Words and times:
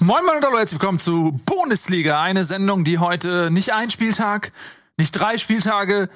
Moin 0.00 0.24
Moin 0.24 0.36
und 0.38 0.44
hallo, 0.44 0.58
herzlich 0.58 0.80
willkommen 0.80 0.98
zu 0.98 1.40
Bundesliga. 1.44 2.20
Eine 2.22 2.44
Sendung, 2.44 2.84
die 2.84 2.98
heute 2.98 3.50
nicht 3.50 3.72
ein 3.72 3.90
Spieltag, 3.90 4.52
nicht 4.96 5.12
drei 5.12 5.36
Spieltage, 5.38 6.08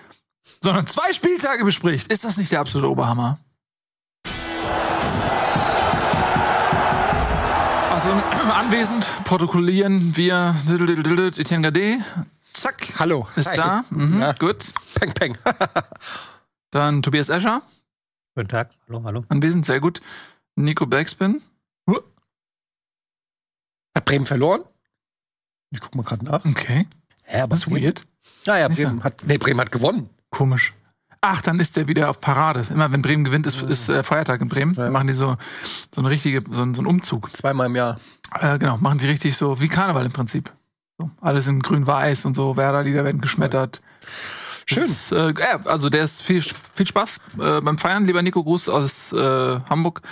sondern 0.63 0.87
zwei 0.87 1.13
Spieltage 1.13 1.65
bespricht. 1.65 2.09
Ist 2.13 2.25
das 2.25 2.37
nicht 2.37 2.51
der 2.53 2.61
absolute 2.61 2.91
Oberhammer? 2.91 3.39
Also 7.93 8.11
anwesend 8.55 9.07
protokollieren 9.25 10.17
wir 10.17 10.55
Etienne 10.69 11.63
Gade. 11.63 11.99
Zack. 12.53 12.89
Hallo. 12.99 13.27
Ist 13.37 13.49
Hi. 13.49 13.57
da. 13.57 13.85
Mhm, 13.91 14.21
Ja. 14.21 14.33
Gut. 14.33 14.73
Peng, 14.95 15.13
peng. 15.13 15.39
Dann 16.71 17.03
Tobias 17.03 17.29
Escher. 17.29 17.63
Guten 18.35 18.49
Tag, 18.49 18.71
hallo, 18.89 19.03
hallo. 19.05 19.25
Anwesend, 19.29 19.65
sehr 19.65 19.81
gut. 19.81 20.01
Nico 20.57 20.87
Backspin. 20.87 21.43
Hat 23.97 24.05
Bremen 24.05 24.27
verloren? 24.27 24.61
Ich 25.71 25.81
guck 25.81 25.95
mal 25.95 26.03
gerade 26.03 26.25
nach. 26.25 26.45
Okay. 26.45 26.87
Hä, 27.25 27.41
aber 27.41 27.57
Das 27.57 27.67
ist 27.67 27.71
weird. 27.71 28.03
Naja, 28.47 28.69
Nicht 28.69 28.79
Bremen 28.83 29.03
hat, 29.03 29.23
nee, 29.27 29.39
Bremen 29.39 29.61
hat 29.61 29.73
gewonnen. 29.73 30.11
Komisch. 30.31 30.75
Ach, 31.23 31.41
dann 31.43 31.59
ist 31.59 31.77
der 31.77 31.89
wieder 31.89 32.11
auf 32.11 32.21
Parade. 32.21 32.65
Immer 32.71 32.93
wenn 32.93 33.01
Bremen 33.03 33.25
gewinnt, 33.25 33.47
ist, 33.47 33.63
ist 33.63 33.89
äh, 33.89 34.03
Feiertag 34.03 34.41
in 34.43 34.49
Bremen. 34.49 34.75
Dann 34.75 34.93
machen 34.93 35.07
die 35.09 35.15
so, 35.15 35.37
so 35.93 36.01
eine 36.03 36.11
richtige, 36.11 36.45
so, 36.51 36.61
einen- 36.63 36.75
so 36.75 36.83
einen 36.83 36.87
Umzug. 36.89 37.35
Zweimal 37.35 37.67
im 37.67 37.75
Jahr. 37.75 37.99
Äh, 38.39 38.59
genau, 38.59 38.77
machen 38.77 38.99
die 38.99 39.07
richtig 39.09 39.37
so 39.37 39.61
wie 39.61 39.69
Karneval 39.69 40.05
im 40.05 40.13
Prinzip. 40.13 40.53
So, 40.99 41.11
alles 41.21 41.47
in 41.47 41.61
grün-weiß 41.61 42.27
und 42.27 42.35
so, 42.35 42.57
Werder-Lieder 42.57 43.03
werden 43.05 43.21
geschmettert. 43.21 43.81
Schön. 44.69 44.83
Ist, 44.83 45.13
äh, 45.13 45.33
also 45.65 45.91
der 45.91 46.03
ist 46.03 46.21
viel, 46.21 46.43
viel 46.75 46.87
Spaß 46.87 47.21
äh, 47.39 47.61
beim 47.61 47.79
Feiern, 47.79 48.05
lieber 48.05 48.21
Nico, 48.21 48.43
Gruß 48.43 48.69
aus 48.69 49.13
äh, 49.13 49.61
Hamburg. 49.71 50.03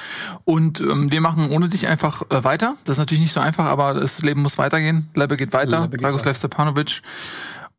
Und 0.45 0.81
ähm, 0.81 1.11
wir 1.11 1.21
machen 1.21 1.51
ohne 1.51 1.69
dich 1.69 1.89
einfach 1.89 2.23
äh, 2.31 2.45
weiter. 2.45 2.77
Das 2.85 2.95
ist 2.95 2.99
natürlich 2.99 3.21
nicht 3.21 3.33
so 3.33 3.41
einfach, 3.41 3.65
aber 3.65 3.95
das 3.95 4.23
Leben 4.23 4.43
muss 4.43 4.57
weitergehen. 4.57 5.09
Lebe 5.15 5.37
geht 5.37 5.53
weiter. 5.53 5.89
Dragoslav 5.89 6.37
Stepanovic. 6.37 7.03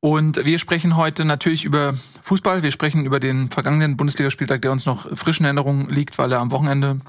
Und 0.02 0.44
wir 0.46 0.60
sprechen 0.60 0.98
heute 0.98 1.24
natürlich 1.24 1.64
über 1.64 1.94
Fußball. 2.24 2.62
Wir 2.62 2.72
sprechen 2.72 3.06
über 3.06 3.22
den 3.22 3.50
vergangenen 3.50 3.96
Bundesligaspieltag, 3.96 4.62
der 4.62 4.74
uns 4.74 4.86
noch 4.86 5.08
frisch 5.18 5.40
in 5.40 5.46
Erinnerung 5.46 5.90
liegt, 5.90 6.18
weil 6.18 6.32
er 6.32 6.42
am 6.42 6.52
Wochenende 6.52 7.00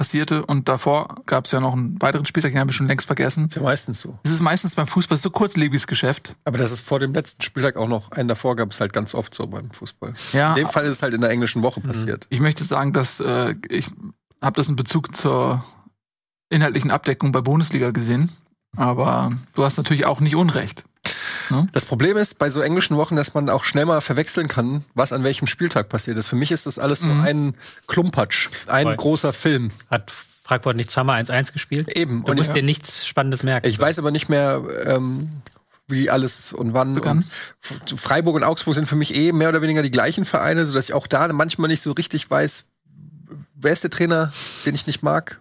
passierte. 0.00 0.46
Und 0.46 0.66
davor 0.66 1.16
gab 1.26 1.44
es 1.44 1.50
ja 1.52 1.60
noch 1.60 1.74
einen 1.74 2.00
weiteren 2.00 2.24
Spieltag, 2.24 2.52
den 2.52 2.58
haben 2.58 2.68
wir 2.68 2.72
schon 2.72 2.88
längst 2.88 3.06
vergessen. 3.06 3.48
Ist 3.48 3.56
ja 3.56 3.62
meistens 3.62 4.00
so. 4.00 4.18
Es 4.22 4.30
ist 4.30 4.40
meistens 4.40 4.74
beim 4.74 4.86
Fußball 4.86 5.18
so 5.18 5.28
kurzlebiges 5.28 5.86
Geschäft. 5.86 6.36
Aber 6.46 6.56
das 6.56 6.72
ist 6.72 6.80
vor 6.80 6.98
dem 7.00 7.12
letzten 7.12 7.42
Spieltag 7.42 7.76
auch 7.76 7.86
noch 7.86 8.10
einen 8.12 8.26
davor 8.26 8.56
gab 8.56 8.72
es 8.72 8.80
halt 8.80 8.94
ganz 8.94 9.14
oft 9.14 9.34
so 9.34 9.46
beim 9.46 9.70
Fußball. 9.70 10.14
Ja, 10.32 10.52
In 10.52 10.64
dem 10.64 10.68
Fall 10.70 10.86
ist 10.86 10.92
es 10.92 11.02
halt 11.02 11.12
in 11.12 11.20
der 11.20 11.28
englischen 11.28 11.62
Woche 11.62 11.82
passiert. 11.82 12.26
Ich 12.30 12.40
möchte 12.40 12.64
sagen, 12.64 12.94
dass 12.94 13.20
äh, 13.20 13.54
ich 13.68 13.90
habe 14.40 14.56
das 14.56 14.70
in 14.70 14.76
Bezug 14.76 15.14
zur 15.14 15.62
inhaltlichen 16.48 16.90
Abdeckung 16.90 17.30
bei 17.30 17.42
Bundesliga 17.42 17.90
gesehen. 17.90 18.30
Aber 18.78 19.32
du 19.52 19.64
hast 19.64 19.76
natürlich 19.76 20.06
auch 20.06 20.20
nicht 20.20 20.34
Unrecht. 20.34 20.84
Das 21.72 21.84
Problem 21.84 22.16
ist 22.16 22.38
bei 22.38 22.50
so 22.50 22.60
englischen 22.60 22.96
Wochen, 22.96 23.16
dass 23.16 23.34
man 23.34 23.48
auch 23.50 23.64
schnell 23.64 23.86
mal 23.86 24.00
verwechseln 24.00 24.48
kann, 24.48 24.84
was 24.94 25.12
an 25.12 25.24
welchem 25.24 25.46
Spieltag 25.46 25.88
passiert 25.88 26.16
ist. 26.18 26.26
Für 26.26 26.36
mich 26.36 26.52
ist 26.52 26.66
das 26.66 26.78
alles 26.78 27.00
so 27.00 27.08
Mhm. 27.08 27.20
ein 27.22 27.54
Klumpatsch, 27.86 28.48
ein 28.66 28.84
Voll. 28.86 28.96
großer 28.96 29.32
Film. 29.32 29.70
Hat 29.90 30.10
Frankfurt 30.10 30.76
nicht 30.76 30.90
zweimal 30.90 31.16
1-1 31.20 31.52
gespielt? 31.52 31.92
Eben. 31.96 32.24
Du 32.24 32.30
Und 32.32 32.38
musst 32.38 32.50
ich, 32.50 32.54
dir 32.54 32.62
nichts 32.62 33.06
Spannendes 33.06 33.42
merken. 33.42 33.66
ich 33.68 33.78
weiß 33.78 33.98
aber 33.98 34.10
nicht 34.10 34.28
mehr, 34.28 34.62
ähm, 34.84 35.30
wie 35.88 36.08
alles 36.10 36.52
und 36.52 36.72
wann. 36.74 36.98
Und 37.00 37.24
Freiburg 37.96 38.36
und 38.36 38.44
Augsburg 38.44 38.74
sind 38.74 38.86
für 38.86 38.96
mich 38.96 39.14
eh 39.14 39.32
mehr 39.32 39.48
oder 39.48 39.60
weniger 39.62 39.82
die 39.82 39.90
gleichen 39.90 40.24
Vereine, 40.24 40.66
sodass 40.66 40.84
ich 40.88 40.92
auch 40.94 41.06
da 41.06 41.26
manchmal 41.32 41.68
nicht 41.68 41.82
so 41.82 41.92
richtig 41.92 42.30
weiß, 42.30 42.64
wer 43.54 43.72
ist 43.72 43.82
der 43.82 43.90
Trainer, 43.90 44.32
den 44.66 44.74
ich 44.74 44.86
nicht 44.86 45.02
mag. 45.02 45.40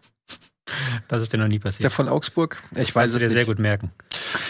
Das 1.08 1.22
ist 1.22 1.34
dir 1.34 1.38
noch 1.38 1.48
nie 1.48 1.56
Ist 1.58 1.64
der 1.64 1.70
passiert. 1.70 1.94
von 1.94 2.10
Augsburg? 2.10 2.62
Ich 2.76 2.94
weiß 2.96 3.12
Kannst 3.12 3.14
du 3.14 3.18
es 3.18 3.22
dir 3.22 3.28
nicht. 3.28 3.36
sehr 3.36 3.46
gut 3.46 3.60
merken. 3.60 3.92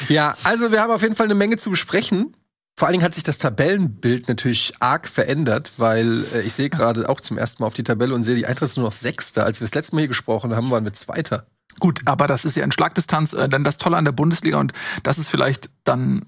Ja, 0.08 0.36
also 0.44 0.72
wir 0.72 0.82
haben 0.82 0.92
auf 0.92 1.02
jeden 1.02 1.16
Fall 1.16 1.26
eine 1.28 1.36
Menge 1.36 1.58
zu 1.58 1.70
besprechen. 1.70 2.36
Vor 2.78 2.88
allen 2.88 2.94
Dingen 2.94 3.04
hat 3.04 3.14
sich 3.14 3.24
das 3.24 3.38
Tabellenbild 3.38 4.30
natürlich 4.30 4.74
arg 4.80 5.08
verändert, 5.10 5.74
weil 5.78 6.08
äh, 6.34 6.42
ich 6.42 6.54
sehe 6.54 6.70
gerade 6.70 7.10
auch 7.10 7.20
zum 7.20 7.38
ersten 7.38 7.62
Mal 7.64 7.68
auf 7.68 7.74
die 7.74 7.84
Tabelle 7.84 8.14
und 8.16 8.24
sehe, 8.24 8.36
die 8.36 8.46
Eintracht 8.46 8.70
ist 8.72 8.78
nur 8.78 8.86
noch 8.86 8.94
Sechster. 8.94 9.44
Als 9.44 9.60
wir 9.60 9.66
das 9.66 9.76
letzte 9.76 9.96
Mal 9.96 10.02
hier 10.02 10.08
gesprochen 10.08 10.56
haben, 10.56 10.72
waren 10.72 10.86
wir 10.86 10.94
Zweiter. 10.94 11.46
Gut, 11.80 12.02
aber 12.06 12.26
das 12.28 12.46
ist 12.46 12.56
ja 12.56 12.64
in 12.64 12.72
Schlagdistanz 12.72 13.34
äh, 13.34 13.50
dann 13.50 13.64
das 13.66 13.78
Tolle 13.78 13.98
an 13.98 14.06
der 14.06 14.12
Bundesliga 14.14 14.58
und 14.60 14.72
das 15.04 15.18
ist 15.18 15.28
vielleicht 15.30 15.70
dann 15.84 16.26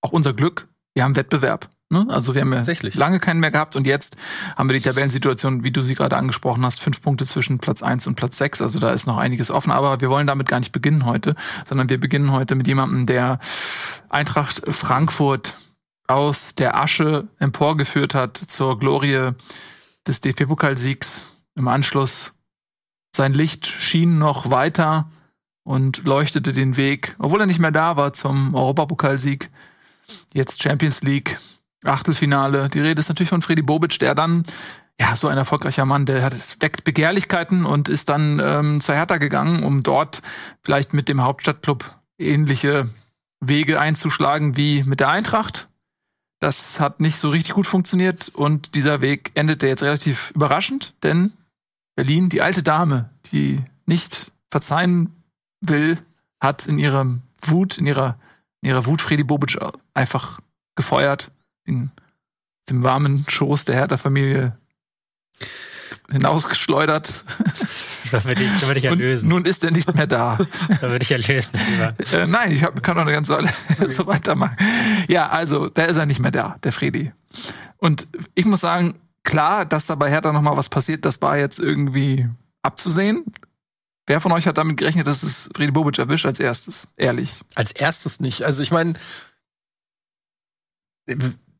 auch 0.00 0.12
unser 0.12 0.32
Glück. 0.32 0.68
Wir 0.94 1.04
haben 1.04 1.16
Wettbewerb. 1.16 1.70
Ne? 1.94 2.06
Also 2.10 2.34
wir 2.34 2.40
haben 2.40 2.52
ja 2.52 2.62
lange 2.94 3.20
keinen 3.20 3.38
mehr 3.38 3.52
gehabt 3.52 3.76
und 3.76 3.86
jetzt 3.86 4.16
haben 4.56 4.68
wir 4.68 4.76
die 4.76 4.82
Tabellensituation, 4.82 5.62
wie 5.62 5.70
du 5.70 5.82
sie 5.82 5.94
gerade 5.94 6.16
angesprochen 6.16 6.64
hast, 6.64 6.80
fünf 6.80 7.00
Punkte 7.00 7.24
zwischen 7.24 7.58
Platz 7.58 7.82
eins 7.82 8.08
und 8.08 8.16
Platz 8.16 8.36
sechs. 8.36 8.60
Also 8.60 8.80
da 8.80 8.90
ist 8.90 9.06
noch 9.06 9.16
einiges 9.16 9.50
offen, 9.50 9.70
aber 9.70 10.00
wir 10.00 10.10
wollen 10.10 10.26
damit 10.26 10.48
gar 10.48 10.58
nicht 10.58 10.72
beginnen 10.72 11.06
heute, 11.06 11.36
sondern 11.68 11.88
wir 11.88 12.00
beginnen 12.00 12.32
heute 12.32 12.56
mit 12.56 12.66
jemandem, 12.66 13.06
der 13.06 13.38
Eintracht 14.08 14.62
Frankfurt 14.68 15.54
aus 16.08 16.56
der 16.56 16.76
Asche 16.76 17.28
emporgeführt 17.38 18.14
hat 18.14 18.36
zur 18.36 18.78
Glorie 18.78 19.30
des 20.06 20.20
DFB-Pokalsiegs. 20.20 21.24
Im 21.54 21.68
Anschluss 21.68 22.34
sein 23.14 23.32
Licht 23.32 23.66
schien 23.66 24.18
noch 24.18 24.50
weiter 24.50 25.08
und 25.62 26.04
leuchtete 26.04 26.52
den 26.52 26.76
Weg, 26.76 27.14
obwohl 27.20 27.40
er 27.40 27.46
nicht 27.46 27.60
mehr 27.60 27.70
da 27.70 27.96
war 27.96 28.12
zum 28.12 28.54
Europapokalsieg. 28.54 29.50
Jetzt 30.32 30.62
Champions 30.62 31.00
League, 31.02 31.38
Achtelfinale. 31.84 32.68
Die 32.68 32.80
Rede 32.80 33.00
ist 33.00 33.08
natürlich 33.08 33.30
von 33.30 33.42
Freddy 33.42 33.62
Bobic, 33.62 33.98
der 33.98 34.14
dann, 34.14 34.44
ja, 35.00 35.16
so 35.16 35.28
ein 35.28 35.38
erfolgreicher 35.38 35.84
Mann, 35.84 36.06
der 36.06 36.22
hat, 36.22 36.34
weckt 36.60 36.84
Begehrlichkeiten 36.84 37.64
und 37.64 37.88
ist 37.88 38.08
dann 38.08 38.40
ähm, 38.42 38.80
zur 38.80 38.94
Hertha 38.94 39.18
gegangen, 39.18 39.62
um 39.62 39.82
dort 39.82 40.22
vielleicht 40.62 40.92
mit 40.94 41.08
dem 41.08 41.22
Hauptstadtclub 41.22 41.96
ähnliche 42.18 42.88
Wege 43.40 43.80
einzuschlagen 43.80 44.56
wie 44.56 44.82
mit 44.84 45.00
der 45.00 45.10
Eintracht. 45.10 45.68
Das 46.40 46.80
hat 46.80 47.00
nicht 47.00 47.16
so 47.16 47.30
richtig 47.30 47.54
gut 47.54 47.66
funktioniert 47.66 48.28
und 48.28 48.74
dieser 48.74 49.00
Weg 49.00 49.30
endete 49.34 49.66
jetzt 49.66 49.82
relativ 49.82 50.30
überraschend, 50.34 50.94
denn 51.02 51.32
Berlin, 51.96 52.28
die 52.28 52.42
alte 52.42 52.62
Dame, 52.62 53.10
die 53.32 53.62
nicht 53.86 54.32
verzeihen 54.50 55.14
will, 55.60 55.98
hat 56.40 56.66
in 56.66 56.78
ihrer 56.78 57.18
Wut, 57.42 57.78
in 57.78 57.86
ihrer, 57.86 58.18
in 58.60 58.70
ihrer 58.70 58.86
Wut 58.86 59.00
Freddy 59.00 59.24
Bobic 59.24 59.58
einfach 59.94 60.40
gefeuert, 60.76 61.30
in 61.64 61.90
dem 62.68 62.82
warmen 62.82 63.24
Schoß 63.28 63.64
der 63.64 63.74
Hertha-Familie 63.76 64.56
hinausgeschleudert. 66.10 67.24
Da 68.10 68.24
würde 68.24 68.42
ich, 68.42 68.60
da 68.60 68.66
würde 68.66 68.78
ich 68.78 68.84
ja 68.84 68.92
Und 68.92 69.22
nun 69.24 69.44
ist 69.44 69.64
er 69.64 69.70
nicht 69.70 69.92
mehr 69.94 70.06
da. 70.06 70.38
Da 70.80 70.90
würde 70.90 71.02
ich 71.02 71.08
ja 71.08 71.16
lösen. 71.16 71.58
Lieber. 71.70 71.94
Äh, 72.12 72.26
nein, 72.26 72.52
ich 72.52 72.62
hab, 72.62 72.82
kann 72.82 72.96
noch 72.96 73.02
eine 73.02 73.12
ganze 73.12 73.34
Weile 73.34 73.50
so 73.90 74.06
weitermachen. 74.06 74.56
Ja, 75.08 75.28
also, 75.28 75.68
da 75.68 75.84
ist 75.84 75.96
er 75.96 76.06
nicht 76.06 76.20
mehr 76.20 76.30
da, 76.30 76.58
der 76.62 76.72
Freddy. 76.72 77.12
Und 77.78 78.06
ich 78.34 78.44
muss 78.44 78.60
sagen, 78.60 78.94
klar, 79.24 79.64
dass 79.64 79.86
da 79.86 79.94
bei 79.94 80.10
Hertha 80.10 80.32
noch 80.32 80.42
mal 80.42 80.56
was 80.56 80.68
passiert, 80.68 81.04
das 81.04 81.20
war 81.22 81.38
jetzt 81.38 81.58
irgendwie 81.58 82.28
abzusehen. 82.62 83.24
Wer 84.06 84.20
von 84.20 84.32
euch 84.32 84.46
hat 84.46 84.58
damit 84.58 84.76
gerechnet, 84.76 85.06
dass 85.06 85.22
es 85.22 85.48
Freddy 85.56 85.72
Bobic 85.72 85.98
erwischt 85.98 86.26
als 86.26 86.38
erstes? 86.38 86.88
Ehrlich. 86.96 87.40
Als 87.54 87.72
erstes 87.72 88.20
nicht. 88.20 88.44
Also 88.44 88.62
ich 88.62 88.70
meine, 88.70 88.94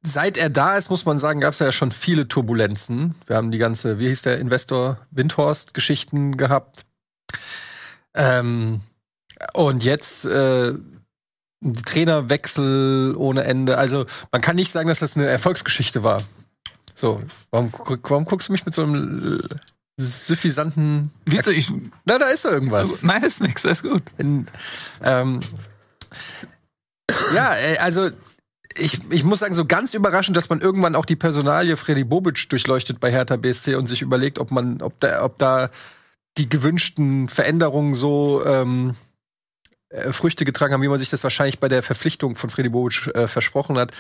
seit 0.07 0.37
er 0.37 0.51
da 0.51 0.77
ist, 0.77 0.91
muss 0.91 1.05
man 1.05 1.19
sagen, 1.19 1.41
gab 1.41 1.55
es 1.55 1.59
ja 1.59 1.73
schon 1.73 1.91
viele 1.91 2.29
Turbulenzen. 2.29 3.15
Wir 3.27 3.37
haben 3.37 3.51
die 3.51 3.59
ganze, 3.59 3.99
wie 3.99 4.09
hieß 4.09 4.23
der 4.23 4.39
Investor 4.39 4.99
Windhorst-Geschichten 5.11 6.37
gehabt. 6.37 6.85
Ähm, 8.15 8.81
und 9.55 9.83
jetzt 9.83 10.27
äh, 10.27 10.75
die 11.61 11.83
Trainerwechsel 11.83 13.15
ohne 13.17 13.45
Ende. 13.45 13.79
Also 13.79 14.07
man 14.31 14.43
kann 14.43 14.57
nicht 14.57 14.73
sagen, 14.73 14.89
dass 14.89 14.99
das 14.99 15.17
eine 15.17 15.27
Erfolgsgeschichte 15.27 16.03
war. 16.03 16.23
So, 16.95 17.23
warum, 17.51 17.73
warum 18.03 18.25
guckst 18.25 18.49
du 18.49 18.53
mich 18.53 18.65
mit 18.67 18.75
so 18.75 18.83
einem 18.83 19.41
äh, 19.41 19.57
suffisanten. 19.97 21.11
Wie, 21.25 21.39
ich, 21.51 21.73
Na, 22.05 22.19
da 22.19 22.27
ist 22.27 22.45
doch 22.45 22.53
irgendwas. 22.53 23.01
so, 23.01 23.07
nein, 23.07 23.23
ist 23.23 23.41
nix, 23.41 23.65
ist 23.65 23.83
gut. 23.83 24.03
In, 24.19 24.47
ähm, 25.03 25.41
ja, 27.35 27.55
also 27.81 28.11
ich, 28.77 28.99
ich 29.11 29.25
muss 29.25 29.39
sagen, 29.39 29.55
so 29.55 29.65
ganz 29.65 29.95
überraschend, 29.95 30.37
dass 30.37 30.49
man 30.49 30.61
irgendwann 30.61 30.95
auch 30.95 31.05
die 31.05 31.17
Personalie 31.17 31.77
Freddy 31.77 32.05
Bobic 32.05 32.49
durchleuchtet 32.49 33.01
bei 33.01 33.11
Hertha 33.11 33.37
BSC 33.37 33.75
und 33.77 33.87
sich 33.87 34.03
überlegt, 34.03 34.39
ob 34.39 34.51
man, 34.51 34.83
ob 34.83 34.99
da, 35.01 35.25
ob 35.25 35.39
da 35.39 35.71
die 36.37 36.49
gewünschten 36.49 37.29
Veränderungen 37.29 37.95
so 37.95 38.45
ähm, 38.45 38.97
äh, 39.91 40.13
Früchte 40.13 40.45
getragen 40.45 40.75
haben, 40.75 40.83
wie 40.83 40.89
man 40.89 40.99
sich 40.99 41.11
das 41.11 41.23
wahrscheinlich 41.23 41.61
bei 41.61 41.69
der 41.69 41.83
Verpflichtung 41.83 42.35
von 42.35 42.51
Freddy 42.51 42.69
Bobic 42.69 43.07
äh, 43.15 43.29
versprochen 43.29 43.79
hat, 43.79 43.93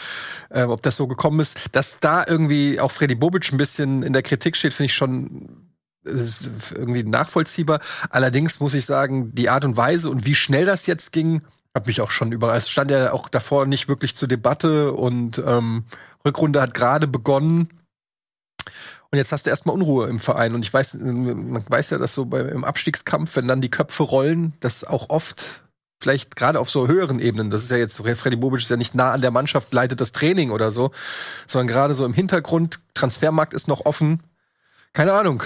ähm, 0.51 0.71
ob 0.71 0.83
das 0.83 0.97
so 0.97 1.07
gekommen 1.07 1.41
ist. 1.41 1.57
Dass 1.73 1.99
da 2.01 2.25
irgendwie 2.27 2.81
auch 2.81 2.91
Freddy 2.91 3.15
Bobic 3.15 3.53
ein 3.53 3.59
bisschen 3.59 4.03
in 4.03 4.13
der 4.13 4.23
Kritik 4.23 4.57
steht, 4.57 4.75
finde 4.75 4.87
ich 4.87 4.95
schon 4.95 5.71
äh, 6.05 6.11
irgendwie 6.75 7.05
nachvollziehbar. 7.05 7.81
Allerdings 8.11 8.59
muss 8.59 8.75
ich 8.75 8.85
sagen, 8.85 9.35
die 9.35 9.49
Art 9.49 9.65
und 9.65 9.77
Weise 9.77 10.11
und 10.11 10.27
wie 10.27 10.35
schnell 10.35 10.65
das 10.65 10.87
jetzt 10.87 11.13
ging, 11.13 11.43
hat 11.75 11.87
mich 11.87 12.01
auch 12.01 12.11
schon 12.11 12.33
überrascht. 12.33 12.67
Es 12.67 12.71
stand 12.71 12.91
ja 12.91 13.13
auch 13.13 13.29
davor 13.29 13.67
nicht 13.67 13.89
wirklich 13.89 14.15
zur 14.15 14.29
Debatte 14.29 14.93
und 14.93 15.43
ähm, 15.45 15.85
Rückrunde 16.25 16.61
hat 16.61 16.73
gerade 16.73 17.07
begonnen. 17.07 17.69
Und 19.11 19.19
jetzt 19.19 19.33
hast 19.33 19.47
du 19.47 19.51
erstmal 19.51 19.75
Unruhe 19.75 20.09
im 20.09 20.19
Verein. 20.19 20.55
Und 20.55 20.65
ich 20.65 20.73
weiß, 20.73 20.95
man 20.95 21.65
weiß 21.69 21.91
ja, 21.91 21.99
dass 21.99 22.15
so 22.15 22.25
bei, 22.27 22.41
im 22.41 22.65
Abstiegskampf, 22.65 23.37
wenn 23.37 23.49
dann 23.49 23.61
die 23.61 23.71
Köpfe 23.71 24.05
rollen, 24.05 24.55
das 24.61 24.85
auch 24.85 25.11
oft 25.11 25.63
vielleicht 26.01 26.37
gerade 26.37 26.61
auf 26.61 26.71
so 26.71 26.87
höheren 26.87 27.19
Ebenen, 27.19 27.51
das 27.51 27.65
ist 27.65 27.71
ja 27.71 27.77
jetzt, 27.77 27.97
Freddy 27.97 28.37
Bobic 28.37 28.61
ist 28.61 28.71
ja 28.71 28.77
nicht 28.77 28.95
nah 28.95 29.13
an 29.13 29.21
der 29.21 29.31
Mannschaft, 29.31 29.73
leitet 29.73 30.01
das 30.01 30.13
Training 30.13 30.51
oder 30.51 30.71
so, 30.71 30.91
sondern 31.47 31.69
gerade 31.69 31.95
so 31.95 32.05
im 32.05 32.13
Hintergrund, 32.13 32.79
Transfermarkt 32.93 33.55
ist 33.55 33.69
noch 33.69 33.87
offen. 33.87 34.23
Keine 34.93 35.15
Ahnung, 35.15 35.43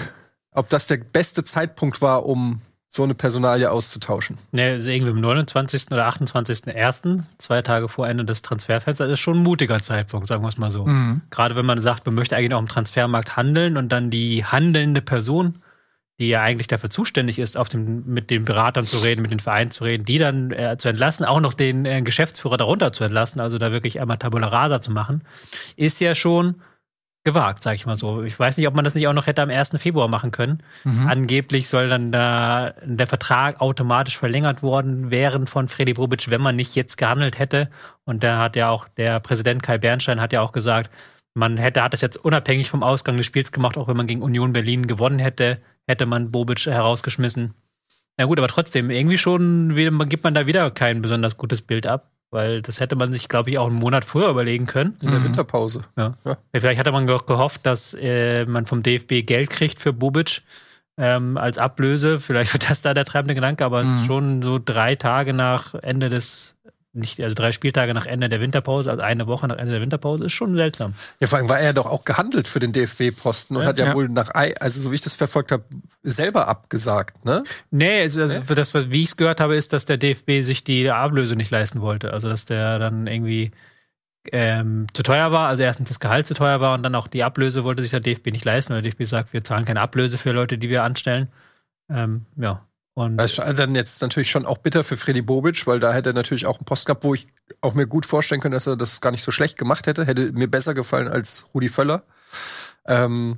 ob 0.51 0.67
das 0.69 0.87
der 0.87 0.97
beste 0.97 1.43
Zeitpunkt 1.43 2.01
war, 2.01 2.25
um 2.25 2.61
so 2.91 3.03
eine 3.03 3.13
Personalie 3.13 3.69
auszutauschen. 3.69 4.39
Ne, 4.51 4.71
also 4.71 4.89
irgendwie 4.89 5.11
am 5.11 5.21
29. 5.21 5.91
oder 5.91 6.09
28.01., 6.09 7.21
zwei 7.37 7.61
Tage 7.61 7.87
vor 7.87 8.07
Ende 8.07 8.25
des 8.25 8.41
Transferfensters, 8.41 9.09
ist 9.09 9.19
schon 9.19 9.37
ein 9.37 9.43
mutiger 9.43 9.79
Zeitpunkt, 9.79 10.25
sagen 10.25 10.43
wir 10.43 10.47
es 10.47 10.57
mal 10.57 10.71
so. 10.71 10.87
Mhm. 10.87 11.21
Gerade 11.29 11.55
wenn 11.55 11.67
man 11.67 11.79
sagt, 11.81 12.07
man 12.07 12.15
möchte 12.15 12.35
eigentlich 12.35 12.53
auch 12.53 12.59
im 12.59 12.67
Transfermarkt 12.67 13.37
handeln 13.37 13.77
und 13.77 13.89
dann 13.89 14.09
die 14.09 14.43
handelnde 14.43 15.01
Person, 15.01 15.59
die 16.17 16.29
ja 16.29 16.41
eigentlich 16.41 16.67
dafür 16.67 16.89
zuständig 16.89 17.37
ist, 17.37 17.57
auf 17.57 17.69
dem, 17.69 18.05
mit 18.07 18.31
den 18.31 18.43
Beratern 18.43 18.87
zu 18.87 18.97
reden, 18.97 19.21
mit 19.21 19.29
den 19.31 19.39
Vereinen 19.39 19.69
zu 19.69 19.83
reden, 19.83 20.03
die 20.03 20.17
dann 20.17 20.49
äh, 20.51 20.75
zu 20.77 20.89
entlassen, 20.89 21.25
auch 21.25 21.41
noch 21.41 21.53
den 21.53 21.85
äh, 21.85 22.01
Geschäftsführer 22.01 22.57
darunter 22.57 22.91
zu 22.91 23.03
entlassen, 23.03 23.39
also 23.39 23.59
da 23.59 23.71
wirklich 23.71 24.01
einmal 24.01 24.17
Tabula 24.17 24.47
Rasa 24.47 24.81
zu 24.81 24.91
machen, 24.91 25.23
ist 25.75 26.01
ja 26.01 26.15
schon 26.15 26.55
gewagt, 27.29 27.63
sag 27.63 27.75
ich 27.75 27.85
mal 27.85 27.95
so. 27.95 28.23
Ich 28.23 28.39
weiß 28.39 28.57
nicht, 28.57 28.67
ob 28.67 28.75
man 28.75 28.83
das 28.83 28.95
nicht 28.95 29.07
auch 29.07 29.13
noch 29.13 29.27
hätte 29.27 29.41
am 29.41 29.49
1. 29.49 29.77
Februar 29.77 30.07
machen 30.07 30.31
können. 30.31 30.63
Mhm. 30.83 31.07
Angeblich 31.07 31.67
soll 31.67 31.87
dann 31.89 32.11
da 32.11 32.73
der 32.83 33.07
Vertrag 33.07 33.61
automatisch 33.61 34.17
verlängert 34.17 34.63
worden 34.63 35.11
wären 35.11 35.45
von 35.47 35.67
Freddy 35.67 35.93
Bobic, 35.93 36.29
wenn 36.29 36.41
man 36.41 36.55
nicht 36.55 36.75
jetzt 36.75 36.97
gehandelt 36.97 37.37
hätte. 37.37 37.69
Und 38.05 38.23
da 38.23 38.39
hat 38.39 38.55
ja 38.55 38.69
auch 38.69 38.87
der 38.97 39.19
Präsident 39.19 39.61
Kai 39.63 39.77
Bernstein 39.77 40.19
hat 40.19 40.33
ja 40.33 40.41
auch 40.41 40.51
gesagt, 40.51 40.89
man 41.35 41.57
hätte, 41.57 41.83
hat 41.83 41.93
das 41.93 42.01
jetzt 42.01 42.17
unabhängig 42.17 42.69
vom 42.69 42.83
Ausgang 42.83 43.15
des 43.15 43.25
Spiels 43.25 43.51
gemacht, 43.51 43.77
auch 43.77 43.87
wenn 43.87 43.97
man 43.97 44.07
gegen 44.07 44.23
Union 44.23 44.51
Berlin 44.51 44.87
gewonnen 44.87 45.19
hätte, 45.19 45.59
hätte 45.87 46.05
man 46.05 46.31
Bobic 46.31 46.65
herausgeschmissen. 46.65 47.53
Na 48.17 48.25
gut, 48.25 48.39
aber 48.39 48.47
trotzdem, 48.47 48.89
irgendwie 48.89 49.17
schon 49.17 49.73
gibt 50.09 50.23
man 50.23 50.33
da 50.33 50.47
wieder 50.47 50.71
kein 50.71 51.01
besonders 51.01 51.37
gutes 51.37 51.61
Bild 51.61 51.85
ab. 51.87 52.11
Weil 52.31 52.61
das 52.61 52.79
hätte 52.79 52.95
man 52.95 53.11
sich, 53.11 53.27
glaube 53.27 53.49
ich, 53.49 53.57
auch 53.57 53.65
einen 53.67 53.75
Monat 53.75 54.05
früher 54.05 54.29
überlegen 54.29 54.65
können. 54.67 54.95
In 55.01 55.09
der 55.09 55.19
Mhm. 55.19 55.23
Winterpause. 55.25 55.81
Ja. 55.97 56.15
Ja. 56.25 56.37
Vielleicht 56.53 56.79
hatte 56.79 56.91
man 56.91 57.07
ge- 57.07 57.17
gehofft, 57.25 57.65
dass 57.65 57.95
äh, 57.95 58.45
man 58.45 58.65
vom 58.67 58.83
DFB 58.83 59.23
Geld 59.25 59.49
kriegt 59.49 59.79
für 59.79 59.93
Bobic 59.93 60.41
ähm, 60.97 61.37
als 61.37 61.57
Ablöse. 61.57 62.19
Vielleicht 62.19 62.53
wird 62.53 62.69
das 62.69 62.81
da 62.83 62.93
der 62.93 63.05
treibende 63.05 63.33
Gedanke, 63.33 63.65
aber 63.65 63.81
es 63.81 63.87
Mhm. 63.87 63.99
ist 64.01 64.05
schon 64.05 64.41
so 64.43 64.59
drei 64.63 64.95
Tage 64.95 65.33
nach 65.33 65.73
Ende 65.75 66.09
des, 66.09 66.55
nicht, 66.91 67.19
also 67.21 67.35
drei 67.35 67.51
Spieltage 67.51 67.93
nach 67.93 68.05
Ende 68.07 68.29
der 68.29 68.41
Winterpause, 68.41 68.89
also 68.89 69.03
eine 69.03 69.27
Woche 69.27 69.47
nach 69.47 69.57
Ende 69.57 69.73
der 69.73 69.81
Winterpause, 69.81 70.25
ist 70.25 70.33
schon 70.33 70.55
seltsam. 70.55 70.95
Ja, 71.19 71.27
vor 71.27 71.37
allem 71.37 71.47
war 71.47 71.59
er 71.59 71.65
ja 71.65 71.73
doch 71.73 71.85
auch 71.85 72.03
gehandelt 72.03 72.47
für 72.47 72.59
den 72.59 72.73
DFB-Posten 72.73 73.55
und 73.55 73.61
Ja. 73.61 73.67
hat 73.69 73.77
ja, 73.79 73.85
Ja. 73.87 73.93
wohl 73.93 74.09
nach, 74.09 74.33
Ei- 74.33 74.55
also 74.59 74.81
so 74.81 74.89
wie 74.91 74.95
ich 74.95 75.01
das 75.01 75.13
verfolgt 75.15 75.51
habe, 75.51 75.63
selber 76.01 76.47
abgesagt, 76.47 77.23
ne? 77.25 77.43
Nee, 77.69 78.01
also 78.01 78.27
für 78.27 78.55
das, 78.55 78.73
wie 78.73 79.03
ich 79.03 79.09
es 79.09 79.17
gehört 79.17 79.39
habe, 79.39 79.55
ist, 79.55 79.71
dass 79.71 79.85
der 79.85 79.97
DFB 79.97 80.41
sich 80.41 80.63
die 80.63 80.89
Ablöse 80.89 81.35
nicht 81.35 81.51
leisten 81.51 81.81
wollte. 81.81 82.11
Also 82.11 82.27
dass 82.27 82.45
der 82.45 82.79
dann 82.79 83.05
irgendwie 83.05 83.51
ähm, 84.31 84.87
zu 84.93 85.01
teuer 85.03 85.31
war, 85.31 85.47
also 85.47 85.63
erstens 85.63 85.89
das 85.89 85.99
Gehalt 85.99 86.27
zu 86.27 86.33
teuer 86.33 86.59
war 86.59 86.73
und 86.73 86.83
dann 86.83 86.95
auch 86.95 87.07
die 87.07 87.23
Ablöse 87.23 87.63
wollte 87.63 87.81
sich 87.83 87.91
der 87.91 87.99
DFB 88.01 88.27
nicht 88.31 88.45
leisten, 88.45 88.73
weil 88.73 88.81
der 88.81 88.91
DFB 88.91 89.03
sagt, 89.05 89.33
wir 89.33 89.43
zahlen 89.43 89.65
keine 89.65 89.81
Ablöse 89.81 90.17
für 90.17 90.31
Leute, 90.31 90.57
die 90.57 90.69
wir 90.69 90.83
anstellen. 90.83 91.29
Ähm, 91.89 92.25
ja. 92.35 92.65
Und 92.95 93.17
Das 93.17 93.37
ist 93.37 93.59
dann 93.59 93.75
jetzt 93.75 94.01
natürlich 94.01 94.29
schon 94.29 94.45
auch 94.45 94.57
bitter 94.57 94.83
für 94.83 94.97
Freddy 94.97 95.21
Bobic, 95.21 95.65
weil 95.67 95.79
da 95.79 95.93
hätte 95.93 96.09
er 96.09 96.13
natürlich 96.13 96.45
auch 96.45 96.57
einen 96.57 96.65
Post 96.65 96.85
gehabt, 96.85 97.03
wo 97.03 97.13
ich 97.13 97.27
auch 97.61 97.73
mir 97.73 97.87
gut 97.87 98.05
vorstellen 98.05 98.41
könnte, 98.41 98.55
dass 98.55 98.67
er 98.67 98.75
das 98.75 98.99
gar 98.99 99.11
nicht 99.11 99.23
so 99.23 99.31
schlecht 99.31 99.57
gemacht 99.57 99.87
hätte. 99.87 100.05
Hätte 100.05 100.31
mir 100.33 100.49
besser 100.49 100.73
gefallen 100.73 101.07
als 101.07 101.45
Rudi 101.53 101.69
Völler. 101.69 102.03
Ähm, 102.85 103.37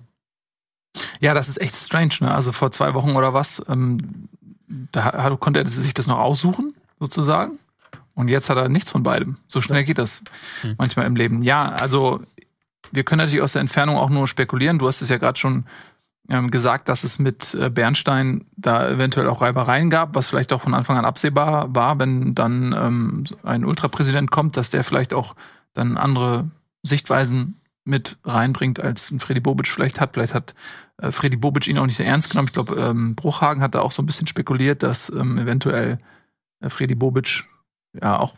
Ja, 1.21 1.33
das 1.33 1.47
ist 1.47 1.61
echt 1.61 1.75
strange, 1.75 2.15
ne? 2.19 2.33
Also 2.33 2.51
vor 2.51 2.71
zwei 2.71 2.93
Wochen 2.93 3.11
oder 3.15 3.33
was, 3.33 3.63
ähm, 3.69 4.27
da 4.91 5.05
hat- 5.05 5.39
konnte 5.39 5.59
er 5.61 5.67
sich 5.67 5.93
das 5.93 6.07
noch 6.07 6.17
aussuchen, 6.19 6.73
sozusagen. 6.99 7.59
Und 8.13 8.27
jetzt 8.29 8.49
hat 8.49 8.57
er 8.57 8.67
nichts 8.67 8.91
von 8.91 9.03
beidem. 9.03 9.37
So 9.47 9.61
schnell 9.61 9.83
geht 9.85 9.97
das 9.97 10.21
Hm. 10.61 10.75
manchmal 10.77 11.05
im 11.05 11.15
Leben. 11.15 11.43
Ja, 11.43 11.69
also 11.73 12.21
wir 12.91 13.03
können 13.05 13.19
natürlich 13.19 13.41
aus 13.41 13.53
der 13.53 13.61
Entfernung 13.61 13.95
auch 13.97 14.09
nur 14.09 14.27
spekulieren. 14.27 14.79
Du 14.79 14.87
hast 14.87 15.01
es 15.01 15.07
ja 15.09 15.17
gerade 15.17 15.39
schon 15.39 15.65
gesagt, 16.49 16.89
dass 16.89 17.03
es 17.03 17.19
mit 17.19 17.53
äh, 17.55 17.69
Bernstein 17.69 18.45
da 18.55 18.89
eventuell 18.89 19.27
auch 19.27 19.41
Reibereien 19.41 19.89
gab, 19.89 20.15
was 20.15 20.27
vielleicht 20.27 20.53
auch 20.53 20.61
von 20.61 20.73
Anfang 20.73 20.97
an 20.97 21.05
absehbar 21.05 21.73
war, 21.75 21.99
wenn 21.99 22.35
dann 22.35 22.73
ähm, 22.77 23.23
ein 23.43 23.65
Ultrapräsident 23.65 24.31
kommt, 24.31 24.57
dass 24.57 24.69
der 24.69 24.83
vielleicht 24.83 25.13
auch 25.13 25.35
dann 25.73 25.97
andere 25.97 26.49
Sichtweisen 26.83 27.61
mit 27.83 28.17
reinbringt, 28.23 28.79
als 28.79 29.11
ein 29.11 29.19
Freddy 29.19 29.39
Bobic 29.39 29.67
vielleicht 29.67 29.99
hat. 29.99 30.13
Vielleicht 30.13 30.33
hat 30.33 30.53
äh, 30.97 31.11
Freddy 31.11 31.37
Bobic 31.37 31.67
ihn 31.67 31.77
auch 31.77 31.85
nicht 31.85 31.97
so 31.97 32.03
ernst 32.03 32.29
genommen. 32.29 32.47
Ich 32.47 32.53
glaube, 32.53 32.75
ähm, 32.75 33.15
Bruchhagen 33.15 33.61
hat 33.61 33.75
da 33.75 33.81
auch 33.81 33.91
so 33.91 34.01
ein 34.01 34.05
bisschen 34.05 34.27
spekuliert, 34.27 34.83
dass 34.83 35.09
ähm, 35.09 35.37
eventuell 35.37 35.99
äh, 36.61 36.69
Freddy 36.69 36.95
Bobic 36.95 37.43
ja 37.93 38.19
auch 38.19 38.35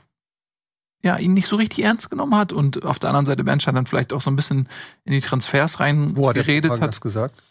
ja, 1.04 1.18
ihn 1.18 1.34
nicht 1.34 1.48
so 1.48 1.58
richtig 1.58 1.84
ernst 1.84 2.10
genommen 2.10 2.36
hat 2.36 2.54
und 2.54 2.86
auf 2.86 2.98
der 2.98 3.10
anderen 3.10 3.26
Seite 3.26 3.44
Bernstein 3.44 3.76
dann 3.76 3.86
vielleicht 3.86 4.14
auch 4.14 4.22
so 4.22 4.32
ein 4.32 4.38
bisschen 4.38 4.70
in 5.04 5.12
die 5.12 5.20
Transfers 5.20 5.82
rein 5.82 6.16
wo 6.16 6.30
hat 6.30 6.36
geredet 6.36 6.72
hat. 6.72 6.82
das 6.82 7.02
gesagt? 7.02 7.44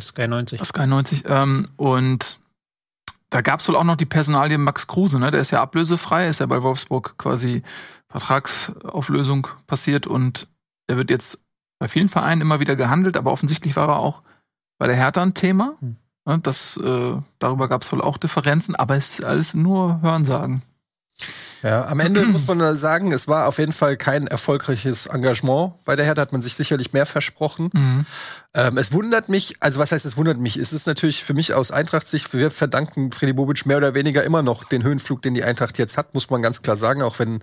Sky 0.00 0.28
90. 0.28 0.64
Sky 0.64 0.86
90. 0.86 1.24
Ähm, 1.26 1.68
und 1.76 2.38
da 3.30 3.40
gab 3.40 3.60
es 3.60 3.68
wohl 3.68 3.76
auch 3.76 3.84
noch 3.84 3.96
die 3.96 4.06
Personalie 4.06 4.58
Max 4.58 4.86
Kruse, 4.86 5.18
ne? 5.18 5.30
Der 5.30 5.40
ist 5.40 5.50
ja 5.50 5.62
ablösefrei, 5.62 6.28
ist 6.28 6.40
ja 6.40 6.46
bei 6.46 6.62
Wolfsburg 6.62 7.18
quasi 7.18 7.62
Vertragsauflösung 8.08 9.48
passiert 9.66 10.06
und 10.06 10.48
der 10.88 10.96
wird 10.96 11.10
jetzt 11.10 11.40
bei 11.78 11.88
vielen 11.88 12.08
Vereinen 12.08 12.40
immer 12.40 12.60
wieder 12.60 12.76
gehandelt, 12.76 13.16
aber 13.16 13.32
offensichtlich 13.32 13.76
war 13.76 13.88
er 13.88 13.98
auch 13.98 14.22
bei 14.78 14.86
der 14.86 14.96
Hertha 14.96 15.22
ein 15.22 15.34
Thema. 15.34 15.74
Hm. 15.80 15.96
Ne, 16.26 16.38
Das, 16.38 16.76
äh, 16.76 17.16
darüber 17.38 17.68
gab 17.68 17.82
es 17.82 17.92
wohl 17.92 18.00
auch 18.00 18.18
Differenzen, 18.18 18.74
aber 18.76 18.96
es 18.96 19.18
ist 19.18 19.24
alles 19.24 19.54
nur 19.54 20.00
Hörensagen. 20.02 20.62
Ja, 21.62 21.86
am 21.86 22.00
Ende 22.00 22.24
muss 22.26 22.46
man 22.46 22.76
sagen, 22.76 23.12
es 23.12 23.28
war 23.28 23.46
auf 23.46 23.58
jeden 23.58 23.72
Fall 23.72 23.96
kein 23.96 24.26
erfolgreiches 24.26 25.06
Engagement. 25.06 25.74
Bei 25.84 25.96
der 25.96 26.04
Hertha 26.04 26.22
hat 26.22 26.32
man 26.32 26.42
sich 26.42 26.54
sicherlich 26.54 26.92
mehr 26.92 27.06
versprochen. 27.06 27.70
Mhm. 27.72 28.06
Ähm, 28.54 28.78
es 28.78 28.92
wundert 28.92 29.28
mich, 29.28 29.56
also 29.60 29.80
was 29.80 29.92
heißt 29.92 30.04
es 30.04 30.16
wundert 30.16 30.38
mich? 30.38 30.56
Es 30.56 30.72
ist 30.72 30.86
natürlich 30.86 31.24
für 31.24 31.34
mich 31.34 31.54
aus 31.54 31.70
Eintracht-Sicht, 31.70 32.32
wir 32.34 32.50
verdanken 32.50 33.12
Freddy 33.12 33.32
Bobic 33.32 33.66
mehr 33.66 33.78
oder 33.78 33.94
weniger 33.94 34.22
immer 34.24 34.42
noch 34.42 34.64
den 34.64 34.82
Höhenflug, 34.82 35.22
den 35.22 35.34
die 35.34 35.44
Eintracht 35.44 35.78
jetzt 35.78 35.96
hat, 35.96 36.14
muss 36.14 36.30
man 36.30 36.42
ganz 36.42 36.62
klar 36.62 36.76
sagen, 36.76 37.02
auch 37.02 37.18
wenn 37.18 37.42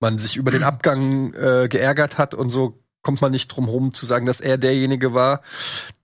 man 0.00 0.18
sich 0.18 0.36
über 0.36 0.50
den 0.50 0.62
Abgang 0.62 1.32
äh, 1.34 1.68
geärgert 1.68 2.18
hat 2.18 2.34
und 2.34 2.50
so 2.50 2.83
kommt 3.04 3.20
man 3.20 3.30
nicht 3.30 3.48
drum 3.48 3.66
herum 3.66 3.94
zu 3.94 4.06
sagen, 4.06 4.26
dass 4.26 4.40
er 4.40 4.58
derjenige 4.58 5.14
war, 5.14 5.42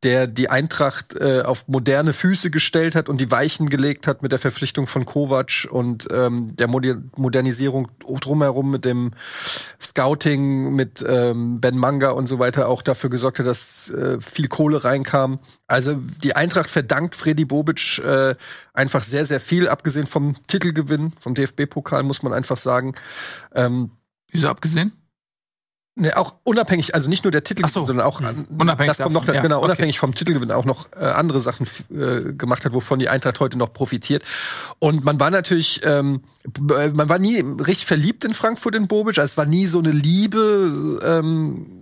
der 0.02 0.26
die 0.26 0.48
Eintracht 0.48 1.16
äh, 1.16 1.42
auf 1.42 1.66
moderne 1.66 2.12
Füße 2.12 2.50
gestellt 2.50 2.94
hat 2.94 3.08
und 3.08 3.20
die 3.20 3.30
Weichen 3.30 3.68
gelegt 3.68 4.06
hat 4.06 4.22
mit 4.22 4.32
der 4.32 4.38
Verpflichtung 4.38 4.86
von 4.86 5.04
Kovac 5.04 5.66
und 5.70 6.08
ähm, 6.12 6.54
der 6.56 6.68
Moder 6.68 6.96
Modernisierung 7.16 7.88
drumherum 8.20 8.70
mit 8.70 8.84
dem 8.84 9.12
Scouting, 9.80 10.74
mit 10.74 11.04
ähm, 11.06 11.60
Ben 11.60 11.76
Manga 11.76 12.10
und 12.10 12.28
so 12.28 12.38
weiter 12.38 12.68
auch 12.68 12.82
dafür 12.82 13.10
gesorgt 13.10 13.40
hat, 13.40 13.46
dass 13.46 13.90
äh, 13.90 14.20
viel 14.20 14.48
Kohle 14.48 14.84
reinkam. 14.84 15.40
Also 15.66 15.94
die 16.22 16.36
Eintracht 16.36 16.70
verdankt 16.70 17.16
Freddy 17.16 17.46
Bobic 17.46 17.98
äh, 17.98 18.34
einfach 18.74 19.02
sehr, 19.02 19.24
sehr 19.24 19.40
viel, 19.40 19.68
abgesehen 19.68 20.06
vom 20.06 20.34
Titelgewinn, 20.46 21.12
vom 21.18 21.34
DFB-Pokal, 21.34 22.02
muss 22.02 22.22
man 22.22 22.34
einfach 22.34 22.58
sagen. 22.58 22.94
Ähm, 23.54 23.90
Wieso 24.30 24.48
abgesehen? 24.48 24.92
Ne, 26.00 26.16
auch 26.16 26.36
unabhängig, 26.44 26.94
also 26.94 27.10
nicht 27.10 27.24
nur 27.24 27.30
der 27.30 27.44
Titel, 27.44 27.68
so. 27.68 27.84
sondern 27.84 28.06
auch 28.06 28.20
Mhm. 28.20 28.46
Unabhängig 28.58 28.88
das 28.88 28.98
kommt 28.98 29.12
noch, 29.12 29.26
davon, 29.26 29.34
ja, 29.34 29.42
genau, 29.42 29.58
okay. 29.58 29.66
unabhängig 29.66 29.98
vom 29.98 30.14
Titelgewinn 30.14 30.50
auch 30.50 30.64
noch 30.64 30.88
äh, 30.92 31.04
andere 31.04 31.40
Sachen 31.42 31.66
äh, 31.90 32.32
gemacht 32.32 32.64
hat, 32.64 32.72
wovon 32.72 32.98
die 32.98 33.10
Eintracht 33.10 33.38
heute 33.38 33.58
noch 33.58 33.74
profitiert. 33.74 34.24
Und 34.78 35.04
man 35.04 35.20
war 35.20 35.30
natürlich, 35.30 35.82
ähm, 35.84 36.22
äh, 36.44 36.88
man 36.88 37.10
war 37.10 37.18
nie 37.18 37.40
richtig 37.40 37.84
verliebt 37.84 38.24
in 38.24 38.32
Frankfurt 38.32 38.76
in 38.76 38.88
Bobic, 38.88 39.18
also 39.18 39.30
es 39.30 39.36
war 39.36 39.44
nie 39.44 39.66
so 39.66 39.78
eine 39.78 39.90
Liebe. 39.90 41.00
Ähm, 41.04 41.76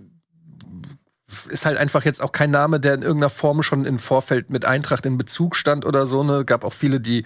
ist 1.47 1.65
halt 1.65 1.77
einfach 1.77 2.03
jetzt 2.03 2.21
auch 2.21 2.33
kein 2.33 2.51
Name, 2.51 2.81
der 2.81 2.95
in 2.95 3.03
irgendeiner 3.03 3.29
Form 3.29 3.63
schon 3.63 3.85
im 3.85 3.99
Vorfeld 3.99 4.49
mit 4.49 4.65
Eintracht 4.65 5.05
in 5.05 5.17
Bezug 5.17 5.55
stand 5.55 5.85
oder 5.85 6.07
so. 6.07 6.23
Ne, 6.23 6.43
gab 6.43 6.65
auch 6.65 6.73
viele, 6.73 6.99
die 6.99 7.23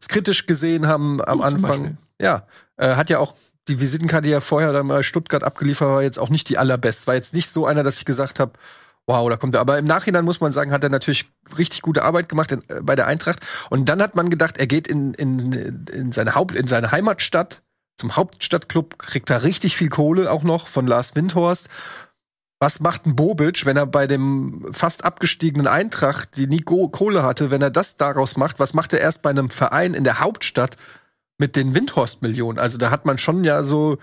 es 0.00 0.08
kritisch 0.08 0.46
gesehen 0.46 0.86
haben 0.86 1.22
am 1.22 1.42
Anfang. 1.42 1.82
Beispiel. 1.82 1.96
Ja, 2.18 2.46
äh, 2.76 2.94
hat 2.94 3.10
ja 3.10 3.18
auch 3.18 3.34
die 3.68 3.80
Visitenkarte, 3.80 4.26
die 4.26 4.32
er 4.32 4.40
vorher 4.40 4.72
dann 4.72 4.86
mal 4.86 5.02
Stuttgart 5.02 5.44
abgeliefert 5.44 5.88
war, 5.88 6.02
jetzt 6.02 6.18
auch 6.18 6.30
nicht 6.30 6.48
die 6.48 6.58
allerbest. 6.58 7.06
War 7.06 7.14
jetzt 7.14 7.34
nicht 7.34 7.50
so 7.50 7.66
einer, 7.66 7.82
dass 7.82 7.96
ich 7.96 8.04
gesagt 8.04 8.40
habe, 8.40 8.52
wow, 9.06 9.28
da 9.28 9.36
kommt 9.36 9.54
er. 9.54 9.60
Aber 9.60 9.78
im 9.78 9.84
Nachhinein 9.84 10.24
muss 10.24 10.40
man 10.40 10.52
sagen, 10.52 10.72
hat 10.72 10.84
er 10.84 10.90
natürlich 10.90 11.30
richtig 11.56 11.82
gute 11.82 12.02
Arbeit 12.02 12.28
gemacht 12.28 12.52
in, 12.52 12.62
äh, 12.68 12.80
bei 12.82 12.96
der 12.96 13.06
Eintracht. 13.06 13.40
Und 13.68 13.88
dann 13.88 14.02
hat 14.02 14.14
man 14.14 14.30
gedacht, 14.30 14.58
er 14.58 14.66
geht 14.66 14.88
in, 14.88 15.14
in, 15.14 15.52
in 15.92 16.12
seine 16.12 16.34
Haupt, 16.34 16.54
in 16.54 16.66
seine 16.66 16.92
Heimatstadt, 16.92 17.62
zum 17.96 18.16
Hauptstadtclub, 18.16 18.98
kriegt 18.98 19.28
da 19.28 19.38
richtig 19.38 19.76
viel 19.76 19.90
Kohle 19.90 20.30
auch 20.30 20.42
noch 20.42 20.68
von 20.68 20.86
Lars 20.86 21.14
Windhorst. 21.14 21.68
Was 22.58 22.80
macht 22.80 23.06
ein 23.06 23.16
Bobic, 23.16 23.64
wenn 23.64 23.76
er 23.76 23.86
bei 23.86 24.06
dem 24.06 24.66
fast 24.72 25.04
abgestiegenen 25.04 25.66
Eintracht, 25.66 26.36
die 26.36 26.46
nie 26.46 26.60
Kohle 26.60 27.22
hatte, 27.22 27.50
wenn 27.50 27.62
er 27.62 27.70
das 27.70 27.96
daraus 27.96 28.36
macht? 28.36 28.58
Was 28.58 28.74
macht 28.74 28.92
er 28.92 29.00
erst 29.00 29.22
bei 29.22 29.30
einem 29.30 29.48
Verein 29.48 29.94
in 29.94 30.04
der 30.04 30.20
Hauptstadt 30.20 30.76
mit 31.40 31.56
den 31.56 31.74
Windhorst-Millionen? 31.74 32.58
Also 32.60 32.78
da 32.78 32.90
hat 32.92 33.04
man 33.06 33.18
schon 33.18 33.42
ja 33.42 33.64
so 33.64 33.98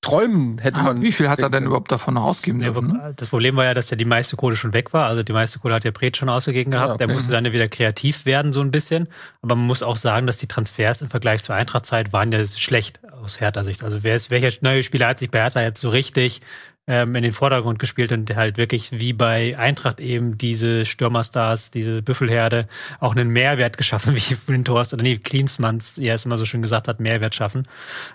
träumen 0.00 0.58
hätte 0.58 0.78
Ah, 0.80 0.84
man. 0.84 1.02
wie 1.02 1.10
viel 1.10 1.28
hat 1.28 1.40
er 1.40 1.50
denn 1.50 1.66
überhaupt 1.66 1.90
davon 1.90 2.14
noch 2.14 2.22
ausgeben 2.22 2.60
Ja, 2.60 2.70
dürfen? 2.70 2.88
Ne? 2.92 3.14
das 3.16 3.28
Problem 3.28 3.56
war 3.56 3.64
ja, 3.64 3.74
dass 3.74 3.90
ja 3.90 3.96
die 3.96 4.04
meiste 4.04 4.36
Kohle 4.36 4.54
schon 4.54 4.72
weg 4.72 4.92
war. 4.92 5.06
Also 5.06 5.24
die 5.24 5.32
meiste 5.32 5.58
Kohle 5.58 5.74
hat 5.74 5.84
ja 5.84 5.90
Bret 5.90 6.16
schon 6.16 6.28
ausgegeben 6.28 6.70
gehabt. 6.70 6.88
Ja, 6.88 6.94
okay. 6.94 7.06
Der 7.06 7.12
musste 7.14 7.32
dann 7.32 7.44
ja 7.44 7.52
wieder 7.52 7.66
kreativ 7.68 8.24
werden, 8.24 8.52
so 8.52 8.60
ein 8.60 8.70
bisschen. 8.70 9.08
Aber 9.42 9.56
man 9.56 9.66
muss 9.66 9.82
auch 9.82 9.96
sagen, 9.96 10.28
dass 10.28 10.36
die 10.36 10.46
Transfers 10.46 11.02
im 11.02 11.10
Vergleich 11.10 11.42
zur 11.42 11.56
Eintrachtzeit 11.56 12.12
waren 12.12 12.30
ja 12.30 12.44
schlecht 12.44 13.00
aus 13.22 13.40
Hertha-Sicht. 13.40 13.82
Also 13.82 14.04
wer 14.04 14.14
ist, 14.14 14.30
welcher 14.30 14.56
neue 14.60 14.84
Spieler 14.84 15.08
hat 15.08 15.18
sich 15.18 15.30
bei 15.32 15.40
Hertha 15.40 15.62
jetzt 15.62 15.80
so 15.80 15.88
richtig 15.90 16.42
ähm, 16.88 17.14
in 17.14 17.22
den 17.22 17.32
Vordergrund 17.32 17.78
gespielt 17.78 18.10
und 18.12 18.34
halt 18.34 18.56
wirklich 18.56 18.90
wie 18.92 19.12
bei 19.12 19.56
Eintracht 19.58 20.00
eben 20.00 20.38
diese 20.38 20.86
Stürmerstars, 20.86 21.70
diese 21.70 22.02
Büffelherde 22.02 22.66
auch 22.98 23.14
einen 23.14 23.28
Mehrwert 23.28 23.76
geschaffen, 23.76 24.16
wie 24.16 24.36
Windhorst 24.46 24.94
oder 24.94 25.02
nee, 25.02 25.18
Klinsmanns, 25.18 25.98
ja 25.98 26.14
es 26.14 26.24
immer 26.24 26.38
so 26.38 26.46
schön 26.46 26.62
gesagt 26.62 26.88
hat, 26.88 26.98
Mehrwert 26.98 27.34
schaffen. 27.34 27.68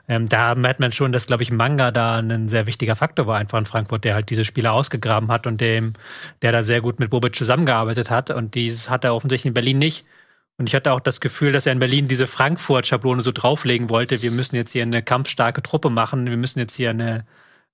Ähm, 0.08 0.28
da 0.28 0.56
merkt 0.56 0.80
man 0.80 0.92
schon, 0.92 1.12
dass, 1.12 1.28
glaube 1.28 1.44
ich, 1.44 1.52
Manga 1.52 1.92
da 1.92 2.18
ein 2.18 2.50
sehr 2.50 2.66
wichtiger 2.66 2.96
Faktor 2.96 3.28
war 3.28 3.38
einfach 3.38 3.60
in 3.60 3.66
Frankfurt, 3.66 4.04
der 4.04 4.16
halt 4.16 4.30
diese 4.32 4.44
Spieler 4.44 4.74
ausgegraben 4.74 5.32
hat 5.32 5.46
und 5.46 5.62
dem, 5.62 5.94
der 6.42 6.52
da 6.52 6.64
sehr 6.64 6.82
gut 6.82 7.00
mit 7.00 7.12
Bobic 7.12 7.36
zusammengearbeitet 7.36 8.10
hat. 8.10 8.32
Und 8.32 8.56
dieses 8.56 8.90
hat 8.90 9.04
er 9.04 9.14
offensichtlich 9.14 9.50
in 9.50 9.54
Berlin 9.54 9.78
nicht. 9.78 10.06
Und 10.58 10.68
ich 10.68 10.76
hatte 10.76 10.94
auch 10.94 11.00
das 11.00 11.20
Gefühl, 11.20 11.52
dass 11.52 11.66
er 11.66 11.74
in 11.74 11.80
Berlin 11.80 12.08
diese 12.08 12.28
Frankfurt-Schablone 12.28 13.22
so 13.22 13.32
drauflegen 13.32 13.90
wollte. 13.90 14.22
Wir 14.22 14.32
müssen 14.32 14.56
jetzt 14.56 14.72
hier 14.72 14.84
eine 14.84 15.02
kampfstarke 15.02 15.64
Truppe 15.64 15.90
machen. 15.90 16.28
Wir 16.28 16.38
müssen 16.38 16.60
jetzt 16.60 16.76
hier 16.76 16.92
eine, 16.92 17.26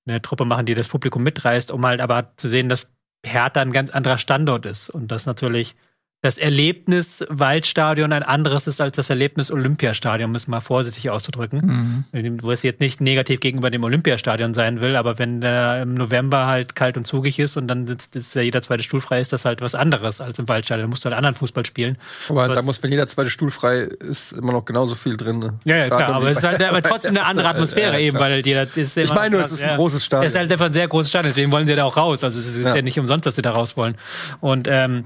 eine 0.10 0.22
Truppe 0.22 0.46
machen, 0.46 0.66
die 0.66 0.76
das 0.76 0.88
Publikum 0.88 1.24
mitreißt, 1.24 1.72
um 1.72 1.86
halt 1.86 2.02
aber 2.02 2.34
zu 2.36 2.50
sehen, 2.50 2.70
dass 2.70 2.88
Hertha 3.26 3.62
ein 3.62 3.72
ganz 3.72 3.90
anderer 3.90 4.18
Standort 4.18 4.66
ist. 4.66 4.90
Und 4.90 5.10
dass 5.12 5.26
natürlich 5.26 5.76
das 6.22 6.38
Erlebnis 6.38 7.26
Waldstadion 7.30 8.12
ein 8.12 8.24
anderes 8.24 8.68
ist 8.68 8.82
als 8.82 8.98
das 8.98 9.10
Erlebnis 9.10 9.52
Olympiastadion, 9.52 10.36
es 10.36 10.48
mal 10.48 10.60
vorsichtig 10.60 11.10
auszudrücken. 11.10 12.06
Mhm. 12.12 12.38
Wo 12.44 12.52
es 12.52 12.62
jetzt 12.64 12.82
nicht 12.82 13.00
negativ 13.00 13.40
gegenüber 13.40 13.70
dem 13.70 13.86
Olympiastadion 13.86 14.54
sein 14.54 14.82
will, 14.82 14.98
aber 14.98 15.18
wenn 15.18 15.40
der 15.40 15.82
im 15.84 15.94
November 15.94 16.46
halt 16.46 16.76
kalt 16.76 16.98
und 16.98 17.08
zugig 17.08 17.40
ist 17.40 17.56
und 17.56 17.70
dann 17.70 17.88
sitzt, 17.88 18.18
ist 18.18 18.36
ja 18.36 18.42
jeder 18.42 18.62
zweite 18.62 18.84
Stuhl 18.84 19.00
frei, 19.00 19.22
ist 19.22 19.32
das 19.32 19.46
halt 19.46 19.62
was 19.62 19.76
anderes 19.76 20.20
als 20.20 20.38
im 20.40 20.50
Waldstadion. 20.50 20.88
Da 20.88 20.90
musst 20.90 21.06
du 21.06 21.10
halt 21.10 21.16
anderen 21.16 21.36
Fußball 21.36 21.66
spielen. 21.66 21.98
Aber 22.28 22.42
man 22.42 22.52
sagen 22.52 22.66
muss, 22.66 22.84
wenn 22.84 22.92
jeder 22.92 23.08
zweite 23.08 23.30
Stuhl 23.30 23.50
frei 23.52 23.78
ist, 23.80 24.34
immer 24.34 24.52
noch 24.52 24.66
genauso 24.66 24.96
viel 24.96 25.16
drin. 25.16 25.40
Ne? 25.40 25.54
Ja, 25.64 25.78
ja, 25.78 25.88
klar, 25.88 26.00
Stadion 26.02 26.18
aber 26.18 26.30
es 26.32 26.38
ist 26.40 26.44
halt 26.44 26.62
aber 26.62 26.82
trotzdem 26.82 27.12
eine 27.12 27.26
andere 27.26 27.48
Atmosphäre 27.50 27.94
Ja, 27.94 28.00
eben, 28.00 28.18
klar. 28.18 28.30
weil 28.30 28.46
jeder 28.46 28.64
ist 28.64 28.98
Ich 28.98 29.14
meine 29.14 29.38
nur, 29.38 29.42
es 29.46 29.54
ist 29.54 29.64
ein 29.64 29.78
großes 29.78 30.04
Stadion. 30.04 30.26
Es 30.26 30.34
ist 30.34 30.38
halt 30.38 30.52
einfach 30.52 30.66
ein 30.66 30.74
sehr 30.74 30.88
großes 30.90 31.10
Stadion, 31.12 31.30
deswegen 31.30 31.50
wollen 31.54 31.66
sie 31.66 31.78
da 31.78 31.86
auch 31.86 31.96
raus. 31.96 32.26
Also 32.26 32.38
es 32.40 32.46
ist 32.46 32.58
ja, 32.58 32.76
Ja. 32.76 32.82
nicht 32.82 33.00
umsonst, 33.00 33.26
dass 33.26 33.38
sie 33.38 33.42
da 33.42 33.52
raus 33.52 33.78
wollen. 33.78 33.96
Und 34.42 34.68
ähm, 34.70 35.06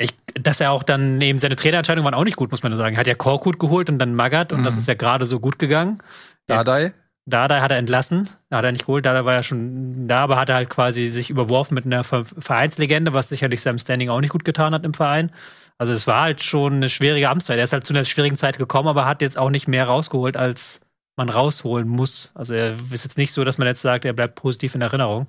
ich, 0.00 0.14
dass 0.34 0.60
er 0.60 0.72
auch 0.72 0.82
dann 0.82 1.20
eben 1.20 1.38
seine 1.38 1.56
Trainerentscheidungen 1.56 2.04
waren 2.04 2.18
auch 2.18 2.24
nicht 2.24 2.36
gut, 2.36 2.50
muss 2.50 2.62
man 2.62 2.74
sagen. 2.76 2.96
Er 2.96 3.00
hat 3.00 3.06
ja 3.06 3.14
Korkut 3.14 3.58
geholt 3.58 3.90
und 3.90 3.98
dann 3.98 4.14
Magath 4.14 4.52
und 4.52 4.64
das 4.64 4.76
ist 4.76 4.88
ja 4.88 4.94
gerade 4.94 5.26
so 5.26 5.40
gut 5.40 5.58
gegangen. 5.58 6.02
Dardai. 6.46 6.92
Dada 7.26 7.60
hat 7.60 7.70
er 7.70 7.76
entlassen, 7.76 8.28
hat 8.50 8.64
er 8.64 8.72
nicht 8.72 8.86
geholt. 8.86 9.04
Dada 9.04 9.24
war 9.24 9.34
ja 9.34 9.42
schon 9.42 10.08
da, 10.08 10.22
aber 10.24 10.36
hat 10.36 10.48
er 10.48 10.56
halt 10.56 10.70
quasi 10.70 11.10
sich 11.10 11.30
überworfen 11.30 11.74
mit 11.74 11.84
einer 11.84 12.02
Ver- 12.02 12.24
Vereinslegende, 12.24 13.14
was 13.14 13.28
sicherlich 13.28 13.60
seinem 13.60 13.78
Standing 13.78 14.08
auch 14.08 14.20
nicht 14.20 14.30
gut 14.32 14.44
getan 14.44 14.74
hat 14.74 14.84
im 14.84 14.94
Verein. 14.94 15.30
Also 15.78 15.92
es 15.92 16.06
war 16.06 16.22
halt 16.22 16.42
schon 16.42 16.74
eine 16.74 16.88
schwierige 16.88 17.28
Amtszeit. 17.28 17.58
Er 17.58 17.64
ist 17.64 17.72
halt 17.72 17.86
zu 17.86 17.92
einer 17.92 18.04
schwierigen 18.04 18.36
Zeit 18.36 18.58
gekommen, 18.58 18.88
aber 18.88 19.04
hat 19.04 19.22
jetzt 19.22 19.38
auch 19.38 19.50
nicht 19.50 19.68
mehr 19.68 19.84
rausgeholt, 19.84 20.36
als 20.36 20.80
man 21.16 21.28
rausholen 21.28 21.88
muss. 21.88 22.32
Also 22.34 22.54
er 22.54 22.72
ist 22.90 23.04
jetzt 23.04 23.18
nicht 23.18 23.32
so, 23.32 23.44
dass 23.44 23.58
man 23.58 23.68
jetzt 23.68 23.82
sagt, 23.82 24.06
er 24.06 24.14
bleibt 24.14 24.34
positiv 24.34 24.74
in 24.74 24.80
Erinnerung. 24.80 25.28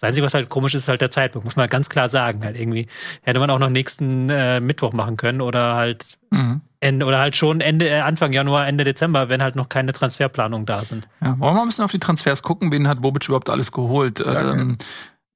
Das 0.00 0.08
Einzige, 0.08 0.24
was 0.24 0.32
halt 0.32 0.48
komisch 0.48 0.74
ist, 0.74 0.84
ist 0.84 0.88
halt 0.88 1.02
der 1.02 1.10
Zeitpunkt, 1.10 1.44
muss 1.44 1.56
man 1.56 1.68
ganz 1.68 1.90
klar 1.90 2.08
sagen. 2.08 2.42
Halt 2.42 2.58
irgendwie 2.58 2.86
hätte 3.22 3.38
man 3.38 3.50
auch 3.50 3.58
noch 3.58 3.68
nächsten 3.68 4.30
äh, 4.30 4.60
Mittwoch 4.60 4.92
machen 4.92 5.16
können 5.16 5.40
oder 5.40 5.74
halt 5.74 6.18
Mhm. 6.30 6.60
Ende, 6.78 7.04
oder 7.06 7.18
halt 7.18 7.36
schon 7.36 7.60
Ende, 7.60 7.88
äh, 7.88 8.00
Anfang 8.00 8.32
Januar, 8.32 8.66
Ende 8.66 8.84
Dezember, 8.84 9.28
wenn 9.28 9.42
halt 9.42 9.56
noch 9.56 9.68
keine 9.68 9.92
Transferplanungen 9.92 10.64
da 10.64 10.84
sind. 10.84 11.08
Ja, 11.20 11.30
wollen 11.30 11.40
wir 11.40 11.52
mal 11.52 11.62
ein 11.62 11.68
bisschen 11.68 11.84
auf 11.84 11.90
die 11.90 11.98
Transfers 11.98 12.42
gucken? 12.42 12.72
Wen 12.72 12.88
hat 12.88 13.02
Bobic 13.02 13.26
überhaupt 13.26 13.50
alles 13.50 13.72
geholt? 13.72 14.24
ähm, 14.24 14.78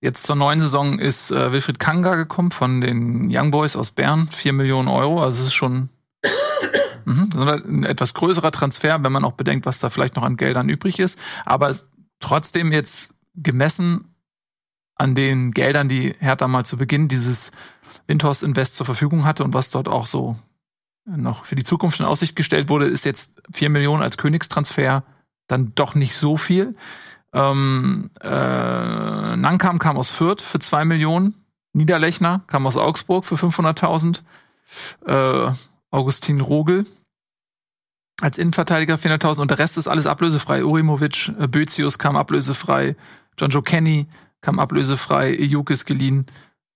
jetzt 0.00 0.24
zur 0.24 0.36
neuen 0.36 0.60
Saison 0.60 0.98
ist 0.98 1.30
äh, 1.30 1.52
Wilfried 1.52 1.78
Kanga 1.78 2.14
gekommen 2.14 2.50
von 2.50 2.80
den 2.80 3.28
Young 3.30 3.50
Boys 3.50 3.76
aus 3.76 3.90
Bern, 3.90 4.28
4 4.30 4.52
Millionen 4.52 4.88
Euro. 4.88 5.22
Also 5.22 5.40
es 5.40 5.46
ist 5.46 5.54
schon 5.54 5.90
mhm, 7.04 7.28
so 7.34 7.44
ein 7.44 7.84
etwas 7.84 8.14
größerer 8.14 8.52
Transfer, 8.52 9.02
wenn 9.02 9.12
man 9.12 9.24
auch 9.24 9.32
bedenkt, 9.32 9.66
was 9.66 9.80
da 9.80 9.90
vielleicht 9.90 10.16
noch 10.16 10.22
an 10.22 10.36
Geldern 10.36 10.68
übrig 10.68 10.98
ist. 10.98 11.18
Aber 11.44 11.68
es, 11.68 11.88
trotzdem 12.20 12.72
jetzt 12.72 13.12
gemessen 13.34 14.13
an 14.96 15.14
den 15.14 15.52
Geldern, 15.52 15.88
die 15.88 16.14
Hertha 16.18 16.48
mal 16.48 16.64
zu 16.64 16.76
Beginn 16.76 17.08
dieses 17.08 17.50
Windhorst 18.06 18.42
Invest 18.42 18.76
zur 18.76 18.86
Verfügung 18.86 19.24
hatte 19.24 19.44
und 19.44 19.54
was 19.54 19.70
dort 19.70 19.88
auch 19.88 20.06
so 20.06 20.36
noch 21.06 21.44
für 21.44 21.54
die 21.54 21.64
Zukunft 21.64 22.00
in 22.00 22.06
Aussicht 22.06 22.36
gestellt 22.36 22.68
wurde, 22.68 22.86
ist 22.86 23.04
jetzt 23.04 23.32
4 23.52 23.70
Millionen 23.70 24.02
als 24.02 24.16
Königstransfer 24.16 25.04
dann 25.46 25.72
doch 25.74 25.94
nicht 25.94 26.16
so 26.16 26.36
viel. 26.36 26.74
Ähm, 27.32 28.10
äh, 28.22 29.36
Nankam 29.36 29.78
kam 29.78 29.96
aus 29.96 30.10
Fürth 30.10 30.40
für 30.40 30.60
2 30.60 30.84
Millionen. 30.84 31.34
Niederlechner 31.72 32.42
kam 32.46 32.66
aus 32.66 32.76
Augsburg 32.76 33.24
für 33.24 33.34
500.000. 33.34 34.22
Äh, 35.06 35.52
Augustin 35.90 36.40
Rogel 36.40 36.86
als 38.20 38.38
Innenverteidiger 38.38 38.94
400.000 38.94 39.40
und 39.40 39.50
der 39.50 39.58
Rest 39.58 39.76
ist 39.76 39.88
alles 39.88 40.06
ablösefrei. 40.06 40.64
Urimovic, 40.64 41.32
äh, 41.38 41.48
Bözius 41.48 41.98
kam 41.98 42.16
ablösefrei. 42.16 42.96
John 43.36 43.50
Joe 43.50 43.62
Kenny 43.62 44.06
kam 44.44 44.58
ablösefrei. 44.58 45.34
Ejuk 45.34 45.70
ist 45.70 45.86
geliehen. 45.86 46.26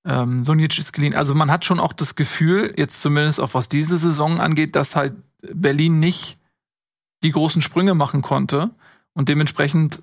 Ähm, 0.05 0.43
Sonic 0.43 0.79
ist 0.79 0.93
geliehen. 0.93 1.15
Also 1.15 1.35
man 1.35 1.51
hat 1.51 1.65
schon 1.65 1.79
auch 1.79 1.93
das 1.93 2.17
Gefühl, 2.17 2.73
jetzt 2.77 3.01
zumindest 3.01 3.41
auch 3.41 3.55
was 3.55 3.69
diese 3.69 3.99
Saison 3.99 4.41
angeht, 4.41 4.75
dass 4.75 4.97
halt 4.97 5.15
Berlin 5.53 6.01
nicht 6.01 6.39
die 7.23 7.31
großen 7.31 7.63
Sprünge 7.63 7.95
machen 7.95 8.23
konnte 8.23 8.71
und 9.13 9.29
dementsprechend 9.29 10.03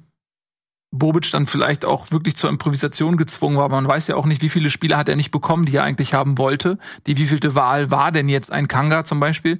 Bobic 0.92 1.32
dann 1.32 1.48
vielleicht 1.48 1.86
auch 1.86 2.12
wirklich 2.12 2.36
zur 2.36 2.50
Improvisation 2.50 3.18
gezwungen 3.18 3.58
war. 3.58 3.68
Man 3.68 3.88
weiß 3.88 4.08
ja 4.08 4.16
auch 4.16 4.28
nicht, 4.28 4.42
wie 4.42 4.50
viele 4.50 4.70
Spieler 4.70 4.98
hat 4.98 5.10
er 5.10 5.16
nicht 5.16 5.32
bekommen, 5.32 5.66
die 5.66 5.76
er 5.76 5.84
eigentlich 5.84 6.14
haben 6.14 6.38
wollte. 6.38 6.78
Die 7.08 7.18
wievielte 7.18 7.56
Wahl 7.56 7.90
war 7.90 8.12
denn 8.12 8.30
jetzt 8.30 8.52
ein 8.52 8.68
Kanga 8.68 9.04
zum 9.04 9.20
Beispiel? 9.20 9.60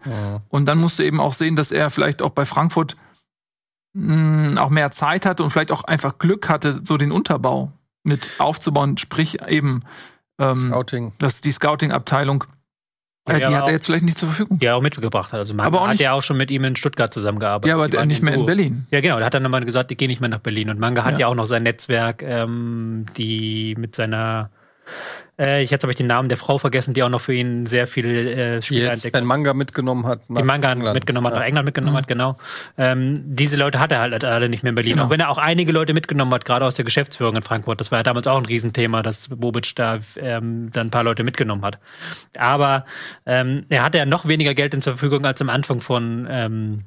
Und 0.50 0.66
dann 0.66 0.78
musste 0.78 1.04
eben 1.04 1.20
auch 1.20 1.34
sehen, 1.34 1.56
dass 1.56 1.72
er 1.72 1.90
vielleicht 1.90 2.22
auch 2.22 2.30
bei 2.30 2.46
Frankfurt 2.46 2.96
mh, 3.94 4.62
auch 4.62 4.70
mehr 4.70 4.92
Zeit 4.92 5.26
hatte 5.26 5.44
und 5.44 5.50
vielleicht 5.50 5.72
auch 5.72 5.84
einfach 5.84 6.20
Glück 6.20 6.48
hatte, 6.48 6.80
so 6.84 6.98
den 6.98 7.12
Unterbau 7.12 7.72
mit 8.06 8.30
aufzubauen, 8.40 8.98
sprich 8.98 9.42
eben 9.48 9.82
ähm, 10.40 10.58
Scouting. 10.58 11.14
dass 11.18 11.42
die 11.42 11.52
Scouting-Abteilung, 11.52 12.44
äh, 13.28 13.34
Ja, 13.34 13.38
die 13.40 13.46
aber 13.46 13.56
hat 13.58 13.68
er 13.68 13.74
jetzt 13.74 13.86
vielleicht 13.88 14.04
nicht 14.06 14.18
zur 14.18 14.30
Verfügung. 14.30 14.60
Die 14.60 14.66
er 14.68 14.76
auch 14.76 14.82
mitgebracht 14.82 15.34
hat. 15.34 15.40
Also 15.40 15.54
man 15.54 15.66
Aber 15.66 15.80
auch 15.82 15.86
hat 15.86 15.92
nicht- 15.94 16.02
ja 16.02 16.12
auch 16.14 16.22
schon 16.22 16.38
mit 16.38 16.52
ihm 16.52 16.64
in 16.64 16.76
Stuttgart 16.76 17.14
zusammengearbeitet. 17.14 17.70
Ja, 17.70 17.76
aber 17.76 17.88
Die 17.88 17.92
der 17.98 18.06
nicht 18.06 18.22
mehr 18.22 18.34
in. 18.36 18.46
Berlin. 18.46 18.86
Ja, 18.92 19.02
genau. 19.02 19.18
Der 19.18 19.26
hat 19.26 19.34
dann 19.34 19.44
nochmal 19.44 19.66
gesagt, 19.66 19.92
ich 19.92 19.98
gehe 19.98 20.08
nicht 20.08 20.22
mehr 20.22 20.30
nach 20.30 20.40
Berlin. 20.40 20.70
Und 20.70 20.80
Manga 20.80 21.04
hat 21.04 21.14
Ja. 21.14 21.20
ja, 21.22 21.28
auch 21.28 21.36
noch 21.36 21.48
sein 21.48 21.64
Netzwerk, 21.64 22.22
ähm, 22.22 23.06
die 23.18 23.76
mit 23.80 23.96
seiner, 23.96 24.52
äh, 25.40 25.64
ich 25.64 25.72
jetzt 25.72 25.84
habe 25.84 25.92
ich 25.92 25.98
den 25.98 26.08
Namen 26.08 26.30
der 26.30 26.38
Frau 26.38 26.58
vergessen, 26.58 26.94
die 26.94 27.04
auch 27.04 27.10
noch 27.10 27.22
für 27.22 27.34
ihn 27.34 27.66
sehr 27.66 27.88
viele 27.88 28.20
äh, 28.32 28.60
Die 28.60 28.66
Spieler 28.66 28.82
jetzt 28.86 28.94
entdeckt 29.06 29.14
Ben 29.14 29.26
Manga 29.26 29.54
mitgenommen 29.54 30.06
hat. 30.08 30.22
die 30.30 30.44
Manga 30.44 30.72
England. 30.72 30.94
mitgenommen 30.94 31.28
hat, 31.28 31.34
Ja. 31.34 31.40
nach 31.40 31.46
England 31.48 31.66
mitgenommen 31.66 31.94
Mhm. 31.94 31.98
hat, 31.98 32.08
genau. 32.08 32.38
Ähm, 32.78 33.22
diese 33.26 33.56
Leute 33.58 33.80
hat 33.80 33.92
er 33.92 34.00
halt 34.00 34.24
alle 34.26 34.50
nicht 34.50 34.64
mehr 34.64 34.70
in 34.70 34.76
Berlin. 34.76 34.94
Genau. 34.94 35.06
Auch 35.06 35.10
wenn 35.10 35.20
er 35.20 35.30
auch 35.30 35.38
einige 35.38 35.72
Leute 35.72 35.94
mitgenommen 35.94 36.34
hat, 36.34 36.46
gerade 36.46 36.66
aus 36.66 36.76
der 36.76 36.86
Geschäftsführung 36.86 37.36
in 37.36 37.42
Frankfurt. 37.42 37.80
Das 37.80 37.92
war 37.92 38.00
ja 38.00 38.04
damals 38.04 38.28
auch 38.28 38.38
ein 38.38 38.46
Riesenthema, 38.46 39.02
dass 39.02 39.30
Bobic 39.30 39.76
da 39.76 40.00
ähm, 40.18 40.70
dann 40.72 40.88
ein 40.88 40.92
paar 40.92 41.04
Leute 41.04 41.24
mitgenommen 41.24 41.64
hat. 41.66 41.80
Aber 42.38 42.86
ähm, 43.26 43.66
er 43.70 43.84
hatte 43.84 43.98
ja 43.98 44.06
noch 44.06 44.28
weniger 44.28 44.54
Geld 44.54 44.74
zur 44.74 44.82
Verfügung 44.96 45.26
als 45.26 45.42
am 45.42 45.50
Anfang 45.50 45.80
von 45.82 46.28
ähm, 46.30 46.84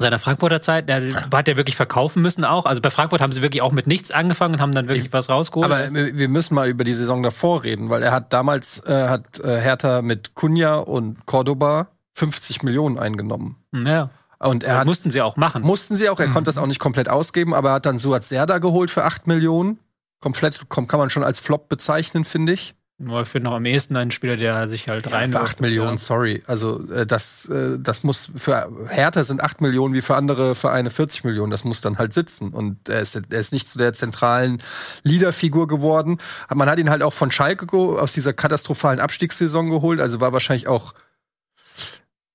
seiner 0.00 0.18
Frankfurter 0.18 0.60
Zeit. 0.60 0.88
Er 0.88 1.02
hat 1.32 1.48
ja 1.48 1.56
wirklich 1.56 1.74
verkaufen 1.76 2.22
müssen 2.22 2.44
auch. 2.44 2.66
Also 2.66 2.80
bei 2.80 2.90
Frankfurt 2.90 3.20
haben 3.20 3.32
sie 3.32 3.42
wirklich 3.42 3.62
auch 3.62 3.72
mit 3.72 3.86
nichts 3.88 4.10
angefangen 4.12 4.54
und 4.54 4.60
haben 4.60 4.72
dann 4.74 4.86
wirklich 4.88 5.12
was 5.12 5.28
rausgeholt. 5.28 5.70
Aber 5.70 5.92
wir 5.92 6.28
müssen 6.28 6.54
mal 6.54 6.68
über 6.68 6.84
die 6.84 6.94
Saison 6.94 7.22
davor 7.22 7.64
reden, 7.64 7.90
weil 7.90 8.02
er 8.02 8.12
hat 8.12 8.32
damals 8.32 8.80
äh, 8.86 9.08
hat 9.08 9.40
äh, 9.40 9.60
Hertha 9.60 10.00
mit 10.02 10.34
Cunha 10.36 10.76
und 10.76 11.26
Cordoba 11.26 11.88
50 12.14 12.62
Millionen 12.62 12.98
eingenommen. 12.98 13.56
ja, 13.74 14.10
Und 14.38 14.62
er 14.64 14.78
hat, 14.78 14.86
mussten 14.86 15.10
sie 15.10 15.20
auch 15.20 15.36
machen. 15.36 15.62
mussten 15.62 15.96
sie 15.96 16.08
auch, 16.08 16.20
er 16.20 16.28
Mhm. 16.28 16.32
konnte 16.32 16.48
das 16.48 16.58
auch 16.58 16.66
nicht 16.66 16.80
komplett 16.80 17.08
ausgeben, 17.08 17.52
aber 17.54 17.70
er 17.70 17.74
hat 17.74 17.86
dann 17.86 17.98
Suat 17.98 18.24
Serda 18.24 18.58
geholt 18.58 18.90
für 18.92 19.04
8 19.04 19.26
Millionen. 19.26 19.78
Komplett 20.20 20.62
kom- 20.68 20.86
kann 20.86 20.98
man 20.98 21.10
schon 21.10 21.22
als 21.24 21.38
Flop 21.40 21.68
bezeichnen, 21.68 22.24
finde 22.24 22.52
ich. 22.52 22.74
Nur 23.00 23.22
Ich 23.22 23.28
finde 23.28 23.48
noch 23.48 23.56
am 23.56 23.64
ehesten 23.64 23.96
einen 23.96 24.10
Spieler, 24.10 24.36
der 24.36 24.68
sich 24.68 24.88
halt 24.88 25.12
rein. 25.12 25.30
für 25.30 25.40
8 25.40 25.60
Millionen, 25.60 25.98
sorry. 25.98 26.42
Also 26.48 26.82
äh, 26.90 27.06
das, 27.06 27.48
äh, 27.48 27.78
das 27.78 28.02
muss 28.02 28.32
für 28.34 28.68
Hertha 28.88 29.22
sind 29.22 29.40
8 29.40 29.60
Millionen 29.60 29.94
wie 29.94 30.02
für 30.02 30.16
andere 30.16 30.56
Vereine 30.56 30.90
40 30.90 31.22
Millionen. 31.22 31.52
Das 31.52 31.62
muss 31.62 31.80
dann 31.80 31.98
halt 31.98 32.12
sitzen. 32.12 32.52
Und 32.52 32.88
er 32.88 33.00
ist, 33.00 33.14
er 33.14 33.40
ist 33.40 33.52
nicht 33.52 33.68
zu 33.68 33.78
der 33.78 33.92
zentralen 33.92 34.60
Leaderfigur 35.04 35.68
geworden. 35.68 36.18
Man 36.52 36.68
hat 36.68 36.80
ihn 36.80 36.90
halt 36.90 37.04
auch 37.04 37.12
von 37.12 37.30
Schalke 37.30 37.68
aus 37.72 38.14
dieser 38.14 38.32
katastrophalen 38.32 38.98
Abstiegssaison 38.98 39.70
geholt. 39.70 40.00
Also 40.00 40.18
war 40.18 40.32
wahrscheinlich 40.32 40.66
auch 40.66 40.92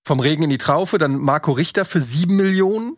vom 0.02 0.22
Regen 0.22 0.44
in 0.44 0.50
die 0.50 0.58
Traufe. 0.58 0.98
Dann 0.98 1.18
Marco 1.18 1.52
Richter 1.52 1.84
für 1.84 2.00
7 2.00 2.38
Millionen. 2.38 2.96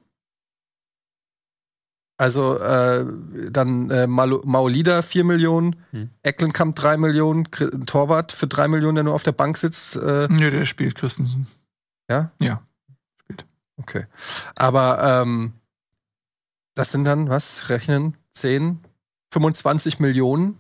Also 2.18 2.58
äh, 2.60 3.06
dann 3.52 3.90
äh, 3.90 4.08
Maolida 4.08 5.02
4 5.02 5.24
Millionen, 5.26 5.76
Hm. 5.92 6.10
Ecklenkamp 6.24 6.76
3 6.76 6.96
Millionen, 6.98 7.44
Torwart 7.86 8.32
für 8.32 8.48
3 8.48 8.70
Millionen, 8.70 8.96
der 8.96 9.04
nur 9.04 9.14
auf 9.14 9.24
der 9.24 9.34
Bank 9.34 9.58
sitzt. 9.58 9.98
Äh, 9.98 10.28
Nö, 10.30 10.50
der 10.50 10.66
spielt 10.66 10.96
Christensen. 10.96 11.48
ja? 12.10 12.32
Ja. 12.40 12.62
Okay. 13.78 14.06
Aber 14.56 15.22
ähm, 15.24 15.54
das 16.76 16.92
sind 16.94 17.04
dann, 17.04 17.28
was, 17.30 17.68
rechnen? 17.70 18.16
10, 18.34 18.80
25 19.34 20.00
Millionen? 20.00 20.58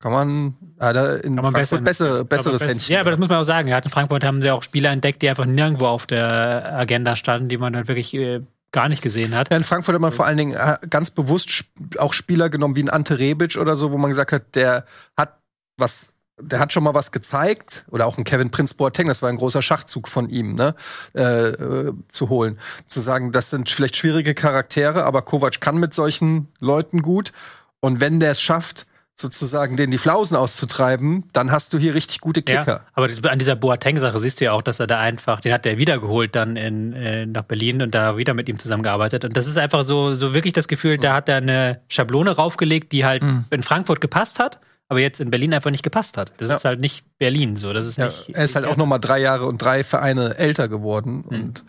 Kann 0.00 0.12
man, 0.12 0.54
ah, 0.78 0.92
da 0.94 1.16
in 1.16 1.34
Kann 1.34 1.44
man 1.44 1.52
Frankfurt 1.54 1.84
besser- 1.84 2.24
bessere, 2.24 2.24
besseres 2.24 2.62
Aber 2.62 2.70
Händchen. 2.70 2.94
Ja, 2.94 3.00
aber 3.00 3.10
das 3.10 3.18
muss 3.20 3.28
man 3.28 3.38
auch 3.38 3.44
sagen. 3.44 3.68
Ja, 3.68 3.78
in 3.78 3.90
Frankfurt 3.90 4.24
haben 4.24 4.40
sie 4.40 4.50
auch 4.50 4.62
Spieler 4.62 4.90
entdeckt, 4.90 5.20
die 5.20 5.28
einfach 5.28 5.44
nirgendwo 5.44 5.86
auf 5.86 6.06
der 6.06 6.72
Agenda 6.78 7.16
standen, 7.16 7.48
die 7.48 7.58
man 7.58 7.74
halt 7.76 7.88
wirklich 7.88 8.14
äh, 8.14 8.40
gar 8.72 8.88
nicht 8.88 9.02
gesehen 9.02 9.34
hat. 9.34 9.50
Ja, 9.50 9.56
in 9.56 9.64
Frankfurt 9.64 9.94
hat 9.94 10.02
man 10.02 10.12
vor 10.12 10.26
allen 10.26 10.36
Dingen 10.36 10.52
äh, 10.52 10.76
ganz 10.88 11.10
bewusst 11.10 11.64
auch 11.98 12.12
Spieler 12.12 12.50
genommen 12.50 12.76
wie 12.76 12.82
ein 12.82 12.90
Ante 12.90 13.18
Rebic 13.18 13.56
oder 13.56 13.76
so, 13.76 13.92
wo 13.92 13.98
man 13.98 14.10
gesagt 14.10 14.32
hat, 14.32 14.54
der 14.54 14.84
hat 15.16 15.38
was, 15.78 16.12
der 16.40 16.58
hat 16.58 16.72
schon 16.72 16.82
mal 16.82 16.94
was 16.94 17.12
gezeigt. 17.12 17.84
Oder 17.90 18.06
auch 18.06 18.18
ein 18.18 18.24
Kevin 18.24 18.50
Prince 18.50 18.74
Boateng, 18.74 19.06
das 19.06 19.22
war 19.22 19.30
ein 19.30 19.36
großer 19.36 19.62
Schachzug 19.62 20.08
von 20.08 20.28
ihm, 20.28 20.54
ne, 20.54 20.74
äh, 21.14 21.48
äh, 21.48 21.94
zu 22.08 22.28
holen. 22.28 22.58
Zu 22.86 23.00
sagen, 23.00 23.32
das 23.32 23.50
sind 23.50 23.70
vielleicht 23.70 23.96
schwierige 23.96 24.34
Charaktere, 24.34 25.04
aber 25.04 25.22
Kovac 25.22 25.60
kann 25.60 25.78
mit 25.78 25.94
solchen 25.94 26.48
Leuten 26.58 27.02
gut. 27.02 27.32
Und 27.80 28.00
wenn 28.00 28.20
der 28.20 28.32
es 28.32 28.40
schafft, 28.40 28.86
sozusagen 29.20 29.76
denen 29.76 29.90
die 29.90 29.98
Flausen 29.98 30.36
auszutreiben, 30.36 31.24
dann 31.32 31.50
hast 31.50 31.72
du 31.72 31.78
hier 31.78 31.94
richtig 31.94 32.20
gute 32.20 32.42
Kicker. 32.42 32.66
Ja, 32.66 32.80
aber 32.94 33.08
an 33.30 33.38
dieser 33.38 33.56
Boateng-Sache 33.56 34.18
siehst 34.18 34.40
du 34.40 34.44
ja 34.46 34.52
auch, 34.52 34.62
dass 34.62 34.80
er 34.80 34.86
da 34.86 34.98
einfach, 35.00 35.40
den 35.40 35.52
hat 35.52 35.66
er 35.66 35.78
wiedergeholt 35.78 36.34
dann 36.34 36.56
in, 36.56 36.92
äh, 36.92 37.26
nach 37.26 37.42
Berlin 37.42 37.82
und 37.82 37.94
da 37.94 38.16
wieder 38.16 38.34
mit 38.34 38.48
ihm 38.48 38.58
zusammengearbeitet. 38.58 39.24
Und 39.24 39.36
das 39.36 39.46
ist 39.46 39.58
einfach 39.58 39.82
so, 39.82 40.14
so 40.14 40.34
wirklich 40.34 40.52
das 40.52 40.68
Gefühl, 40.68 40.98
da 40.98 41.14
hat 41.14 41.28
er 41.28 41.36
eine 41.38 41.80
Schablone 41.88 42.30
raufgelegt, 42.30 42.92
die 42.92 43.04
halt 43.04 43.22
Mhm. 43.22 43.44
in 43.50 43.62
Frankfurt 43.62 44.00
gepasst 44.00 44.38
hat, 44.38 44.60
aber 44.88 45.00
jetzt 45.00 45.20
in 45.20 45.30
Berlin 45.30 45.52
einfach 45.52 45.70
nicht 45.70 45.82
gepasst 45.82 46.16
hat. 46.16 46.32
Das 46.38 46.48
Ja. 46.50 46.56
ist 46.56 46.64
halt 46.64 46.80
nicht 46.80 47.04
Berlin 47.18 47.56
so. 47.56 47.72
Das 47.72 47.86
ist 47.86 47.98
Ja, 47.98 48.06
nicht. 48.06 48.30
er 48.32 48.44
ist 48.44 48.54
halt 48.54 48.64
auch 48.66 48.76
noch 48.76 48.86
mal 48.86 48.98
drei 48.98 49.18
Jahre 49.18 49.46
und 49.46 49.60
drei 49.60 49.84
Vereine 49.84 50.38
älter 50.38 50.68
geworden 50.68 51.22
und 51.22 51.64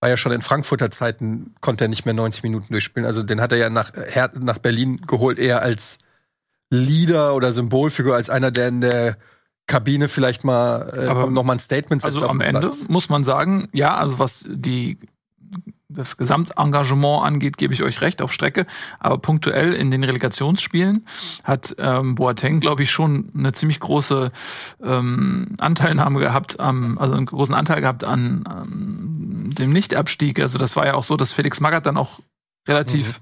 war 0.00 0.08
ja 0.10 0.16
schon 0.16 0.32
in 0.32 0.42
Frankfurter 0.42 0.90
Zeiten, 0.90 1.54
konnte 1.60 1.84
er 1.84 1.88
nicht 1.88 2.04
mehr 2.06 2.14
90 2.14 2.42
Minuten 2.42 2.66
durchspielen. 2.72 3.06
Also 3.06 3.22
den 3.22 3.40
hat 3.40 3.52
er 3.52 3.58
ja 3.58 3.70
nach, 3.70 3.92
nach 4.40 4.58
Berlin 4.58 5.00
geholt, 5.06 5.38
eher 5.38 5.62
als 5.62 5.98
Leader 6.70 7.34
oder 7.34 7.52
Symbolfigur, 7.52 8.14
als 8.14 8.30
einer, 8.30 8.50
der 8.50 8.68
in 8.68 8.80
der 8.80 9.16
Kabine 9.66 10.08
vielleicht 10.08 10.44
mal 10.44 10.92
äh, 10.96 11.06
Aber- 11.06 11.30
noch 11.30 11.44
mal 11.44 11.54
ein 11.54 11.58
Statement 11.60 12.02
setzt 12.02 12.14
Also 12.16 12.28
am 12.28 12.40
Ende 12.40 12.60
Platz. 12.60 12.86
muss 12.88 13.08
man 13.08 13.22
sagen, 13.24 13.68
ja, 13.72 13.96
also 13.96 14.18
was 14.18 14.44
die 14.48 14.98
das 15.92 16.16
Gesamtengagement 16.16 17.24
angeht, 17.24 17.58
gebe 17.58 17.74
ich 17.74 17.82
euch 17.82 18.00
recht 18.00 18.22
auf 18.22 18.32
Strecke. 18.32 18.64
Aber 19.00 19.18
punktuell 19.18 19.72
in 19.72 19.90
den 19.90 20.04
Relegationsspielen 20.04 21.04
hat 21.42 21.74
ähm, 21.78 22.14
Boateng, 22.14 22.60
glaube 22.60 22.84
ich, 22.84 22.92
schon 22.92 23.30
eine 23.36 23.52
ziemlich 23.52 23.80
große 23.80 24.30
ähm, 24.84 25.56
Anteilnahme 25.58 26.20
gehabt, 26.20 26.60
am, 26.60 26.96
also 26.96 27.14
einen 27.14 27.26
großen 27.26 27.56
Anteil 27.56 27.80
gehabt 27.80 28.04
an, 28.04 28.44
an 28.46 29.50
dem 29.58 29.70
Nichtabstieg. 29.72 30.38
Also 30.40 30.58
das 30.58 30.76
war 30.76 30.86
ja 30.86 30.94
auch 30.94 31.02
so, 31.02 31.16
dass 31.16 31.32
Felix 31.32 31.58
Magath 31.58 31.86
dann 31.86 31.96
auch 31.96 32.20
relativ 32.68 33.20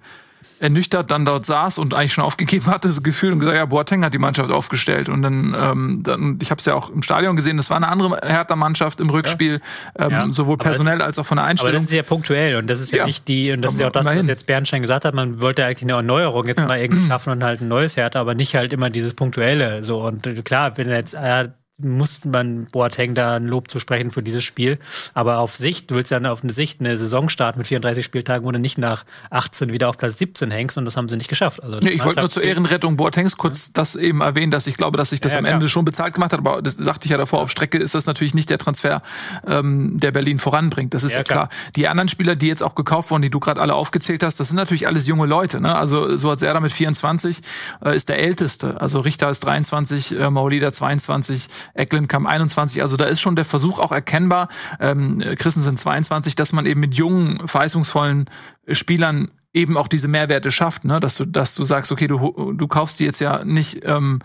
ernüchtert 0.61 1.11
dann 1.11 1.25
dort 1.25 1.47
saß 1.47 1.79
und 1.79 1.95
eigentlich 1.95 2.13
schon 2.13 2.25
aufgegeben 2.25 2.67
hatte, 2.73 2.89
das 2.89 3.03
Gefühl 3.03 3.33
und 3.33 3.39
gesagt, 3.41 3.57
ja, 3.57 3.65
Boateng 3.67 4.05
hat 4.05 4.15
die 4.15 4.19
Mannschaft 4.19 4.51
aufgestellt. 4.51 5.09
Und 5.09 5.23
dann, 5.23 5.57
ähm, 5.59 6.03
dann 6.03 6.39
ich 6.43 6.51
habe 6.51 6.59
es 6.59 6.65
ja 6.65 6.75
auch 6.75 6.91
im 6.91 7.03
Stadion 7.03 7.37
gesehen, 7.37 7.57
das 7.57 7.71
war 7.71 7.77
eine 7.77 7.89
andere 7.89 8.19
Hertha-Mannschaft 8.23 9.01
im 9.01 9.11
Rückspiel, 9.11 9.61
ähm, 9.99 10.11
Ja, 10.11 10.27
sowohl 10.31 10.57
personell 10.59 10.97
ist- 10.99 11.03
als 11.03 11.19
auch 11.19 11.27
von 11.27 11.37
der 11.37 11.45
Aber 11.45 11.53
das 11.55 11.63
Einstellung. 11.63 11.83
ist 11.85 11.93
ja 11.93 12.03
punktuell 12.03 12.57
und 12.57 12.69
das 12.69 12.81
ist 12.81 12.91
ja, 12.93 12.99
Ja. 12.99 13.07
nicht 13.07 13.27
die, 13.29 13.53
und 13.53 13.63
das 13.63 13.75
ist 13.75 13.81
ja 13.81 13.89
auch 13.89 13.93
das, 13.93 14.05
was 14.07 14.13
immerhin. 14.13 14.29
jetzt 14.29 14.47
Bernstein 14.47 14.83
gesagt 14.83 15.05
hat, 15.05 15.15
man 15.15 15.41
wollte 15.41 15.65
eigentlich 15.65 15.83
eine 15.83 15.93
Erneuerung 15.93 16.47
jetzt 16.47 16.59
Ja. 16.61 16.67
mal 16.67 16.79
irgendwie 16.79 17.07
schaffen 17.09 17.31
und 17.33 17.45
halt 17.45 17.61
ein 17.61 17.69
neues 17.69 17.97
Hertha, 17.97 18.21
aber 18.21 18.35
nicht 18.35 18.55
halt 18.55 18.73
immer 18.73 18.91
dieses 18.91 19.15
Punktuelle. 19.15 19.85
So, 19.85 20.05
und 20.05 20.45
klar, 20.45 20.77
wenn 20.77 20.89
jetzt, 20.89 21.15
äh, 21.15 21.49
muss 21.79 22.25
man 22.25 22.67
Boateng 22.67 23.15
da 23.15 23.37
ein 23.37 23.47
Lob 23.47 23.71
zu 23.71 23.79
sprechen 23.79 24.11
für 24.11 24.23
dieses 24.23 24.45
Spiel. 24.45 24.79
Aber 25.15 25.39
auf 25.39 25.57
Sicht, 25.57 25.91
du 25.91 25.95
willst 25.95 26.11
ja 26.11 26.19
auf 26.31 26.43
eine 26.43 26.53
Sicht 26.53 26.81
eine 26.81 26.97
Saison 26.97 27.29
starten 27.29 27.59
mit 27.59 27.69
34 27.69 28.05
Spieltagen, 28.05 28.45
wo 28.45 28.51
du 28.53 28.59
nicht 28.59 28.79
nach 28.79 29.05
18 29.31 29.73
wieder 29.73 29.89
auf 29.89 29.97
Platz 29.97 30.19
17 30.19 30.51
hängst 30.51 30.77
und 30.79 30.85
das 30.85 30.97
haben 30.97 31.09
sie 31.09 31.17
nicht 31.17 31.29
geschafft. 31.29 31.63
Also 31.63 31.79
Nee, 31.81 31.91
ich 31.91 32.05
wollte 32.05 32.21
nur 32.21 32.31
zur 32.31 32.43
Ehrenrettung 32.43 32.97
Boatengs 32.97 33.37
kurz 33.37 33.73
das 33.73 33.95
eben 33.95 34.21
erwähnen, 34.21 34.51
dass 34.51 34.67
ich 34.67 34.77
glaube, 34.77 34.97
dass 34.99 35.11
sich 35.11 35.21
das 35.21 35.33
Ja, 35.33 35.39
am 35.39 35.45
klar. 35.45 35.55
Ende 35.55 35.69
schon 35.69 35.85
bezahlt 35.85 36.15
gemacht 36.15 36.33
hat, 36.33 36.41
aber 36.41 36.63
das 36.63 36.75
sagte 36.75 37.07
ich 37.07 37.11
ja 37.13 37.17
davor, 37.19 37.41
auf 37.41 37.51
Strecke 37.51 37.79
ist 37.79 37.95
das 37.95 38.07
natürlich 38.07 38.35
nicht 38.35 38.51
der 38.51 38.59
Transfer, 38.59 39.03
ähm, 39.47 39.99
der 39.99 40.11
Berlin 40.11 40.39
voranbringt. 40.41 40.95
Das 40.95 41.05
ist 41.05 41.13
ja, 41.13 41.19
Ja, 41.19 41.25
klar. 41.25 41.49
klar. 41.49 41.59
Die 41.77 41.87
anderen 41.89 42.09
Spieler, 42.09 42.35
die 42.37 42.49
jetzt 42.49 42.63
auch 42.63 42.75
gekauft 42.75 43.11
wurden, 43.11 43.23
die 43.23 43.31
du 43.31 43.39
gerade 43.41 43.61
alle 43.61 43.75
aufgezählt 43.75 44.23
hast, 44.25 44.41
das 44.41 44.49
sind 44.49 44.57
natürlich 44.57 44.87
alles 44.89 45.07
junge 45.07 45.27
Leute. 45.27 45.61
Ne? 45.61 45.77
Also 45.77 46.17
so 46.17 46.31
hat 46.33 46.41
Serda 46.41 46.61
mit 46.61 46.73
24 46.73 47.41
äh, 47.85 47.95
ist 47.95 48.09
der 48.09 48.19
älteste. 48.19 48.81
Also 48.81 49.01
Richter 49.01 49.31
ist 49.31 49.41
23, 49.41 50.19
äh, 50.19 50.31
Maulida 50.31 50.73
22, 50.73 51.47
Ecklenkamp 51.75 52.27
21. 52.27 52.83
Also 52.83 52.97
da 52.97 53.05
ist 53.05 53.21
schon 53.21 53.37
der 53.37 53.45
Versuch 53.45 53.79
auch 53.79 53.93
erkennbar, 53.93 54.49
ähm, 54.81 55.23
Christensen 55.37 55.77
22, 55.77 56.35
dass 56.35 56.53
man 56.53 56.67
eben 56.67 56.81
mit 56.81 56.95
jungen, 56.95 57.47
verheißungsvollen 57.47 58.31
Spielern 58.71 59.31
eben 59.53 59.77
auch 59.77 59.89
diese 59.89 60.09
Mehrwerte 60.09 60.51
schafft, 60.51 60.85
ne? 60.85 61.01
dass 61.01 61.17
du, 61.17 61.25
dass 61.25 61.55
du 61.55 61.65
sagst, 61.65 61.91
okay, 61.91 62.07
du, 62.07 62.53
du 62.53 62.69
kaufst 62.69 63.01
die 63.01 63.05
jetzt 63.05 63.21
ja 63.21 63.45
nicht, 63.45 63.81
ähm, 63.85 64.21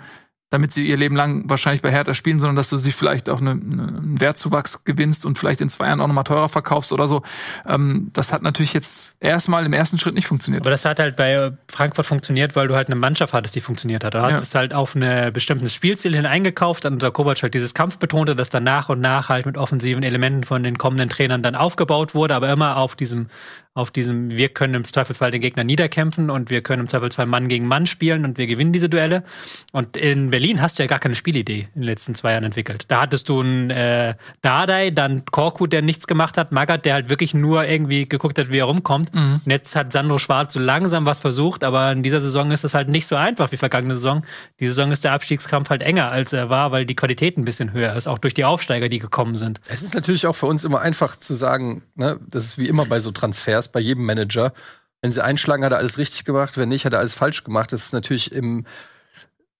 damit 0.54 0.72
sie 0.72 0.86
ihr 0.86 0.98
Leben 0.98 1.16
lang 1.16 1.50
wahrscheinlich 1.50 1.82
bei 1.82 1.89
Hertha 1.89 2.13
spielen, 2.13 2.39
sondern 2.39 2.56
dass 2.56 2.70
du 2.70 2.78
sie 2.78 2.92
vielleicht 2.92 3.28
auch 3.28 3.42
eine, 3.42 3.52
eine, 3.52 3.88
einen 3.88 4.22
Wertzuwachs 4.22 4.84
gewinnst 4.84 5.26
und 5.26 5.36
vielleicht 5.36 5.62
in 5.62 5.70
zwei 5.70 5.88
Jahren 5.88 6.00
auch 6.00 6.06
nochmal 6.06 6.26
teurer 6.26 6.48
verkaufst 6.48 6.94
oder 6.94 7.08
so. 7.08 7.24
Ähm, 7.68 8.12
das 8.13 8.32
hat 8.32 8.44
natürlich 8.44 8.72
jetzt 8.72 9.16
erstmal 9.20 9.66
im 9.66 9.74
ersten 9.74 9.98
Schritt 9.98 10.13
nicht 10.13 10.28
funktioniert. 10.28 10.62
Aber 10.62 10.70
das 10.70 10.86
hat 10.86 11.00
halt 11.00 11.16
bei 11.16 11.54
Frankfurt 11.70 12.06
funktioniert, 12.06 12.56
weil 12.56 12.68
du 12.68 12.76
halt 12.76 12.88
eine 12.88 12.96
Mannschaft 12.96 13.34
hattest, 13.34 13.56
die 13.56 13.62
funktioniert 13.62 14.04
hat. 14.04 14.13
Du 14.13 14.22
hattest 14.22 14.54
halt 14.54 14.76
auf 14.76 14.96
eine 14.96 15.32
bestimmtes 15.32 15.74
Spielstil 15.74 16.13
hin 16.13 16.28
eingekauft, 16.28 16.86
dann 16.86 16.94
unter 16.94 17.10
Kovac 17.10 17.42
halt 17.42 17.56
dieses 17.56 17.74
Kampf 17.74 17.98
betonte, 17.98 18.36
das 18.36 18.52
dann 18.52 18.63
nach 18.63 18.89
und 18.89 19.02
nach 19.02 19.30
halt 19.30 19.48
mit 19.48 19.58
offensiven 19.58 20.04
Elementen 20.04 20.44
von 20.44 20.62
den 20.62 20.78
kommenden 20.78 21.10
Trainern 21.10 21.42
dann 21.42 21.56
aufgebaut 21.56 22.13
wurde, 22.13 22.36
aber 22.36 22.52
immer 22.52 22.78
auf 22.78 22.96
diesem, 22.96 23.26
auf 23.73 23.89
diesem, 23.91 24.31
wir 24.31 24.49
können 24.49 24.75
im 24.75 24.83
Zweifelsfall 24.83 25.31
den 25.31 25.41
Gegner 25.41 25.63
niederkämpfen 25.63 26.29
und 26.29 26.49
wir 26.49 26.62
können 26.62 26.81
im 26.81 26.88
Zweifelsfall 26.88 27.25
Mann 27.25 27.47
gegen 27.47 27.65
Mann 27.67 27.88
spielen 27.88 28.23
und 28.23 28.38
wir 28.38 28.47
gewinnen 28.47 28.71
diese 28.71 28.89
Duelle. 28.89 29.23
Und 29.71 29.97
in 29.97 30.29
Berlin 30.29 30.62
hast 30.62 30.77
du 30.77 30.83
ja 30.83 30.88
gar 30.88 30.99
keine 30.99 31.15
Spielidee 31.15 31.69
in 31.73 31.81
den 31.81 31.83
letzten 31.83 32.13
zwei 32.13 32.31
Jahren 32.31 32.43
entwickelt. 32.43 32.86
Da 32.88 33.01
hattest 33.01 33.29
du 33.29 33.41
einen 33.41 33.71
äh, 33.71 34.15
Dardai, 34.41 34.91
dann 34.91 35.25
Korkut, 35.25 35.73
der 35.73 35.81
nichts 35.81 36.05
gemacht 36.05 36.38
hat, 36.38 36.51
Magath, 36.51 36.86
der 36.86 36.93
halt 36.93 37.09
wirklich 37.09 37.33
nur 37.33 37.65
irgendwie 37.65 38.07
geguckt 38.07 38.38
hat, 38.38 38.51
wie 38.51 38.59
er 38.59 38.65
rumkommt. 38.65 39.12
Und 39.45 39.51
jetzt 39.51 39.75
hat 39.75 39.91
Sandro 39.91 40.19
Schwarz 40.19 40.53
so 40.53 40.59
langsam 40.59 41.05
was 41.05 41.19
versucht, 41.19 41.63
aber 41.63 41.91
in 41.91 42.03
dieser 42.03 42.21
Saison 42.21 42.51
ist 42.51 42.63
das 42.63 42.73
halt 42.73 42.89
nicht 42.89 43.07
so 43.07 43.15
einfach 43.15 43.51
wie 43.51 43.57
vergangene 43.57 43.95
Saison. 43.95 44.23
Die 44.59 44.67
Saison 44.67 44.91
ist 44.91 45.03
der 45.03 45.13
Abstiegskampf 45.13 45.69
halt 45.69 45.81
enger, 45.81 46.12
als 46.12 46.33
er 46.33 46.49
war, 46.49 46.71
weil 46.71 46.86
die 46.86 46.95
Qualität 46.95 47.38
ein 47.38 47.45
bisschen 47.45 47.73
höher 47.73 47.95
ist, 47.95 48.07
auch 48.07 48.19
durch 48.19 48.33
die 48.33 48.45
Aufsteiger, 48.45 48.89
die 48.89 48.99
gekommen 48.99 49.36
sind. 49.36 49.59
Es 49.67 49.81
ist 49.81 49.95
natürlich 49.95 50.27
auch 50.27 50.36
für 50.36 50.45
uns 50.45 50.63
immer 50.63 50.81
einfach 50.81 51.15
zu 51.17 51.33
sagen, 51.33 51.83
ne, 51.95 52.19
das 52.27 52.45
ist 52.45 52.57
wie 52.57 52.67
immer 52.67 52.86
bei 52.86 52.99
so 52.99 53.12
Transfers, 53.12 53.62
bei 53.71 53.80
jedem 53.80 54.06
Manager. 54.06 54.54
Wenn 55.02 55.12
sie 55.12 55.23
einschlagen, 55.23 55.65
hat 55.65 55.71
er 55.71 55.80
alles 55.80 55.97
richtig 55.97 56.26
gemacht, 56.26 56.58
wenn 56.58 56.69
nicht, 56.69 56.86
hat 56.86 56.93
er 56.93 56.99
alles 56.99 57.13
falsch 57.13 57.43
gemacht. 57.43 57.71
Das 57.73 57.86
ist 57.86 57.93
natürlich 57.93 58.32
im, 58.32 58.65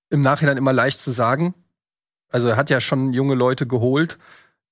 im 0.10 0.22
Nachhinein 0.22 0.58
immer 0.58 0.74
leicht 0.74 1.00
zu 1.00 1.12
sagen. 1.12 1.54
Also 2.30 2.50
er 2.50 2.58
hat 2.58 2.70
ja 2.70 2.82
schon 2.82 3.13
junge 3.13 3.36
Leute 3.36 3.68
geholt, 3.68 4.18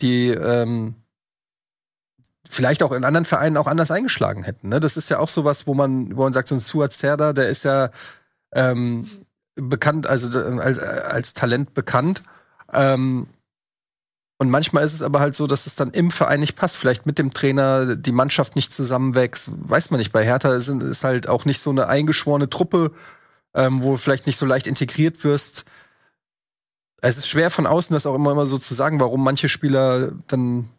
die 0.02 0.30
ähm, 0.30 0.96
vielleicht 2.50 2.84
auch 2.84 2.92
in 2.92 3.06
anderen 3.06 3.26
Vereinen 3.26 3.58
auch 3.58 3.68
anders 3.68 3.92
eingeschlagen 3.92 4.44
hätten. 4.44 4.70
Ne? 4.70 4.80
Das 4.80 4.98
ist 4.98 5.10
ja 5.10 5.20
auch 5.20 5.30
sowas, 5.30 5.68
wo 5.68 5.74
man, 5.74 6.16
wo 6.16 6.24
man 6.24 6.34
sagt, 6.34 6.48
so 6.48 6.56
ein 6.56 6.60
Suat 6.60 6.94
Serdar, 6.94 7.34
der 7.34 7.50
ist 7.50 7.64
ja 7.64 7.92
ähm, 8.54 9.08
bekannt, 9.56 10.08
also 10.08 10.40
äh, 10.40 10.60
als, 10.60 10.80
als 10.80 11.34
Talent 11.34 11.74
bekannt. 11.74 12.24
Ähm, 12.74 13.28
und 14.42 14.50
manchmal 14.50 14.84
ist 14.84 14.96
es 14.96 15.04
aber 15.04 15.20
halt 15.20 15.36
so, 15.36 15.46
dass 15.46 15.68
es 15.68 15.76
dann 15.76 15.92
im 15.92 16.10
Verein 16.10 16.40
nicht 16.40 16.56
passt. 16.56 16.76
Vielleicht 16.76 17.06
mit 17.06 17.20
dem 17.20 17.32
Trainer 17.32 17.96
die 17.96 18.12
Mannschaft 18.12 18.56
nicht 18.56 18.74
zusammenwächst. 18.74 19.52
Weiß 19.54 19.92
man 19.92 20.00
nicht. 20.00 20.12
Bei 20.12 20.26
Hertha 20.26 20.56
ist, 20.56 20.68
ist 20.68 21.04
halt 21.04 21.30
auch 21.30 21.46
nicht 21.46 21.60
so 21.60 21.70
eine 21.70 21.88
eingeschworene 21.88 22.50
Truppe, 22.50 22.92
ähm, 23.54 23.84
wo 23.84 23.98
vielleicht 23.98 24.26
nicht 24.26 24.40
so 24.40 24.48
leicht 24.48 24.66
integriert 24.66 25.24
wirst. 25.24 25.64
Es 27.04 27.18
ist 27.18 27.28
schwer 27.28 27.52
von 27.52 27.68
außen 27.68 27.94
das 27.94 28.08
auch 28.08 28.16
immer, 28.16 28.32
immer 28.32 28.48
so 28.48 28.58
zu 28.58 28.74
sagen, 28.74 29.00
warum 29.00 29.24
manche 29.24 29.48
Spieler 29.48 30.12
dann 30.26 30.70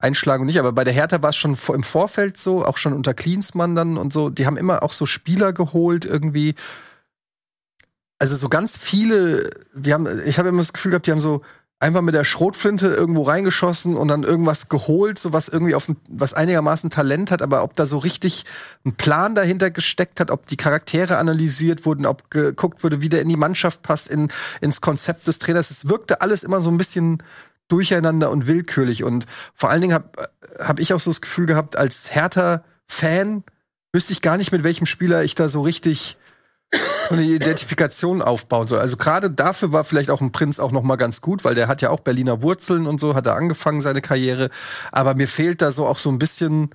einschlagen 0.00 0.40
und 0.40 0.46
nicht. 0.46 0.58
Aber 0.58 0.72
bei 0.72 0.82
der 0.82 0.92
Hertha 0.92 1.22
war 1.22 1.30
es 1.30 1.36
schon 1.36 1.56
im 1.72 1.84
Vorfeld 1.84 2.36
so, 2.36 2.64
auch 2.64 2.78
schon 2.78 2.94
unter 2.94 3.14
Klinsmann 3.14 3.76
dann 3.76 3.96
und 3.96 4.12
so. 4.12 4.28
Die 4.28 4.46
haben 4.46 4.56
immer 4.56 4.82
auch 4.82 4.92
so 4.92 5.06
Spieler 5.06 5.52
geholt 5.52 6.04
irgendwie. 6.04 6.56
Also 8.18 8.34
so 8.34 8.48
ganz 8.48 8.76
viele, 8.76 9.50
die 9.72 9.94
haben, 9.94 10.08
ich 10.26 10.40
habe 10.40 10.48
immer 10.48 10.62
das 10.62 10.72
Gefühl 10.72 10.90
gehabt, 10.90 11.06
die 11.06 11.12
haben 11.12 11.20
so 11.20 11.40
einfach 11.84 12.00
mit 12.00 12.14
der 12.14 12.24
Schrotflinte 12.24 12.88
irgendwo 12.88 13.22
reingeschossen 13.22 13.94
und 13.94 14.08
dann 14.08 14.22
irgendwas 14.22 14.70
geholt, 14.70 15.18
so 15.18 15.34
was 15.34 15.48
irgendwie 15.48 15.74
auf 15.74 15.86
ein, 15.88 15.96
was 16.08 16.32
einigermaßen 16.32 16.88
Talent 16.88 17.30
hat, 17.30 17.42
aber 17.42 17.62
ob 17.62 17.74
da 17.74 17.84
so 17.84 17.98
richtig 17.98 18.46
ein 18.86 18.94
Plan 18.94 19.34
dahinter 19.34 19.70
gesteckt 19.70 20.18
hat, 20.18 20.30
ob 20.30 20.46
die 20.46 20.56
Charaktere 20.56 21.18
analysiert 21.18 21.84
wurden, 21.84 22.06
ob 22.06 22.30
geguckt 22.30 22.82
wurde, 22.82 23.02
wie 23.02 23.10
der 23.10 23.20
in 23.20 23.28
die 23.28 23.36
Mannschaft 23.36 23.82
passt, 23.82 24.08
in, 24.08 24.28
ins 24.62 24.80
Konzept 24.80 25.26
des 25.26 25.38
Trainers. 25.38 25.70
Es 25.70 25.86
wirkte 25.86 26.22
alles 26.22 26.42
immer 26.42 26.62
so 26.62 26.70
ein 26.70 26.78
bisschen 26.78 27.22
durcheinander 27.68 28.30
und 28.30 28.46
willkürlich 28.46 29.04
und 29.04 29.26
vor 29.54 29.68
allen 29.68 29.82
Dingen 29.82 29.94
habe 29.94 30.30
hab 30.58 30.80
ich 30.80 30.94
auch 30.94 31.00
so 31.00 31.10
das 31.10 31.20
Gefühl 31.20 31.44
gehabt, 31.44 31.76
als 31.76 32.14
Hertha-Fan 32.14 33.44
wüsste 33.92 34.12
ich 34.14 34.22
gar 34.22 34.38
nicht, 34.38 34.52
mit 34.52 34.64
welchem 34.64 34.86
Spieler 34.86 35.22
ich 35.22 35.34
da 35.34 35.50
so 35.50 35.60
richtig 35.60 36.16
so 37.08 37.14
eine 37.14 37.24
Identifikation 37.24 38.22
aufbauen 38.22 38.66
soll. 38.66 38.78
Also 38.78 38.96
gerade 38.96 39.30
dafür 39.30 39.72
war 39.72 39.84
vielleicht 39.84 40.10
auch 40.10 40.20
ein 40.20 40.32
Prinz 40.32 40.60
auch 40.60 40.72
noch 40.72 40.82
mal 40.82 40.96
ganz 40.96 41.20
gut, 41.20 41.44
weil 41.44 41.54
der 41.54 41.68
hat 41.68 41.82
ja 41.82 41.90
auch 41.90 42.00
Berliner 42.00 42.42
Wurzeln 42.42 42.86
und 42.86 43.00
so, 43.00 43.14
hat 43.14 43.26
er 43.26 43.36
angefangen 43.36 43.80
seine 43.80 44.00
Karriere. 44.00 44.50
Aber 44.92 45.14
mir 45.14 45.28
fehlt 45.28 45.62
da 45.62 45.72
so 45.72 45.86
auch 45.86 45.98
so 45.98 46.10
ein 46.10 46.18
bisschen 46.18 46.70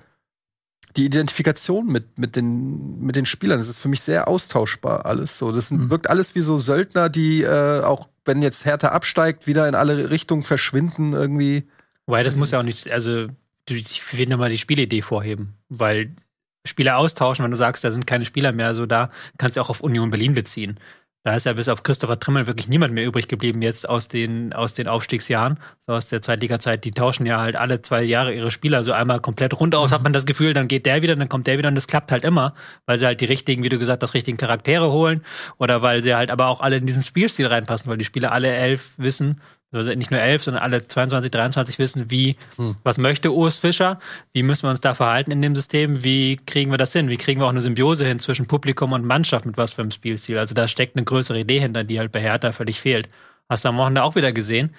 die 0.96 1.04
Identifikation 1.04 1.86
mit, 1.86 2.18
mit, 2.18 2.36
den, 2.36 3.00
mit 3.00 3.16
den 3.16 3.26
Spielern. 3.26 3.58
Das 3.58 3.68
ist 3.68 3.78
für 3.78 3.88
mich 3.88 4.00
sehr 4.00 4.28
austauschbar 4.28 5.06
alles 5.06 5.38
so. 5.38 5.52
Das 5.52 5.70
mhm. 5.70 5.90
wirkt 5.90 6.10
alles 6.10 6.34
wie 6.34 6.40
so 6.40 6.58
Söldner, 6.58 7.08
die 7.08 7.42
äh, 7.42 7.82
auch, 7.82 8.08
wenn 8.24 8.42
jetzt 8.42 8.64
Hertha 8.64 8.88
absteigt, 8.88 9.46
wieder 9.46 9.68
in 9.68 9.74
alle 9.74 10.10
Richtungen 10.10 10.42
verschwinden 10.42 11.12
irgendwie. 11.12 11.68
Weil 12.06 12.24
das 12.24 12.34
muss 12.34 12.50
ja 12.50 12.58
auch 12.58 12.64
nicht, 12.64 12.90
also 12.90 13.28
ich 13.68 14.12
will 14.12 14.26
nochmal 14.26 14.50
die 14.50 14.58
Spielidee 14.58 15.02
vorheben, 15.02 15.54
weil 15.68 16.16
Spieler 16.66 16.98
austauschen, 16.98 17.44
wenn 17.44 17.50
du 17.50 17.56
sagst, 17.56 17.84
da 17.84 17.90
sind 17.90 18.06
keine 18.06 18.24
Spieler 18.24 18.52
mehr 18.52 18.74
so 18.74 18.86
da, 18.86 19.10
kannst 19.38 19.56
du 19.56 19.60
auch 19.60 19.70
auf 19.70 19.80
Union 19.80 20.10
Berlin 20.10 20.34
beziehen. 20.34 20.78
Da 21.22 21.34
ist 21.34 21.44
ja 21.44 21.52
bis 21.52 21.68
auf 21.68 21.82
Christopher 21.82 22.18
Trimmel 22.18 22.46
wirklich 22.46 22.66
niemand 22.66 22.94
mehr 22.94 23.04
übrig 23.04 23.28
geblieben 23.28 23.60
jetzt 23.60 23.86
aus 23.86 24.08
den, 24.08 24.54
aus 24.54 24.72
den 24.72 24.88
Aufstiegsjahren, 24.88 25.58
so 25.80 25.92
aus 25.92 26.08
der 26.08 26.22
Zweitliga-Zeit. 26.22 26.82
Die 26.86 26.92
tauschen 26.92 27.26
ja 27.26 27.38
halt 27.38 27.56
alle 27.56 27.82
zwei 27.82 28.02
Jahre 28.02 28.32
ihre 28.32 28.50
Spieler 28.50 28.84
so 28.84 28.92
einmal 28.92 29.20
komplett 29.20 29.60
rund 29.60 29.74
aus, 29.74 29.90
mhm. 29.90 29.94
hat 29.96 30.02
man 30.02 30.14
das 30.14 30.24
Gefühl, 30.24 30.54
dann 30.54 30.66
geht 30.66 30.86
der 30.86 31.02
wieder, 31.02 31.14
dann 31.14 31.28
kommt 31.28 31.46
der 31.46 31.58
wieder 31.58 31.68
und 31.68 31.74
das 31.74 31.86
klappt 31.86 32.10
halt 32.10 32.24
immer, 32.24 32.54
weil 32.86 32.96
sie 32.96 33.04
halt 33.04 33.20
die 33.20 33.26
richtigen, 33.26 33.62
wie 33.62 33.68
du 33.68 33.78
gesagt 33.78 34.02
hast, 34.02 34.14
richtigen 34.14 34.38
Charaktere 34.38 34.92
holen 34.92 35.22
oder 35.58 35.82
weil 35.82 36.02
sie 36.02 36.14
halt 36.14 36.30
aber 36.30 36.46
auch 36.46 36.60
alle 36.60 36.78
in 36.78 36.86
diesen 36.86 37.02
Spielstil 37.02 37.46
reinpassen, 37.46 37.90
weil 37.90 37.98
die 37.98 38.04
Spieler 38.04 38.32
alle 38.32 38.54
elf 38.54 38.94
wissen, 38.96 39.42
also 39.72 39.90
nicht 39.94 40.10
nur 40.10 40.20
elf, 40.20 40.42
sondern 40.42 40.62
alle 40.62 40.86
22, 40.86 41.30
23 41.30 41.78
wissen, 41.78 42.10
wie, 42.10 42.36
hm. 42.56 42.76
was 42.82 42.98
möchte 42.98 43.32
Urs 43.32 43.58
Fischer, 43.58 43.98
wie 44.32 44.42
müssen 44.42 44.64
wir 44.64 44.70
uns 44.70 44.80
da 44.80 44.94
verhalten 44.94 45.30
in 45.30 45.42
dem 45.42 45.54
System, 45.54 46.02
wie 46.02 46.36
kriegen 46.44 46.70
wir 46.70 46.78
das 46.78 46.92
hin, 46.92 47.08
wie 47.08 47.16
kriegen 47.16 47.40
wir 47.40 47.46
auch 47.46 47.50
eine 47.50 47.62
Symbiose 47.62 48.04
hin 48.04 48.18
zwischen 48.18 48.46
Publikum 48.46 48.92
und 48.92 49.04
Mannschaft 49.04 49.46
mit 49.46 49.56
was 49.56 49.72
für 49.72 49.82
einem 49.82 49.92
Spielstil. 49.92 50.38
Also 50.38 50.54
da 50.54 50.66
steckt 50.66 50.96
eine 50.96 51.04
größere 51.04 51.40
Idee 51.40 51.60
hinter, 51.60 51.84
die 51.84 51.98
halt 51.98 52.10
bei 52.10 52.20
Hertha 52.20 52.52
völlig 52.52 52.80
fehlt. 52.80 53.08
Hast 53.48 53.64
du 53.64 53.68
am 53.68 53.78
Wochenende 53.78 54.02
auch 54.02 54.14
wieder 54.14 54.32
gesehen 54.32 54.74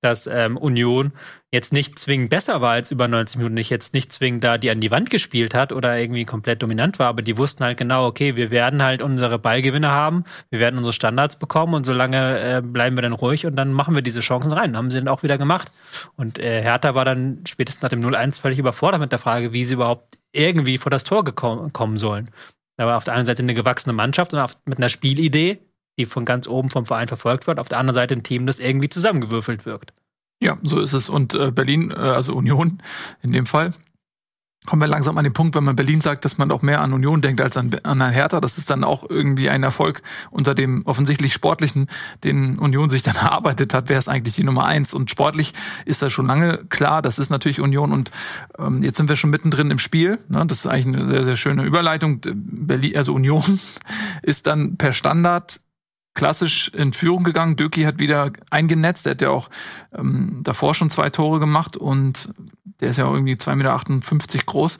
dass 0.00 0.26
ähm, 0.26 0.56
Union 0.56 1.12
jetzt 1.52 1.72
nicht 1.72 1.98
zwingend 1.98 2.30
besser 2.30 2.60
war 2.60 2.72
als 2.72 2.90
über 2.90 3.08
90 3.08 3.38
Minuten, 3.38 3.54
nicht 3.54 3.70
jetzt 3.70 3.94
nicht 3.94 4.12
zwingend 4.12 4.44
da 4.44 4.58
die 4.58 4.70
an 4.70 4.80
die 4.80 4.90
Wand 4.90 5.10
gespielt 5.10 5.54
hat 5.54 5.72
oder 5.72 5.98
irgendwie 5.98 6.24
komplett 6.24 6.62
dominant 6.62 6.98
war, 6.98 7.08
aber 7.08 7.22
die 7.22 7.38
wussten 7.38 7.64
halt 7.64 7.78
genau, 7.78 8.06
okay, 8.06 8.36
wir 8.36 8.50
werden 8.50 8.82
halt 8.82 9.00
unsere 9.00 9.38
Ballgewinne 9.38 9.90
haben, 9.90 10.24
wir 10.50 10.60
werden 10.60 10.76
unsere 10.76 10.92
Standards 10.92 11.36
bekommen 11.36 11.74
und 11.74 11.84
solange 11.84 12.40
äh, 12.40 12.62
bleiben 12.62 12.96
wir 12.96 13.02
dann 13.02 13.12
ruhig 13.12 13.46
und 13.46 13.56
dann 13.56 13.72
machen 13.72 13.94
wir 13.94 14.02
diese 14.02 14.20
Chancen 14.20 14.52
rein. 14.52 14.76
Haben 14.76 14.90
sie 14.90 14.98
dann 14.98 15.08
auch 15.08 15.22
wieder 15.22 15.38
gemacht. 15.38 15.72
Und 16.16 16.38
äh, 16.38 16.62
Hertha 16.62 16.94
war 16.94 17.04
dann 17.04 17.44
spätestens 17.46 17.82
nach 17.82 17.90
dem 17.90 18.00
0-1 18.00 18.40
völlig 18.40 18.58
überfordert 18.58 19.00
mit 19.00 19.12
der 19.12 19.18
Frage, 19.18 19.52
wie 19.52 19.64
sie 19.64 19.74
überhaupt 19.74 20.18
irgendwie 20.32 20.78
vor 20.78 20.90
das 20.90 21.04
Tor 21.04 21.24
kommen 21.24 21.98
sollen. 21.98 22.30
Da 22.76 22.86
war 22.86 22.96
auf 22.96 23.04
der 23.04 23.14
einen 23.14 23.26
Seite 23.26 23.42
eine 23.42 23.54
gewachsene 23.54 23.92
Mannschaft 23.92 24.34
und 24.34 24.38
auf, 24.38 24.58
mit 24.66 24.78
einer 24.78 24.90
Spielidee, 24.90 25.58
die 25.98 26.06
von 26.06 26.24
ganz 26.24 26.46
oben 26.46 26.70
vom 26.70 26.86
Verein 26.86 27.08
verfolgt 27.08 27.46
wird, 27.46 27.58
auf 27.58 27.68
der 27.68 27.78
anderen 27.78 27.94
Seite 27.94 28.14
ein 28.14 28.22
Team, 28.22 28.46
das 28.46 28.58
irgendwie 28.58 28.88
zusammengewürfelt 28.88 29.66
wirkt. 29.66 29.92
Ja, 30.40 30.58
so 30.62 30.80
ist 30.80 30.92
es. 30.92 31.08
Und 31.08 31.34
äh, 31.34 31.50
Berlin, 31.50 31.90
äh, 31.90 31.94
also 31.94 32.34
Union 32.34 32.82
in 33.22 33.30
dem 33.30 33.46
Fall, 33.46 33.72
kommen 34.66 34.82
wir 34.82 34.88
langsam 34.88 35.16
an 35.16 35.24
den 35.24 35.32
Punkt, 35.32 35.54
wenn 35.54 35.64
man 35.64 35.76
Berlin 35.76 36.00
sagt, 36.00 36.24
dass 36.24 36.38
man 36.38 36.50
auch 36.50 36.60
mehr 36.60 36.80
an 36.80 36.92
Union 36.92 37.22
denkt 37.22 37.40
als 37.40 37.56
an, 37.56 37.70
an 37.84 38.00
Hertha. 38.10 38.40
Das 38.40 38.58
ist 38.58 38.68
dann 38.68 38.84
auch 38.84 39.08
irgendwie 39.08 39.48
ein 39.48 39.62
Erfolg 39.62 40.02
unter 40.30 40.54
dem 40.54 40.84
offensichtlich 40.84 41.32
sportlichen, 41.32 41.86
den 42.24 42.58
Union 42.58 42.90
sich 42.90 43.02
dann 43.02 43.16
erarbeitet 43.16 43.72
hat. 43.72 43.88
Wer 43.88 43.98
ist 43.98 44.08
eigentlich 44.08 44.34
die 44.34 44.44
Nummer 44.44 44.66
eins? 44.66 44.92
Und 44.92 45.10
sportlich 45.10 45.54
ist 45.86 46.02
das 46.02 46.12
schon 46.12 46.26
lange 46.26 46.64
klar. 46.68 47.00
Das 47.00 47.18
ist 47.18 47.30
natürlich 47.30 47.60
Union. 47.60 47.92
Und 47.92 48.10
ähm, 48.58 48.82
jetzt 48.82 48.98
sind 48.98 49.08
wir 49.08 49.16
schon 49.16 49.30
mittendrin 49.30 49.70
im 49.70 49.78
Spiel. 49.78 50.18
Ne? 50.28 50.44
Das 50.46 50.58
ist 50.58 50.66
eigentlich 50.66 50.96
eine 50.96 51.08
sehr, 51.08 51.24
sehr 51.24 51.36
schöne 51.36 51.62
Überleitung. 51.62 52.20
Berlin, 52.22 52.96
also 52.96 53.14
Union 53.14 53.60
ist 54.22 54.46
dann 54.46 54.76
per 54.76 54.92
Standard 54.92 55.60
klassisch 56.16 56.68
in 56.70 56.92
Führung 56.92 57.22
gegangen. 57.22 57.54
Döki 57.54 57.82
hat 57.82 58.00
wieder 58.00 58.32
eingenetzt. 58.50 59.06
Er 59.06 59.12
hat 59.12 59.22
ja 59.22 59.30
auch 59.30 59.48
ähm, 59.96 60.40
davor 60.42 60.74
schon 60.74 60.90
zwei 60.90 61.10
Tore 61.10 61.38
gemacht 61.38 61.76
und 61.76 62.30
der 62.80 62.90
ist 62.90 62.96
ja 62.96 63.08
irgendwie 63.08 63.34
2,58 63.34 64.14
Meter 64.14 64.44
groß. 64.44 64.78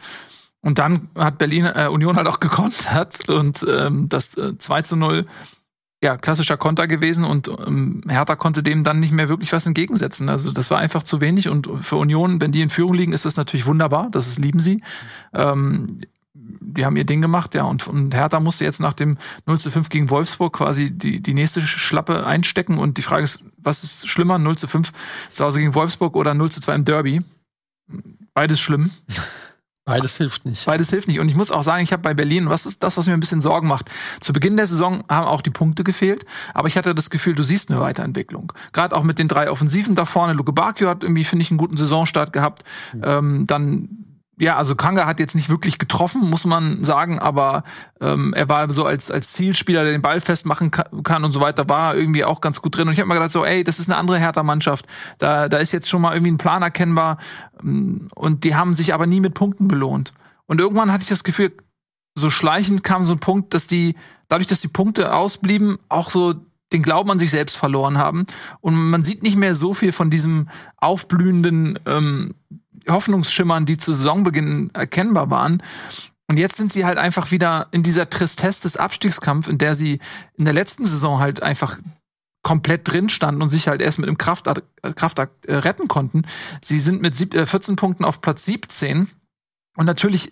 Und 0.61 0.81
dann 0.81 1.11
hat 1.15 1.39
Berlin 1.39 1.67
äh, 1.67 1.87
Union 1.87 2.17
halt 2.17 2.27
auch 2.27 2.41
gekontert 2.41 3.29
und 3.29 3.65
ähm, 3.69 4.09
das 4.09 4.37
äh, 4.37 4.59
2 4.59 4.83
zu 4.83 4.97
0 4.97 5.27
ja, 6.03 6.17
klassischer 6.19 6.57
Konter 6.57 6.87
gewesen 6.87 7.25
und 7.25 7.49
ähm, 7.49 8.03
Hertha 8.07 8.37
konnte 8.37 8.63
dem 8.63 8.85
dann 8.85 9.01
nicht 9.01 9.13
mehr 9.13 9.29
wirklich 9.29 9.53
was 9.53 9.67
entgegensetzen. 9.67 10.29
Also 10.29 10.53
das 10.53 10.71
war 10.71 10.79
einfach 10.79 11.03
zu 11.03 11.21
wenig 11.21 11.49
und 11.49 11.69
für 11.81 11.97
Union, 11.97 12.41
wenn 12.41 12.53
die 12.53 12.61
in 12.61 12.69
Führung 12.69 12.95
liegen, 12.95 13.13
ist 13.13 13.25
das 13.25 13.37
natürlich 13.37 13.67
wunderbar, 13.67 14.09
das 14.11 14.29
ist, 14.29 14.39
lieben 14.39 14.61
sie. 14.61 14.83
Ähm, 15.33 16.01
die 16.77 16.85
haben 16.85 16.97
ihr 16.97 17.05
Ding 17.05 17.21
gemacht, 17.23 17.55
ja, 17.55 17.65
und, 17.65 17.87
und 17.89 18.15
Hertha 18.15 18.41
musste 18.41 18.65
jetzt 18.65 18.81
nach 18.81 18.93
dem 18.93 19.17
0 19.47 19.59
zu 19.59 19.71
5 19.71 19.89
gegen 19.89 20.11
Wolfsburg 20.11 20.53
quasi 20.53 20.91
die, 20.91 21.23
die 21.23 21.35
nächste 21.35 21.63
Schlappe 21.63 22.27
einstecken 22.27 22.79
und 22.79 22.99
die 22.99 23.03
Frage 23.03 23.25
ist, 23.25 23.43
was 23.57 23.83
ist 23.83 24.09
schlimmer, 24.09 24.39
0 24.39 24.59
zu 24.59 24.67
5 24.67 24.93
zu 25.31 25.45
Hause 25.45 25.59
gegen 25.59 25.75
Wolfsburg 25.75 26.15
oder 26.17 26.35
0 26.35 26.51
zu 26.51 26.61
2 26.61 26.75
im 26.75 26.85
Derby? 26.85 27.23
Beides 28.35 28.61
schlimm. 28.61 28.91
Beides 29.87 30.17
hilft 30.17 30.45
nicht. 30.45 30.67
Beides 30.67 30.91
hilft 30.91 31.07
nicht. 31.07 31.21
Und 31.21 31.29
ich 31.29 31.37
muss 31.37 31.53
auch 31.53 31.63
sagen, 31.63 31.83
ich 31.85 31.93
habe 31.93 32.03
bei 32.03 32.13
Berlin, 32.13 32.51
was 32.51 32.67
ist 32.67 32.83
das, 32.83 32.97
was 32.97 33.07
mir 33.07 33.13
ein 33.13 33.21
bisschen 33.21 33.41
Sorgen 33.41 33.69
macht? 33.69 33.89
Zu 34.21 34.33
Beginn 34.33 34.57
der 34.57 34.67
Saison 34.67 35.05
haben 35.09 35.29
auch 35.29 35.43
die 35.43 35.51
Punkte 35.51 35.85
gefehlt, 35.85 36.27
aber 36.55 36.67
ich 36.67 36.77
hatte 36.77 36.93
das 36.93 37.09
Gefühl, 37.09 37.37
du 37.37 37.45
siehst 37.45 37.71
eine 37.71 37.81
Weiterentwicklung. 37.81 38.53
Gerade 38.73 38.97
auch 38.97 39.05
mit 39.05 39.21
den 39.21 39.29
drei 39.29 39.49
Offensiven 39.49 39.95
da 39.95 40.05
vorne. 40.05 40.33
Luke 40.33 40.53
Bakio 40.53 40.89
hat 40.89 41.05
irgendwie, 41.05 41.23
finde 41.23 41.45
ich, 41.45 41.53
einen 41.53 41.59
guten 41.59 41.77
Saisonstart 41.77 42.33
gehabt. 42.33 42.65
Mhm. 42.95 43.03
Ähm, 43.05 43.47
dann 43.47 43.89
ja, 44.39 44.57
also 44.57 44.75
Kanga 44.75 45.07
hat 45.07 45.19
jetzt 45.19 45.35
nicht 45.35 45.49
wirklich 45.49 45.79
getroffen, 45.79 46.29
muss 46.29 46.45
man 46.45 46.85
sagen, 46.85 47.19
aber 47.19 47.65
ähm, 48.01 48.35
er 48.35 48.49
war 48.51 48.71
so 48.71 48.85
als 48.85 49.11
als 49.11 49.33
Zielspieler, 49.33 49.83
der 49.83 49.93
den 49.93 50.03
Ball 50.03 50.21
festmachen 50.21 50.71
kann 50.71 51.25
und 51.25 51.33
so 51.33 51.41
weiter, 51.41 51.69
war 51.71 51.97
irgendwie 51.97 52.25
auch 52.25 52.43
ganz 52.43 52.61
gut 52.61 52.77
drin. 52.77 52.87
Und 52.87 52.93
ich 52.93 53.01
habe 53.01 53.09
mir 53.09 53.15
gedacht, 53.15 53.31
so, 53.31 53.45
ey, 53.47 53.65
das 53.65 53.79
ist 53.79 53.89
eine 53.89 53.97
andere 53.97 54.19
Hertha-Mannschaft. 54.19 54.87
Da, 55.19 55.49
da 55.49 55.57
ist 55.57 55.73
jetzt 55.73 55.89
schon 55.89 56.03
mal 56.03 56.13
irgendwie 56.13 56.33
ein 56.33 56.39
Plan 56.39 56.63
erkennbar. 56.63 57.17
Ähm, 57.63 58.09
und 58.15 58.45
die 58.45 58.55
haben 58.55 58.75
sich 58.75 58.93
aber 58.93 59.07
nie 59.07 59.21
mit 59.21 59.33
Punkten 59.33 59.69
belohnt. 59.69 60.13
Und 60.45 60.61
irgendwann 60.61 60.93
hatte 60.93 61.03
ich 61.03 61.09
das 61.09 61.25
Gefühl, 61.25 61.53
so 62.15 62.29
schleichend 62.29 62.85
kam 62.85 63.05
so 63.05 63.15
ein 63.15 63.21
Punkt, 63.21 63.55
dass 63.55 63.67
die, 63.67 63.95
dadurch, 64.29 64.49
dass 64.49 64.61
die 64.61 64.69
Punkte 64.69 65.15
ausblieben, 65.15 65.79
auch 65.89 66.11
so 66.11 66.35
den 66.73 66.83
Glauben 66.83 67.11
an 67.11 67.19
sich 67.19 67.31
selbst 67.31 67.57
verloren 67.57 67.97
haben. 67.97 68.27
Und 68.61 68.75
man 68.75 69.05
sieht 69.05 69.23
nicht 69.23 69.37
mehr 69.37 69.55
so 69.55 69.73
viel 69.73 69.93
von 69.93 70.11
diesem 70.11 70.49
aufblühenden 70.77 71.79
ähm, 71.87 72.35
Hoffnungsschimmern, 72.89 73.67
die 73.67 73.79
zu 73.79 73.93
Saisonbeginn 73.93 74.71
erkennbar 74.75 75.31
waren. 75.31 75.63
Und 76.29 76.39
jetzt 76.39 76.57
sind 76.57 76.73
sie 76.73 76.85
halt 76.85 76.99
einfach 76.99 77.31
wieder 77.31 77.69
in 77.71 77.83
dieser 77.83 78.11
Tristesse 78.11 78.63
des 78.63 78.77
Abstiegskampfs, 78.77 79.49
in 79.49 79.59
der 79.59 79.75
sie 79.75 80.01
in 80.37 80.45
der 80.45 80.55
letzten 80.55 80.85
Saison 80.85 81.21
halt 81.21 81.43
einfach 81.43 81.79
komplett 82.43 82.89
drin 82.89 83.09
standen 83.09 83.43
und 83.43 83.49
sich 83.49 83.69
halt 83.69 83.81
erst 83.81 83.99
mit 83.99 84.09
einem 84.09 84.19
Kraftakt, 84.19 84.63
Kraftakt 84.95 85.47
äh, 85.47 85.57
retten 85.57 85.89
konnten. 85.89 86.23
Sie 86.61 86.79
sind 86.79 87.03
mit 87.03 87.17
sieb, 87.17 87.35
äh, 87.35 87.45
14 87.45 87.75
Punkten 87.75 88.05
auf 88.05 88.21
Platz 88.21 88.45
17. 88.45 89.09
Und 89.77 89.87
natürlich, 89.87 90.31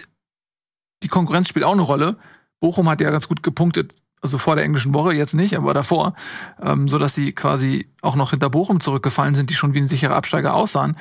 die 1.02 1.08
Konkurrenz 1.08 1.48
spielt 1.48 1.64
auch 1.64 1.72
eine 1.72 1.82
Rolle. 1.82 2.16
Bochum 2.60 2.88
hat 2.88 3.00
ja 3.00 3.10
ganz 3.10 3.26
gut 3.26 3.42
gepunktet, 3.42 3.94
also 4.20 4.38
vor 4.38 4.54
der 4.54 4.64
englischen 4.64 4.94
Woche, 4.94 5.12
jetzt 5.12 5.34
nicht, 5.34 5.56
aber 5.56 5.74
davor, 5.74 6.14
ähm, 6.62 6.88
so 6.88 7.04
sie 7.08 7.32
quasi 7.32 7.90
auch 8.00 8.14
noch 8.14 8.30
hinter 8.30 8.48
Bochum 8.48 8.80
zurückgefallen 8.80 9.34
sind, 9.34 9.50
die 9.50 9.54
schon 9.54 9.74
wie 9.74 9.80
ein 9.80 9.88
sicherer 9.88 10.14
Absteiger 10.14 10.54
aussahen. 10.54 10.96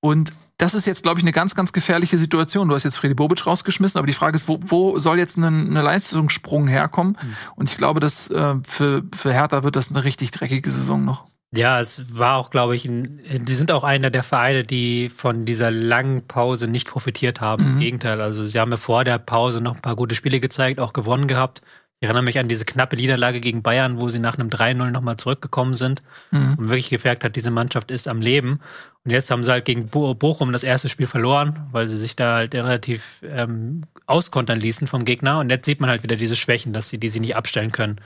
Und 0.00 0.32
das 0.58 0.74
ist 0.74 0.86
jetzt, 0.86 1.02
glaube 1.02 1.18
ich, 1.18 1.24
eine 1.24 1.32
ganz, 1.32 1.54
ganz 1.54 1.72
gefährliche 1.72 2.16
Situation. 2.16 2.68
Du 2.68 2.74
hast 2.74 2.84
jetzt 2.84 2.96
Freddy 2.96 3.14
Bobic 3.14 3.46
rausgeschmissen, 3.46 3.98
aber 3.98 4.06
die 4.06 4.14
Frage 4.14 4.36
ist, 4.36 4.48
wo, 4.48 4.58
wo 4.62 4.98
soll 4.98 5.18
jetzt 5.18 5.36
ein 5.36 5.44
eine 5.44 5.82
Leistungssprung 5.82 6.66
herkommen? 6.66 7.18
Mhm. 7.20 7.36
Und 7.56 7.70
ich 7.70 7.76
glaube, 7.76 8.00
dass 8.00 8.30
äh, 8.30 8.54
für, 8.66 9.02
für 9.14 9.32
Hertha 9.32 9.62
wird 9.62 9.76
das 9.76 9.90
eine 9.90 10.04
richtig 10.04 10.30
dreckige 10.30 10.70
Saison 10.70 11.04
noch. 11.04 11.26
Ja, 11.54 11.80
es 11.80 12.18
war 12.18 12.36
auch, 12.36 12.50
glaube 12.50 12.74
ich, 12.74 12.86
ein, 12.86 13.20
die 13.24 13.54
sind 13.54 13.70
auch 13.70 13.84
einer 13.84 14.10
der 14.10 14.22
Vereine, 14.22 14.62
die 14.62 15.08
von 15.08 15.44
dieser 15.44 15.70
langen 15.70 16.26
Pause 16.26 16.68
nicht 16.68 16.88
profitiert 16.88 17.40
haben. 17.40 17.64
Mhm. 17.64 17.72
Im 17.72 17.80
Gegenteil, 17.80 18.20
also 18.20 18.44
sie 18.44 18.58
haben 18.58 18.70
ja 18.70 18.76
vor 18.76 19.04
der 19.04 19.18
Pause 19.18 19.60
noch 19.60 19.76
ein 19.76 19.82
paar 19.82 19.96
gute 19.96 20.14
Spiele 20.14 20.40
gezeigt, 20.40 20.80
auch 20.80 20.92
gewonnen 20.92 21.28
gehabt. 21.28 21.62
Ich 22.00 22.06
erinnere 22.06 22.24
mich 22.24 22.38
an 22.38 22.48
diese 22.48 22.66
knappe 22.66 22.96
Niederlage 22.96 23.40
gegen 23.40 23.62
Bayern, 23.62 24.00
wo 24.00 24.10
sie 24.10 24.18
nach 24.18 24.38
einem 24.38 24.50
3-0 24.50 24.90
nochmal 24.90 25.16
zurückgekommen 25.16 25.72
sind 25.72 26.02
mhm. 26.30 26.56
und 26.58 26.68
wirklich 26.68 26.90
gemerkt 26.90 27.24
hat, 27.24 27.36
diese 27.36 27.50
Mannschaft 27.50 27.90
ist 27.90 28.06
am 28.06 28.20
Leben. 28.20 28.60
Und 29.06 29.12
jetzt 29.12 29.30
haben 29.30 29.44
sie 29.44 29.52
halt 29.52 29.64
gegen 29.64 29.86
Bo 29.86 30.14
Bochum 30.14 30.50
das 30.50 30.64
erste 30.64 30.88
Spiel 30.88 31.06
verloren, 31.06 31.68
weil 31.70 31.88
sie 31.88 31.96
sich 31.96 32.16
da 32.16 32.34
halt 32.34 32.56
relativ 32.56 33.22
ähm, 33.22 33.84
auskontern 34.06 34.58
ließen 34.58 34.88
vom 34.88 35.04
Gegner. 35.04 35.38
Und 35.38 35.48
jetzt 35.48 35.64
sieht 35.64 35.80
man 35.80 35.88
halt 35.88 36.02
wieder 36.02 36.16
diese 36.16 36.34
Schwächen, 36.34 36.72
dass 36.72 36.88
sie 36.88 36.98
die 36.98 37.08
sie 37.08 37.20
nicht 37.20 37.36
abstellen 37.36 37.70
können. 37.70 38.00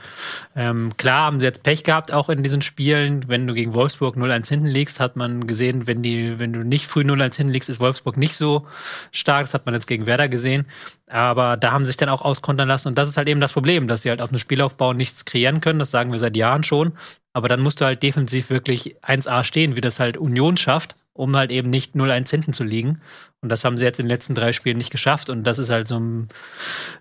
Ähm, 0.55 0.95
klar 0.97 1.25
haben 1.25 1.39
sie 1.39 1.47
jetzt 1.47 1.63
Pech 1.63 1.83
gehabt, 1.83 2.13
auch 2.13 2.29
in 2.29 2.43
diesen 2.43 2.61
Spielen. 2.61 3.27
Wenn 3.27 3.47
du 3.47 3.55
gegen 3.55 3.73
Wolfsburg 3.73 4.15
0-1 4.15 4.47
hinten 4.47 4.67
liegst, 4.67 4.99
hat 4.99 5.15
man 5.15 5.47
gesehen, 5.47 5.87
wenn 5.87 6.03
die, 6.03 6.37
wenn 6.37 6.53
du 6.53 6.63
nicht 6.63 6.85
früh 6.85 7.01
0-1 7.01 7.35
hinten 7.35 7.53
liegst, 7.53 7.69
ist 7.69 7.79
Wolfsburg 7.79 8.17
nicht 8.17 8.35
so 8.35 8.67
stark. 9.11 9.45
Das 9.45 9.55
hat 9.55 9.65
man 9.65 9.73
jetzt 9.73 9.87
gegen 9.87 10.05
Werder 10.05 10.29
gesehen. 10.29 10.67
Aber 11.07 11.57
da 11.57 11.71
haben 11.71 11.83
sie 11.83 11.89
sich 11.89 11.97
dann 11.97 12.09
auch 12.09 12.21
auskontern 12.21 12.67
lassen. 12.67 12.89
Und 12.89 12.97
das 12.99 13.09
ist 13.09 13.17
halt 13.17 13.27
eben 13.27 13.41
das 13.41 13.53
Problem, 13.53 13.87
dass 13.87 14.03
sie 14.03 14.09
halt 14.09 14.21
auf 14.21 14.29
dem 14.29 14.37
Spielaufbau 14.37 14.93
nichts 14.93 15.25
kreieren 15.25 15.61
können. 15.61 15.79
Das 15.79 15.89
sagen 15.89 16.11
wir 16.11 16.19
seit 16.19 16.37
Jahren 16.37 16.63
schon. 16.63 16.93
Aber 17.33 17.47
dann 17.47 17.61
musst 17.61 17.81
du 17.81 17.85
halt 17.85 18.03
defensiv 18.03 18.49
wirklich 18.49 18.97
1A 19.03 19.43
stehen, 19.43 19.75
wie 19.75 19.81
das 19.81 19.99
halt 19.99 20.17
Union 20.17 20.57
schafft 20.57 20.95
um 21.13 21.35
halt 21.35 21.51
eben 21.51 21.69
nicht 21.69 21.93
0-1 21.93 22.29
hinten 22.29 22.53
zu 22.53 22.63
liegen. 22.63 23.01
Und 23.41 23.49
das 23.49 23.65
haben 23.65 23.75
sie 23.77 23.83
jetzt 23.83 23.99
in 23.99 24.05
den 24.05 24.09
letzten 24.09 24.33
drei 24.33 24.53
Spielen 24.53 24.77
nicht 24.77 24.91
geschafft. 24.91 25.29
Und 25.29 25.43
das 25.43 25.59
ist 25.59 25.69
halt 25.69 25.87
so 25.87 25.99
ein. 25.99 26.29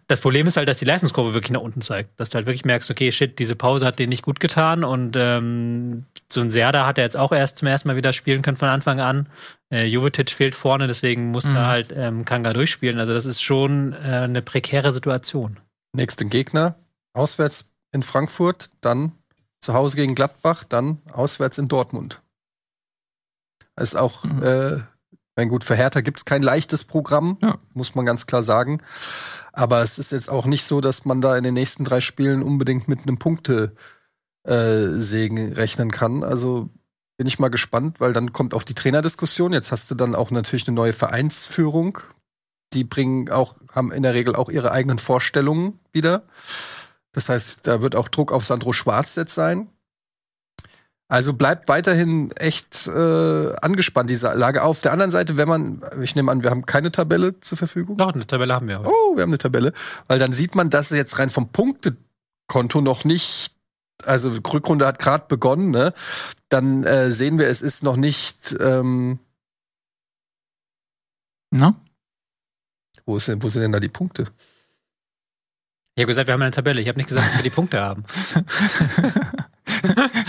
Das 0.09 0.21
Problem 0.21 0.47
ist 0.47 0.57
halt, 0.57 0.69
dass 0.69 0.79
die 0.79 0.85
Leistungskurve 0.85 1.33
wirklich 1.33 1.53
nach 1.53 1.61
unten 1.61 1.81
zeigt. 1.81 2.19
Dass 2.19 2.31
du 2.31 2.37
halt 2.37 2.47
wirklich 2.47 2.65
merkst, 2.65 2.91
okay, 2.91 3.13
shit, 3.13 3.39
diese 3.39 3.55
Pause 3.55 3.87
hat 3.87 3.99
denen 3.99 4.09
nicht 4.09 4.25
gut 4.25 4.41
getan. 4.41 4.83
Und 4.85 5.17
ähm, 5.17 6.07
so 6.31 6.41
ein 6.41 6.51
Serda 6.51 6.87
hat 6.87 6.99
er 6.99 7.05
jetzt 7.05 7.17
auch 7.17 7.33
erst 7.33 7.59
zum 7.59 7.69
ersten 7.69 7.89
Mal 7.89 7.97
wieder 7.97 8.13
spielen 8.13 8.43
können 8.43 8.57
von 8.57 8.69
Anfang 8.69 9.01
an. 9.01 9.29
Äh, 9.73 9.87
Jovetic 9.87 10.31
fehlt 10.31 10.55
vorne, 10.55 10.89
deswegen 10.89 11.31
muss 11.31 11.45
mhm. 11.45 11.55
da 11.55 11.67
halt 11.67 11.95
ähm, 11.97 12.25
Kanga 12.25 12.53
durchspielen. 12.53 12.99
Also 12.99 13.13
das 13.15 13.27
ist 13.27 13.43
schon 13.43 13.93
äh, 13.93 13.97
eine 14.25 14.43
prekäre 14.43 14.93
Situation. 14.93 15.61
Nächsten 15.93 16.31
Gegner, 16.31 16.77
auswärts 17.13 17.71
in 17.93 18.03
Frankfurt, 18.03 18.71
dann 18.81 19.13
zu 19.61 19.75
Hause 19.75 19.97
gegen 19.97 20.15
Gladbach, 20.15 20.65
dann 20.65 20.99
auswärts 21.13 21.59
in 21.59 21.69
Dortmund. 21.69 22.23
ist 23.77 23.97
auch, 23.97 24.25
mhm. 24.25 24.43
äh, 24.43 24.79
mein 25.37 25.49
gut, 25.49 25.65
für 25.65 25.75
Hertha 25.75 26.01
gibt 26.01 26.19
es 26.19 26.25
kein 26.25 26.43
leichtes 26.43 26.85
Programm, 26.85 27.39
ja. 27.41 27.59
muss 27.73 27.95
man 27.95 28.05
ganz 28.07 28.27
klar 28.27 28.43
sagen. 28.43 28.83
Aber 29.53 29.83
es 29.83 29.99
ist 29.99 30.13
jetzt 30.13 30.31
auch 30.31 30.47
nicht 30.47 30.65
so, 30.65 30.81
dass 30.81 31.05
man 31.05 31.21
da 31.21 31.37
in 31.37 31.45
den 31.45 31.55
nächsten 31.55 31.85
drei 31.85 32.01
Spielen 32.01 32.43
unbedingt 32.43 32.89
mit 32.89 33.01
einem 33.01 33.19
Punktesegen 33.19 33.77
äh, 34.45 35.53
rechnen 35.55 35.91
kann. 35.91 36.25
Also 36.25 36.71
bin 37.17 37.27
ich 37.27 37.39
mal 37.39 37.49
gespannt, 37.49 38.01
weil 38.01 38.13
dann 38.13 38.33
kommt 38.33 38.55
auch 38.55 38.63
die 38.63 38.75
Trainerdiskussion. 38.75 39.53
Jetzt 39.53 39.73
hast 39.73 39.91
du 39.91 39.95
dann 39.95 40.15
auch 40.15 40.31
natürlich 40.31 40.67
eine 40.67 40.75
neue 40.75 40.95
Vereinsführung. 40.95 41.99
Die 42.73 42.85
bringen 42.85 43.29
auch, 43.29 43.57
haben 43.73 43.93
in 43.93 44.03
der 44.03 44.15
Regel 44.15 44.35
auch 44.37 44.49
ihre 44.49 44.73
eigenen 44.73 44.99
Vorstellungen 44.99 45.81
wieder. 45.93 46.23
Das 47.13 47.29
heißt, 47.29 47.67
da 47.67 47.83
wird 47.83 47.97
auch 47.97 48.09
Druck 48.09 48.33
auf 48.33 48.45
Sandro 48.45 48.73
Schwarz 48.73 49.17
jetzt 49.17 49.35
sein. 49.35 49.69
Also 51.11 51.33
bleibt 51.33 51.67
weiterhin 51.67 52.31
echt 52.37 52.87
äh, 52.87 53.53
angespannt, 53.57 54.09
diese 54.09 54.33
Lage. 54.33 54.63
Auf 54.63 54.81
der 54.81 54.93
anderen 54.93 55.11
Seite, 55.11 55.37
wenn 55.37 55.49
man, 55.49 55.83
ich 56.01 56.15
nehme 56.15 56.31
an, 56.31 56.45
wir 56.45 56.51
haben 56.51 56.67
keine 56.67 56.93
Tabelle 56.93 57.41
zur 57.41 57.59
Verfügung. 57.59 57.97
Doch, 57.97 58.15
eine 58.15 58.29
Tabelle 58.29 58.55
haben 58.55 58.69
wir. 58.69 58.83
Oh, 58.85 59.17
wir 59.17 59.25
haben 59.25 59.31
eine 59.31 59.39
Tabelle. 59.39 59.73
Weil 60.07 60.21
dann 60.21 60.33
sieht 60.33 60.55
man, 60.55 60.71
dass 60.71 60.93
es 60.93 60.97
jetzt 60.97 61.19
rein 61.19 61.29
vom 61.29 61.49
Punktekonto 61.49 62.81
noch 62.81 63.03
nicht, 63.03 63.57
also 64.05 64.31
Rückrunde 64.31 64.87
hat 64.87 65.01
gerade 65.01 65.25
begonnen, 65.27 65.73
ne? 65.73 65.95
Dann 66.49 66.85
äh, 66.85 67.11
sehen 67.11 67.41
wir, 67.41 67.49
es 67.49 67.61
ist 67.61 67.83
noch 67.83 67.97
nicht. 67.97 68.57
Ähm, 68.61 69.19
Na? 71.51 71.75
Wo, 73.05 73.17
ist 73.17 73.27
denn, 73.27 73.43
wo 73.43 73.49
sind 73.49 73.63
denn 73.63 73.73
da 73.73 73.81
die 73.81 73.89
Punkte? 73.89 74.29
Ich 75.95 76.03
habe 76.03 76.13
gesagt, 76.13 76.29
wir 76.29 76.35
haben 76.35 76.43
eine 76.43 76.51
Tabelle. 76.51 76.81
Ich 76.81 76.89
habe 76.89 76.99
nicht 76.99 77.09
gesagt, 77.09 77.29
dass 77.29 77.37
wir 77.37 77.43
die 77.43 77.51
Punkte 77.51 77.81
haben. 77.81 78.05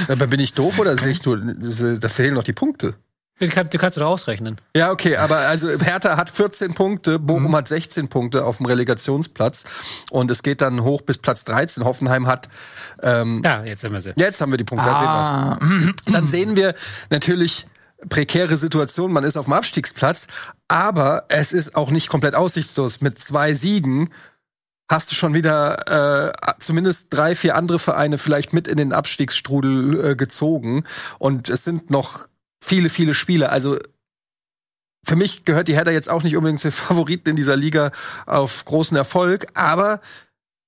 Aber 0.08 0.28
bin 0.28 0.40
ich 0.40 0.54
doof 0.54 0.80
oder 0.80 0.98
sehe 0.98 1.12
ich 1.12 1.26
nur, 1.26 1.38
da 1.38 2.10
fehlen 2.10 2.34
noch 2.34 2.44
die 2.44 2.54
Punkte? 2.54 2.96
Du 3.42 3.50
kannst, 3.50 3.74
du 3.74 3.80
kannst 3.80 3.98
doch 3.98 4.06
ausrechnen. 4.06 4.58
Ja, 4.76 4.92
okay, 4.92 5.18
aber 5.18 5.38
also 5.38 5.70
Hertha 5.70 6.16
hat 6.16 6.30
14 6.30 6.76
Punkte, 6.76 7.18
Bochum 7.18 7.46
mhm. 7.46 7.56
hat 7.56 7.68
16 7.68 8.08
Punkte 8.08 8.46
auf 8.46 8.58
dem 8.58 8.68
Relegationsplatz 8.68 9.64
und 10.12 10.30
es 10.30 10.44
geht 10.44 10.62
dann 10.62 10.84
hoch 10.84 11.02
bis 11.02 11.18
Platz 11.18 11.44
13. 11.46 11.84
Hoffenheim 11.84 12.28
hat 12.28 12.50
ähm, 13.02 13.42
Ja, 13.44 13.64
jetzt 13.64 13.84
haben 13.84 13.94
wir 13.94 14.00
sie. 14.00 14.14
Jetzt 14.16 14.42
haben 14.42 14.52
wir 14.52 14.58
die 14.58 14.64
Punkte, 14.64 14.88
ah. 14.88 15.58
da 15.60 15.66
sehen 15.66 15.88
wir's. 15.88 15.96
Dann 16.14 16.28
sehen 16.28 16.56
wir 16.56 16.76
natürlich 17.10 17.66
prekäre 18.10 18.58
Situation, 18.58 19.12
man 19.12 19.24
ist 19.24 19.38
auf 19.38 19.46
dem 19.46 19.54
Abstiegsplatz, 19.54 20.28
aber 20.68 21.26
es 21.30 21.52
ist 21.52 21.76
auch 21.76 21.90
nicht 21.90 22.10
komplett 22.10 22.36
aussichtslos. 22.36 23.02
Mit 23.02 23.18
zwei 23.18 23.56
Siegen 23.56 24.12
hast 24.92 25.10
du 25.10 25.16
schon 25.16 25.34
wieder 25.34 26.28
äh, 26.28 26.54
zumindest 26.60 27.08
drei, 27.12 27.34
vier 27.36 27.56
andere 27.56 27.80
Vereine 27.80 28.18
vielleicht 28.18 28.54
mit 28.54 28.68
in 28.68 28.78
den 28.78 28.94
Abstiegsstrudel 28.94 30.12
äh, 30.12 30.16
gezogen. 30.16 30.84
Und 31.18 31.50
es 31.50 31.64
sind 31.64 31.90
noch 31.90 32.28
viele, 32.62 32.90
viele 32.90 33.14
Spiele. 33.14 33.50
Also 33.50 33.80
für 35.04 35.16
mich 35.16 35.46
gehört 35.46 35.70
die 35.70 35.76
Hertha 35.76 35.92
jetzt 35.92 36.10
auch 36.10 36.24
nicht 36.24 36.36
unbedingt 36.36 36.60
zu 36.60 36.68
den 36.68 36.74
Favoriten 36.88 37.30
in 37.30 37.36
dieser 37.36 37.56
Liga 37.56 37.92
auf 38.26 38.66
großen 38.66 38.96
Erfolg, 38.98 39.48
aber 39.54 40.02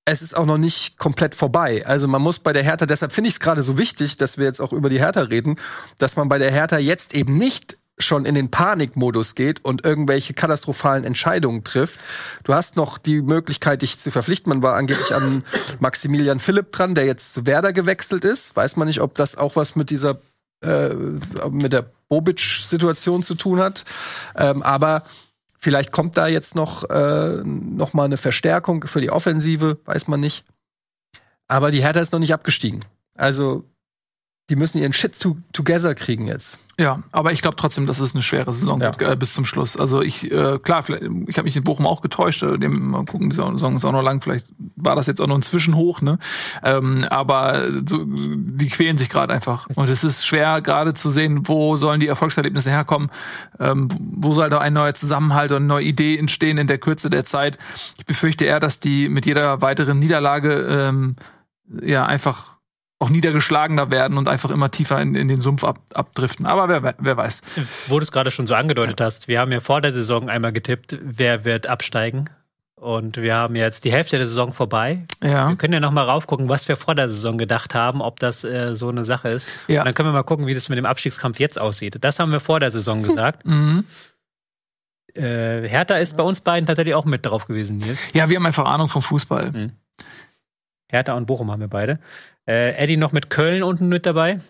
es 0.06 0.20
ist 0.20 0.36
auch 0.36 0.46
noch 0.46 0.58
nicht 0.58 0.98
komplett 0.98 1.34
vorbei. 1.34 1.86
Also 1.86 2.08
man 2.08 2.20
muss 2.20 2.38
bei 2.38 2.52
der 2.52 2.62
Hertha, 2.62 2.86
deshalb 2.86 3.12
finde 3.12 3.28
ich 3.28 3.34
es 3.34 3.40
gerade 3.40 3.62
so 3.62 3.78
wichtig, 3.78 4.16
dass 4.16 4.36
wir 4.36 4.44
jetzt 4.44 4.60
auch 4.60 4.72
über 4.72 4.90
die 4.90 4.98
Hertha 4.98 5.22
reden, 5.22 5.56
dass 5.98 6.16
man 6.16 6.28
bei 6.28 6.38
der 6.38 6.50
Hertha 6.50 6.78
jetzt 6.78 7.14
eben 7.14 7.36
nicht 7.36 7.78
schon 7.98 8.24
in 8.24 8.34
den 8.34 8.50
Panikmodus 8.50 9.34
geht 9.34 9.64
und 9.64 9.84
irgendwelche 9.84 10.34
katastrophalen 10.34 11.04
Entscheidungen 11.04 11.62
trifft. 11.62 12.00
Du 12.42 12.54
hast 12.54 12.76
noch 12.76 12.98
die 12.98 13.22
Möglichkeit, 13.22 13.82
dich 13.82 13.98
zu 13.98 14.10
verpflichten. 14.10 14.50
Man 14.50 14.62
war 14.62 14.74
angeblich 14.74 15.14
an 15.14 15.44
Maximilian 15.80 16.40
Philipp 16.40 16.72
dran, 16.72 16.94
der 16.94 17.06
jetzt 17.06 17.32
zu 17.32 17.46
Werder 17.46 17.72
gewechselt 17.72 18.24
ist. 18.24 18.56
Weiß 18.56 18.76
man 18.76 18.88
nicht, 18.88 19.00
ob 19.00 19.14
das 19.14 19.36
auch 19.36 19.56
was 19.56 19.76
mit 19.76 19.90
dieser 19.90 20.18
äh, 20.62 20.94
mit 21.50 21.72
der 21.72 21.90
Bobic-Situation 22.08 23.22
zu 23.22 23.34
tun 23.34 23.60
hat. 23.60 23.84
Ähm, 24.36 24.62
aber 24.62 25.04
vielleicht 25.56 25.92
kommt 25.92 26.16
da 26.16 26.26
jetzt 26.26 26.54
noch 26.54 26.88
äh, 26.90 27.42
noch 27.44 27.92
mal 27.92 28.04
eine 28.04 28.16
Verstärkung 28.16 28.86
für 28.86 29.00
die 29.00 29.10
Offensive, 29.10 29.78
weiß 29.84 30.08
man 30.08 30.20
nicht. 30.20 30.44
Aber 31.46 31.70
die 31.70 31.82
Hertha 31.82 32.00
ist 32.00 32.12
noch 32.12 32.20
nicht 32.20 32.34
abgestiegen. 32.34 32.84
Also 33.14 33.64
die 34.50 34.56
müssen 34.56 34.78
ihren 34.78 34.92
Shit 34.92 35.18
to 35.18 35.36
together 35.52 35.94
kriegen 35.94 36.26
jetzt. 36.26 36.58
Ja, 36.78 37.04
aber 37.12 37.30
ich 37.30 37.40
glaube 37.40 37.56
trotzdem, 37.56 37.86
dass 37.86 38.00
es 38.00 38.14
eine 38.14 38.22
schwere 38.22 38.52
Saison 38.52 38.80
ja. 38.80 38.86
wird 38.98 39.08
äh, 39.08 39.16
bis 39.16 39.32
zum 39.32 39.44
Schluss. 39.44 39.76
Also 39.76 40.02
ich, 40.02 40.30
äh, 40.30 40.58
klar, 40.58 40.82
vielleicht, 40.82 41.04
ich 41.28 41.38
habe 41.38 41.44
mich 41.44 41.54
in 41.56 41.62
Bochum 41.62 41.86
auch 41.86 42.00
getäuscht. 42.00 42.42
Äh, 42.42 42.58
dem, 42.58 42.90
mal 42.90 43.04
gucken, 43.04 43.30
die 43.30 43.36
Saison 43.36 43.76
ist 43.76 43.84
auch 43.84 43.92
noch 43.92 44.02
lang. 44.02 44.20
Vielleicht 44.20 44.48
war 44.74 44.96
das 44.96 45.06
jetzt 45.06 45.20
auch 45.20 45.28
noch 45.28 45.36
ein 45.36 45.42
Zwischenhoch, 45.42 46.02
ne? 46.02 46.18
Ähm, 46.64 47.06
aber 47.10 47.68
so, 47.88 48.04
die 48.04 48.68
quälen 48.68 48.96
sich 48.96 49.08
gerade 49.08 49.32
einfach. 49.32 49.68
Und 49.76 49.88
es 49.88 50.02
ist 50.02 50.26
schwer 50.26 50.60
gerade 50.62 50.94
zu 50.94 51.10
sehen, 51.10 51.46
wo 51.46 51.76
sollen 51.76 52.00
die 52.00 52.08
Erfolgserlebnisse 52.08 52.70
herkommen. 52.70 53.10
Ähm, 53.60 53.88
wo 53.98 54.32
soll 54.32 54.50
da 54.50 54.58
ein 54.58 54.72
neuer 54.72 54.94
Zusammenhalt 54.94 55.52
und 55.52 55.58
eine 55.58 55.66
neue 55.66 55.84
Idee 55.84 56.18
entstehen 56.18 56.58
in 56.58 56.66
der 56.66 56.78
Kürze 56.78 57.08
der 57.08 57.24
Zeit. 57.24 57.56
Ich 57.98 58.06
befürchte 58.06 58.46
eher, 58.46 58.58
dass 58.58 58.80
die 58.80 59.08
mit 59.08 59.26
jeder 59.26 59.62
weiteren 59.62 60.00
Niederlage 60.00 60.66
ähm, 60.68 61.14
ja 61.80 62.04
einfach 62.04 62.54
auch 62.98 63.10
niedergeschlagener 63.10 63.90
werden 63.90 64.16
und 64.16 64.28
einfach 64.28 64.50
immer 64.50 64.70
tiefer 64.70 65.00
in, 65.00 65.14
in 65.14 65.28
den 65.28 65.40
Sumpf 65.40 65.64
ab, 65.64 65.78
abdriften. 65.92 66.46
Aber 66.46 66.68
wer, 66.68 66.94
wer 66.98 67.16
weiß. 67.16 67.42
Wo 67.88 67.98
du 67.98 68.02
es 68.02 68.12
gerade 68.12 68.30
schon 68.30 68.46
so 68.46 68.54
angedeutet 68.54 69.00
ja. 69.00 69.06
hast, 69.06 69.28
wir 69.28 69.40
haben 69.40 69.52
ja 69.52 69.60
vor 69.60 69.80
der 69.80 69.92
Saison 69.92 70.28
einmal 70.28 70.52
getippt, 70.52 70.98
wer 71.02 71.44
wird 71.44 71.66
absteigen. 71.66 72.30
Und 72.76 73.16
wir 73.16 73.34
haben 73.34 73.56
jetzt 73.56 73.84
die 73.84 73.92
Hälfte 73.92 74.18
der 74.18 74.26
Saison 74.26 74.52
vorbei. 74.52 75.06
Ja. 75.22 75.48
Wir 75.48 75.56
können 75.56 75.72
ja 75.72 75.80
noch 75.80 75.90
mal 75.90 76.04
raufgucken, 76.04 76.50
was 76.50 76.68
wir 76.68 76.76
vor 76.76 76.94
der 76.94 77.08
Saison 77.08 77.38
gedacht 77.38 77.74
haben, 77.74 78.02
ob 78.02 78.20
das 78.20 78.44
äh, 78.44 78.76
so 78.76 78.90
eine 78.90 79.06
Sache 79.06 79.28
ist. 79.28 79.48
Ja. 79.68 79.80
Und 79.80 79.86
dann 79.86 79.94
können 79.94 80.10
wir 80.10 80.12
mal 80.12 80.22
gucken, 80.22 80.46
wie 80.46 80.54
das 80.54 80.68
mit 80.68 80.76
dem 80.76 80.84
Abstiegskampf 80.84 81.40
jetzt 81.40 81.58
aussieht. 81.58 81.96
Das 82.02 82.18
haben 82.18 82.30
wir 82.30 82.40
vor 82.40 82.60
der 82.60 82.70
Saison 82.70 83.02
gesagt. 83.02 83.44
Mhm. 83.54 83.84
Äh, 85.14 85.68
Hertha 85.68 85.94
ist 85.94 86.16
bei 86.16 86.24
uns 86.24 86.40
beiden 86.40 86.66
tatsächlich 86.66 86.94
auch 86.96 87.04
mit 87.04 87.24
drauf 87.24 87.46
gewesen, 87.46 87.78
Nils. 87.78 88.00
Ja, 88.14 88.28
wir 88.28 88.36
haben 88.36 88.46
einfach 88.46 88.64
Ahnung 88.64 88.88
vom 88.88 89.00
Fußball. 89.00 89.52
Mhm. 89.52 89.72
Hertha 90.88 91.14
und 91.14 91.26
Bochum 91.26 91.52
haben 91.52 91.60
wir 91.60 91.68
beide. 91.68 92.00
Äh, 92.46 92.74
Eddie 92.76 92.96
noch 92.96 93.12
mit 93.12 93.30
Köln 93.30 93.62
unten 93.62 93.88
mit 93.88 94.06
dabei. 94.06 94.40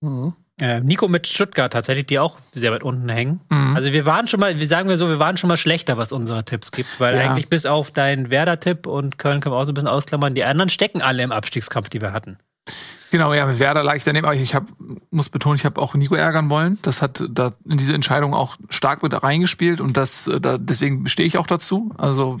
Mhm. 0.00 0.34
Äh, 0.58 0.80
Nico 0.80 1.06
mit 1.06 1.26
Stuttgart 1.26 1.70
tatsächlich, 1.70 2.06
die 2.06 2.18
auch 2.18 2.38
sehr 2.52 2.72
weit 2.72 2.82
unten 2.82 3.08
hängen. 3.10 3.40
Mhm. 3.50 3.76
Also 3.76 3.92
wir 3.92 4.06
waren 4.06 4.26
schon 4.26 4.40
mal, 4.40 4.58
wie 4.58 4.64
sagen 4.64 4.88
wir 4.88 4.96
so, 4.96 5.08
wir 5.08 5.18
waren 5.18 5.36
schon 5.36 5.48
mal 5.48 5.58
schlechter, 5.58 5.98
was 5.98 6.12
unsere 6.12 6.44
Tipps 6.44 6.72
gibt, 6.72 6.98
weil 6.98 7.14
ja. 7.14 7.22
eigentlich 7.22 7.50
bis 7.50 7.66
auf 7.66 7.90
deinen 7.90 8.30
Werder-Tipp 8.30 8.86
und 8.86 9.18
Köln 9.18 9.40
können 9.40 9.54
wir 9.54 9.58
auch 9.58 9.66
so 9.66 9.72
ein 9.72 9.74
bisschen 9.74 9.88
ausklammern, 9.88 10.34
die 10.34 10.44
anderen 10.44 10.70
stecken 10.70 11.02
alle 11.02 11.22
im 11.22 11.32
Abstiegskampf, 11.32 11.90
die 11.90 12.00
wir 12.00 12.12
hatten. 12.12 12.38
Genau, 13.10 13.34
ja, 13.34 13.46
mit 13.46 13.58
Werder 13.58 13.84
lag 13.84 13.96
ich 13.96 14.04
daneben, 14.04 14.26
aber 14.26 14.34
ich 14.34 14.54
hab, 14.54 14.64
muss 15.10 15.28
betonen, 15.28 15.56
ich 15.56 15.64
habe 15.64 15.80
auch 15.80 15.94
Nico 15.94 16.14
ärgern 16.14 16.48
wollen. 16.48 16.78
Das 16.82 17.02
hat 17.02 17.22
da 17.28 17.52
in 17.68 17.76
diese 17.76 17.94
Entscheidung 17.94 18.34
auch 18.34 18.56
stark 18.68 19.02
mit 19.02 19.22
reingespielt 19.22 19.80
und 19.80 19.96
das, 19.96 20.26
äh, 20.26 20.40
da, 20.40 20.58
deswegen 20.58 21.06
stehe 21.06 21.26
ich 21.26 21.38
auch 21.38 21.46
dazu. 21.46 21.92
Also 21.98 22.40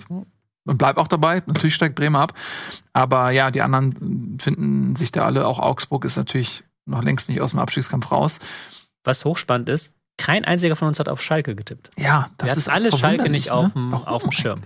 und 0.66 0.78
bleib 0.78 0.98
auch 0.98 1.08
dabei. 1.08 1.42
Natürlich 1.46 1.74
steigt 1.74 1.94
Bremer 1.94 2.20
ab. 2.20 2.34
Aber 2.96 3.30
ja, 3.30 3.50
die 3.50 3.60
anderen 3.60 4.38
finden 4.40 4.96
sich 4.96 5.12
da 5.12 5.26
alle. 5.26 5.46
Auch 5.46 5.58
Augsburg 5.58 6.06
ist 6.06 6.16
natürlich 6.16 6.64
noch 6.86 7.02
längst 7.02 7.28
nicht 7.28 7.42
aus 7.42 7.50
dem 7.50 7.60
Abstiegskampf 7.60 8.10
raus. 8.10 8.38
Was 9.04 9.26
hochspannend 9.26 9.68
ist, 9.68 9.92
kein 10.16 10.46
einziger 10.46 10.76
von 10.76 10.88
uns 10.88 10.98
hat 10.98 11.06
auf 11.10 11.20
Schalke 11.20 11.54
getippt. 11.54 11.90
Ja, 11.98 12.30
das 12.38 12.52
wir 12.52 12.56
ist 12.56 12.68
alles 12.70 12.98
Schalke 12.98 13.28
nicht 13.28 13.48
ne? 13.50 13.52
auf 13.54 13.72
dem, 13.74 13.92
auf 13.92 14.22
dem 14.22 14.32
Schirm. 14.32 14.62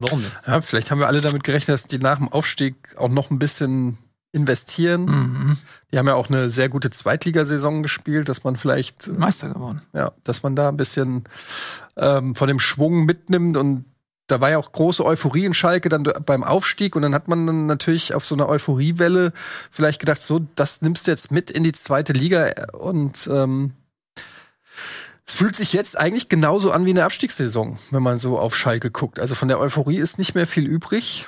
Warum 0.00 0.18
nicht? 0.18 0.32
Ja, 0.44 0.60
vielleicht 0.60 0.90
haben 0.90 0.98
wir 0.98 1.06
alle 1.06 1.20
damit 1.20 1.44
gerechnet, 1.44 1.74
dass 1.74 1.84
die 1.84 2.00
nach 2.00 2.18
dem 2.18 2.26
Aufstieg 2.26 2.74
auch 2.96 3.10
noch 3.10 3.30
ein 3.30 3.38
bisschen 3.38 3.98
investieren. 4.32 5.04
Mhm. 5.04 5.58
Die 5.92 5.98
haben 5.98 6.08
ja 6.08 6.14
auch 6.14 6.30
eine 6.30 6.50
sehr 6.50 6.68
gute 6.68 6.90
Zweitligasaison 6.90 7.84
gespielt, 7.84 8.28
dass 8.28 8.42
man 8.42 8.56
vielleicht 8.56 9.06
Meister 9.06 9.50
geworden. 9.50 9.82
Ja, 9.92 10.14
dass 10.24 10.42
man 10.42 10.56
da 10.56 10.68
ein 10.68 10.76
bisschen 10.76 11.22
ähm, 11.96 12.34
von 12.34 12.48
dem 12.48 12.58
Schwung 12.58 13.04
mitnimmt 13.04 13.56
und 13.56 13.84
da 14.28 14.40
war 14.40 14.50
ja 14.50 14.58
auch 14.58 14.70
große 14.70 15.04
Euphorie 15.04 15.44
in 15.44 15.54
Schalke 15.54 15.88
dann 15.88 16.04
beim 16.04 16.44
Aufstieg 16.44 16.94
und 16.94 17.02
dann 17.02 17.14
hat 17.14 17.28
man 17.28 17.46
dann 17.46 17.66
natürlich 17.66 18.14
auf 18.14 18.24
so 18.24 18.34
einer 18.34 18.48
Euphoriewelle 18.48 19.32
vielleicht 19.70 20.00
gedacht, 20.00 20.22
so, 20.22 20.40
das 20.54 20.82
nimmst 20.82 21.06
du 21.06 21.10
jetzt 21.10 21.32
mit 21.32 21.50
in 21.50 21.64
die 21.64 21.72
zweite 21.72 22.12
Liga 22.12 22.52
und 22.72 23.28
ähm, 23.32 23.72
es 25.26 25.34
fühlt 25.34 25.56
sich 25.56 25.72
jetzt 25.72 25.98
eigentlich 25.98 26.28
genauso 26.28 26.70
an 26.70 26.86
wie 26.86 26.90
eine 26.90 27.04
Abstiegssaison, 27.04 27.78
wenn 27.90 28.02
man 28.02 28.16
so 28.16 28.38
auf 28.38 28.56
Schalke 28.56 28.90
guckt. 28.90 29.18
Also 29.18 29.34
von 29.34 29.48
der 29.48 29.58
Euphorie 29.58 29.98
ist 29.98 30.18
nicht 30.18 30.34
mehr 30.34 30.46
viel 30.46 30.66
übrig. 30.66 31.26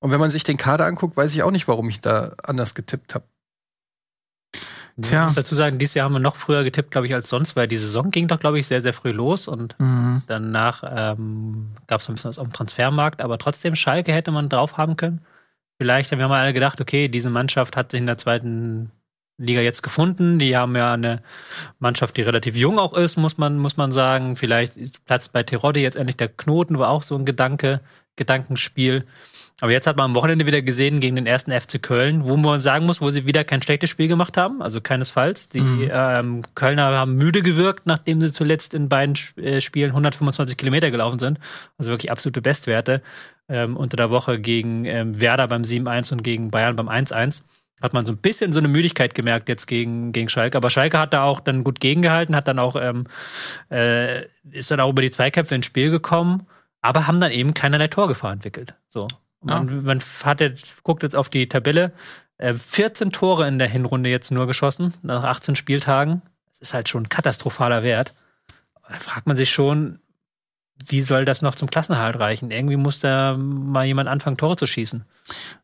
Und 0.00 0.10
wenn 0.10 0.20
man 0.20 0.30
sich 0.30 0.44
den 0.44 0.56
Kader 0.56 0.86
anguckt, 0.86 1.16
weiß 1.16 1.34
ich 1.34 1.42
auch 1.42 1.50
nicht, 1.50 1.68
warum 1.68 1.88
ich 1.88 2.00
da 2.00 2.34
anders 2.42 2.74
getippt 2.74 3.14
habe. 3.14 3.26
Tja. 5.00 5.20
Ich 5.20 5.24
muss 5.24 5.34
dazu 5.34 5.54
sagen, 5.54 5.78
dieses 5.78 5.94
Jahr 5.94 6.04
haben 6.04 6.12
wir 6.12 6.20
noch 6.20 6.36
früher 6.36 6.62
getippt, 6.62 6.92
glaube 6.92 7.08
ich, 7.08 7.14
als 7.14 7.28
sonst, 7.28 7.56
weil 7.56 7.66
die 7.66 7.76
Saison 7.76 8.10
ging 8.10 8.28
doch, 8.28 8.38
glaube 8.38 8.60
ich, 8.60 8.66
sehr, 8.66 8.80
sehr 8.80 8.92
früh 8.92 9.10
los 9.10 9.48
und 9.48 9.74
mhm. 9.80 10.22
danach 10.28 10.84
ähm, 10.86 11.70
gab 11.88 12.00
es 12.00 12.08
ein 12.08 12.14
bisschen 12.14 12.28
was 12.28 12.38
auf 12.38 12.46
dem 12.46 12.52
Transfermarkt, 12.52 13.20
aber 13.20 13.38
trotzdem, 13.38 13.74
Schalke 13.74 14.12
hätte 14.12 14.30
man 14.30 14.48
drauf 14.48 14.76
haben 14.76 14.96
können. 14.96 15.20
Vielleicht 15.78 16.12
haben 16.12 16.20
wir 16.20 16.28
mal 16.28 16.42
alle 16.42 16.52
gedacht, 16.52 16.80
okay, 16.80 17.08
diese 17.08 17.30
Mannschaft 17.30 17.76
hat 17.76 17.90
sich 17.90 17.98
in 17.98 18.06
der 18.06 18.18
zweiten 18.18 18.92
Liga 19.36 19.60
jetzt 19.60 19.82
gefunden. 19.82 20.38
Die 20.38 20.56
haben 20.56 20.76
ja 20.76 20.92
eine 20.92 21.22
Mannschaft, 21.80 22.16
die 22.16 22.22
relativ 22.22 22.54
jung 22.56 22.78
auch 22.78 22.92
ist, 22.92 23.16
muss 23.16 23.38
man, 23.38 23.58
muss 23.58 23.76
man 23.76 23.90
sagen. 23.90 24.36
Vielleicht 24.36 25.04
platzt 25.04 25.32
bei 25.32 25.42
Terodde 25.42 25.80
jetzt 25.80 25.96
endlich 25.96 26.16
der 26.16 26.28
Knoten, 26.28 26.78
war 26.78 26.90
auch 26.90 27.02
so 27.02 27.16
ein 27.16 27.24
Gedanke, 27.24 27.80
Gedankenspiel. 28.16 29.04
Aber 29.60 29.70
jetzt 29.70 29.86
hat 29.86 29.96
man 29.96 30.06
am 30.06 30.14
Wochenende 30.16 30.46
wieder 30.46 30.62
gesehen 30.62 30.98
gegen 31.00 31.14
den 31.14 31.26
ersten 31.26 31.52
FC 31.52 31.80
Köln, 31.80 32.24
wo 32.24 32.36
man 32.36 32.60
sagen 32.60 32.86
muss, 32.86 33.00
wo 33.00 33.10
sie 33.12 33.24
wieder 33.24 33.44
kein 33.44 33.62
schlechtes 33.62 33.88
Spiel 33.88 34.08
gemacht 34.08 34.36
haben, 34.36 34.60
also 34.60 34.80
keinesfalls. 34.80 35.48
Die 35.48 35.60
mhm. 35.60 35.90
ähm, 35.92 36.42
Kölner 36.56 36.86
haben 36.86 37.14
müde 37.14 37.40
gewirkt, 37.40 37.86
nachdem 37.86 38.20
sie 38.20 38.32
zuletzt 38.32 38.74
in 38.74 38.88
beiden 38.88 39.16
äh, 39.36 39.60
Spielen 39.60 39.90
125 39.90 40.56
Kilometer 40.56 40.90
gelaufen 40.90 41.20
sind. 41.20 41.38
Also 41.78 41.92
wirklich 41.92 42.10
absolute 42.10 42.42
Bestwerte. 42.42 43.00
Ähm, 43.48 43.76
unter 43.76 43.96
der 43.96 44.10
Woche 44.10 44.40
gegen 44.40 44.86
ähm, 44.86 45.20
Werder 45.20 45.46
beim 45.46 45.62
7-1 45.62 46.12
und 46.12 46.24
gegen 46.24 46.50
Bayern 46.50 46.76
beim 46.76 46.88
1-1 46.88 47.42
hat 47.82 47.92
man 47.92 48.06
so 48.06 48.12
ein 48.12 48.18
bisschen 48.18 48.52
so 48.52 48.60
eine 48.60 48.68
Müdigkeit 48.68 49.14
gemerkt 49.14 49.48
jetzt 49.48 49.66
gegen, 49.66 50.12
gegen 50.12 50.28
Schalke. 50.28 50.56
Aber 50.56 50.70
Schalke 50.70 50.98
hat 50.98 51.12
da 51.12 51.24
auch 51.24 51.40
dann 51.40 51.64
gut 51.64 51.80
gegengehalten, 51.80 52.34
hat 52.34 52.48
dann 52.48 52.58
auch, 52.58 52.76
ähm, 52.76 53.06
äh, 53.70 54.24
ist 54.50 54.70
dann 54.70 54.80
auch 54.80 54.90
über 54.90 55.02
die 55.02 55.10
Zweikämpfe 55.10 55.54
ins 55.54 55.66
Spiel 55.66 55.90
gekommen, 55.90 56.46
aber 56.80 57.06
haben 57.06 57.20
dann 57.20 57.30
eben 57.30 57.52
keinerlei 57.52 57.88
Torgefahr 57.88 58.32
entwickelt. 58.32 58.74
So. 58.88 59.06
Man, 59.44 59.68
ja. 59.68 59.74
man 59.82 60.00
hat 60.24 60.40
jetzt, 60.40 60.82
guckt 60.82 61.02
jetzt 61.02 61.16
auf 61.16 61.28
die 61.28 61.48
Tabelle. 61.48 61.92
Äh, 62.38 62.54
14 62.54 63.12
Tore 63.12 63.46
in 63.46 63.58
der 63.58 63.68
Hinrunde 63.68 64.10
jetzt 64.10 64.30
nur 64.30 64.46
geschossen, 64.46 64.94
nach 65.02 65.22
18 65.24 65.56
Spieltagen. 65.56 66.22
Das 66.50 66.60
ist 66.60 66.74
halt 66.74 66.88
schon 66.88 67.04
ein 67.04 67.08
katastrophaler 67.08 67.82
Wert. 67.82 68.14
Da 68.88 68.94
fragt 68.96 69.26
man 69.26 69.36
sich 69.36 69.50
schon, 69.52 70.00
wie 70.86 71.00
soll 71.00 71.24
das 71.24 71.42
noch 71.42 71.54
zum 71.54 71.70
Klassenhalt 71.70 72.18
reichen? 72.18 72.50
Irgendwie 72.50 72.76
muss 72.76 73.00
da 73.00 73.36
mal 73.36 73.84
jemand 73.84 74.08
anfangen, 74.08 74.36
Tore 74.36 74.56
zu 74.56 74.66
schießen. 74.66 75.04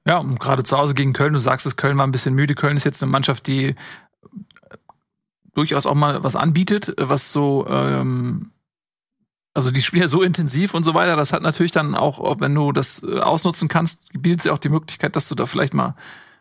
Ja, 0.07 0.19
und 0.19 0.39
gerade 0.39 0.63
zu 0.63 0.79
Hause 0.79 0.95
gegen 0.95 1.13
Köln, 1.13 1.33
du 1.33 1.41
sagst 1.41 1.67
es, 1.67 1.77
Köln 1.77 1.99
war 1.99 2.07
ein 2.07 2.13
bisschen 2.13 2.35
müde. 2.35 2.55
Köln 2.55 2.77
ist 2.77 2.85
jetzt 2.85 3.03
eine 3.03 3.11
Mannschaft, 3.11 3.47
die 3.47 3.75
durchaus 5.55 5.87
auch 5.87 5.95
mal 5.95 6.23
was 6.23 6.37
anbietet, 6.37 6.95
was 6.97 7.33
so 7.33 7.67
ähm, 7.69 8.53
also 9.55 9.71
die 9.71 9.83
spielen 9.83 10.03
ja 10.03 10.09
so 10.09 10.23
intensiv 10.23 10.75
und 10.75 10.85
so 10.85 10.95
weiter, 10.95 11.17
das 11.17 11.33
hat 11.33 11.43
natürlich 11.43 11.73
dann 11.73 11.95
auch, 11.95 12.41
wenn 12.41 12.55
du 12.55 12.73
das 12.73 13.03
äh, 13.03 13.19
ausnutzen 13.19 13.69
kannst, 13.69 14.01
bietet 14.13 14.43
sie 14.43 14.51
auch 14.51 14.59
die 14.59 14.69
Möglichkeit, 14.69 15.17
dass 15.17 15.29
du 15.29 15.35
da 15.35 15.47
vielleicht 15.47 15.75
mal 15.75 15.95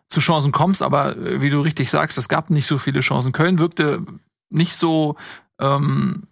zu 0.10 0.20
Chancen 0.20 0.52
kommst, 0.52 0.82
aber 0.82 1.18
äh, 1.18 1.42
wie 1.42 1.50
du 1.50 1.62
richtig 1.62 1.90
sagst, 1.90 2.18
es 2.18 2.30
gab 2.30 2.50
nicht 2.50 2.68
so 2.68 2.78
viele 2.78 3.00
Chancen. 3.00 3.32
Köln 3.32 3.60
wirkte 3.60 4.06
nicht 4.50 4.76
so 4.76 5.16
ähm, 5.60 6.28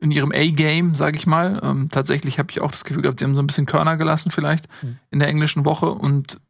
in 0.00 0.10
ihrem 0.10 0.32
A-Game, 0.32 0.94
sage 0.94 1.16
ich 1.16 1.26
mal. 1.26 1.60
Ähm, 1.62 1.88
tatsächlich 1.90 2.38
habe 2.38 2.50
ich 2.50 2.60
auch 2.60 2.70
das 2.70 2.84
Gefühl 2.84 3.02
gehabt, 3.02 3.18
sie 3.18 3.24
haben 3.24 3.34
so 3.34 3.42
ein 3.42 3.46
bisschen 3.46 3.66
Körner 3.66 3.96
gelassen 3.96 4.30
vielleicht 4.30 4.68
mhm. 4.82 4.98
in 5.10 5.18
der 5.18 5.28
englischen 5.28 5.64
Woche 5.64 5.90
und 5.90 6.40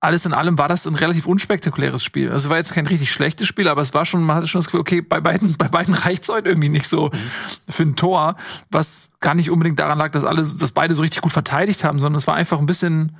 alles 0.00 0.24
in 0.24 0.32
allem 0.32 0.56
war 0.56 0.68
das 0.68 0.86
ein 0.86 0.94
relativ 0.94 1.26
unspektakuläres 1.26 2.02
Spiel. 2.02 2.30
Also 2.30 2.46
es 2.46 2.50
war 2.50 2.56
jetzt 2.56 2.72
kein 2.72 2.86
richtig 2.86 3.12
schlechtes 3.12 3.46
Spiel, 3.46 3.68
aber 3.68 3.82
es 3.82 3.92
war 3.92 4.06
schon, 4.06 4.22
man 4.22 4.36
hatte 4.36 4.48
schon 4.48 4.60
das 4.60 4.66
Gefühl, 4.66 4.80
okay, 4.80 5.02
bei 5.02 5.20
beiden, 5.20 5.56
bei 5.58 5.68
beiden 5.68 5.94
reicht's 5.94 6.28
heute 6.28 6.48
irgendwie 6.48 6.70
nicht 6.70 6.88
so 6.88 7.08
mhm. 7.08 7.30
für 7.68 7.82
ein 7.82 7.96
Tor, 7.96 8.36
was 8.70 9.10
gar 9.20 9.34
nicht 9.34 9.50
unbedingt 9.50 9.78
daran 9.78 9.98
lag, 9.98 10.10
dass 10.12 10.24
alle, 10.24 10.42
dass 10.42 10.72
beide 10.72 10.94
so 10.94 11.02
richtig 11.02 11.20
gut 11.20 11.32
verteidigt 11.32 11.84
haben, 11.84 11.98
sondern 11.98 12.18
es 12.18 12.26
war 12.26 12.34
einfach 12.34 12.58
ein 12.58 12.66
bisschen, 12.66 13.16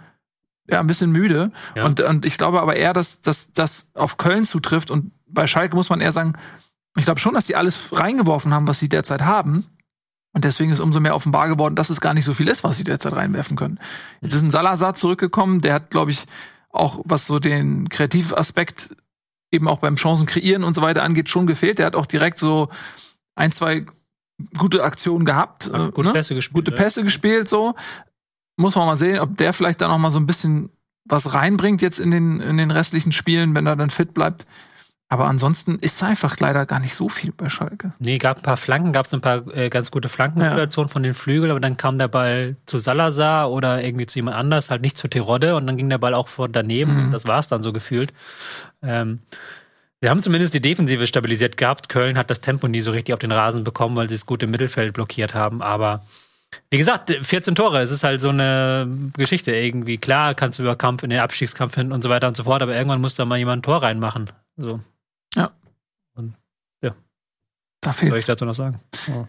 ja, 0.70 0.80
ein 0.80 0.86
bisschen 0.86 1.12
müde. 1.12 1.52
Ja. 1.76 1.84
Und, 1.84 2.00
und 2.00 2.24
ich 2.24 2.38
glaube 2.38 2.62
aber 2.62 2.76
eher, 2.76 2.94
dass, 2.94 3.20
dass 3.20 3.52
das 3.52 3.86
auf 3.92 4.16
Köln 4.16 4.46
zutrifft 4.46 4.90
und 4.90 5.12
bei 5.26 5.46
Schalke 5.46 5.76
muss 5.76 5.90
man 5.90 6.00
eher 6.00 6.12
sagen, 6.12 6.34
ich 6.96 7.04
glaube 7.04 7.20
schon, 7.20 7.34
dass 7.34 7.44
die 7.44 7.56
alles 7.56 7.92
reingeworfen 7.92 8.54
haben, 8.54 8.66
was 8.66 8.78
sie 8.78 8.88
derzeit 8.88 9.22
haben. 9.22 9.66
Und 10.32 10.44
deswegen 10.44 10.72
ist 10.72 10.80
umso 10.80 11.00
mehr 11.00 11.14
offenbar 11.14 11.48
geworden, 11.48 11.74
dass 11.74 11.90
es 11.90 12.00
gar 12.00 12.14
nicht 12.14 12.24
so 12.24 12.34
viel 12.34 12.48
ist, 12.48 12.64
was 12.64 12.76
sie 12.76 12.84
derzeit 12.84 13.12
reinwerfen 13.12 13.56
können. 13.56 13.78
Jetzt 14.20 14.34
ist 14.34 14.42
ein 14.42 14.50
Salazar 14.50 14.94
zurückgekommen, 14.94 15.60
der 15.60 15.74
hat, 15.74 15.90
glaube 15.90 16.12
ich, 16.12 16.26
auch 16.70 17.00
was 17.04 17.26
so 17.26 17.38
den 17.38 17.88
Kreativaspekt 17.88 18.94
eben 19.50 19.68
auch 19.68 19.78
beim 19.78 19.96
Chancen 19.96 20.26
kreieren 20.26 20.64
und 20.64 20.74
so 20.74 20.82
weiter 20.82 21.02
angeht, 21.02 21.28
schon 21.28 21.46
gefehlt. 21.46 21.78
Der 21.78 21.86
hat 21.86 21.96
auch 21.96 22.06
direkt 22.06 22.38
so 22.38 22.68
ein, 23.34 23.52
zwei 23.52 23.84
gute 24.58 24.84
Aktionen 24.84 25.24
gehabt, 25.24 25.70
ja, 25.72 25.88
gute, 25.90 26.08
ne? 26.08 26.14
Pässe 26.14 26.34
gespielt, 26.34 26.54
gute 26.54 26.72
Pässe 26.72 27.00
ja. 27.00 27.04
gespielt, 27.04 27.48
so. 27.48 27.74
Muss 28.56 28.74
man 28.76 28.86
mal 28.86 28.96
sehen, 28.96 29.20
ob 29.20 29.36
der 29.36 29.52
vielleicht 29.52 29.80
da 29.80 29.88
noch 29.88 29.98
mal 29.98 30.10
so 30.10 30.20
ein 30.20 30.26
bisschen 30.26 30.70
was 31.04 31.34
reinbringt 31.34 31.82
jetzt 31.82 31.98
in 31.98 32.10
den, 32.10 32.40
in 32.40 32.56
den 32.56 32.70
restlichen 32.70 33.12
Spielen, 33.12 33.54
wenn 33.54 33.66
er 33.66 33.76
dann 33.76 33.90
fit 33.90 34.14
bleibt. 34.14 34.46
Aber 35.12 35.26
ansonsten 35.26 35.74
ist 35.80 36.00
einfach 36.04 36.38
leider 36.38 36.66
gar 36.66 36.78
nicht 36.78 36.94
so 36.94 37.08
viel 37.08 37.32
bei 37.32 37.48
Schalke. 37.48 37.92
Nee, 37.98 38.18
gab 38.18 38.38
ein 38.38 38.42
paar 38.42 38.56
Flanken, 38.56 38.92
gab 38.92 39.06
es 39.06 39.12
ein 39.12 39.20
paar 39.20 39.44
äh, 39.56 39.68
ganz 39.68 39.90
gute 39.90 40.08
Flankensituationen 40.08 40.88
ja. 40.88 40.92
von 40.92 41.02
den 41.02 41.14
Flügeln, 41.14 41.50
aber 41.50 41.58
dann 41.58 41.76
kam 41.76 41.98
der 41.98 42.06
Ball 42.06 42.54
zu 42.64 42.78
Salazar 42.78 43.50
oder 43.50 43.82
irgendwie 43.82 44.06
zu 44.06 44.20
jemand 44.20 44.36
anders, 44.36 44.70
halt 44.70 44.82
nicht 44.82 44.96
zu 44.96 45.08
Terodde 45.08 45.56
und 45.56 45.66
dann 45.66 45.76
ging 45.76 45.90
der 45.90 45.98
Ball 45.98 46.14
auch 46.14 46.28
vor 46.28 46.48
daneben. 46.48 47.08
Mhm. 47.08 47.12
Das 47.12 47.26
war 47.26 47.40
es 47.40 47.48
dann 47.48 47.64
so 47.64 47.72
gefühlt. 47.72 48.12
Ähm, 48.82 49.18
Sie 50.00 50.08
haben 50.08 50.22
zumindest 50.22 50.54
die 50.54 50.62
Defensive 50.62 51.06
stabilisiert 51.06 51.58
gehabt. 51.58 51.90
Köln 51.90 52.16
hat 52.16 52.30
das 52.30 52.40
Tempo 52.40 52.68
nie 52.68 52.80
so 52.80 52.90
richtig 52.90 53.12
auf 53.12 53.18
den 53.18 53.32
Rasen 53.32 53.64
bekommen, 53.64 53.96
weil 53.96 54.08
sie 54.08 54.14
es 54.14 54.24
gut 54.24 54.42
im 54.42 54.50
Mittelfeld 54.50 54.94
blockiert 54.94 55.34
haben. 55.34 55.60
Aber 55.60 56.06
wie 56.70 56.78
gesagt, 56.78 57.12
14 57.20 57.54
Tore, 57.54 57.82
es 57.82 57.90
ist 57.90 58.02
halt 58.02 58.20
so 58.20 58.30
eine 58.30 58.88
Geschichte 59.16 59.54
irgendwie. 59.54 59.98
Klar 59.98 60.34
kannst 60.34 60.58
du 60.58 60.62
über 60.62 60.76
Kampf 60.76 61.02
in 61.02 61.10
den 61.10 61.18
Abstiegskampf 61.18 61.74
hin 61.74 61.92
und 61.92 62.00
so 62.00 62.08
weiter 62.08 62.28
und 62.28 62.36
so 62.36 62.44
fort, 62.44 62.62
aber 62.62 62.74
irgendwann 62.74 63.00
muss 63.02 63.14
da 63.14 63.26
mal 63.26 63.38
jemand 63.38 63.60
ein 63.60 63.62
Tor 63.62 63.82
reinmachen. 63.82 64.30
So. 64.56 64.80
Da 67.80 67.92
fehlt. 67.92 68.10
Soll 68.10 68.18
ich 68.18 68.26
dazu 68.26 68.44
noch 68.44 68.54
sagen? 68.54 68.80
Ja. 69.06 69.28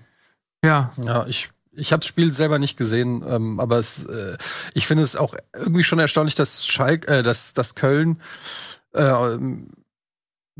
Ja, 0.64 0.94
ja 1.04 1.26
ich, 1.28 1.50
ich 1.72 1.92
habe 1.92 2.02
das 2.02 2.08
Spiel 2.08 2.32
selber 2.34 2.60
nicht 2.60 2.78
gesehen, 2.78 3.24
ähm, 3.28 3.60
aber 3.60 3.78
es, 3.80 4.06
äh, 4.06 4.38
ich 4.74 4.88
finde 4.88 5.04
es 5.04 5.16
auch 5.16 5.36
irgendwie 5.54 5.84
schon 5.84 6.00
erstaunlich, 6.00 6.36
dass 6.36 6.66
Schalke, 6.66 7.08
äh, 7.08 7.24
dass, 7.24 7.54
dass 7.54 7.76
Köln 7.76 8.22
äh, 8.94 9.38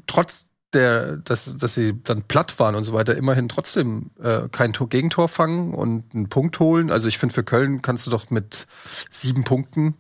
trotz 0.08 0.48
der, 0.74 1.18
dass, 1.18 1.58
dass 1.58 1.74
sie 1.74 2.02
dann 2.02 2.24
platt 2.24 2.58
waren 2.60 2.76
und 2.76 2.86
so 2.86 2.94
weiter, 2.94 3.18
immerhin 3.18 3.50
trotzdem 3.50 4.12
äh, 4.22 4.48
kein 4.50 4.72
Tor 4.72 4.88
Gegentor 4.88 5.28
fangen 5.28 5.74
und 5.74 6.16
einen 6.16 6.30
Punkt 6.30 6.60
holen. 6.60 6.92
Also 6.92 7.10
ich 7.10 7.18
finde, 7.18 7.36
für 7.36 7.44
Köln 7.44 7.82
kannst 7.82 8.08
du 8.08 8.12
doch 8.12 8.30
mit 8.30 8.68
sieben 9.10 9.44
Punkten 9.44 9.96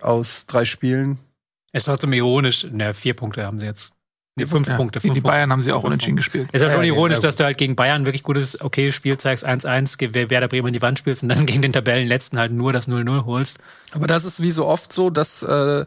aus 0.00 0.44
drei 0.44 0.66
Spielen. 0.66 1.18
Es 1.72 1.82
ist 1.82 1.86
trotzdem 1.86 2.12
ironisch, 2.12 2.66
ne, 2.70 2.92
vier 2.92 3.14
Punkte 3.14 3.46
haben 3.46 3.58
sie 3.58 3.66
jetzt. 3.66 3.93
Nee, 4.36 4.46
fünf 4.46 4.66
ja, 4.66 4.76
Punkte. 4.76 4.98
Fünf 4.98 5.14
die 5.14 5.20
Bayern 5.20 5.52
haben 5.52 5.62
sie 5.62 5.70
auch 5.70 5.84
unentschieden 5.84 6.16
gespielt. 6.16 6.48
Es 6.50 6.60
ist 6.60 6.66
ja 6.66 6.74
schon 6.74 6.84
ironisch, 6.84 7.20
dass 7.20 7.36
du 7.36 7.44
halt 7.44 7.56
gegen 7.56 7.76
Bayern 7.76 8.04
wirklich 8.04 8.24
gutes, 8.24 8.60
okay 8.60 8.90
Spiel 8.90 9.16
zeigst, 9.16 9.46
1-1, 9.46 10.12
Werder 10.28 10.48
Bremen 10.48 10.68
in 10.68 10.72
die 10.72 10.82
Wand 10.82 10.98
spielst 10.98 11.22
und 11.22 11.28
dann 11.28 11.46
gegen 11.46 11.62
den 11.62 11.72
Tabellenletzten 11.72 12.36
halt 12.36 12.50
nur 12.50 12.72
das 12.72 12.88
0-0 12.88 13.26
holst. 13.26 13.58
Aber 13.92 14.08
das 14.08 14.24
ist 14.24 14.42
wie 14.42 14.50
so 14.50 14.66
oft 14.66 14.92
so, 14.92 15.08
dass 15.08 15.44
äh, 15.44 15.86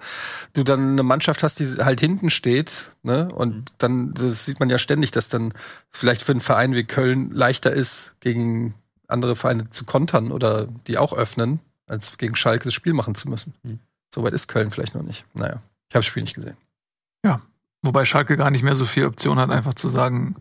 du 0.54 0.64
dann 0.64 0.92
eine 0.92 1.04
Mannschaft 1.04 1.44
hast, 1.44 1.60
die 1.60 1.66
halt 1.84 2.00
hinten 2.00 2.30
steht, 2.30 2.92
ne? 3.04 3.28
Und 3.34 3.56
mhm. 3.56 3.66
dann, 3.80 4.14
das 4.14 4.46
sieht 4.46 4.62
man 4.62 4.70
ja 4.70 4.78
ständig, 4.78 5.12
dass 5.12 5.28
dann 5.28 5.54
vielleicht 5.90 6.22
für 6.22 6.32
einen 6.32 6.42
Verein 6.42 6.74
wie 6.74 6.86
Köln 6.86 7.32
leichter 7.32 7.72
ist, 7.74 8.16
gegen 8.22 8.76
andere 9.10 9.36
Vereine 9.36 9.70
zu 9.72 9.84
kontern 9.84 10.32
oder 10.32 10.70
die 10.88 10.98
auch 10.98 11.12
öffnen, 11.12 11.60
als 11.86 12.18
gegen 12.18 12.36
Schalke 12.38 12.64
das 12.64 12.74
Spiel 12.74 12.94
machen 12.94 13.14
zu 13.14 13.28
müssen. 13.28 13.56
Mhm. 13.64 13.80
Soweit 14.14 14.32
ist 14.32 14.48
Köln 14.48 14.72
vielleicht 14.72 14.96
noch 14.96 15.04
nicht. 15.04 15.26
Naja, 15.34 15.62
ich 15.90 15.96
habe 15.96 16.00
das 16.00 16.06
Spiel 16.06 16.24
nicht 16.24 16.36
gesehen. 16.36 16.56
Ja, 17.26 17.42
Wobei 17.82 18.06
Schalke 18.06 18.38
gar 18.38 18.52
nicht 18.52 18.63
mehr 18.63 18.76
so 18.76 18.86
viel 18.86 19.06
Option 19.06 19.40
hat, 19.40 19.50
einfach 19.50 19.74
zu 19.74 19.88
sagen, 19.88 20.36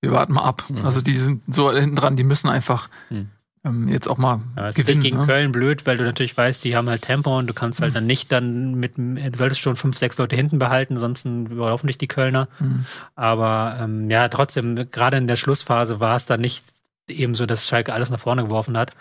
wir 0.00 0.12
warten 0.12 0.32
mal 0.32 0.42
ab. 0.42 0.64
Mhm. 0.68 0.84
Also 0.84 1.00
die 1.00 1.14
sind 1.14 1.42
so 1.52 1.72
hinten 1.72 1.96
dran, 1.96 2.16
die 2.16 2.24
müssen 2.24 2.48
einfach 2.48 2.88
mhm. 3.10 3.30
ähm, 3.64 3.88
jetzt 3.88 4.08
auch 4.08 4.18
mal 4.18 4.40
ja, 4.56 4.68
es 4.68 4.74
gewinnen. 4.74 5.00
Gegen 5.00 5.18
ne? 5.18 5.26
Köln 5.26 5.52
blöd, 5.52 5.86
weil 5.86 5.96
du 5.96 6.04
natürlich 6.04 6.36
weißt, 6.36 6.62
die 6.64 6.76
haben 6.76 6.88
halt 6.88 7.02
Tempo 7.02 7.36
und 7.38 7.46
du 7.46 7.54
kannst 7.54 7.80
halt 7.80 7.92
mhm. 7.92 7.94
dann 7.94 8.06
nicht 8.06 8.32
dann 8.32 8.74
mit, 8.74 8.96
du 8.96 9.30
solltest 9.34 9.60
schon 9.60 9.76
fünf, 9.76 9.96
sechs 9.96 10.18
Leute 10.18 10.36
hinten 10.36 10.58
behalten, 10.58 10.98
sonst 10.98 11.24
überlaufen 11.26 11.86
dich 11.86 11.98
die 11.98 12.08
Kölner. 12.08 12.48
Mhm. 12.60 12.84
Aber 13.14 13.78
ähm, 13.80 14.10
ja, 14.10 14.28
trotzdem, 14.28 14.90
gerade 14.90 15.16
in 15.16 15.26
der 15.26 15.36
Schlussphase 15.36 16.00
war 16.00 16.16
es 16.16 16.26
dann 16.26 16.40
nicht 16.40 16.64
eben 17.08 17.34
so, 17.34 17.46
dass 17.46 17.66
Schalke 17.66 17.92
alles 17.92 18.10
nach 18.10 18.20
vorne 18.20 18.44
geworfen 18.44 18.76
hat. 18.76 18.92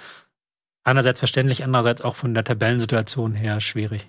Einerseits 0.83 1.19
verständlich, 1.19 1.63
andererseits 1.63 2.01
auch 2.01 2.15
von 2.15 2.33
der 2.33 2.45
Tabellensituation 2.45 3.33
her 3.33 3.59
schwierig. 3.59 4.07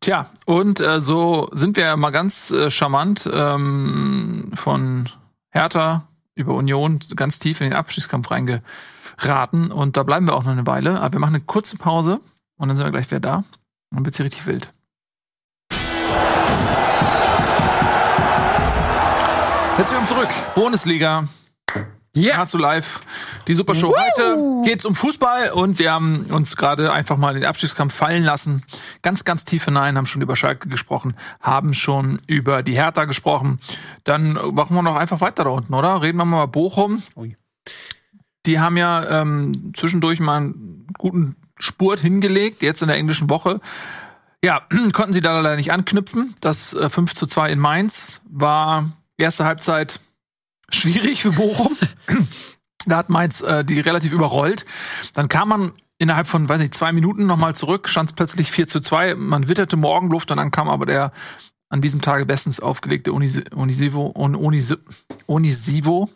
Tja, 0.00 0.30
und 0.44 0.80
äh, 0.80 1.00
so 1.00 1.48
sind 1.52 1.76
wir 1.76 1.96
mal 1.96 2.10
ganz 2.10 2.50
äh, 2.50 2.70
charmant 2.70 3.28
ähm, 3.32 4.52
von 4.54 5.08
Hertha 5.50 6.06
über 6.34 6.54
Union 6.54 7.00
ganz 7.16 7.38
tief 7.38 7.60
in 7.60 7.70
den 7.70 7.78
Abschiedskampf 7.78 8.30
reingeraten. 8.30 9.72
Und 9.72 9.96
da 9.96 10.02
bleiben 10.02 10.26
wir 10.26 10.34
auch 10.34 10.44
noch 10.44 10.52
eine 10.52 10.66
Weile. 10.66 11.00
Aber 11.00 11.14
wir 11.14 11.20
machen 11.20 11.34
eine 11.34 11.44
kurze 11.44 11.76
Pause 11.76 12.20
und 12.56 12.68
dann 12.68 12.76
sind 12.76 12.86
wir 12.86 12.92
gleich 12.92 13.10
wieder 13.10 13.20
da. 13.20 13.36
Und 13.36 13.44
dann 13.90 14.04
wird's 14.04 14.18
hier 14.18 14.26
richtig 14.26 14.46
wild. 14.46 14.72
Herzlich 19.76 19.98
willkommen 19.98 20.06
zurück. 20.06 20.54
Bundesliga. 20.54 21.28
Ja. 22.16 22.38
Nahezu 22.38 22.56
live. 22.56 23.00
Die 23.46 23.54
Supershow. 23.54 23.92
Heute 23.94 24.62
geht's 24.64 24.86
um 24.86 24.94
Fußball 24.94 25.50
und 25.50 25.78
wir 25.78 25.92
haben 25.92 26.24
uns 26.30 26.56
gerade 26.56 26.90
einfach 26.90 27.18
mal 27.18 27.34
den 27.34 27.44
Abstiegskampf 27.44 27.94
fallen 27.94 28.24
lassen. 28.24 28.62
Ganz, 29.02 29.24
ganz 29.24 29.44
tief 29.44 29.66
hinein, 29.66 29.98
haben 29.98 30.06
schon 30.06 30.22
über 30.22 30.34
Schalke 30.34 30.70
gesprochen, 30.70 31.14
haben 31.42 31.74
schon 31.74 32.18
über 32.26 32.62
die 32.62 32.74
Hertha 32.74 33.04
gesprochen. 33.04 33.60
Dann 34.04 34.32
machen 34.32 34.74
wir 34.74 34.80
noch 34.80 34.96
einfach 34.96 35.20
weiter 35.20 35.44
da 35.44 35.50
unten, 35.50 35.74
oder? 35.74 36.00
Reden 36.00 36.16
wir 36.16 36.24
mal 36.24 36.44
über 36.44 36.48
Bochum. 36.48 37.02
Ui. 37.16 37.36
Die 38.46 38.60
haben 38.60 38.78
ja 38.78 39.20
ähm, 39.20 39.74
zwischendurch 39.74 40.18
mal 40.18 40.38
einen 40.38 40.86
guten 40.96 41.36
Spurt 41.58 42.00
hingelegt, 42.00 42.62
jetzt 42.62 42.80
in 42.80 42.88
der 42.88 42.96
englischen 42.96 43.28
Woche. 43.28 43.60
Ja, 44.42 44.62
konnten 44.94 45.12
sie 45.12 45.20
da 45.20 45.38
leider 45.38 45.56
nicht 45.56 45.70
anknüpfen. 45.70 46.34
Das 46.40 46.72
äh, 46.72 46.88
5 46.88 47.12
zu 47.12 47.26
2 47.26 47.50
in 47.50 47.58
Mainz 47.58 48.22
war 48.24 48.92
erste 49.18 49.44
Halbzeit 49.44 50.00
schwierig 50.70 51.20
für 51.20 51.32
Bochum. 51.32 51.76
Da 52.86 52.96
hat 52.96 53.08
Mainz 53.08 53.40
äh, 53.40 53.64
die 53.64 53.80
relativ 53.80 54.12
überrollt. 54.12 54.64
Dann 55.12 55.28
kam 55.28 55.48
man 55.48 55.72
innerhalb 55.98 56.26
von, 56.26 56.48
weiß 56.48 56.60
nicht, 56.60 56.74
zwei 56.74 56.92
Minuten 56.92 57.26
nochmal 57.26 57.54
zurück, 57.54 57.88
stand 57.88 58.10
es 58.10 58.16
plötzlich 58.16 58.50
4 58.50 58.68
zu 58.68 58.80
2. 58.80 59.14
Man 59.14 59.48
witterte 59.48 59.76
Morgenluft 59.76 60.30
und 60.30 60.36
dann 60.36 60.50
kam 60.50 60.68
aber 60.68 60.86
der 60.86 61.12
an 61.68 61.80
diesem 61.80 62.00
Tage 62.00 62.26
bestens 62.26 62.60
aufgelegte 62.60 63.12
Un 63.12 63.26
Unis 63.52 64.74
Unisivo 65.26 66.10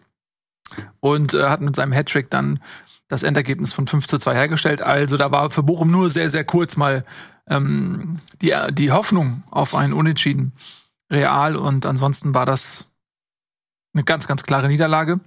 und 1.00 1.34
äh, 1.34 1.48
hat 1.48 1.60
mit 1.60 1.74
seinem 1.74 1.92
Hattrick 1.92 2.30
dann 2.30 2.60
das 3.08 3.24
Endergebnis 3.24 3.72
von 3.72 3.86
5 3.86 4.06
zu 4.06 4.18
2 4.18 4.34
hergestellt. 4.34 4.82
Also 4.82 5.16
da 5.16 5.32
war 5.32 5.50
für 5.50 5.64
Bochum 5.64 5.90
nur 5.90 6.10
sehr, 6.10 6.30
sehr 6.30 6.44
kurz 6.44 6.76
mal 6.76 7.04
ähm, 7.48 8.20
die, 8.40 8.54
die 8.70 8.92
Hoffnung 8.92 9.42
auf 9.50 9.74
einen 9.74 9.92
Unentschieden 9.92 10.52
real 11.10 11.56
und 11.56 11.86
ansonsten 11.86 12.34
war 12.34 12.46
das 12.46 12.86
eine 13.92 14.04
ganz, 14.04 14.28
ganz 14.28 14.44
klare 14.44 14.68
Niederlage. 14.68 15.18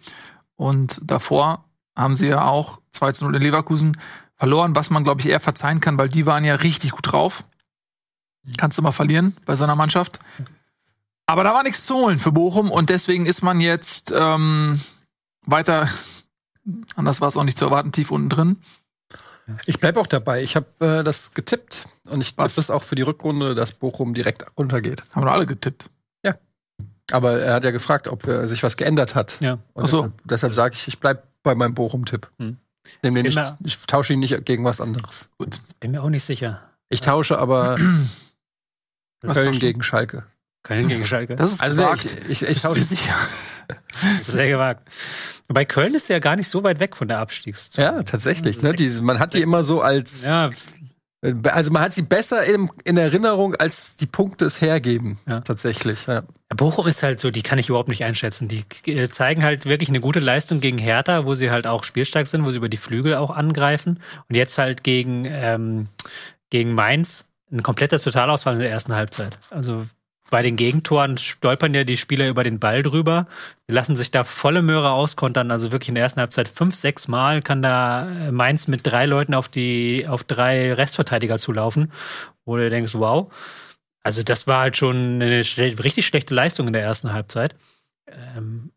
Und 0.64 1.01
davor 1.03 1.66
haben 1.93 2.16
sie 2.16 2.28
ja 2.28 2.45
auch 2.45 2.80
2 2.93 3.11
zu 3.11 3.26
0 3.26 3.36
in 3.36 3.41
Leverkusen 3.41 3.97
verloren, 4.36 4.78
was 4.78 4.89
man, 4.89 5.03
glaube 5.03 5.20
ich, 5.20 5.28
eher 5.28 5.41
verzeihen 5.41 5.82
kann, 5.82 5.97
weil 5.97 6.07
die 6.07 6.26
waren 6.26 6.45
ja 6.45 6.55
richtig 6.55 6.91
gut 6.91 7.11
drauf. 7.11 7.43
Kannst 8.55 8.78
du 8.78 8.82
mal 8.82 8.93
verlieren 8.93 9.36
bei 9.45 9.57
so 9.57 9.66
einer 9.66 9.76
Mannschaft. 9.76 10.20
Aber 11.26 11.43
da 11.43 11.53
war 11.53 11.64
nichts 11.64 11.86
zu 11.86 11.95
holen 11.95 12.18
für 12.18 12.32
Bochum 12.32 12.72
und 12.72 12.89
deswegen 12.89 13.26
ist 13.26 13.41
man 13.41 13.59
jetzt 13.59 14.14
ähm, 14.16 14.80
weiter, 15.45 15.89
anders 16.95 17.20
war 17.20 17.28
es 17.28 17.36
auch 17.36 17.43
nicht 17.43 17.57
zu 17.57 17.66
erwarten, 17.66 17.91
tief 17.91 18.09
unten 18.09 18.30
drin. 18.30 18.64
Ich 19.66 19.82
bleib 19.82 19.97
auch 19.97 20.07
dabei. 20.07 20.43
Ich 20.43 20.55
habe 20.55 20.68
äh, 20.80 21.03
das 21.03 21.34
getippt 21.34 21.89
und 22.09 22.22
ich 22.22 22.36
tippe 22.36 22.53
das 22.55 22.72
auch 22.72 22.84
für 22.84 22.95
die 22.95 23.01
Rückrunde, 23.01 23.53
dass 23.53 23.74
Bochum 23.74 24.14
direkt 24.14 24.45
runtergeht. 24.57 25.03
Haben 25.11 25.26
wir 25.26 25.34
alle 25.34 25.45
getippt. 25.45 25.89
Aber 27.12 27.39
er 27.39 27.54
hat 27.56 27.64
ja 27.64 27.72
gefragt, 27.72 28.08
ob 28.08 28.28
äh, 28.28 28.47
sich 28.47 28.64
was 28.64 28.78
geändert 28.78 29.16
hat. 29.16 29.38
Ja. 29.41 29.60
Und 29.74 29.84
Ach 29.86 29.88
so. 29.88 29.97
deshalb, 30.01 30.22
deshalb 30.26 30.54
sage 30.54 30.76
ich, 30.76 30.88
ich 30.88 30.99
bleib 30.99 31.24
bei 31.43 31.54
meinem 31.56 31.74
Bochum-Tipp. 31.74 32.30
Hm. 32.39 32.58
Nehm 33.01 33.16
den 33.16 33.26
nicht, 33.26 33.39
ich 33.64 33.80
tausche 33.88 34.14
ihn 34.14 34.20
nicht 34.20 34.45
gegen 34.45 34.64
was 34.66 34.82
anderes. 34.82 35.30
Gut. 35.38 35.62
Bin 35.80 35.91
mir 35.91 36.01
auch 36.04 36.10
nicht 36.10 36.24
sicher. 36.24 36.62
Ich 36.89 37.01
tausche 37.01 37.38
aber 37.39 37.78
Was 39.22 39.38
Köln 39.38 39.58
gegen 39.58 39.84
Schalke. 39.84 40.26
Köln 40.64 40.88
gegen 40.88 41.06
Schalke. 41.06 41.36
Das 41.36 41.54
ist 41.54 41.62
Also 41.62 41.78
gewagt. 41.78 42.06
ich, 42.28 42.41
ich, 42.41 42.49
ich 42.49 42.62
tausche 42.62 42.84
sicher? 42.84 43.16
Sehr 44.22 44.49
gewagt. 44.49 44.88
Bei 45.47 45.66
Köln 45.66 45.93
ist 45.93 46.10
ja 46.10 46.20
gar 46.20 46.36
nicht 46.36 46.49
so 46.49 46.64
weit 46.64 46.80
weg 46.80 46.95
von 46.95 47.08
der 47.08 47.20
Abstiegszone. 47.20 47.86
Ja, 47.88 48.04
tatsächlich. 48.04 48.62
Ne? 48.62 48.74
Die, 48.74 48.89
man 49.01 49.20
hat 49.20 49.34
die 49.34 49.41
immer 49.41 49.64
so 49.64 49.82
als, 49.82 50.26
Ja, 50.26 50.51
also 51.49 51.71
man 51.71 51.82
hat 51.82 51.93
sie 51.93 52.01
besser 52.01 52.43
in, 52.43 52.69
in 52.84 52.97
Erinnerung, 52.97 53.55
als 53.55 53.95
die 53.95 54.05
Punkte 54.05 54.45
es 54.45 54.59
hergeben. 54.59 55.19
Ja. 55.28 55.41
Tatsächlich. 55.41 56.05
Ja. 56.05 56.24
Bochum 56.49 56.86
ist 56.88 57.01
halt 57.01 57.19
so, 57.19 57.32
die 57.32 57.41
kann 57.41 57.59
ich 57.59 57.69
überhaupt 57.69 57.89
nicht 57.89 58.03
einschätzen. 58.03 58.47
Die 58.47 58.65
äh, 58.91 59.09
zeigen 59.09 59.43
halt 59.43 59.65
wirklich 59.65 59.89
eine 59.89 60.01
gute 60.01 60.19
Leistung 60.19 60.59
gegen 60.59 60.78
Hertha, 60.78 61.26
wo 61.26 61.34
sie 61.34 61.49
halt 61.49 61.65
auch 61.65 61.84
spielstark 61.84 62.28
sind, 62.28 62.43
wo 62.43 62.51
sie 62.51 62.57
über 62.57 62.69
die 62.69 62.78
Flügel 62.78 63.15
auch 63.15 63.30
angreifen. 63.30 64.01
Und 64.28 64.36
jetzt 64.36 64.57
halt 64.57 64.84
gegen, 64.84 65.26
ähm, 65.26 65.88
gegen 66.49 66.74
Mainz 66.74 67.30
ein 67.51 67.63
kompletter 67.63 67.99
Totalausfall 67.99 68.55
in 68.55 68.59
der 68.59 68.71
ersten 68.71 68.93
Halbzeit. 68.93 69.39
Also 69.49 69.86
bei 70.34 70.41
den 70.41 70.55
Gegentoren 70.55 71.19
stolpern 71.19 71.75
ja 71.75 71.84
die 71.84 71.95
Spieler 71.95 72.27
über 72.27 72.43
den 72.43 72.57
Ball 72.57 72.81
drüber. 72.81 73.27
Die 73.69 73.71
lassen 73.71 73.95
sich 73.95 74.09
da 74.09 74.23
volle 74.23 74.63
Möhre 74.63 74.89
auskontern. 74.89 75.51
Also 75.51 75.71
wirklich 75.71 75.89
in 75.89 75.93
der 75.93 76.03
ersten 76.03 76.21
Halbzeit 76.21 76.47
fünf, 76.47 76.73
sechs 76.73 77.07
Mal 77.07 77.43
kann 77.43 77.61
da 77.61 78.09
äh, 78.09 78.31
Mainz 78.31 78.67
mit 78.67 78.79
drei 78.84 79.05
Leuten 79.05 79.36
auf 79.36 79.47
die, 79.47 80.07
auf 80.07 80.23
drei 80.23 80.73
Restverteidiger 80.73 81.38
zulaufen, 81.38 81.91
wo 82.45 82.57
du 82.57 82.67
denkst, 82.67 82.95
wow. 82.95 83.31
Also 84.01 84.23
das 84.23 84.47
war 84.47 84.61
halt 84.61 84.75
schon 84.75 85.21
eine 85.21 85.41
richtig 85.41 86.07
schlechte 86.07 86.34
Leistung 86.34 86.65
in 86.65 86.73
der 86.73 86.81
ersten 86.81 87.13
Halbzeit. 87.13 87.53
Ähm, 88.07 88.71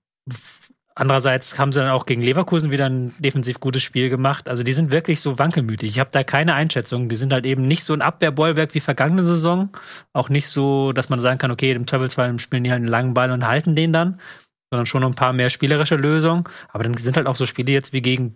andererseits 0.97 1.59
haben 1.59 1.71
sie 1.71 1.79
dann 1.79 1.91
auch 1.91 2.07
gegen 2.07 2.23
Leverkusen 2.23 2.73
wieder 2.73 2.87
ein 2.87 3.15
defensiv 3.21 3.61
gutes 3.61 3.83
Spiel 3.83 4.09
gemacht. 4.09 4.49
Also 4.49 4.65
die 4.65 4.73
sind 4.73 4.91
wirklich 4.91 5.21
so 5.21 5.39
wankelmütig. 5.39 5.91
Ich 5.91 6.01
habe 6.01 6.11
da 6.11 6.25
keine 6.25 6.55
Einschätzung. 6.55 7.09
Die 7.09 7.17
sind 7.17 7.33
halt 7.33 7.47
eben 7.47 7.69
nicht 7.69 7.85
so 7.85 7.93
ein 7.93 8.03
Abwehrbollwerk 8.03 8.75
wie 8.75 8.81
vergangene 8.81 9.25
Saison. 9.25 9.71
Auch 10.13 10.29
nicht 10.29 10.49
so, 10.49 10.93
dass 10.93 11.09
man 11.09 11.21
sagen 11.21 11.39
kann, 11.39 11.53
okay, 11.53 11.71
im 11.73 11.87
Zweifelsfall 11.87 12.37
spielen 12.41 12.65
die 12.65 12.71
halt 12.71 12.81
einen 12.81 12.89
langen 12.89 13.15
Ball 13.15 13.31
und 13.31 13.47
halten 13.47 13.77
den 13.77 13.93
dann, 13.93 14.21
sondern 14.73 14.87
schon 14.87 15.05
ein 15.05 15.15
paar 15.15 15.33
mehr 15.33 15.51
spielerische 15.51 15.97
Lösungen. 15.97 16.45
Aber 16.69 16.83
dann 16.83 16.97
sind 16.97 17.17
halt 17.17 17.29
auch 17.29 17.37
so 17.37 17.47
Spiele 17.47 17.71
jetzt 17.71 17.93
wie 17.93 18.03
gegen 18.03 18.35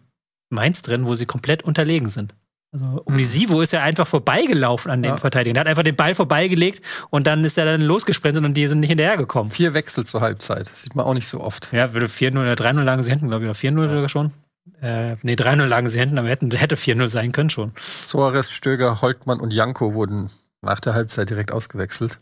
Mainz 0.50 0.82
drin, 0.82 1.06
wo 1.06 1.14
sie 1.14 1.26
komplett 1.26 1.64
unterlegen 1.64 2.08
sind. 2.08 2.34
Also 2.72 3.02
Unisivo 3.04 3.60
ist 3.62 3.72
ja 3.72 3.80
einfach 3.82 4.06
vorbeigelaufen 4.06 4.90
an 4.92 5.02
den 5.02 5.12
Ja. 5.12 5.16
Verteidigern. 5.16 5.54
Der 5.54 5.60
hat 5.62 5.68
einfach 5.68 5.82
den 5.82 5.96
Ball 5.96 6.14
vorbeigelegt 6.14 6.80
und 7.10 7.26
dann 7.26 7.44
ist 7.44 7.58
er 7.58 7.64
dann 7.64 7.80
losgesprintet 7.80 8.44
und 8.44 8.54
die 8.54 8.68
sind 8.68 8.80
nicht 8.80 8.90
hinterhergekommen. 8.90 9.50
Vier 9.50 9.74
Wechsel 9.74 10.06
zur 10.06 10.20
Halbzeit. 10.20 10.70
Sieht 10.76 10.94
man 10.94 11.04
auch 11.04 11.14
nicht 11.14 11.26
so 11.26 11.40
oft. 11.40 11.72
Ja, 11.72 11.92
würde 11.92 12.06
4-0 12.06 12.40
oder 12.40 12.52
3-0 12.54 12.82
lagen 12.82 13.02
sie 13.02 13.10
hinten, 13.10 13.28
glaube 13.28 13.44
ich, 13.44 13.50
oder 13.50 13.58
4-0 13.58 13.88
sogar 13.88 14.08
schon. 14.08 14.32
Äh, 14.80 15.16
nee, 15.22 15.34
3-0 15.34 15.66
lagen 15.66 15.88
sie 15.88 15.98
hinten, 15.98 16.18
aber 16.18 16.28
hätten, 16.28 16.50
hätte 16.52 16.76
4-0 16.76 17.08
sein 17.08 17.32
können 17.32 17.50
schon. 17.50 17.72
Soares, 18.06 18.52
Stöger, 18.52 19.02
Holtmann 19.02 19.40
und 19.40 19.52
Janko 19.52 19.94
wurden 19.94 20.30
nach 20.62 20.78
der 20.78 20.94
Halbzeit 20.94 21.28
direkt 21.28 21.52
ausgewechselt. 21.52 22.20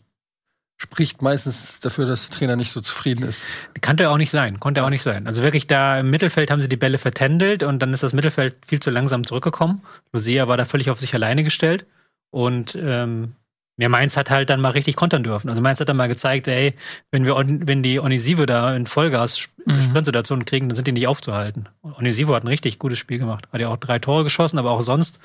Spricht 0.81 1.21
meistens 1.21 1.79
dafür, 1.81 2.05
dass 2.05 2.27
der 2.27 2.37
Trainer 2.37 2.55
nicht 2.55 2.71
so 2.71 2.79
zufrieden 2.81 3.23
ist. 3.23 3.45
Konnte 3.81 4.09
auch 4.09 4.17
nicht 4.17 4.31
sein, 4.31 4.59
konnte 4.59 4.83
auch 4.83 4.89
nicht 4.89 5.01
sein. 5.01 5.27
Also 5.27 5.43
wirklich 5.43 5.67
da 5.67 5.99
im 5.99 6.09
Mittelfeld 6.09 6.49
haben 6.49 6.61
sie 6.61 6.69
die 6.69 6.77
Bälle 6.77 6.97
vertändelt 6.97 7.63
und 7.63 7.79
dann 7.79 7.93
ist 7.93 8.01
das 8.03 8.13
Mittelfeld 8.13 8.55
viel 8.65 8.79
zu 8.79 8.89
langsam 8.89 9.25
zurückgekommen. 9.25 9.81
Lucia 10.13 10.47
war 10.47 10.57
da 10.57 10.65
völlig 10.65 10.89
auf 10.89 10.99
sich 10.99 11.13
alleine 11.13 11.43
gestellt 11.43 11.85
und 12.31 12.77
ähm, 12.81 13.33
ja, 13.77 13.87
Mainz 13.89 14.17
hat 14.17 14.29
halt 14.29 14.49
dann 14.49 14.61
mal 14.61 14.71
richtig 14.71 14.95
kontern 14.95 15.23
dürfen. 15.23 15.49
Also 15.49 15.61
Mainz 15.61 15.79
hat 15.79 15.89
dann 15.89 15.97
mal 15.97 16.07
gezeigt, 16.07 16.47
ey, 16.47 16.73
wenn 17.11 17.25
wir 17.25 17.35
wenn 17.37 17.83
die 17.83 17.99
Onisive 17.99 18.45
da 18.45 18.75
in 18.75 18.85
Vollgas 18.85 19.49
Mhm. 19.69 19.83
Sprintsituationen 19.83 20.45
kriegen, 20.45 20.67
dann 20.67 20.75
sind 20.75 20.87
die 20.87 20.91
nicht 20.91 21.07
aufzuhalten. 21.07 21.69
Onisivo 21.83 22.33
hat 22.33 22.43
ein 22.43 22.47
richtig 22.47 22.79
gutes 22.79 22.97
Spiel 22.97 23.19
gemacht. 23.19 23.47
Hat 23.51 23.61
ja 23.61 23.69
auch 23.69 23.77
drei 23.77 23.99
Tore 23.99 24.23
geschossen, 24.23 24.57
aber 24.57 24.71
auch 24.71 24.81
sonst 24.81 25.19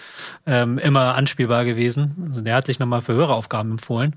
ähm, 0.46 0.78
immer 0.78 1.14
anspielbar 1.14 1.64
gewesen. 1.64 2.26
Also 2.28 2.40
der 2.40 2.54
hat 2.54 2.66
sich 2.66 2.78
nochmal 2.78 3.00
für 3.00 3.14
höhere 3.14 3.34
Aufgaben 3.34 3.72
empfohlen. 3.72 4.16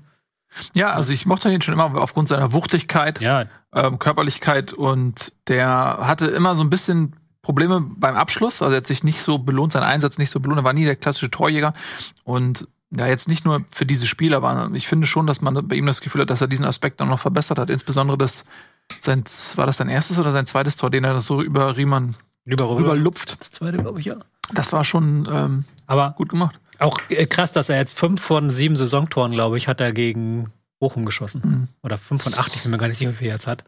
Ja, 0.74 0.92
also 0.92 1.12
ich 1.12 1.26
mochte 1.26 1.52
ihn 1.52 1.62
schon 1.62 1.74
immer 1.74 1.94
aufgrund 2.00 2.28
seiner 2.28 2.52
Wuchtigkeit, 2.52 3.20
Ja, 3.20 3.46
ähm, 3.72 3.98
Körperlichkeit 3.98 4.72
und 4.72 5.32
der 5.46 5.98
hatte 6.00 6.26
immer 6.26 6.54
so 6.54 6.62
ein 6.62 6.70
bisschen 6.70 7.14
Probleme 7.42 7.80
beim 7.80 8.16
Abschluss. 8.16 8.62
Also 8.62 8.74
er 8.74 8.78
hat 8.78 8.86
sich 8.86 9.04
nicht 9.04 9.22
so 9.22 9.38
belohnt, 9.38 9.72
seinen 9.72 9.84
Einsatz 9.84 10.18
nicht 10.18 10.30
so 10.30 10.40
belohnt. 10.40 10.60
Er 10.60 10.64
war 10.64 10.72
nie 10.72 10.84
der 10.84 10.96
klassische 10.96 11.30
Torjäger. 11.30 11.72
Und 12.24 12.66
ja, 12.90 13.06
jetzt 13.06 13.28
nicht 13.28 13.44
nur 13.44 13.64
für 13.70 13.86
diese 13.86 14.06
Spieler, 14.06 14.38
aber 14.38 14.70
ich 14.72 14.88
finde 14.88 15.06
schon, 15.06 15.26
dass 15.26 15.40
man 15.40 15.68
bei 15.68 15.76
ihm 15.76 15.86
das 15.86 16.00
Gefühl 16.00 16.22
hat, 16.22 16.30
dass 16.30 16.40
er 16.40 16.48
diesen 16.48 16.64
Aspekt 16.64 17.00
dann 17.00 17.08
noch 17.08 17.20
verbessert 17.20 17.58
hat. 17.58 17.70
Insbesondere 17.70 18.16
das, 18.16 18.44
sein, 19.00 19.24
war 19.56 19.66
das 19.66 19.76
sein 19.76 19.88
erstes 19.88 20.18
oder 20.18 20.32
sein 20.32 20.46
zweites 20.46 20.76
Tor, 20.76 20.90
den 20.90 21.04
er 21.04 21.20
so 21.20 21.42
über 21.42 21.76
Riemann 21.76 22.16
rüber. 22.46 22.76
rüberlupft. 22.76 23.40
Das 23.40 23.50
zweite, 23.50 23.78
glaube 23.78 24.00
ich, 24.00 24.06
ja. 24.06 24.16
Das 24.52 24.72
war 24.72 24.84
schon 24.84 25.28
ähm, 25.30 25.64
Aber 25.86 26.14
gut 26.16 26.30
gemacht. 26.30 26.58
Auch 26.78 27.00
äh, 27.10 27.26
krass, 27.26 27.52
dass 27.52 27.68
er 27.68 27.76
jetzt 27.76 27.98
fünf 27.98 28.22
von 28.22 28.50
sieben 28.50 28.76
Saisontoren, 28.76 29.32
glaube 29.32 29.56
ich, 29.56 29.68
hat 29.68 29.80
er 29.80 29.92
gegen 29.92 30.52
Bochum 30.78 31.04
geschossen. 31.04 31.42
Mhm. 31.44 31.68
Oder 31.82 31.98
fünf 31.98 32.22
von 32.22 32.34
acht, 32.34 32.54
ich 32.54 32.62
bin 32.62 32.70
mir 32.70 32.78
gar 32.78 32.88
nicht 32.88 32.98
sicher, 32.98 33.10
wie 33.10 33.16
viel 33.16 33.28
er 33.28 33.34
jetzt 33.34 33.46
hat. 33.46 33.64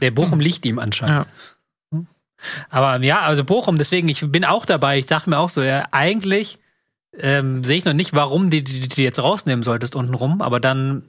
Der 0.00 0.10
Bochum 0.10 0.40
liegt 0.40 0.64
ihm 0.64 0.78
anscheinend. 0.78 1.26
Ja. 1.26 1.32
Aber 2.68 3.02
ja, 3.02 3.20
also 3.20 3.44
Bochum, 3.44 3.78
deswegen, 3.78 4.08
ich 4.08 4.20
bin 4.30 4.44
auch 4.44 4.66
dabei. 4.66 4.98
Ich 4.98 5.06
dachte 5.06 5.30
mir 5.30 5.38
auch 5.38 5.48
so, 5.48 5.62
ja, 5.62 5.86
eigentlich 5.92 6.58
ähm, 7.18 7.64
sehe 7.64 7.78
ich 7.78 7.84
noch 7.84 7.92
nicht, 7.92 8.12
warum 8.12 8.50
die, 8.50 8.64
die, 8.64 8.88
die 8.88 9.02
jetzt 9.02 9.22
rausnehmen 9.22 9.62
solltest 9.62 9.94
unten 9.94 10.14
rum, 10.14 10.42
aber 10.42 10.60
dann 10.60 11.04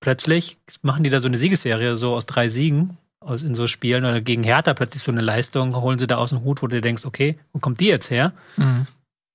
plötzlich 0.00 0.58
machen 0.82 1.04
die 1.04 1.10
da 1.10 1.20
so 1.20 1.28
eine 1.28 1.38
Siegesserie, 1.38 1.96
so 1.96 2.14
aus 2.14 2.26
drei 2.26 2.48
Siegen 2.48 2.96
aus, 3.20 3.42
in 3.42 3.54
so 3.54 3.66
Spielen 3.66 4.04
oder 4.04 4.20
gegen 4.20 4.42
Hertha 4.42 4.74
plötzlich 4.74 5.02
so 5.02 5.12
eine 5.12 5.20
Leistung, 5.20 5.76
holen 5.76 5.98
sie 5.98 6.06
da 6.06 6.16
aus 6.16 6.30
dem 6.30 6.42
Hut, 6.42 6.62
wo 6.62 6.66
du 6.66 6.80
denkst, 6.80 7.04
okay, 7.04 7.38
wo 7.52 7.58
kommt 7.58 7.80
die 7.80 7.86
jetzt 7.86 8.10
her? 8.10 8.32
Mhm. 8.56 8.86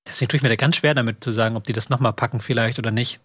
Deswegen 0.08 0.30
tue 0.30 0.38
ich 0.38 0.44
mir 0.44 0.50
da 0.50 0.56
ganz 0.56 0.76
schwer 0.78 0.94
damit 0.94 1.24
zu 1.24 1.32
sagen, 1.32 1.56
ob 1.56 1.64
die 1.64 1.74
das 1.74 1.90
nochmal 1.90 2.14
packen 2.14 2.40
vielleicht 2.40 2.80
oder 2.80 2.92
nicht. 2.92 3.20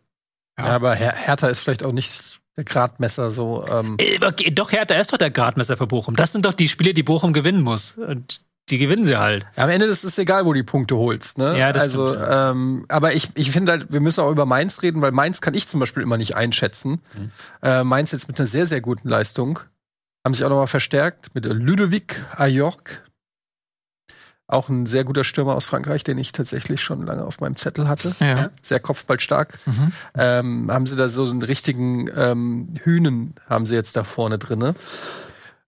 Ja. 0.59 0.67
Ja, 0.69 0.73
aber 0.77 0.95
Her 0.95 1.15
Hertha 1.17 1.49
ist 1.49 1.61
vielleicht 1.61 1.85
auch 1.85 1.93
nicht 1.93 2.41
der 2.57 2.65
Gradmesser 2.65 3.31
so. 3.31 3.65
Ähm, 3.71 3.97
Äh, 4.01 4.17
aber 4.17 4.33
ge- 4.33 4.51
Doch, 4.51 4.73
Hertha 4.73 4.95
ist 4.95 5.13
doch 5.13 5.19
der 5.19 5.31
Gradmesser 5.31 5.77
für 5.77 5.87
Bochum. 5.87 6.17
Das 6.17 6.33
sind 6.33 6.45
doch 6.45 6.53
die 6.53 6.69
Spiele, 6.69 6.93
die 6.95 7.03
Bochum 7.03 7.33
gewinnen 7.33 7.63
muss. 7.63 7.93
Und 7.97 8.41
die 8.69 8.79
gewinnen 8.79 9.05
sie 9.05 9.17
halt. 9.17 9.47
am 9.57 9.69
Ende 9.69 9.87
ist 9.87 10.05
es 10.05 10.17
egal, 10.19 10.45
wo 10.47 10.53
die 10.53 10.63
Punkte 10.63 10.97
holst. 10.97 11.39
Ne? 11.39 11.59
Ja, 11.59 11.73
das 11.73 11.83
also, 11.83 12.13
stimmt, 12.15 12.29
ähm, 12.31 12.85
aber 12.89 13.15
ich, 13.15 13.29
ich 13.35 13.51
finde 13.51 13.73
halt, 13.73 13.93
wir 13.93 14.01
müssen 14.01 14.21
auch 14.21 14.31
über 14.31 14.47
Mainz 14.47 14.83
reden, 14.83 15.03
weil 15.03 15.11
Mainz 15.13 15.41
kann 15.41 15.55
ich 15.55 15.67
zum 15.67 15.81
Beispiel 15.81 16.03
immer 16.05 16.17
nicht 16.19 16.37
einschätzen. 16.37 17.01
Mhm. 17.17 17.31
Äh, 17.63 17.83
Mainz 17.85 18.13
jetzt 18.13 18.29
mit 18.29 18.39
einer 18.39 18.47
sehr, 18.47 18.67
sehr 18.67 18.81
guten 18.81 19.09
Leistung. 19.09 19.61
Haben 20.25 20.35
sich 20.35 20.45
auch 20.45 20.51
nochmal 20.51 20.67
verstärkt 20.69 21.35
mit 21.35 21.47
Ludovic 21.47 22.25
Ajork. 22.37 23.03
Auch 24.51 24.69
ein 24.69 24.85
sehr 24.87 25.05
guter 25.05 25.23
Stürmer 25.23 25.55
aus 25.55 25.65
Frankreich, 25.65 26.03
den 26.03 26.19
ich 26.19 26.33
tatsächlich 26.33 26.83
schon 26.83 27.07
lange 27.07 27.25
auf 27.25 27.41
meinem 27.41 27.57
Zettel 27.57 27.87
hatte. 27.89 28.15
Ja. 28.19 28.51
Sehr 28.63 28.81
kopfballstark. 28.81 29.59
Mhm. 29.65 29.93
Ähm, 30.17 30.73
haben 30.73 30.87
sie 30.87 30.97
da 30.97 31.09
so 31.09 31.25
einen 31.25 31.43
richtigen 31.43 32.11
ähm, 32.17 32.75
Hühnen, 32.83 33.35
haben 33.49 33.65
sie 33.67 33.77
jetzt 33.77 33.97
da 33.97 34.03
vorne 34.03 34.39
drinne. 34.39 34.75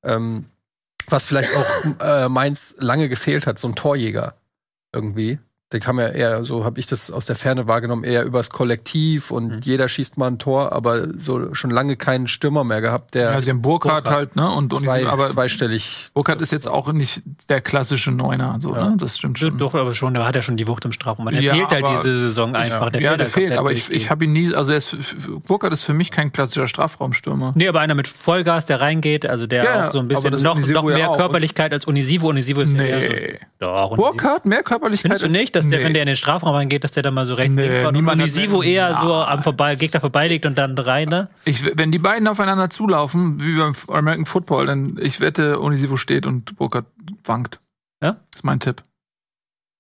Ähm, 0.03 0.47
was 1.07 1.25
vielleicht 1.25 1.51
auch 1.57 2.01
äh, 2.01 2.29
Mainz 2.29 2.75
lange 2.79 3.09
gefehlt 3.09 3.47
hat, 3.47 3.59
so 3.59 3.69
ein 3.69 3.77
Torjäger 3.77 4.35
irgendwie. 4.93 5.39
Der 5.73 5.81
kam 5.81 5.99
ja 5.99 6.09
eher, 6.09 6.45
so 6.45 6.65
habe 6.65 6.79
ich 6.79 6.87
das 6.87 7.11
aus 7.11 7.25
der 7.27 7.37
Ferne 7.37 7.67
wahrgenommen, 7.67 8.05
eher 8.05 8.25
übers 8.25 8.51
Kollektiv 8.51 9.31
und 9.31 9.49
Mhm. 9.49 9.61
jeder 9.63 9.89
schießt 9.89 10.17
mal 10.19 10.27
ein 10.29 10.39
Tor, 10.39 10.73
aber 10.73 11.19
so 11.19 11.55
schon 11.55 11.71
lange 11.71 11.97
keinen 11.97 12.27
Stürmer 12.29 12.63
mehr 12.65 12.81
gehabt, 12.81 13.15
der 13.15 13.33
Ja, 13.33 13.41
sie 13.41 13.51
haben 13.51 13.63
Burkhardt 13.63 14.05
Burkhardt. 14.05 14.17
halt, 14.17 14.37
ne? 14.37 14.51
Und, 14.51 14.73
und 14.73 14.81
zwei, 14.81 15.07
aber 15.07 15.29
zweistellig. 15.29 16.09
Burkhardt 16.15 16.41
ist 16.43 16.53
jetzt 16.53 16.69
auch 16.69 16.93
nicht 16.93 17.23
der 17.49 17.61
klassische 17.61 18.11
Neuner, 18.13 18.57
so, 18.61 18.75
Ja. 18.75 18.91
ne? 18.91 18.97
Das 18.99 19.19
stimmt 19.19 19.39
schon. 19.39 19.59
Doch, 19.59 19.75
aber 19.75 19.95
schon, 19.95 20.15
der 20.15 20.27
hat 20.27 20.35
ja 20.35 20.43
schon 20.43 20.57
die 20.57 20.67
Wucht 20.69 20.85
im 20.85 20.93
Strafraum. 20.93 21.27
Der 21.31 21.41
Ja, 21.41 21.55
fehlt 21.55 21.71
halt 21.71 21.87
diese 21.89 22.19
Saison 22.19 22.55
einfach. 22.55 22.91
Der 22.91 23.01
ja, 23.01 23.09
fehlt 23.11 23.21
der 23.21 23.25
halt 23.27 23.33
fehlt, 23.33 23.47
komplett 23.55 23.59
aber 23.59 23.73
ich, 23.73 23.91
ich 23.91 24.11
habe 24.11 24.25
ihn 24.25 24.33
nie, 24.33 24.55
also 24.55 24.73
er 24.73 24.79
ist, 24.79 24.97
Burkhardt 25.47 25.73
ist 25.73 25.85
für 25.85 25.95
mich 25.95 26.11
kein 26.11 26.33
klassischer 26.33 26.67
Strafraumstürmer. 26.67 27.53
Nee, 27.55 27.69
aber 27.69 27.81
einer 27.81 27.95
mit 27.95 28.09
Vollgas, 28.09 28.67
der 28.67 28.81
reingeht, 28.81 29.27
also 29.27 29.47
der 29.47 29.65
Ja, 29.65 29.89
auch 29.89 29.93
so 29.93 29.99
ein 30.01 30.09
bisschen 30.09 30.33
noch, 30.43 30.57
noch 30.69 30.83
mehr. 30.85 31.09
Körperlichkeit 31.17 31.73
als 31.73 31.85
Unisivo. 31.87 32.29
Unisivo 32.29 32.61
ist 32.61 32.75
ja 32.77 32.83
eher 32.83 33.03
so. 33.03 33.09
Nee. 33.09 33.39
Doch. 33.59 33.97
Burkhardt, 33.97 34.45
mehr 34.45 34.63
Körperlichkeit? 34.63 35.13
Findest 35.19 35.25
du 35.25 35.29
nicht, 35.39 35.55
dass 35.63 35.71
der, 35.71 35.79
Nee. 35.79 35.85
wenn 35.87 35.95
der 35.95 36.03
in 36.03 36.07
den 36.07 36.17
Strafraum 36.17 36.55
reingeht, 36.55 36.85
dass 36.85 36.93
der 36.93 37.03
dann 37.03 37.15
mal 37.15 37.27
so 37.27 37.35
rechts 37.35 37.55
Nee, 37.55 37.63
links 37.63 37.79
macht 37.79 37.97
und 37.97 38.09
Unisivo 38.09 38.63
eher 38.63 38.95
so 38.95 39.15
am 39.15 39.43
vorbei, 39.43 39.75
Gegner 39.77 40.01
vorbeiliegt 40.01 40.45
und 40.47 40.59
dann 40.59 40.77
rein, 40.77 41.09
ne? 41.09 41.29
Ich, 41.45 41.65
wenn 41.77 41.91
die 41.91 41.99
beiden 41.99 42.29
aufeinander 42.29 42.71
zulaufen, 42.71 43.41
wie 43.41 43.57
beim 43.57 43.75
American 43.89 44.27
Football, 44.27 44.67
dann 44.67 44.99
ich 45.01 45.21
wette, 45.21 45.61
Onisivo 45.61 45.97
steht 45.97 46.27
und 46.27 46.57
Burkhardt 46.57 46.87
wankt. 47.25 47.61
Ja? 48.03 48.13
Das 48.31 48.41
ist 48.41 48.45
mein 48.45 48.61
Tipp. 48.61 48.83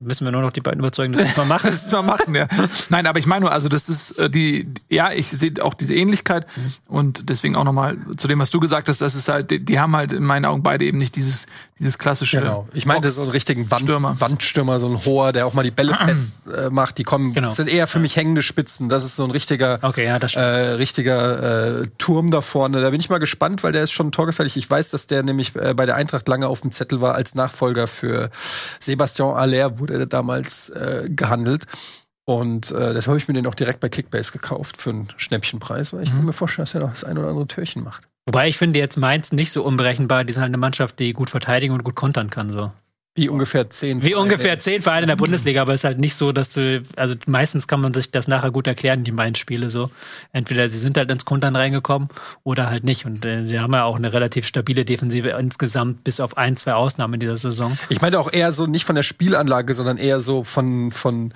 Müssen 0.02 0.24
wir 0.24 0.32
nur 0.32 0.42
noch 0.42 0.50
die 0.52 0.60
beiden 0.60 0.80
überzeugen, 0.80 1.12
dass 1.14 1.28
das 1.28 1.36
mal 1.36 1.46
machen. 1.46 1.62
Das 1.72 1.84
ist 1.84 1.92
mal 1.92 2.02
machen, 2.02 2.34
ja. 2.34 2.46
Nein, 2.88 3.06
aber 3.06 3.18
ich 3.18 3.26
meine 3.26 3.42
nur, 3.42 3.52
also 3.52 3.68
das 3.68 3.88
ist 3.88 4.18
äh, 4.18 4.28
die, 4.28 4.68
ja, 4.88 5.12
ich 5.12 5.28
sehe 5.28 5.52
auch 5.62 5.74
diese 5.74 5.94
Ähnlichkeit 5.94 6.46
Mhm. 6.56 6.72
und 6.88 7.28
deswegen 7.30 7.56
auch 7.56 7.64
nochmal 7.64 7.96
zu 8.16 8.26
dem, 8.28 8.38
was 8.40 8.50
du 8.50 8.58
gesagt 8.60 8.88
hast, 8.88 9.00
das 9.00 9.14
ist 9.14 9.28
halt, 9.28 9.50
die, 9.50 9.64
die 9.64 9.78
haben 9.80 9.94
halt 9.96 10.12
in 10.12 10.24
meinen 10.24 10.44
Augen 10.44 10.62
beide 10.62 10.84
eben 10.84 10.98
nicht 10.98 11.14
dieses, 11.16 11.46
dieses 11.78 11.98
klassische. 11.98 12.38
Genau. 12.40 12.68
Ich 12.74 12.84
meinte 12.86 13.08
Box- 13.08 13.16
so 13.16 13.22
einen 13.22 13.30
richtigen 13.30 13.70
Wand, 13.70 13.82
Stürmer. 13.84 14.20
Wandstürmer, 14.20 14.80
so 14.80 14.88
ein 14.88 15.04
hoher, 15.04 15.32
der 15.32 15.46
auch 15.46 15.54
mal 15.54 15.62
die 15.62 15.70
Bälle 15.70 15.94
fest 16.04 16.34
äh, 16.54 16.68
macht. 16.70 16.98
Die 16.98 17.04
kommen, 17.04 17.32
Genau. 17.32 17.52
sind 17.52 17.68
eher 17.68 17.86
für 17.86 17.98
mich 18.00 18.16
hängende 18.16 18.42
Spitzen. 18.42 18.88
Das 18.88 19.04
ist 19.04 19.16
so 19.16 19.24
ein 19.24 19.30
richtiger, 19.30 19.78
Okay, 19.82 20.04
ja, 20.06 20.18
das 20.18 20.34
äh, 20.34 20.40
richtiger 20.40 21.82
äh, 21.82 21.86
Turm 21.98 22.30
da 22.30 22.40
vorne. 22.40 22.80
Da 22.82 22.90
bin 22.90 23.00
ich 23.00 23.08
mal 23.08 23.18
gespannt, 23.18 23.62
weil 23.62 23.72
der 23.72 23.82
ist 23.84 23.92
schon 23.92 24.10
torgefährlich. 24.12 24.56
Ich 24.56 24.68
weiß, 24.68 24.90
dass 24.90 25.06
der 25.06 25.22
nämlich 25.22 25.54
äh, 25.56 25.74
bei 25.74 25.86
der 25.86 25.96
Eintracht 25.96 26.26
lange 26.28 26.48
auf 26.48 26.60
dem 26.60 26.70
Zettel 26.72 27.00
war 27.00 27.14
als 27.14 27.34
Nachfolger 27.34 27.86
für 27.86 28.30
Sebastian 28.80 29.34
Aller, 29.36 29.78
wurde 29.78 29.91
er 30.00 30.06
damals 30.06 30.70
äh, 30.70 31.08
gehandelt. 31.08 31.64
Und 32.24 32.70
äh, 32.70 32.94
das 32.94 33.08
habe 33.08 33.18
ich 33.18 33.26
mir 33.26 33.34
den 33.34 33.46
auch 33.46 33.54
direkt 33.54 33.80
bei 33.80 33.88
Kickbase 33.88 34.30
gekauft 34.32 34.80
für 34.80 34.90
einen 34.90 35.08
Schnäppchenpreis, 35.16 35.92
weil 35.92 36.04
ich 36.04 36.12
Mhm. 36.12 36.26
mir 36.26 36.32
vorstellen, 36.32 36.64
dass 36.64 36.74
er 36.74 36.80
noch 36.80 36.90
das 36.90 37.04
ein 37.04 37.18
oder 37.18 37.28
andere 37.28 37.46
Türchen 37.48 37.82
macht. 37.82 38.08
Wobei 38.26 38.48
ich 38.48 38.56
finde 38.58 38.78
jetzt 38.78 38.96
Mainz 38.96 39.32
nicht 39.32 39.50
so 39.50 39.64
unberechenbar. 39.64 40.22
Die 40.24 40.32
sind 40.32 40.42
halt 40.42 40.50
eine 40.50 40.56
Mannschaft, 40.58 41.00
die 41.00 41.12
gut 41.12 41.30
verteidigen 41.30 41.74
und 41.74 41.82
gut 41.82 41.96
kontern 41.96 42.30
kann, 42.30 42.52
so. 42.52 42.70
Wie 43.14 43.28
ungefähr 43.28 43.68
zehn. 43.68 44.02
Wie 44.02 44.08
Vereine. 44.08 44.22
ungefähr 44.22 44.58
zehn 44.58 44.80
Vereine 44.80 45.02
in 45.02 45.08
der 45.08 45.16
Bundesliga, 45.16 45.60
aber 45.60 45.74
es 45.74 45.80
ist 45.80 45.84
halt 45.84 45.98
nicht 45.98 46.14
so, 46.14 46.32
dass 46.32 46.54
du, 46.54 46.82
also 46.96 47.14
meistens 47.26 47.66
kann 47.66 47.82
man 47.82 47.92
sich 47.92 48.10
das 48.10 48.26
nachher 48.26 48.50
gut 48.50 48.66
erklären, 48.66 49.04
die 49.04 49.12
Mainz-Spiele 49.12 49.68
so. 49.68 49.90
Entweder 50.32 50.66
sie 50.70 50.78
sind 50.78 50.96
halt 50.96 51.10
ins 51.10 51.26
Kontern 51.26 51.54
reingekommen 51.54 52.08
oder 52.42 52.70
halt 52.70 52.84
nicht. 52.84 53.04
Und 53.04 53.22
äh, 53.26 53.44
sie 53.44 53.60
haben 53.60 53.74
ja 53.74 53.84
auch 53.84 53.96
eine 53.96 54.14
relativ 54.14 54.46
stabile 54.46 54.86
Defensive 54.86 55.28
insgesamt, 55.28 56.04
bis 56.04 56.20
auf 56.20 56.38
ein, 56.38 56.56
zwei 56.56 56.72
Ausnahmen 56.72 57.14
in 57.14 57.20
dieser 57.20 57.36
Saison. 57.36 57.78
Ich 57.90 58.00
meinte 58.00 58.18
auch 58.18 58.32
eher 58.32 58.52
so 58.52 58.66
nicht 58.66 58.86
von 58.86 58.96
der 58.96 59.02
Spielanlage, 59.02 59.74
sondern 59.74 59.98
eher 59.98 60.22
so 60.22 60.42
von, 60.42 60.90
von 60.90 61.34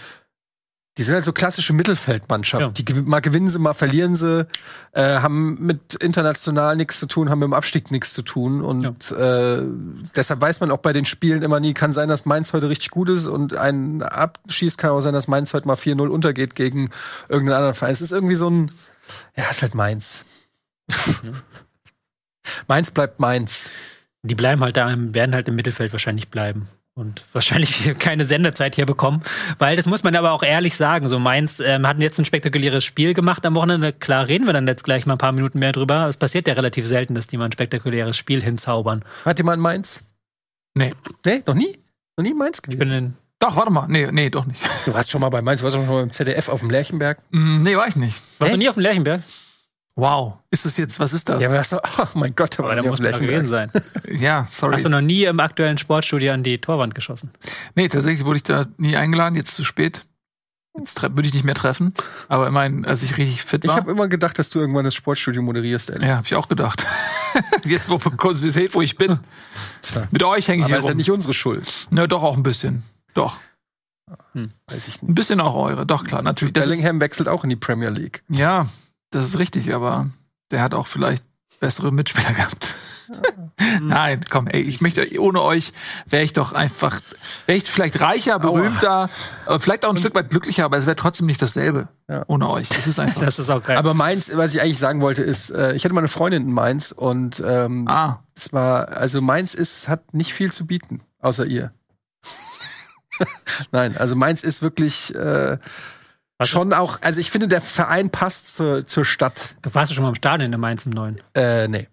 die 0.98 1.02
sind 1.02 1.14
halt 1.14 1.24
so 1.24 1.32
klassische 1.32 1.74
Mittelfeldmannschaft. 1.74 2.78
Ja. 2.78 2.84
Die 2.84 2.94
mal 3.02 3.20
gewinnen 3.20 3.50
sie, 3.50 3.58
mal 3.58 3.74
verlieren 3.74 4.16
sie, 4.16 4.46
äh, 4.92 5.18
haben 5.18 5.58
mit 5.60 5.94
international 5.96 6.74
nichts 6.76 6.98
zu 6.98 7.06
tun, 7.06 7.28
haben 7.28 7.40
mit 7.40 7.46
dem 7.46 7.52
Abstieg 7.52 7.90
nichts 7.90 8.14
zu 8.14 8.22
tun. 8.22 8.62
Und 8.62 9.10
äh, 9.10 9.62
deshalb 10.14 10.40
weiß 10.40 10.60
man 10.60 10.70
auch 10.70 10.78
bei 10.78 10.94
den 10.94 11.04
Spielen 11.04 11.42
immer 11.42 11.60
nie, 11.60 11.74
kann 11.74 11.92
sein, 11.92 12.08
dass 12.08 12.24
Mainz 12.24 12.54
heute 12.54 12.70
richtig 12.70 12.90
gut 12.90 13.10
ist 13.10 13.26
und 13.26 13.54
einen 13.54 14.02
abschießt, 14.02 14.78
kann 14.78 14.90
auch 14.90 15.00
sein, 15.00 15.12
dass 15.12 15.28
Mainz 15.28 15.52
heute 15.52 15.66
mal 15.66 15.76
4-0 15.76 16.08
untergeht 16.08 16.54
gegen 16.54 16.90
irgendeinen 17.28 17.56
anderen 17.56 17.74
Verein. 17.74 17.92
Es 17.92 18.00
ist 18.00 18.12
irgendwie 18.12 18.36
so 18.36 18.48
ein, 18.48 18.70
ja, 19.36 19.44
ist 19.50 19.60
halt 19.60 19.74
Mainz. 19.74 20.24
Mainz 22.68 22.90
bleibt 22.90 23.20
Mainz. 23.20 23.68
Die 24.22 24.34
bleiben 24.34 24.62
halt 24.62 24.78
da, 24.78 24.94
werden 24.96 25.34
halt 25.34 25.48
im 25.48 25.56
Mittelfeld 25.56 25.92
wahrscheinlich 25.92 26.30
bleiben. 26.30 26.68
Und 26.98 27.24
wahrscheinlich 27.34 27.94
keine 27.98 28.24
Sendezeit 28.24 28.74
hier 28.74 28.86
bekommen. 28.86 29.22
Weil 29.58 29.76
das 29.76 29.84
muss 29.84 30.02
man 30.02 30.16
aber 30.16 30.32
auch 30.32 30.42
ehrlich 30.42 30.76
sagen. 30.76 31.08
So 31.08 31.18
Mainz 31.18 31.60
ähm, 31.60 31.86
hatten 31.86 32.00
jetzt 32.00 32.18
ein 32.18 32.24
spektakuläres 32.24 32.84
Spiel 32.84 33.12
gemacht 33.12 33.44
am 33.44 33.54
Wochenende. 33.54 33.92
Klar 33.92 34.26
reden 34.28 34.46
wir 34.46 34.54
dann 34.54 34.66
jetzt 34.66 34.82
gleich 34.82 35.04
mal 35.04 35.14
ein 35.14 35.18
paar 35.18 35.32
Minuten 35.32 35.58
mehr 35.58 35.72
drüber. 35.72 36.08
Es 36.08 36.16
passiert 36.16 36.48
ja 36.48 36.54
relativ 36.54 36.86
selten, 36.86 37.14
dass 37.14 37.26
die 37.26 37.36
mal 37.36 37.44
ein 37.44 37.52
spektakuläres 37.52 38.16
Spiel 38.16 38.42
hinzaubern. 38.42 39.04
Mal 39.26 39.34
in 39.54 39.60
Mainz? 39.60 40.00
Nee. 40.74 40.94
Nee, 41.26 41.42
noch 41.46 41.54
nie? 41.54 41.78
Noch 42.16 42.22
nie 42.24 42.30
in 42.30 42.38
Mainz 42.38 42.58
Ich 42.58 42.62
gewesen? 42.62 42.78
bin 42.78 42.92
in, 42.92 43.14
Doch, 43.40 43.56
warte 43.56 43.70
mal. 43.70 43.86
Nee, 43.88 44.10
nee, 44.10 44.30
doch 44.30 44.46
nicht. 44.46 44.60
Du 44.86 44.94
warst 44.94 45.10
schon 45.10 45.20
mal 45.20 45.28
bei 45.28 45.42
Mainz, 45.42 45.60
du 45.60 45.64
warst 45.64 45.76
auch 45.76 45.84
schon 45.84 45.94
mal 45.94 46.02
im 46.02 46.12
ZDF 46.12 46.48
auf 46.48 46.60
dem 46.60 46.70
Lerchenberg. 46.70 47.18
Mm, 47.30 47.60
nee, 47.60 47.76
war 47.76 47.88
ich 47.88 47.96
nicht. 47.96 48.22
warst 48.38 48.52
du 48.52 48.56
Hä? 48.56 48.58
nie 48.58 48.68
auf 48.70 48.74
dem 48.76 48.82
Lerchenberg? 48.82 49.20
Wow. 49.98 50.34
Ist 50.50 50.66
das 50.66 50.76
jetzt, 50.76 51.00
was 51.00 51.14
ist 51.14 51.28
das? 51.28 51.42
Ja, 51.42 51.52
Ja, 51.54 51.62
aber 51.70 52.10
oh 52.14 52.18
mein 52.18 52.34
Gott, 52.36 52.58
da 52.58 52.62
Aber 52.62 52.68
war 52.68 52.76
da 52.76 52.82
ich 52.82 52.88
muss 52.88 53.00
man 53.00 53.18
gewesen 53.18 53.46
sein. 53.46 53.72
sorry. 54.50 54.74
Hast 54.74 54.84
du 54.84 54.90
noch 54.90 55.00
nie 55.00 55.24
im 55.24 55.40
aktuellen 55.40 55.78
Sportstudio 55.78 56.32
an 56.32 56.42
die 56.42 56.58
Torwand 56.58 56.94
geschossen? 56.94 57.30
Nee, 57.74 57.88
tatsächlich 57.88 58.24
wurde 58.26 58.36
ich 58.36 58.42
da 58.42 58.66
nie 58.76 58.96
eingeladen, 58.96 59.34
jetzt 59.36 59.54
zu 59.54 59.64
spät. 59.64 60.04
Jetzt 60.78 61.00
würde 61.02 61.22
ich 61.26 61.32
nicht 61.32 61.44
mehr 61.44 61.54
treffen. 61.54 61.94
Aber 62.28 62.46
immerhin, 62.46 62.84
als 62.84 63.02
ich 63.02 63.16
richtig 63.16 63.42
fit 63.42 63.64
Ich 63.64 63.70
war. 63.70 63.76
habe 63.78 63.90
immer 63.90 64.08
gedacht, 64.08 64.38
dass 64.38 64.50
du 64.50 64.60
irgendwann 64.60 64.84
das 64.84 64.94
Sportstudio 64.94 65.40
moderierst, 65.40 65.88
ehrlich. 65.88 66.06
ja, 66.06 66.16
hab 66.18 66.26
ich 66.26 66.34
auch 66.34 66.48
gedacht. 66.48 66.84
jetzt, 67.64 67.88
wo 67.88 67.98
seht, 68.32 68.74
wo 68.74 68.82
ich 68.82 68.98
bin. 68.98 69.18
Tja. 69.80 70.06
Mit 70.10 70.22
euch 70.22 70.46
hänge 70.48 70.58
ich 70.60 70.64
Aber 70.64 70.74
hier 70.74 70.78
ist 70.80 70.86
ja 70.88 70.94
nicht 70.94 71.10
unsere 71.10 71.32
Schuld. 71.32 71.86
Ne, 71.90 72.06
doch 72.06 72.22
auch 72.22 72.36
ein 72.36 72.42
bisschen. 72.42 72.82
Doch. 73.14 73.40
Weiß 74.34 74.88
ich 74.88 75.00
Ein 75.02 75.06
nicht. 75.06 75.14
bisschen 75.14 75.40
auch 75.40 75.54
eure. 75.54 75.86
Doch, 75.86 76.04
klar, 76.04 76.20
natürlich. 76.22 76.52
Das 76.52 76.66
Bellingham 76.68 77.00
wechselt 77.00 77.28
auch 77.28 77.42
in 77.44 77.50
die 77.50 77.56
Premier 77.56 77.88
League. 77.88 78.22
ja, 78.28 78.68
das 79.10 79.24
ist 79.26 79.38
richtig, 79.38 79.74
aber 79.74 80.10
der 80.50 80.62
hat 80.62 80.74
auch 80.74 80.86
vielleicht 80.86 81.24
bessere 81.60 81.92
Mitspieler 81.92 82.32
gehabt. 82.34 82.74
Nein, 83.80 84.20
komm, 84.28 84.48
ey, 84.48 84.62
ich 84.62 84.80
möchte, 84.80 85.08
ohne 85.20 85.40
euch 85.40 85.72
wäre 86.06 86.24
ich 86.24 86.32
doch 86.32 86.52
einfach, 86.52 87.00
wäre 87.46 87.56
ich 87.56 87.64
vielleicht 87.70 88.00
reicher, 88.00 88.38
berühmter, 88.40 89.08
äh, 89.46 89.58
vielleicht 89.60 89.84
auch 89.84 89.90
ein 89.90 89.96
Stück 89.96 90.16
weit 90.16 90.30
glücklicher, 90.30 90.64
aber 90.64 90.76
es 90.76 90.86
wäre 90.86 90.96
trotzdem 90.96 91.26
nicht 91.26 91.40
dasselbe 91.40 91.88
Ja. 92.08 92.24
ohne 92.26 92.48
euch. 92.50 92.68
Das 92.68 92.86
ist 92.88 92.98
einfach. 92.98 93.20
Das 93.24 93.38
ist 93.38 93.48
auch 93.48 93.62
geil. 93.62 93.76
Aber 93.76 93.94
Mainz, 93.94 94.30
was 94.34 94.54
ich 94.54 94.60
eigentlich 94.60 94.78
sagen 94.78 95.00
wollte, 95.02 95.22
ist, 95.22 95.50
äh, 95.50 95.72
ich 95.74 95.84
hatte 95.84 95.94
mal 95.94 96.00
eine 96.00 96.08
Freundin 96.08 96.42
in 96.42 96.52
Mainz 96.52 96.90
und 96.90 97.40
ähm, 97.46 97.86
ah, 97.88 98.24
es 98.34 98.52
war, 98.52 98.88
also 98.88 99.20
Mainz 99.20 99.54
ist, 99.54 99.86
hat 99.88 100.12
nicht 100.12 100.32
viel 100.34 100.52
zu 100.52 100.66
bieten, 100.66 101.00
außer 101.20 101.46
ihr. 101.46 101.72
Nein, 103.72 103.96
also 103.96 104.16
Mainz 104.16 104.42
ist 104.42 104.62
wirklich 104.62 105.14
äh, 105.14 105.58
Was- 106.38 106.48
schon 106.48 106.72
auch, 106.72 107.00
also 107.02 107.20
ich 107.20 107.30
finde, 107.30 107.48
der 107.48 107.60
Verein 107.60 108.10
passt 108.10 108.56
zur, 108.56 108.86
zur 108.86 109.04
Stadt. 109.04 109.56
du 109.62 109.74
warst 109.74 109.90
ja 109.90 109.94
schon 109.96 110.02
mal 110.02 110.10
im 110.10 110.14
Stadion 110.14 110.52
in 110.52 110.60
Mainz 110.60 110.84
im 110.86 110.92
Neuen. 110.92 111.16
Äh, 111.34 111.68
nee. 111.68 111.88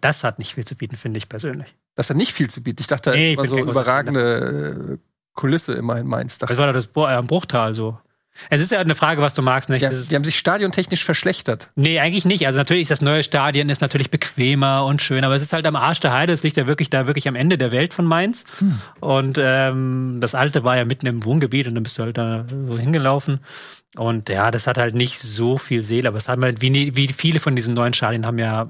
Das 0.00 0.24
hat 0.24 0.38
nicht 0.38 0.54
viel 0.54 0.64
zu 0.64 0.76
bieten, 0.76 0.96
finde 0.96 1.18
ich 1.18 1.28
persönlich. 1.28 1.74
Das 1.96 2.08
hat 2.08 2.16
nicht 2.16 2.32
viel 2.32 2.48
zu 2.48 2.62
bieten. 2.62 2.80
Ich 2.80 2.86
dachte, 2.86 3.10
da 3.10 3.16
Nee, 3.16 3.32
ist 3.32 3.36
bin 3.40 3.48
so 3.48 3.58
überragende 3.58 4.94
äh, 4.94 4.98
Kulisse 5.34 5.74
immer 5.74 5.98
in 5.98 6.06
Mainz. 6.06 6.38
Dachte 6.38 6.52
Das 6.54 6.58
war 6.58 6.66
doch 6.68 6.74
das 6.74 6.86
Bo 6.86 7.06
äh, 7.06 7.12
am 7.12 7.26
Bruchtal 7.26 7.74
so. 7.74 7.98
Es 8.50 8.60
ist 8.60 8.72
ja 8.72 8.78
eine 8.80 8.94
Frage, 8.94 9.20
was 9.20 9.34
du 9.34 9.42
magst, 9.42 9.68
nicht? 9.68 9.82
Ist- 9.82 10.10
die 10.10 10.14
haben 10.16 10.24
sich 10.24 10.38
stadiontechnisch 10.38 11.04
verschlechtert. 11.04 11.70
Nee, 11.76 12.00
eigentlich 12.00 12.24
nicht. 12.24 12.46
Also 12.46 12.58
natürlich, 12.58 12.88
das 12.88 13.00
neue 13.00 13.22
Stadion 13.22 13.68
ist 13.68 13.80
natürlich 13.82 14.10
bequemer 14.10 14.84
und 14.86 15.02
schön, 15.02 15.22
aber 15.24 15.34
es 15.34 15.42
ist 15.42 15.52
halt 15.52 15.66
am 15.66 15.76
Arsch 15.76 16.00
der 16.00 16.12
Heide. 16.12 16.32
Es 16.32 16.42
liegt 16.42 16.56
ja 16.56 16.66
wirklich 16.66 16.88
da 16.90 17.06
wirklich 17.06 17.28
am 17.28 17.34
Ende 17.34 17.58
der 17.58 17.72
Welt 17.72 17.92
von 17.94 18.04
Mainz. 18.06 18.44
Und 19.00 19.38
ähm, 19.40 20.18
das 20.20 20.34
alte 20.34 20.64
war 20.64 20.76
ja 20.76 20.84
mitten 20.84 21.06
im 21.06 21.24
Wohngebiet 21.24 21.66
und 21.68 21.74
dann 21.74 21.82
bist 21.82 21.98
du 21.98 22.02
halt 22.04 22.16
da 22.18 22.46
so 22.66 22.78
hingelaufen. 22.78 23.40
Und 23.96 24.28
ja, 24.30 24.50
das 24.50 24.66
hat 24.66 24.78
halt 24.78 24.94
nicht 24.94 25.18
so 25.18 25.58
viel 25.58 25.82
Seele, 25.82 26.08
aber 26.08 26.16
es 26.16 26.28
hat 26.28 26.40
halt, 26.40 26.62
wie, 26.62 26.96
wie 26.96 27.08
viele 27.08 27.40
von 27.40 27.54
diesen 27.54 27.74
neuen 27.74 27.92
Stadien 27.92 28.24
haben 28.24 28.38
ja, 28.38 28.68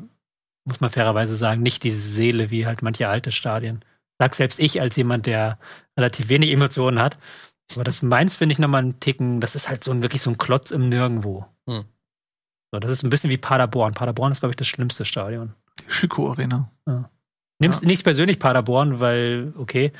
muss 0.65 0.81
man 0.81 0.91
fairerweise 0.91 1.37
sagen, 1.37 1.63
nicht 1.63 1.85
diese 1.85 2.01
Seele 2.01 2.51
wie 2.51 2.67
halt 2.67 2.83
manche 2.83 3.09
alte 3.09 3.31
Stadien. 3.31 3.85
Sag 4.19 4.35
selbst 4.35 4.59
ich 4.61 4.81
als 4.81 4.97
jemand, 4.97 5.27
der 5.27 5.59
relativ 5.97 6.29
wenig 6.29 6.51
Emotionen 6.51 7.01
hat. 7.01 7.17
Aber 7.75 7.85
das 7.85 8.03
Mainz 8.03 8.37
finde 8.37 8.53
ich 8.53 8.59
nochmal 8.59 8.83
einen 8.83 9.01
Ticken, 9.01 9.41
das 9.41 9.55
ist 9.55 9.69
halt 9.69 9.83
so 9.85 9.91
ein, 9.91 10.03
wirklich 10.03 10.23
so 10.23 10.31
ein 10.31 10.39
Klotz 10.39 10.71
im 10.71 10.89
Nirgendwo. 10.89 11.47
Hm. 11.69 11.85
So, 12.73 12.81
das 12.81 12.91
ist 12.91 13.03
ein 13.05 13.11
bisschen 13.11 13.31
wie 13.31 13.39
Paderborn. 13.39 13.95
Paderborn 13.95 14.33
ist, 14.33 14.41
glaube 14.41 14.53
ich, 14.53 14.57
das 14.57 14.67
schlimmste 14.69 15.05
Stadion. 15.05 15.55
die 15.81 15.91
Schiko 15.91 16.31
Arena. 16.31 16.71
Nimm's 17.59 17.81
Ja. 17.81 17.87
nicht 17.87 18.03
persönlich 18.05 18.39
Paderborn, 18.39 18.99
weil, 19.01 19.53
okay, 19.57 19.93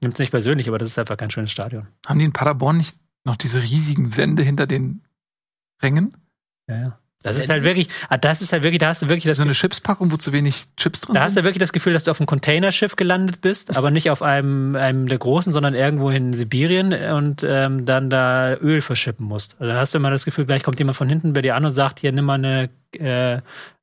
nimm's 0.00 0.18
nicht 0.18 0.30
persönlich, 0.30 0.68
aber 0.68 0.78
das 0.78 0.90
ist 0.90 0.98
einfach 0.98 1.16
kein 1.16 1.30
schönes 1.30 1.50
Stadion. 1.52 1.88
Haben 2.06 2.18
die 2.18 2.24
in 2.24 2.32
Paderborn 2.32 2.76
nicht 2.78 2.96
noch 3.24 3.36
diese 3.36 3.60
riesigen 3.62 4.16
Wände 4.16 4.42
hinter 4.42 4.66
den 4.66 5.02
Rängen? 5.82 6.16
Ja, 6.68 6.76
ja. 6.80 6.98
Das 7.22 7.38
ist 7.38 7.48
halt 7.48 7.62
wirklich, 7.64 7.88
ah, 8.08 8.18
das 8.18 8.42
ist 8.42 8.52
halt 8.52 8.62
wirklich, 8.62 8.78
da 8.80 8.88
hast 8.88 9.02
du 9.02 9.08
wirklich 9.08 9.24
das 9.24 9.36
So 9.36 9.42
eine 9.42 9.52
Chipspackung, 9.52 10.10
wo 10.12 10.16
zu 10.16 10.32
wenig 10.32 10.64
Chips 10.76 11.02
drin 11.02 11.14
Da 11.14 11.22
hast 11.22 11.34
sind. 11.34 11.42
du 11.42 11.44
wirklich 11.46 11.60
das 11.60 11.72
Gefühl, 11.72 11.92
dass 11.92 12.04
du 12.04 12.10
auf 12.10 12.20
einem 12.20 12.26
Containerschiff 12.26 12.96
gelandet 12.96 13.40
bist, 13.40 13.76
aber 13.76 13.90
nicht 13.90 14.10
auf 14.10 14.22
einem, 14.22 14.76
einem 14.76 15.06
der 15.06 15.18
großen, 15.18 15.52
sondern 15.52 15.74
irgendwo 15.74 16.10
in 16.10 16.34
Sibirien 16.34 16.92
und 17.14 17.42
ähm, 17.46 17.84
dann 17.86 18.10
da 18.10 18.54
Öl 18.56 18.80
verschippen 18.80 19.26
musst. 19.26 19.56
Also 19.60 19.72
da 19.72 19.80
hast 19.80 19.94
du 19.94 19.98
immer 19.98 20.10
das 20.10 20.24
Gefühl, 20.24 20.44
gleich 20.46 20.62
kommt 20.62 20.78
jemand 20.78 20.96
von 20.96 21.08
hinten 21.08 21.32
bei 21.32 21.42
dir 21.42 21.54
an 21.56 21.64
und 21.64 21.74
sagt, 21.74 22.00
hier, 22.00 22.12
nimm 22.12 22.24
mal 22.24 22.34
eine, 22.34 22.70
äh, 22.98 23.40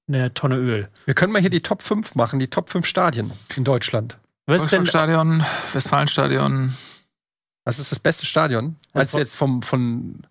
eine 0.08 0.34
Tonne 0.34 0.56
Öl. 0.58 0.88
Wir 1.06 1.14
können 1.14 1.32
mal 1.32 1.40
hier 1.42 1.50
die 1.52 1.62
Top 1.62 1.84
5 1.84 2.16
machen, 2.16 2.40
die 2.40 2.48
Top 2.48 2.70
5 2.70 2.86
Stadien 2.86 3.32
in 3.56 3.64
Deutschland. 3.64 4.18
Was 4.48 4.64
ist 4.64 4.72
denn, 4.72 4.86
Stadion, 4.88 5.44
Westfalenstadion. 5.74 6.74
Was 7.66 7.78
ist 7.78 7.92
das 7.92 8.00
beste 8.00 8.26
Stadion? 8.26 8.76
Also 8.94 9.12
von- 9.12 9.20
jetzt 9.20 9.36
vom, 9.36 9.62
von 9.62 10.24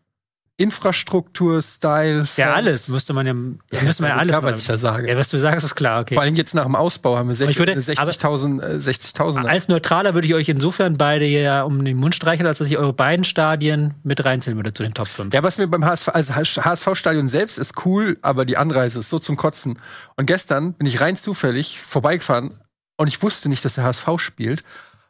Infrastruktur, 0.59 1.63
Style, 1.63 2.19
ja, 2.19 2.25
Fans? 2.25 2.57
alles, 2.57 2.89
müsste 2.89 3.13
man 3.13 3.27
ja, 3.27 3.33
ja 3.73 3.83
müsste 3.85 4.03
man 4.03 4.11
ja 4.11 4.17
alles 4.17 4.33
Klar, 4.33 4.43
was 4.43 4.61
ich 4.61 4.67
da 4.67 4.77
sage. 4.77 5.09
Ja, 5.09 5.17
was 5.17 5.29
du 5.29 5.39
sagst, 5.39 5.65
ist 5.65 5.75
klar, 5.77 6.01
okay. 6.01 6.15
Vor 6.15 6.23
allem 6.23 6.35
jetzt 6.35 6.55
nach 6.55 6.65
dem 6.65 6.75
Ausbau 6.75 7.17
haben 7.17 7.29
wir 7.29 7.37
Aber 7.43 7.51
ich 7.51 7.57
60 7.57 7.59
würde- 7.59 7.81
60.000 7.81 8.63
äh, 8.63 8.77
60.000. 8.77 9.47
Als 9.47 9.69
Neutraler 9.69 10.15
würde 10.15 10.27
ich 10.27 10.35
euch 10.35 10.49
insofern 10.49 10.97
beide 10.99 11.27
ja 11.27 11.63
um 11.63 11.85
den 11.85 11.97
Mund 11.97 12.15
streicheln, 12.15 12.47
als 12.47 12.59
dass 12.59 12.67
ich 12.69 12.77
eure 12.77 12.93
beiden 12.93 13.25
Stadien 13.25 13.95
mit 14.03 14.25
reinzählen 14.25 14.59
würde 14.59 14.73
zu 14.73 14.83
den 14.83 14.95
Top 14.95 15.07
5. 15.09 15.33
Ja, 15.33 15.43
was 15.43 15.59
mir 15.59 15.69
beim 15.69 15.85
HSV, 15.85 16.09
also 16.09 16.35
HSV-Stadion 16.35 17.29
selbst 17.29 17.59
ist 17.59 17.87
cool, 17.87 18.19
aber 18.23 18.45
die 18.45 18.57
Anreise 18.57 18.99
ist 18.99 19.11
so 19.11 19.19
zum 19.19 19.37
Kotzen. 19.37 19.79
Und 20.17 20.27
gestern 20.27 20.75
bin 20.75 20.87
ich 20.87 21.01
rein 21.01 21.17
zufällig 21.17 21.81
vorbeigefahren 21.81 22.59
und 22.97 23.07
ich 23.07 23.23
wusste 23.23 23.49
nicht, 23.49 23.65
dass 23.65 23.75
der 23.75 23.85
HSV 23.85 24.07
spielt. 24.17 24.65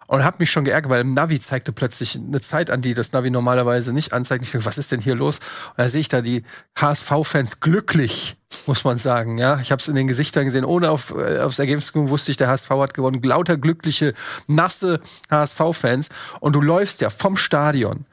Und 0.09 0.25
habe 0.25 0.39
mich 0.41 0.51
schon 0.51 0.65
geärgert, 0.65 0.91
weil 0.91 1.03
im 1.03 1.15
Navi 1.15 1.39
zeigte 1.39 1.71
plötzlich 1.71 2.17
eine 2.17 2.41
Zeit 2.41 2.71
an, 2.71 2.81
die 2.83 2.95
das 2.95 3.13
Navi 3.13 3.31
normalerweise 3.31 3.93
nicht 3.93 4.13
anzeigt. 4.13 4.45
Ich 4.45 4.51
dachte, 4.51 4.65
was 4.65 4.79
ist 4.79 4.91
denn 4.91 5.01
hier 5.01 5.15
los? 5.15 5.39
Und 5.39 5.79
da 5.79 5.89
sehe 5.89 6.01
ich 6.01 6.09
da 6.09 6.23
die 6.23 6.43
HSV-Fans 6.77 7.61
glücklich, 7.61 8.37
muss 8.67 8.85
man 8.85 8.99
sagen. 8.99 9.39
Ja, 9.39 9.61
ich 9.61 9.71
habe 9.71 9.81
es 9.81 9.87
in 9.87 9.95
den 9.95 10.09
Gesichtern 10.09 10.47
gesehen, 10.47 10.65
ohne 10.65 10.91
auf, 10.91 11.15
äh, 11.15 11.39
aufs 11.39 11.61
Ergebnis 11.61 11.87
zu 11.87 11.93
gucken, 11.93 12.09
wusste 12.09 12.33
ich, 12.33 12.37
der 12.37 12.49
HSV 12.49 12.71
hat 12.71 12.95
gewonnen. 12.95 13.23
Lauter 13.23 13.57
glückliche, 13.57 14.15
nasse 14.49 15.01
HSV-Fans. 15.31 16.09
Und 16.41 16.55
du 16.55 16.63
läufst 16.63 17.01
ja 17.01 17.11
vom 17.11 17.37
Stadion 17.37 18.07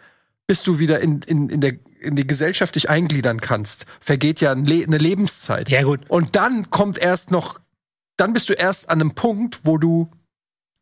bis 0.47 0.63
du 0.63 0.79
wieder 0.79 0.99
in, 0.99 1.21
in, 1.21 1.49
in, 1.49 1.61
der, 1.61 1.73
in 1.99 2.15
die 2.15 2.27
Gesellschaft 2.27 2.75
dich 2.75 2.89
eingliedern 2.89 3.41
kannst, 3.41 3.85
vergeht 3.99 4.41
ja 4.41 4.51
eine 4.51 4.97
Lebenszeit. 4.97 5.69
Ja, 5.69 5.83
gut. 5.83 6.01
Und 6.07 6.35
dann 6.35 6.69
kommt 6.69 6.97
erst 6.97 7.31
noch, 7.31 7.59
dann 8.17 8.33
bist 8.33 8.49
du 8.49 8.53
erst 8.53 8.89
an 8.89 9.01
einem 9.01 9.15
Punkt, 9.15 9.61
wo 9.63 9.77
du 9.77 10.09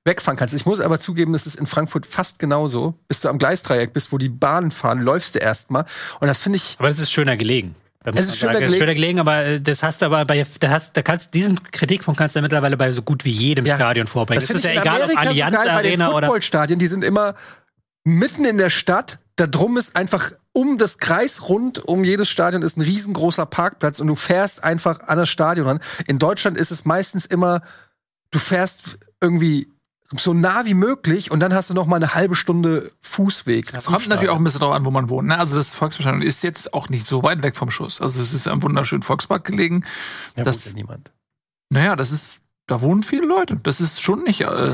wegfahren 0.06 0.38
kannst. 0.38 0.54
Ich 0.54 0.66
muss 0.66 0.82
aber 0.82 1.00
zugeben, 1.00 1.34
das 1.34 1.46
ist 1.46 1.56
in 1.56 1.66
Frankfurt 1.66 2.06
fast 2.06 2.40
genauso. 2.40 2.94
Bis 3.08 3.22
du 3.22 3.30
am 3.30 3.38
Gleisdreieck 3.40 3.94
bist, 3.94 4.12
wo 4.12 4.18
die 4.18 4.30
Bahnen 4.30 4.72
fahren, 4.72 5.00
läufst 5.00 5.36
du 5.36 5.40
erstmal. 5.40 5.86
Und 6.20 6.28
das 6.28 6.40
finde 6.40 6.58
ich, 6.58 6.76
Aber 6.80 6.90
das 6.90 7.00
ist 7.00 7.12
schöner 7.12 7.38
gelegen. 7.38 7.76
Es 8.06 8.28
ist 8.28 8.38
schöner 8.38 8.60
gelegen. 8.60 8.76
schöner 8.76 8.96
gelegen, 8.96 9.20
aber 9.20 9.46
äh, 9.46 9.62
das 9.62 9.82
hast 9.82 10.02
du 10.02 10.08
aber 10.08 10.26
bei, 10.26 10.46
da 10.60 10.70
hast, 10.70 10.98
da 10.98 11.02
kannst, 11.02 11.34
diesen 11.34 11.64
Kritikpunkt 11.72 12.18
kannst 12.18 12.36
du 12.36 12.40
ja 12.40 12.42
mittlerweile 12.42 12.76
bei 12.76 12.92
so 12.92 13.02
gut 13.02 13.24
wie 13.24 13.32
jedem 13.32 13.66
Ja. 13.66 13.76
Stadion 13.76 14.08
vorbringen. 14.08 14.42
das 14.42 14.48
Das 14.50 14.58
ist 14.58 14.66
ja 14.66 14.82
egal, 14.82 15.04
ob 15.10 15.18
Allianz 15.18 15.56
geil 15.56 15.66
bei 15.68 15.84
den 15.84 16.02
Arena 16.02 16.10
oder. 16.10 16.28
Footballstadien, 16.28 16.80
die 16.80 16.88
sind 16.88 17.04
immer 17.06 17.36
mitten 18.04 18.44
in 18.44 18.58
der 18.58 18.70
Stadt. 18.70 19.20
Da 19.38 19.48
drum 19.48 19.78
ist 19.78 19.96
einfach 19.96 20.32
um 20.52 20.78
das 20.78 20.98
Kreis 20.98 21.48
rund 21.48 21.80
um 21.88 22.04
jedes 22.04 22.28
Stadion 22.30 22.62
ist 22.62 22.78
ein 22.78 22.82
riesengroßer 22.82 23.46
Parkplatz 23.46 24.02
und 24.02 24.08
du 24.08 24.16
fährst 24.16 24.66
einfach 24.66 25.00
an 25.08 25.18
das 25.18 25.30
Stadion 25.30 25.66
ran. 25.68 25.80
In 26.06 26.20
Deutschland 26.20 26.58
ist 26.60 26.72
es 26.72 26.84
meistens 26.84 27.26
immer, 27.26 27.62
du 28.32 28.38
fährst 28.38 29.00
irgendwie 29.22 29.68
so 30.18 30.34
nah 30.34 30.66
wie 30.66 30.74
möglich 30.74 31.32
und 31.32 31.40
dann 31.40 31.54
hast 31.54 31.70
du 31.70 31.74
noch 31.74 31.86
mal 31.88 31.96
eine 31.98 32.14
halbe 32.14 32.36
Stunde 32.36 32.92
Fußweg. 33.02 33.74
Es 33.74 33.84
zum 33.86 33.94
kommt 33.94 34.08
natürlich 34.08 34.30
auch 34.30 34.38
ein 34.38 34.44
bisschen 34.44 34.60
drauf 34.62 34.74
an, 34.74 34.86
wo 34.86 34.92
man 34.92 35.10
wohnt. 35.10 35.28
Ne? 35.30 35.38
Also 35.40 35.56
das 35.56 35.74
Volksstadion 35.74 36.22
ist 36.22 36.44
jetzt 36.44 36.74
auch 36.74 36.90
nicht 36.90 37.06
so 37.06 37.24
weit 37.24 37.44
weg 37.44 37.56
vom 37.56 37.70
Schuss. 37.70 38.02
Also 38.02 38.22
es 38.22 38.34
ist 38.34 38.48
am 38.48 38.62
wunderschönen 38.64 39.02
Volkspark 39.04 39.44
gelegen. 39.46 39.84
Ja, 40.36 40.44
das- 40.44 40.58
wohnt 40.66 40.66
ja 40.68 40.74
niemand. 40.74 41.12
Naja, 41.70 41.96
das 41.96 42.12
ist, 42.12 42.38
da 42.68 42.82
wohnen 42.82 43.02
viele 43.04 43.26
Leute. 43.26 43.58
Das 43.64 43.82
ist 43.82 44.02
schon 44.02 44.24
nicht 44.24 44.42
äh, 44.42 44.72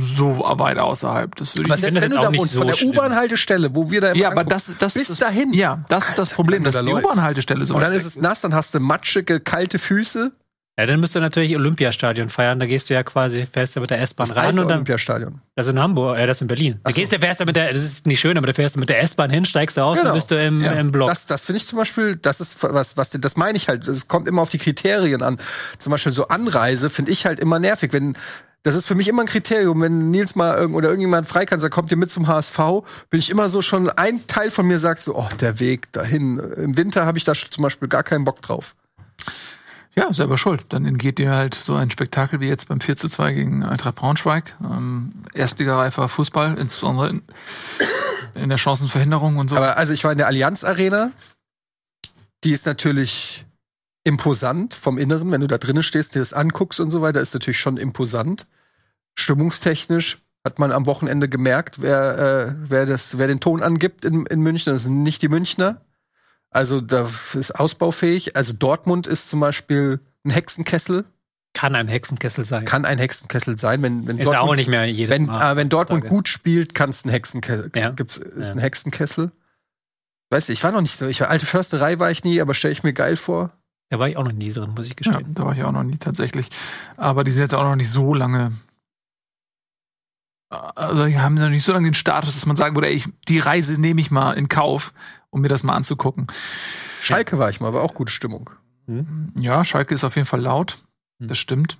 so 0.00 0.38
weit 0.38 0.78
außerhalb. 0.78 1.34
Das 1.36 1.54
würde 1.56 1.66
Aber 1.66 1.74
ich 1.74 1.80
selbst 1.82 1.96
das 1.96 2.02
wenn 2.04 2.10
du 2.10 2.16
da 2.16 2.30
nicht 2.30 2.40
wohnst, 2.40 2.52
so 2.54 2.60
von 2.60 2.68
der. 2.68 2.82
U-Bahn-Haltestelle, 2.88 3.74
wo 3.74 3.90
wir 3.90 4.00
da 4.00 4.08
immer 4.12 4.16
Ja, 4.20 4.30
aber 4.30 4.44
das, 4.44 4.72
das 4.78 4.94
bis 4.94 5.08
das, 5.08 5.18
dahin. 5.18 5.52
Ja, 5.52 5.84
das 5.88 6.08
ist 6.08 6.18
das 6.18 6.30
Problem, 6.30 6.64
dass 6.64 6.74
da 6.74 6.82
die. 6.82 6.92
U-Bahn-Haltestelle 6.92 7.66
so 7.66 7.74
Und 7.74 7.80
dann 7.82 7.92
ist 7.92 8.04
es 8.06 8.16
nass, 8.16 8.40
dann 8.40 8.54
hast 8.54 8.74
du 8.74 8.80
matschige, 8.80 9.40
kalte 9.40 9.78
Füße. 9.78 10.32
Ja, 10.76 10.86
dann 10.86 10.98
müsst 10.98 11.14
du 11.14 11.20
natürlich 11.20 11.54
Olympiastadion 11.54 12.28
feiern. 12.30 12.58
Da 12.58 12.66
gehst 12.66 12.90
du 12.90 12.94
ja 12.94 13.04
quasi, 13.04 13.46
fährst 13.46 13.76
du 13.76 13.80
mit 13.80 13.90
der 13.90 14.00
S-Bahn 14.00 14.26
Das 14.28 14.36
rein 14.36 14.46
alte 14.46 14.60
und 14.62 14.68
dann. 14.68 14.76
Olympiastadion. 14.78 15.40
Also 15.54 15.70
in 15.70 15.78
Hamburg, 15.78 16.18
äh, 16.18 16.26
das 16.26 16.40
in 16.40 16.48
Berlin. 16.48 16.80
Da 16.82 16.90
so. 16.90 16.96
gehst 16.96 17.12
du, 17.12 17.20
fährst 17.20 17.38
du 17.38 17.44
mit 17.44 17.54
der, 17.54 17.72
das 17.72 17.84
ist 17.84 18.06
nicht 18.06 18.18
schön, 18.18 18.36
aber 18.36 18.48
da 18.48 18.52
fährst 18.52 18.74
du 18.74 18.80
mit 18.80 18.88
der 18.88 19.00
S-Bahn 19.02 19.30
hin, 19.30 19.44
steigst 19.44 19.76
du 19.76 19.82
aus, 19.82 19.94
Genau. 19.96 20.08
dann 20.08 20.14
bist 20.16 20.32
du 20.32 20.34
im, 20.44 20.62
Ja. 20.62 20.72
im 20.72 20.90
Block. 20.90 21.08
Das, 21.10 21.26
das 21.26 21.44
finde 21.44 21.58
ich 21.58 21.66
zum 21.68 21.78
Beispiel, 21.78 22.16
das 22.16 22.40
ist 22.40 22.60
was, 22.60 22.96
was, 22.96 23.10
das 23.10 23.36
meine 23.36 23.56
ich 23.56 23.68
halt. 23.68 23.86
Es 23.86 24.08
kommt 24.08 24.26
immer 24.26 24.42
auf 24.42 24.48
die 24.48 24.58
Kriterien 24.58 25.22
an. 25.22 25.38
Zum 25.78 25.92
Beispiel 25.92 26.12
so 26.12 26.26
Anreise 26.26 26.90
finde 26.90 27.12
ich 27.12 27.24
halt 27.24 27.38
immer 27.38 27.60
nervig, 27.60 27.92
wenn 27.92 28.16
das 28.64 28.74
ist 28.74 28.86
für 28.86 28.94
mich 28.94 29.06
immer 29.08 29.22
ein 29.22 29.26
Kriterium, 29.26 29.80
wenn 29.82 30.10
Nils 30.10 30.34
mal 30.34 30.56
irgend 30.56 30.74
oder 30.74 30.88
irgendjemand 30.88 31.28
frei 31.28 31.44
kann, 31.44 31.60
sagt, 31.60 31.74
kommt 31.74 31.90
ihr 31.90 31.98
mit 31.98 32.10
zum 32.10 32.26
HSV, 32.26 32.58
bin 33.10 33.20
ich 33.20 33.28
immer 33.28 33.50
so 33.50 33.60
schon, 33.60 33.90
ein 33.90 34.26
Teil 34.26 34.50
von 34.50 34.66
mir 34.66 34.78
sagt 34.78 35.02
so, 35.02 35.14
oh, 35.16 35.28
der 35.38 35.60
Weg 35.60 35.92
dahin. 35.92 36.38
Im 36.38 36.74
Winter 36.76 37.04
habe 37.04 37.18
ich 37.18 37.24
da 37.24 37.34
zum 37.34 37.62
Beispiel 37.62 37.88
gar 37.88 38.02
keinen 38.02 38.24
Bock 38.24 38.40
drauf. 38.40 38.74
Ja, 39.96 40.12
selber 40.12 40.38
schuld. 40.38 40.66
Dann 40.70 40.84
entgeht 40.84 41.18
dir 41.18 41.30
halt 41.30 41.54
so 41.54 41.74
ein 41.74 41.90
Spektakel 41.90 42.40
wie 42.40 42.48
jetzt 42.48 42.68
beim 42.68 42.80
4 42.80 42.96
zu 42.96 43.08
2 43.08 43.32
gegen 43.32 43.62
Eintracht 43.62 43.94
Braunschweig. 43.94 44.56
Ähm, 44.62 45.10
Erstligareifer 45.32 46.08
Fußball, 46.08 46.58
insbesondere 46.58 47.10
in, 47.10 47.22
in 48.34 48.48
der 48.48 48.58
Chancenverhinderung 48.58 49.36
und 49.36 49.50
so. 49.50 49.56
Aber 49.56 49.76
also 49.76 49.92
ich 49.92 50.02
war 50.02 50.12
in 50.12 50.18
der 50.18 50.26
Allianz 50.26 50.64
Arena. 50.64 51.12
Die 52.42 52.50
ist 52.50 52.66
natürlich 52.66 53.46
imposant 54.02 54.74
vom 54.74 54.98
Inneren, 54.98 55.32
wenn 55.32 55.40
du 55.40 55.46
da 55.46 55.58
drinnen 55.58 55.82
stehst, 55.82 56.14
dir 56.14 56.18
das 56.18 56.34
anguckst 56.34 56.78
und 56.78 56.90
so 56.90 57.00
weiter, 57.00 57.20
ist 57.20 57.32
natürlich 57.32 57.58
schon 57.58 57.78
imposant. 57.78 58.46
Stimmungstechnisch 59.14 60.18
hat 60.44 60.58
man 60.58 60.72
am 60.72 60.86
Wochenende 60.86 61.28
gemerkt, 61.28 61.80
wer, 61.80 62.18
äh, 62.18 62.54
wer, 62.68 62.84
das, 62.84 63.16
wer 63.16 63.28
den 63.28 63.40
Ton 63.40 63.62
angibt 63.62 64.04
in, 64.04 64.26
in 64.26 64.40
München. 64.40 64.74
Das 64.74 64.84
sind 64.84 65.02
nicht 65.02 65.22
die 65.22 65.28
Münchner. 65.28 65.80
Also 66.54 66.80
da 66.80 67.10
ist 67.34 67.50
ausbaufähig. 67.58 68.36
Also 68.36 68.54
Dortmund 68.54 69.06
ist 69.06 69.28
zum 69.28 69.40
Beispiel 69.40 70.00
ein 70.24 70.30
Hexenkessel. 70.30 71.04
Kann 71.52 71.74
ein 71.74 71.88
Hexenkessel 71.88 72.44
sein. 72.44 72.64
Kann 72.64 72.84
ein 72.84 72.98
Hexenkessel 72.98 73.58
sein, 73.58 73.82
wenn, 73.82 74.06
wenn 74.06 74.18
ist 74.18 74.26
ja 74.26 74.38
auch 74.40 74.46
Dortmund 74.46 74.56
nicht 74.58 74.68
mehr 74.70 74.86
jedes 74.90 75.14
wenn, 75.14 75.26
Mal. 75.26 75.52
äh, 75.52 75.56
wenn 75.56 75.68
Dortmund 75.68 76.02
Frage. 76.04 76.14
gut 76.14 76.28
spielt, 76.28 76.74
kann 76.74 76.90
es 76.90 77.04
ein 77.04 77.10
Hexenkessel. 77.10 77.70
Ja. 77.74 77.90
Gibt's, 77.90 78.16
ist 78.16 78.46
Ja. 78.46 78.52
ein 78.52 78.58
Hexenkessel. 78.58 79.30
Weißt 80.30 80.48
du, 80.48 80.52
ich 80.52 80.64
war 80.64 80.72
noch 80.72 80.80
nicht 80.80 80.96
so. 80.96 81.06
Ich 81.06 81.20
war 81.20 81.28
alte 81.28 81.46
Försterei 81.46 81.98
war 82.00 82.10
ich 82.10 82.24
nie, 82.24 82.40
aber 82.40 82.54
stelle 82.54 82.72
ich 82.72 82.82
mir 82.82 82.92
geil 82.92 83.16
vor. 83.16 83.52
Da 83.90 83.98
war 83.98 84.08
ich 84.08 84.16
auch 84.16 84.24
noch 84.24 84.32
nie 84.32 84.52
drin, 84.52 84.72
muss 84.74 84.86
ich 84.86 84.90
ja, 84.92 84.96
gestehen. 84.96 85.34
da 85.34 85.44
war 85.44 85.54
ich 85.56 85.62
auch 85.62 85.70
noch 85.72 85.82
nie 85.84 85.98
tatsächlich. 85.98 86.48
Aber 86.96 87.22
die 87.22 87.30
sind 87.30 87.42
jetzt 87.42 87.54
auch 87.54 87.62
noch 87.62 87.76
nicht 87.76 87.90
so 87.90 88.14
lange. 88.14 88.52
Also 90.50 91.06
die 91.06 91.18
haben 91.18 91.34
noch 91.34 91.48
nicht 91.48 91.64
so 91.64 91.72
lange 91.72 91.88
den 91.88 91.94
Status, 91.94 92.34
dass 92.34 92.46
man 92.46 92.56
sagen 92.56 92.74
würde, 92.76 92.88
ey, 92.88 92.94
ich, 92.94 93.08
die 93.28 93.38
Reise 93.40 93.80
nehme 93.80 94.00
ich 94.00 94.10
mal 94.10 94.32
in 94.32 94.48
Kauf, 94.48 94.92
um 95.34 95.40
mir 95.40 95.48
das 95.48 95.64
mal 95.64 95.74
anzugucken. 95.74 96.28
Schalke 97.00 97.38
war 97.38 97.50
ich 97.50 97.60
mal, 97.60 97.74
war 97.74 97.82
auch 97.82 97.94
gute 97.94 98.12
Stimmung. 98.12 98.50
Ja, 99.40 99.64
Schalke 99.64 99.94
ist 99.94 100.04
auf 100.04 100.14
jeden 100.14 100.26
Fall 100.26 100.40
laut. 100.40 100.78
Hm. 101.20 101.28
Das 101.28 101.38
stimmt. 101.38 101.78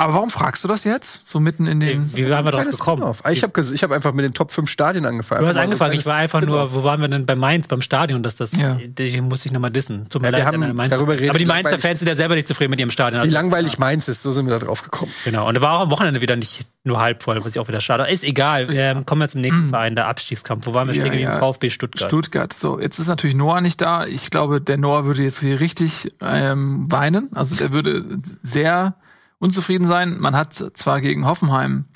Aber 0.00 0.14
warum 0.14 0.30
fragst 0.30 0.62
du 0.62 0.68
das 0.68 0.84
jetzt? 0.84 1.22
So 1.24 1.40
mitten 1.40 1.66
in 1.66 1.80
den. 1.80 2.14
Wie, 2.16 2.30
waren 2.30 2.44
wir 2.44 2.52
drauf 2.52 2.70
gekommen? 2.70 3.02
Spin-off. 3.02 3.22
Ich 3.32 3.42
habe 3.42 3.60
ich 3.60 3.82
hab 3.82 3.90
einfach 3.90 4.12
mit 4.12 4.24
den 4.24 4.32
Top 4.32 4.52
5 4.52 4.70
Stadien 4.70 5.04
angefangen. 5.04 5.40
Du 5.42 5.48
hast 5.48 5.56
Einfach 5.56 5.70
mal 5.70 5.76
so 5.76 5.84
angefangen, 5.84 5.98
ich 6.00 6.06
war 6.06 6.14
einfach 6.14 6.40
nur, 6.40 6.72
wo 6.72 6.84
waren 6.84 7.00
wir 7.00 7.08
denn 7.08 7.26
bei 7.26 7.34
Mainz, 7.34 7.66
beim 7.66 7.82
Stadion, 7.82 8.22
dass 8.22 8.36
das, 8.36 8.52
Ja. 8.52 8.78
ich 8.78 9.20
muss 9.20 9.44
ich 9.44 9.50
nochmal 9.50 9.72
dissen. 9.72 10.06
Mir 10.20 10.30
Ja, 10.30 10.36
wir 10.36 10.46
haben 10.46 10.88
darüber 10.88 11.14
redet 11.14 11.30
Aber 11.30 11.40
die 11.40 11.46
Mainzer 11.46 11.80
Fans 11.80 11.98
sind 11.98 12.06
ja 12.06 12.14
selber 12.14 12.36
nicht 12.36 12.46
zufrieden 12.46 12.70
mit 12.70 12.78
ihrem 12.78 12.92
Stadion. 12.92 13.18
Wie 13.22 13.24
Also, 13.24 13.34
langweilig 13.34 13.80
Mainz 13.80 14.06
ist, 14.06 14.22
so 14.22 14.30
sind 14.30 14.46
wir 14.46 14.56
da 14.56 14.64
drauf 14.64 14.84
gekommen. 14.84 15.10
Genau, 15.24 15.48
und 15.48 15.54
da 15.56 15.60
war 15.62 15.78
auch 15.78 15.80
am 15.82 15.90
Wochenende 15.90 16.20
wieder 16.20 16.36
nicht 16.36 16.68
nur 16.84 17.00
halb 17.00 17.24
voll, 17.24 17.44
was 17.44 17.56
ich 17.56 17.58
auch 17.58 17.66
wieder 17.66 17.80
schade. 17.80 18.08
Ist 18.08 18.22
egal, 18.22 18.68
ähm, 18.70 19.04
kommen 19.04 19.20
wir 19.20 19.26
zum 19.26 19.40
nächsten 19.40 19.70
Verein, 19.70 19.96
der 19.96 20.06
Abstiegskampf. 20.06 20.64
Wo 20.64 20.74
waren 20.74 20.86
wir 20.86 20.94
Ja, 20.94 21.00
stehen 21.00 21.10
geblieben? 21.12 21.32
ja. 21.32 21.38
VfB 21.40 21.70
Stuttgart. 21.70 22.08
Stuttgart. 22.08 22.52
So, 22.52 22.78
jetzt 22.78 23.00
ist 23.00 23.08
natürlich 23.08 23.34
Noah 23.34 23.60
nicht 23.60 23.80
da. 23.80 24.06
Ich 24.06 24.30
glaube, 24.30 24.60
der 24.60 24.78
Noah 24.78 25.06
würde 25.06 25.24
jetzt 25.24 25.40
hier 25.40 25.58
richtig 25.58 26.14
ähm, 26.20 26.88
weinen. 26.88 27.30
Also 27.34 27.56
der 27.56 27.72
würde 27.72 28.04
sehr 28.44 28.94
unzufrieden 29.38 29.86
sein. 29.86 30.18
Man 30.18 30.36
hat 30.36 30.54
zwar 30.54 31.00
gegen 31.00 31.26
Hoffenheim 31.26 31.86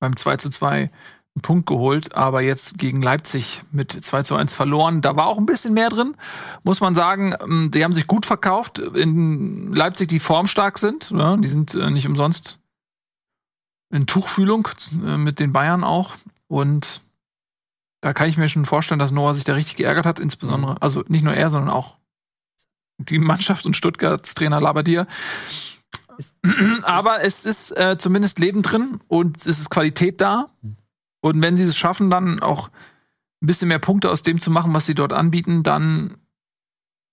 beim 0.00 0.16
2 0.16 0.36
zu 0.36 0.50
2 0.50 0.90
einen 1.36 1.42
Punkt 1.42 1.66
geholt, 1.66 2.14
aber 2.14 2.42
jetzt 2.42 2.78
gegen 2.78 3.02
Leipzig 3.02 3.64
mit 3.72 3.92
2 3.92 4.22
zu 4.22 4.36
1 4.36 4.54
verloren. 4.54 5.02
Da 5.02 5.16
war 5.16 5.26
auch 5.26 5.38
ein 5.38 5.46
bisschen 5.46 5.74
mehr 5.74 5.88
drin, 5.88 6.16
muss 6.62 6.80
man 6.80 6.94
sagen. 6.94 7.34
Ähm, 7.40 7.70
Die 7.72 7.82
haben 7.82 7.92
sich 7.92 8.06
gut 8.06 8.26
verkauft. 8.26 8.78
In 8.78 9.72
Leipzig, 9.72 10.08
die 10.08 10.20
formstark 10.20 10.78
sind. 10.78 11.10
Ja, 11.10 11.36
die 11.36 11.48
sind 11.48 11.74
äh, 11.74 11.90
nicht 11.90 12.06
umsonst 12.06 12.58
in 13.90 14.06
Tuchfühlung 14.06 14.68
äh, 15.04 15.16
mit 15.16 15.38
den 15.40 15.52
Bayern 15.52 15.84
auch. 15.84 16.16
Und 16.48 17.02
da 18.00 18.12
kann 18.12 18.28
ich 18.28 18.36
mir 18.36 18.48
schon 18.48 18.64
vorstellen, 18.64 18.98
dass 18.98 19.12
Noah 19.12 19.34
sich 19.34 19.44
da 19.44 19.54
richtig 19.54 19.76
geärgert 19.76 20.04
hat, 20.06 20.18
insbesondere, 20.18 20.80
also 20.82 21.04
nicht 21.08 21.24
nur 21.24 21.34
er, 21.34 21.50
sondern 21.50 21.70
auch 21.70 21.96
die 22.98 23.18
Mannschaft 23.18 23.66
und 23.66 23.76
Stuttgarts 23.76 24.34
Trainer 24.34 24.60
Labadier. 24.60 25.06
Aber 26.82 27.22
es 27.24 27.44
ist 27.44 27.70
äh, 27.76 27.96
zumindest 27.98 28.38
Leben 28.38 28.62
drin 28.62 29.00
und 29.08 29.38
es 29.38 29.58
ist 29.58 29.70
Qualität 29.70 30.20
da. 30.20 30.50
Und 31.20 31.42
wenn 31.42 31.56
sie 31.56 31.64
es 31.64 31.76
schaffen, 31.76 32.10
dann 32.10 32.40
auch 32.40 32.68
ein 33.42 33.46
bisschen 33.46 33.68
mehr 33.68 33.78
Punkte 33.78 34.10
aus 34.10 34.22
dem 34.22 34.40
zu 34.40 34.50
machen, 34.50 34.74
was 34.74 34.86
sie 34.86 34.94
dort 34.94 35.12
anbieten, 35.12 35.62
dann 35.62 36.16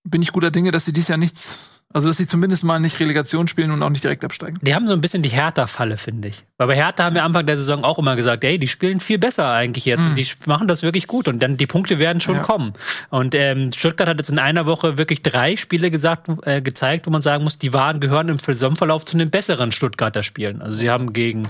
bin 0.04 0.22
ich 0.22 0.32
guter 0.32 0.52
Dinge, 0.52 0.72
dass 0.72 0.86
sie 0.86 0.93
dies 0.93 1.08
Jahr 1.08 1.18
nichts 1.18 1.81
also, 1.94 2.08
dass 2.08 2.18
sie 2.18 2.28
zumindest 2.28 2.64
mal 2.64 2.80
nicht 2.80 3.00
Relegation 3.00 3.48
spielen 3.48 3.72
und 3.72 3.84
auch 3.84 3.89
nicht 3.89 4.04
direkt 4.04 4.24
absteigen. 4.24 4.60
Die 4.62 4.74
haben 4.74 4.88
so 4.88 4.94
ein 4.94 5.02
bisschen 5.02 5.24
die 5.24 5.30
Hertha-Falle, 5.30 5.98
finde 5.98 6.30
ich. 6.30 6.44
Weil 6.58 6.68
bei 6.68 6.76
Hertha 6.76 7.04
haben 7.04 7.16
wir 7.16 7.24
Anfang 7.24 7.46
der 7.46 7.58
Saison 7.58 7.84
auch 7.84 8.00
immer 8.00 8.16
gesagt, 8.16 8.44
ey, 8.44 8.58
die 8.58 8.68
spielen 8.68 9.00
viel 9.00 9.18
besser 9.18 9.52
eigentlich 9.52 9.86
jetzt. 9.86 10.02
Mhm. 10.02 10.10
Und 10.10 10.16
die 10.16 10.28
machen 10.46 10.68
das 10.68 10.84
wirklich 10.84 11.08
gut. 11.08 11.28
Und 11.28 11.42
dann 11.42 11.58
die 11.58 11.68
Punkte 11.68 12.00
werden 12.00 12.20
schon 12.20 12.36
ja. 12.36 12.42
kommen. 12.42 12.74
Und 13.10 13.36
ähm, 13.36 13.72
Stuttgart 13.72 14.08
hat 14.08 14.18
jetzt 14.18 14.30
in 14.30 14.39
einer 14.39 14.66
Woche 14.66 14.98
wirklich 14.98 15.22
drei 15.22 15.58
Spiele 15.58 15.92
gesagt, 15.92 16.30
äh, 16.44 16.62
gezeigt, 16.62 17.08
wo 17.08 17.12
man 17.12 17.22
sagen 17.22 17.44
muss, 17.44 17.58
die 17.58 17.74
waren, 17.74 18.00
gehören 18.00 18.30
im 18.30 18.39
Saisonverlauf 18.39 19.06
zu 19.06 19.18
den 19.18 19.30
besseren 19.30 19.72
Stuttgarter 19.72 20.24
Spielen. 20.24 20.62
Also 20.62 20.78
sie 20.78 20.89
haben 20.89 21.14
gegen 21.14 21.50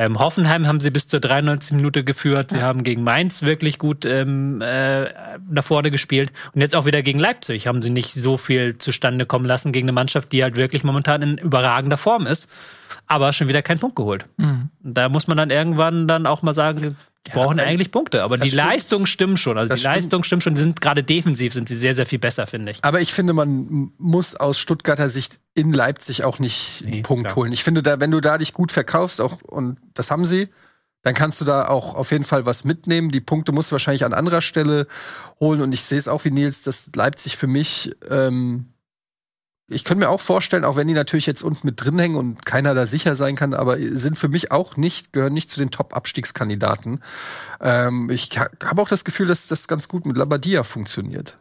ähm, 0.00 0.18
Hoffenheim 0.18 0.66
haben 0.66 0.80
sie 0.80 0.90
bis 0.90 1.08
zur 1.08 1.20
93 1.20 1.72
Minute 1.72 2.04
geführt. 2.04 2.52
Sie 2.52 2.56
ja. 2.56 2.62
haben 2.62 2.84
gegen 2.84 3.04
Mainz 3.04 3.42
wirklich 3.42 3.78
gut 3.78 4.06
ähm, 4.06 4.62
äh, 4.62 5.10
nach 5.50 5.62
vorne 5.62 5.90
gespielt. 5.90 6.32
Und 6.54 6.62
jetzt 6.62 6.74
auch 6.74 6.86
wieder 6.86 7.02
gegen 7.02 7.18
Leipzig 7.18 7.66
haben 7.66 7.82
sie 7.82 7.90
nicht 7.90 8.14
so 8.14 8.38
viel 8.38 8.78
zustande 8.78 9.26
kommen 9.26 9.44
lassen 9.44 9.72
gegen 9.72 9.84
eine 9.84 9.92
Mannschaft, 9.92 10.32
die 10.32 10.42
halt 10.42 10.56
wirklich 10.56 10.84
momentan 10.84 11.20
in 11.20 11.36
überragender 11.36 11.98
Form 11.98 12.26
ist. 12.26 12.48
Aber 13.08 13.34
schon 13.34 13.48
wieder 13.48 13.60
keinen 13.60 13.78
Punkt 13.78 13.96
geholt. 13.96 14.24
Mhm. 14.38 14.70
Da 14.82 15.10
muss 15.10 15.26
man 15.26 15.36
dann 15.36 15.50
irgendwann 15.50 16.08
dann 16.08 16.24
auch 16.24 16.40
mal 16.40 16.54
sagen, 16.54 16.96
ja, 17.28 17.34
brauchen 17.34 17.60
eigentlich 17.60 17.90
Punkte, 17.90 18.22
aber 18.22 18.38
die 18.38 18.48
stimmt. 18.48 18.64
Leistung 18.64 19.06
stimmt 19.06 19.38
schon. 19.38 19.58
Also 19.58 19.68
das 19.70 19.80
die 19.80 19.86
Leistung 19.86 20.24
stimmt 20.24 20.42
schon. 20.42 20.54
Die 20.54 20.60
sind 20.60 20.80
gerade 20.80 21.04
defensiv 21.04 21.52
sind 21.52 21.68
sie 21.68 21.76
sehr, 21.76 21.94
sehr 21.94 22.06
viel 22.06 22.18
besser, 22.18 22.46
finde 22.46 22.72
ich. 22.72 22.78
Aber 22.82 23.00
ich 23.00 23.12
finde, 23.12 23.34
man 23.34 23.92
muss 23.98 24.34
aus 24.34 24.58
Stuttgarter 24.58 25.10
Sicht 25.10 25.38
in 25.54 25.72
Leipzig 25.72 26.24
auch 26.24 26.38
nicht 26.38 26.82
nee, 26.84 26.92
einen 26.92 27.02
Punkt 27.02 27.26
klar. 27.26 27.36
holen. 27.36 27.52
Ich 27.52 27.62
finde, 27.62 27.82
da, 27.82 28.00
wenn 28.00 28.10
du 28.10 28.20
da 28.20 28.38
dich 28.38 28.54
gut 28.54 28.72
verkaufst, 28.72 29.20
auch 29.20 29.42
und 29.42 29.78
das 29.92 30.10
haben 30.10 30.24
sie, 30.24 30.48
dann 31.02 31.14
kannst 31.14 31.40
du 31.40 31.44
da 31.44 31.68
auch 31.68 31.94
auf 31.94 32.10
jeden 32.10 32.24
Fall 32.24 32.46
was 32.46 32.64
mitnehmen. 32.64 33.10
Die 33.10 33.20
Punkte 33.20 33.52
musst 33.52 33.70
du 33.70 33.72
wahrscheinlich 33.72 34.04
an 34.04 34.14
anderer 34.14 34.40
Stelle 34.40 34.86
holen. 35.38 35.60
Und 35.60 35.72
ich 35.72 35.82
sehe 35.82 35.98
es 35.98 36.08
auch 36.08 36.24
wie 36.24 36.30
Nils, 36.30 36.62
dass 36.62 36.90
Leipzig 36.94 37.36
für 37.36 37.46
mich 37.46 37.94
ähm, 38.10 38.69
ich 39.70 39.84
könnte 39.84 40.04
mir 40.04 40.10
auch 40.10 40.20
vorstellen, 40.20 40.64
auch 40.64 40.76
wenn 40.76 40.88
die 40.88 40.94
natürlich 40.94 41.26
jetzt 41.26 41.42
unten 41.42 41.66
mit 41.66 41.82
drin 41.82 41.98
hängen 41.98 42.16
und 42.16 42.44
keiner 42.44 42.74
da 42.74 42.86
sicher 42.86 43.14
sein 43.14 43.36
kann, 43.36 43.54
aber 43.54 43.78
sind 43.78 44.18
für 44.18 44.28
mich 44.28 44.50
auch 44.50 44.76
nicht, 44.76 45.12
gehören 45.12 45.32
nicht 45.32 45.50
zu 45.50 45.60
den 45.60 45.70
Top-Abstiegskandidaten. 45.70 47.02
Ähm, 47.60 48.10
ich 48.10 48.30
habe 48.38 48.82
auch 48.82 48.88
das 48.88 49.04
Gefühl, 49.04 49.26
dass 49.26 49.46
das 49.46 49.68
ganz 49.68 49.88
gut 49.88 50.06
mit 50.06 50.16
Labadia 50.16 50.64
funktioniert. 50.64 51.38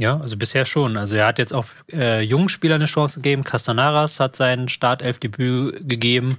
Ja, 0.00 0.20
also 0.20 0.36
bisher 0.36 0.64
schon. 0.64 0.96
Also 0.96 1.16
er 1.16 1.26
hat 1.26 1.38
jetzt 1.38 1.52
auch 1.52 1.66
äh, 1.92 2.22
jungen 2.22 2.48
Spielern 2.48 2.76
eine 2.76 2.86
Chance 2.86 3.16
gegeben. 3.20 3.42
Castanaras 3.42 4.20
hat 4.20 4.36
sein 4.36 4.68
Startelfdebüt 4.68 5.88
gegeben, 5.88 6.38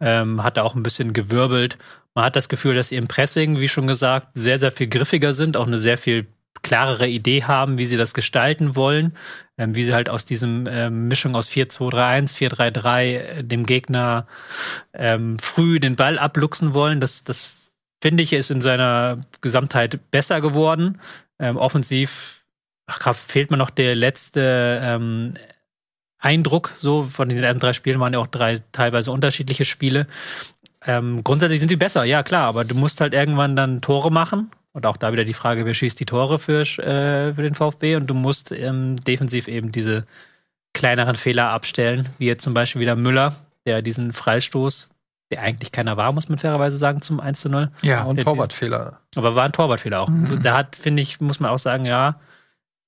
ähm, 0.00 0.44
hat 0.44 0.58
da 0.58 0.62
auch 0.62 0.74
ein 0.74 0.82
bisschen 0.82 1.14
gewirbelt. 1.14 1.78
Man 2.14 2.26
hat 2.26 2.36
das 2.36 2.50
Gefühl, 2.50 2.74
dass 2.74 2.90
sie 2.90 2.96
im 2.96 3.08
Pressing, 3.08 3.58
wie 3.58 3.68
schon 3.68 3.86
gesagt, 3.86 4.28
sehr, 4.34 4.58
sehr 4.58 4.70
viel 4.70 4.88
griffiger 4.88 5.32
sind, 5.32 5.56
auch 5.56 5.66
eine 5.66 5.78
sehr 5.78 5.96
viel 5.96 6.26
klarere 6.62 7.08
Idee 7.08 7.44
haben, 7.44 7.78
wie 7.78 7.86
sie 7.86 7.96
das 7.96 8.14
gestalten 8.14 8.76
wollen, 8.76 9.16
ähm, 9.58 9.74
wie 9.74 9.84
sie 9.84 9.94
halt 9.94 10.08
aus 10.08 10.24
diesem 10.24 10.66
ähm, 10.70 11.08
Mischung 11.08 11.34
aus 11.34 11.48
4-2-3-1, 11.48 12.34
4-3-3 12.34 13.02
äh, 13.04 13.44
dem 13.44 13.66
Gegner 13.66 14.26
ähm, 14.92 15.38
früh 15.38 15.80
den 15.80 15.96
Ball 15.96 16.18
abluchsen 16.18 16.74
wollen. 16.74 17.00
Das, 17.00 17.24
das 17.24 17.50
finde 18.00 18.22
ich, 18.22 18.32
ist 18.32 18.50
in 18.50 18.60
seiner 18.60 19.20
Gesamtheit 19.40 20.10
besser 20.10 20.40
geworden. 20.40 21.00
Ähm, 21.38 21.56
offensiv 21.56 22.44
ach, 22.86 23.14
fehlt 23.14 23.50
mir 23.50 23.56
noch 23.56 23.70
der 23.70 23.94
letzte 23.94 24.80
ähm, 24.82 25.34
Eindruck, 26.18 26.74
so 26.76 27.04
von 27.04 27.28
den 27.28 27.42
ersten 27.42 27.60
drei 27.60 27.72
Spielen 27.72 28.00
waren 28.00 28.12
ja 28.12 28.18
auch 28.18 28.26
drei 28.26 28.62
teilweise 28.72 29.10
unterschiedliche 29.10 29.64
Spiele. 29.64 30.06
Ähm, 30.86 31.24
grundsätzlich 31.24 31.60
sind 31.60 31.70
die 31.70 31.76
besser, 31.76 32.04
ja 32.04 32.22
klar, 32.22 32.46
aber 32.46 32.64
du 32.64 32.74
musst 32.74 33.00
halt 33.00 33.14
irgendwann 33.14 33.56
dann 33.56 33.80
Tore 33.80 34.10
machen 34.10 34.50
und 34.72 34.86
auch 34.86 34.96
da 34.96 35.12
wieder 35.12 35.24
die 35.24 35.34
Frage, 35.34 35.66
wer 35.66 35.74
schießt 35.74 35.98
die 35.98 36.06
Tore 36.06 36.38
für, 36.38 36.60
äh, 36.60 37.34
für 37.34 37.42
den 37.42 37.54
VfB? 37.54 37.96
Und 37.96 38.06
du 38.06 38.14
musst 38.14 38.52
ähm, 38.52 38.96
defensiv 38.96 39.48
eben 39.48 39.72
diese 39.72 40.06
kleineren 40.72 41.16
Fehler 41.16 41.50
abstellen, 41.50 42.08
wie 42.18 42.26
jetzt 42.26 42.44
zum 42.44 42.54
Beispiel 42.54 42.80
wieder 42.80 42.96
Müller, 42.96 43.34
der 43.66 43.82
diesen 43.82 44.12
Freistoß, 44.12 44.90
der 45.30 45.42
eigentlich 45.42 45.72
keiner 45.72 45.96
war, 45.96 46.12
muss 46.12 46.28
man 46.28 46.38
fairerweise 46.38 46.76
sagen, 46.76 47.02
zum 47.02 47.20
1 47.20 47.40
zu 47.40 47.48
0. 47.48 47.70
Ja, 47.82 48.04
und 48.04 48.20
Torwartfehler. 48.20 49.00
Aber 49.16 49.34
war 49.34 49.44
ein 49.44 49.52
Torwartfehler 49.52 50.00
auch. 50.00 50.08
Mhm. 50.08 50.42
Da 50.42 50.56
hat, 50.56 50.76
finde 50.76 51.02
ich, 51.02 51.20
muss 51.20 51.40
man 51.40 51.50
auch 51.50 51.58
sagen, 51.58 51.84
ja, 51.84 52.20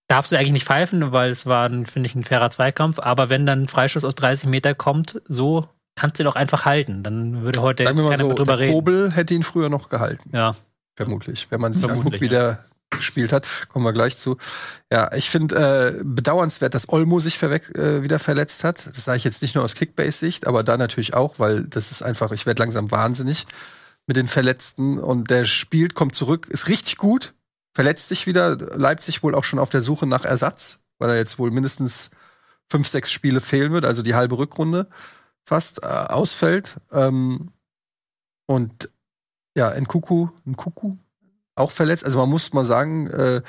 darfst 0.09 0.31
du 0.31 0.37
eigentlich 0.37 0.53
nicht 0.53 0.67
pfeifen, 0.67 1.13
weil 1.13 1.31
es 1.31 1.47
war, 1.47 1.69
finde 1.69 2.07
ich, 2.07 2.15
ein 2.15 2.25
fairer 2.25 2.51
Zweikampf. 2.51 2.99
Aber 2.99 3.29
wenn 3.31 3.47
dann 3.47 3.63
ein 3.63 3.69
Freistoß 3.69 4.05
aus 4.05 4.15
30 4.15 4.49
Meter 4.49 4.75
kommt, 4.75 5.21
so 5.27 5.69
kannst 5.95 6.19
du 6.19 6.25
doch 6.25 6.37
einfach 6.37 6.65
halten. 6.65 7.03
Dann 7.03 7.43
würde 7.43 7.63
heute 7.63 7.85
Sagen 7.85 7.99
jetzt 7.99 8.05
keiner 8.07 8.19
so, 8.19 8.27
mehr 8.27 8.37
drüber 8.37 8.59
reden. 8.59 8.73
Kobel 8.73 9.13
hätte 9.13 9.35
ihn 9.35 9.43
früher 9.43 9.69
noch 9.69 9.89
gehalten. 9.89 10.31
Ja, 10.33 10.55
Vermutlich. 10.97 11.51
Wenn 11.51 11.61
man 11.61 11.73
sich 11.73 11.83
Vermutlich, 11.83 12.15
anguckt, 12.15 12.21
wie 12.21 12.35
ja. 12.35 12.41
der 12.41 12.65
gespielt 12.91 13.33
hat, 13.33 13.47
kommen 13.69 13.85
wir 13.85 13.93
gleich 13.93 14.17
zu. 14.17 14.37
Ja, 14.91 15.13
ich 15.15 15.31
finde 15.31 15.97
äh, 15.99 16.03
bedauernswert, 16.05 16.75
dass 16.75 16.89
Olmo 16.89 17.19
sich 17.21 17.43
äh, 17.43 18.03
wieder 18.03 18.19
verletzt 18.19 18.65
hat. 18.65 18.87
Das 18.87 19.05
sage 19.05 19.17
ich 19.17 19.25
jetzt 19.25 19.43
nicht 19.43 19.55
nur 19.55 19.65
aus 19.65 19.75
Kickbase-Sicht, 19.75 20.47
aber 20.47 20.63
da 20.63 20.77
natürlich 20.77 21.15
auch, 21.15 21.39
weil 21.39 21.65
das 21.65 21.91
ist 21.91 22.03
einfach, 22.03 22.33
ich 22.33 22.47
werde 22.47 22.63
langsam 22.63 22.91
wahnsinnig 22.91 23.47
mit 24.07 24.17
den 24.17 24.29
Verletzten 24.29 24.99
und 24.99 25.31
der 25.31 25.45
spielt, 25.45 25.95
kommt 25.95 26.15
zurück, 26.15 26.49
ist 26.49 26.69
richtig 26.69 26.97
gut, 26.97 27.35
verletzt 27.75 28.09
sich 28.09 28.27
wieder. 28.27 28.57
Leipzig 28.57 29.23
wohl 29.23 29.35
auch 29.35 29.45
schon 29.45 29.59
auf 29.59 29.71
der 29.71 29.81
Suche 29.81 30.07
nach 30.07 30.25
Ersatz, 30.25 30.81
weil 30.99 31.11
er 31.11 31.17
jetzt 31.17 31.39
wohl 31.39 31.51
mindestens 31.51 32.11
fünf, 32.71 32.89
sechs 32.89 33.13
Spiele 33.13 33.41
fehlen 33.41 33.73
wird, 33.73 33.85
also 33.85 34.03
die 34.03 34.15
halbe 34.15 34.39
Rückrunde 34.39 34.89
fast 35.45 35.83
äh, 35.83 35.87
ausfällt. 35.87 36.77
Ähm, 36.91 37.51
und 38.47 38.91
ja, 39.57 39.69
ein 39.69 39.87
Kuku, 39.87 40.29
ein 40.47 40.57
Kuku 40.57 40.97
auch 41.55 41.71
verletzt. 41.71 42.05
Also 42.05 42.19
man 42.19 42.29
muss 42.29 42.53
mal 42.53 42.65
sagen, 42.65 43.09
äh, 43.09 43.43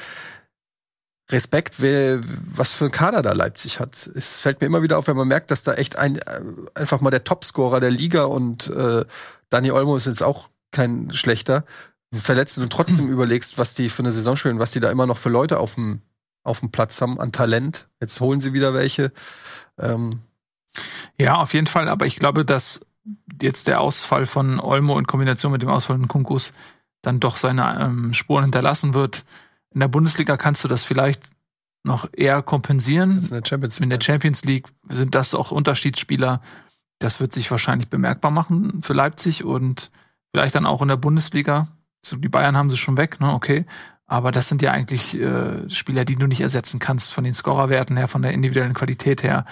Respekt, 1.32 1.76
wer, 1.82 2.20
was 2.54 2.74
für 2.74 2.86
ein 2.86 2.92
Kader 2.92 3.22
da 3.22 3.32
Leipzig 3.32 3.80
hat. 3.80 4.10
Es 4.14 4.40
fällt 4.40 4.60
mir 4.60 4.68
immer 4.68 4.84
wieder 4.84 4.98
auf, 4.98 5.08
wenn 5.08 5.16
man 5.16 5.28
merkt, 5.28 5.52
dass 5.52 5.64
da 5.64 5.74
echt 5.74 5.96
ein, 5.96 6.18
äh, 6.18 6.42
einfach 6.76 7.02
mal 7.02 7.12
der 7.12 7.24
Topscorer 7.24 7.80
der 7.80 7.92
Liga 7.92 8.26
und 8.26 8.70
äh, 8.70 9.06
Dani 9.50 9.72
Olmo 9.72 9.96
ist 9.96 10.06
jetzt 10.06 10.24
auch 10.24 10.50
kein 10.72 11.12
schlechter. 11.14 11.64
Verletzt 12.12 12.58
und 12.58 12.72
trotzdem 12.72 13.08
überlegst, 13.12 13.58
was 13.58 13.74
die 13.74 13.90
für 13.90 14.04
eine 14.04 14.12
Saison 14.12 14.36
spielen, 14.36 14.60
was 14.60 14.72
die 14.72 14.80
da 14.80 14.92
immer 14.92 15.06
noch 15.06 15.18
für 15.18 15.30
Leute 15.30 15.60
auf 15.60 15.76
dem, 15.76 16.02
auf 16.44 16.60
dem 16.60 16.72
Platz 16.72 17.02
haben 17.02 17.20
an 17.20 17.32
Talent. 17.32 17.88
Jetzt 18.02 18.20
holen 18.20 18.42
sie 18.42 18.54
wieder 18.54 18.74
welche. 18.74 19.12
Ähm, 19.80 20.20
ja, 21.18 21.36
auf 21.36 21.54
jeden 21.54 21.68
Fall, 21.68 21.88
aber 21.88 22.06
ich 22.06 22.18
glaube, 22.18 22.44
dass 22.44 22.82
jetzt 23.42 23.68
der 23.68 23.82
Ausfall 23.82 24.26
von 24.26 24.60
Olmo 24.60 24.98
in 24.98 25.08
Kombination 25.08 25.52
mit 25.52 25.62
dem 25.62 25.70
Ausfall 25.70 25.98
von 25.98 26.08
Kunkus 26.08 26.54
dann 27.02 27.20
doch 27.20 27.38
seine 27.38 27.80
ähm, 27.80 28.14
Spuren 28.14 28.44
hinterlassen 28.44 28.94
wird. 28.94 29.26
In 29.74 29.80
der 29.80 29.88
Bundesliga 29.88 30.38
kannst 30.38 30.64
du 30.64 30.68
das 30.68 30.84
vielleicht 30.84 31.32
noch 31.84 32.08
eher 32.14 32.42
kompensieren. 32.42 33.24
in, 33.24 33.28
der 33.30 33.44
Champions 33.46 33.80
League. 33.80 33.84
in 33.84 33.90
der 33.90 34.02
Champions 34.02 34.46
League 34.46 34.68
sind 34.90 35.16
das 35.16 35.36
auch 35.36 35.52
Unterschiedsspieler. 35.52 36.42
Das 37.00 37.20
wird 37.20 37.34
sich 37.34 37.52
wahrscheinlich 37.52 37.90
bemerkbar 37.90 38.32
machen 38.32 38.82
für 38.82 38.94
Leipzig 38.94 39.44
und 39.44 39.92
vielleicht 40.32 40.56
dann 40.56 40.66
auch 40.66 40.82
in 40.82 40.88
der 40.88 40.98
Bundesliga. 40.98 41.68
So, 42.06 42.16
die 42.16 42.30
Bayern 42.30 42.56
haben 42.56 42.70
sie 42.70 42.78
schon 42.78 42.98
weg, 42.98 43.20
ne? 43.20 43.34
Okay. 43.34 43.66
Aber 44.14 44.32
das 44.32 44.48
sind 44.48 44.62
ja 44.62 44.70
eigentlich 44.70 45.20
äh, 45.20 45.68
Spieler, 45.72 46.06
die 46.06 46.16
du 46.16 46.28
nicht 46.28 46.42
ersetzen 46.42 46.78
kannst 46.78 47.12
von 47.12 47.24
den 47.24 47.34
Scorerwerten 47.34 47.98
her, 47.98 48.08
von 48.08 48.22
der 48.22 48.32
individuellen 48.32 48.76
Qualität 48.76 49.24
her. 49.24 49.44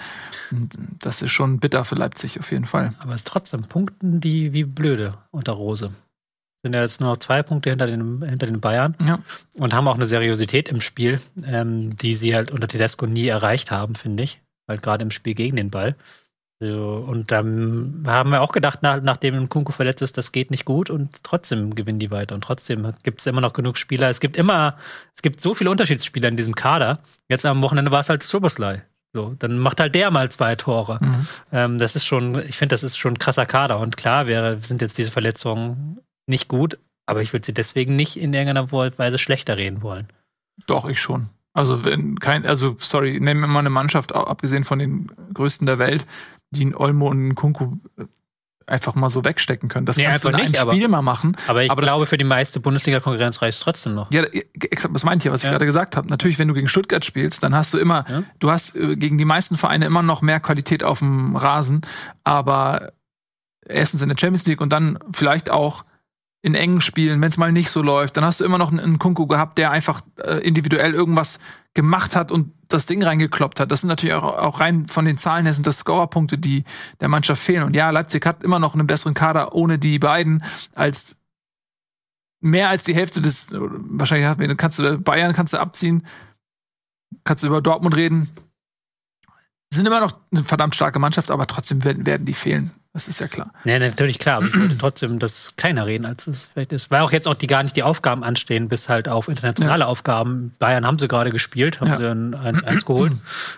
Und 0.52 0.78
das 1.00 1.20
ist 1.20 1.32
schon 1.32 1.58
bitter 1.58 1.84
für 1.84 1.96
Leipzig 1.96 2.38
auf 2.38 2.52
jeden 2.52 2.66
Fall. 2.66 2.94
Aber 3.00 3.10
es 3.10 3.22
ist 3.22 3.26
trotzdem 3.26 3.64
Punkten 3.64 4.20
die 4.20 4.52
wie 4.52 4.62
blöde 4.62 5.08
unter 5.32 5.54
Rose. 5.54 5.88
Sind 6.62 6.76
ja 6.76 6.80
jetzt 6.80 7.00
nur 7.00 7.10
noch 7.10 7.16
zwei 7.16 7.42
Punkte 7.42 7.70
hinter 7.70 7.88
den, 7.88 8.22
hinter 8.22 8.46
den 8.46 8.60
Bayern 8.60 8.94
ja. 9.04 9.18
und 9.58 9.74
haben 9.74 9.88
auch 9.88 9.96
eine 9.96 10.06
Seriosität 10.06 10.68
im 10.68 10.80
Spiel, 10.80 11.20
ähm, 11.44 11.96
die 11.96 12.14
sie 12.14 12.36
halt 12.36 12.52
unter 12.52 12.68
Tedesco 12.68 13.06
nie 13.06 13.26
erreicht 13.26 13.72
haben, 13.72 13.96
finde 13.96 14.22
ich. 14.22 14.40
Halt 14.68 14.80
gerade 14.80 15.02
im 15.02 15.10
Spiel 15.10 15.34
gegen 15.34 15.56
den 15.56 15.70
Ball. 15.70 15.96
Und 16.70 17.30
dann 17.30 18.04
haben 18.06 18.30
wir 18.30 18.40
auch 18.40 18.52
gedacht, 18.52 18.82
nach, 18.82 19.02
nachdem 19.02 19.48
Kunku 19.48 19.72
verletzt 19.72 20.02
ist, 20.02 20.16
das 20.16 20.32
geht 20.32 20.50
nicht 20.50 20.64
gut 20.64 20.90
und 20.90 21.22
trotzdem 21.22 21.74
gewinnen 21.74 21.98
die 21.98 22.10
weiter. 22.10 22.34
Und 22.34 22.44
trotzdem 22.44 22.92
gibt 23.02 23.20
es 23.20 23.26
immer 23.26 23.40
noch 23.40 23.52
genug 23.52 23.78
Spieler. 23.78 24.08
Es 24.08 24.20
gibt 24.20 24.36
immer, 24.36 24.76
es 25.14 25.22
gibt 25.22 25.40
so 25.40 25.54
viele 25.54 25.70
Unterschiedsspieler 25.70 26.28
in 26.28 26.36
diesem 26.36 26.54
Kader. 26.54 27.00
Jetzt 27.28 27.44
am 27.46 27.62
Wochenende 27.62 27.90
war 27.90 28.00
es 28.00 28.08
halt 28.08 28.22
Soboslai. 28.22 28.82
So, 29.14 29.34
dann 29.38 29.58
macht 29.58 29.80
halt 29.80 29.94
der 29.94 30.10
mal 30.10 30.30
zwei 30.30 30.56
Tore. 30.56 30.98
Mhm. 31.02 31.26
Ähm, 31.52 31.78
das 31.78 31.96
ist 31.96 32.06
schon, 32.06 32.38
ich 32.46 32.56
finde, 32.56 32.72
das 32.72 32.82
ist 32.82 32.96
schon 32.96 33.14
ein 33.14 33.18
krasser 33.18 33.44
Kader. 33.44 33.78
Und 33.78 33.96
klar 33.96 34.26
wäre, 34.26 34.58
sind 34.62 34.80
jetzt 34.80 34.96
diese 34.96 35.10
Verletzungen 35.10 36.00
nicht 36.26 36.48
gut, 36.48 36.78
aber 37.06 37.20
ich 37.20 37.32
würde 37.32 37.44
sie 37.44 37.52
deswegen 37.52 37.96
nicht 37.96 38.16
in 38.16 38.32
irgendeiner 38.32 38.70
Weise 38.72 39.18
schlechter 39.18 39.56
reden 39.56 39.82
wollen. 39.82 40.08
Doch, 40.66 40.88
ich 40.88 41.00
schon. 41.00 41.28
Also 41.54 41.84
wenn 41.84 42.18
kein, 42.18 42.46
also 42.46 42.76
sorry, 42.78 43.20
nehmen 43.20 43.40
wir 43.40 43.46
mal 43.46 43.58
eine 43.58 43.70
Mannschaft, 43.70 44.14
abgesehen 44.14 44.64
von 44.64 44.78
den 44.78 45.12
größten 45.34 45.66
der 45.66 45.78
Welt, 45.78 46.06
die 46.52 46.62
in 46.62 46.74
Olmo 46.74 47.08
und 47.08 47.34
Kunku 47.34 47.76
äh, 47.98 48.04
einfach 48.66 48.94
mal 48.94 49.10
so 49.10 49.24
wegstecken 49.24 49.68
können. 49.68 49.86
Das 49.86 49.96
nee, 49.96 50.04
kannst 50.04 50.24
du 50.24 50.28
in 50.28 50.36
einem 50.36 50.54
Spiel 50.54 50.88
mal 50.88 51.02
machen. 51.02 51.36
Aber 51.48 51.64
ich 51.64 51.70
aber 51.70 51.82
glaube, 51.82 52.06
für 52.06 52.16
die 52.16 52.24
meiste 52.24 52.60
Bundesliga-Konkurrenz 52.60 53.42
reicht 53.42 53.58
es 53.58 53.64
trotzdem 53.64 53.94
noch. 53.94 54.10
Ja, 54.12 54.22
das 54.92 55.04
meinte 55.04 55.22
ich 55.22 55.26
ja, 55.26 55.32
was 55.32 55.42
ja. 55.42 55.48
ich 55.48 55.52
gerade 55.52 55.66
gesagt 55.66 55.96
habe. 55.96 56.08
Natürlich, 56.08 56.38
wenn 56.38 56.48
du 56.48 56.54
gegen 56.54 56.68
Stuttgart 56.68 57.04
spielst, 57.04 57.42
dann 57.42 57.54
hast 57.54 57.74
du 57.74 57.78
immer, 57.78 58.04
ja. 58.08 58.22
du 58.38 58.50
hast 58.50 58.76
äh, 58.76 58.96
gegen 58.96 59.18
die 59.18 59.24
meisten 59.24 59.56
Vereine 59.56 59.86
immer 59.86 60.02
noch 60.02 60.22
mehr 60.22 60.40
Qualität 60.40 60.84
auf 60.84 61.00
dem 61.00 61.36
Rasen, 61.36 61.82
aber 62.24 62.92
erstens 63.66 64.02
in 64.02 64.08
der 64.08 64.16
Champions 64.18 64.46
League 64.46 64.60
und 64.60 64.72
dann 64.72 64.98
vielleicht 65.12 65.50
auch 65.50 65.84
in 66.42 66.56
engen 66.56 66.80
Spielen, 66.80 67.20
wenn 67.20 67.28
es 67.28 67.36
mal 67.36 67.52
nicht 67.52 67.70
so 67.70 67.82
läuft, 67.82 68.16
dann 68.16 68.24
hast 68.24 68.40
du 68.40 68.44
immer 68.44 68.58
noch 68.58 68.72
einen, 68.72 68.98
Kunku 68.98 69.26
gehabt, 69.26 69.58
der 69.58 69.70
einfach 69.70 70.02
äh, 70.18 70.38
individuell 70.38 70.92
irgendwas 70.92 71.38
gemacht 71.72 72.16
hat 72.16 72.32
und 72.32 72.52
das 72.68 72.86
Ding 72.86 73.02
reingekloppt 73.02 73.60
hat. 73.60 73.70
Das 73.70 73.82
sind 73.82 73.88
natürlich 73.88 74.14
auch, 74.14 74.24
auch 74.24 74.60
rein 74.60 74.88
von 74.88 75.04
den 75.04 75.18
Zahlen 75.18 75.46
her 75.46 75.54
sind 75.54 75.66
das 75.66 75.78
Scorerpunkte, 75.78 76.38
die 76.38 76.64
der 77.00 77.08
Mannschaft 77.08 77.42
fehlen. 77.42 77.62
Und 77.62 77.76
ja, 77.76 77.90
Leipzig 77.90 78.26
hat 78.26 78.42
immer 78.42 78.58
noch 78.58 78.74
einen 78.74 78.88
besseren 78.88 79.14
Kader 79.14 79.54
ohne 79.54 79.78
die 79.78 80.00
beiden 80.00 80.42
als 80.74 81.16
mehr 82.40 82.68
als 82.68 82.82
die 82.82 82.94
Hälfte 82.94 83.22
des, 83.22 83.46
wahrscheinlich 83.52 84.56
kannst 84.56 84.80
du 84.80 84.98
Bayern 84.98 85.32
kannst 85.32 85.52
du 85.52 85.60
abziehen, 85.60 86.04
kannst 87.22 87.44
du 87.44 87.48
über 87.48 87.62
Dortmund 87.62 87.96
reden. 87.96 88.30
Sind 89.72 89.86
immer 89.86 90.00
noch 90.00 90.18
eine 90.32 90.44
verdammt 90.44 90.74
starke 90.74 90.98
Mannschaft, 90.98 91.30
aber 91.30 91.46
trotzdem 91.46 91.84
werden, 91.84 92.04
werden 92.04 92.26
die 92.26 92.34
fehlen. 92.34 92.72
Das 92.92 93.08
ist 93.08 93.20
ja 93.20 93.26
klar. 93.26 93.52
Ja, 93.64 93.78
natürlich 93.78 94.18
klar, 94.18 94.36
aber 94.36 94.46
ich 94.46 94.58
wollte 94.58 94.76
trotzdem 94.76 95.18
das 95.18 95.54
kleiner 95.56 95.86
reden, 95.86 96.04
als 96.04 96.26
es 96.26 96.48
vielleicht 96.48 96.72
ist. 96.72 96.90
Weil 96.90 97.00
auch 97.00 97.10
jetzt 97.12 97.26
auch 97.26 97.34
die 97.34 97.46
gar 97.46 97.62
nicht 97.62 97.74
die 97.74 97.82
Aufgaben 97.82 98.22
anstehen, 98.22 98.68
bis 98.68 98.90
halt 98.90 99.08
auf 99.08 99.28
internationale 99.28 99.84
ja. 99.84 99.86
Aufgaben. 99.86 100.52
Bayern 100.58 100.86
haben 100.86 100.98
sie 100.98 101.08
gerade 101.08 101.30
gespielt, 101.30 101.80
haben 101.80 101.88
ja. 101.88 101.96
sie 101.96 102.06
ein 102.06 102.34
1 102.34 102.84
geholt. 102.84 103.12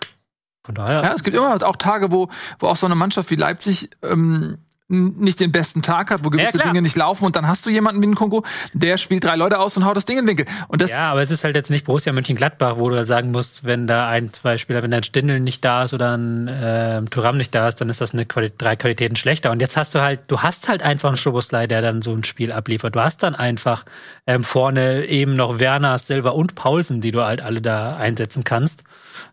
Von 0.64 0.76
daher. 0.76 1.02
Ja, 1.02 1.12
es 1.14 1.22
gibt 1.22 1.36
immer 1.36 1.54
auch 1.66 1.76
Tage, 1.76 2.12
wo, 2.12 2.30
wo 2.58 2.68
auch 2.68 2.76
so 2.76 2.86
eine 2.86 2.94
Mannschaft 2.94 3.30
wie 3.30 3.36
Leipzig 3.36 3.90
ähm, 4.02 4.58
nicht 4.94 5.40
den 5.40 5.52
besten 5.52 5.82
Tag 5.82 6.10
hat, 6.10 6.24
wo 6.24 6.30
gewisse 6.30 6.58
ja, 6.58 6.64
Dinge 6.64 6.82
nicht 6.82 6.96
laufen 6.96 7.24
und 7.24 7.36
dann 7.36 7.46
hast 7.46 7.66
du 7.66 7.70
jemanden 7.70 8.02
wie 8.02 8.06
Nkunku, 8.06 8.42
der 8.72 8.98
spielt 8.98 9.24
drei 9.24 9.36
Leute 9.36 9.58
aus 9.58 9.76
und 9.76 9.84
haut 9.84 9.96
das 9.96 10.04
Ding 10.04 10.18
in 10.18 10.24
den 10.24 10.38
Winkel. 10.38 10.46
Und 10.68 10.82
das 10.82 10.90
ja, 10.90 11.10
aber 11.10 11.22
es 11.22 11.30
ist 11.30 11.44
halt 11.44 11.56
jetzt 11.56 11.70
nicht 11.70 11.84
Borussia 11.84 12.12
Mönchengladbach, 12.12 12.76
wo 12.76 12.88
du 12.88 12.96
halt 12.96 13.06
sagen 13.06 13.30
musst, 13.30 13.64
wenn 13.64 13.86
da 13.86 14.08
ein, 14.08 14.32
zwei 14.32 14.58
Spieler, 14.58 14.82
wenn 14.82 14.92
ein 14.92 15.02
Stindel 15.02 15.40
nicht 15.40 15.64
da 15.64 15.84
ist 15.84 15.94
oder 15.94 16.16
ein 16.16 16.48
äh, 16.48 17.02
Thuram 17.10 17.36
nicht 17.36 17.54
da 17.54 17.68
ist, 17.68 17.80
dann 17.80 17.88
ist 17.88 18.00
das 18.00 18.12
eine 18.12 18.24
Quali 18.24 18.52
drei 18.56 18.76
Qualitäten 18.76 19.16
schlechter. 19.16 19.50
Und 19.50 19.60
jetzt 19.60 19.76
hast 19.76 19.94
du 19.94 20.00
halt, 20.00 20.20
du 20.28 20.40
hast 20.40 20.68
halt 20.68 20.82
einfach 20.82 21.08
einen 21.08 21.16
Schoboslei, 21.16 21.66
der 21.66 21.82
dann 21.82 22.02
so 22.02 22.12
ein 22.12 22.24
Spiel 22.24 22.52
abliefert. 22.52 22.94
Du 22.94 23.00
hast 23.00 23.22
dann 23.22 23.34
einfach 23.34 23.84
ähm, 24.26 24.42
vorne 24.42 25.06
eben 25.06 25.34
noch 25.34 25.58
Werner, 25.58 25.98
Silva 25.98 26.30
und 26.30 26.54
Paulsen, 26.54 27.00
die 27.00 27.12
du 27.12 27.22
halt 27.24 27.40
alle 27.40 27.60
da 27.60 27.96
einsetzen 27.96 28.44
kannst. 28.44 28.84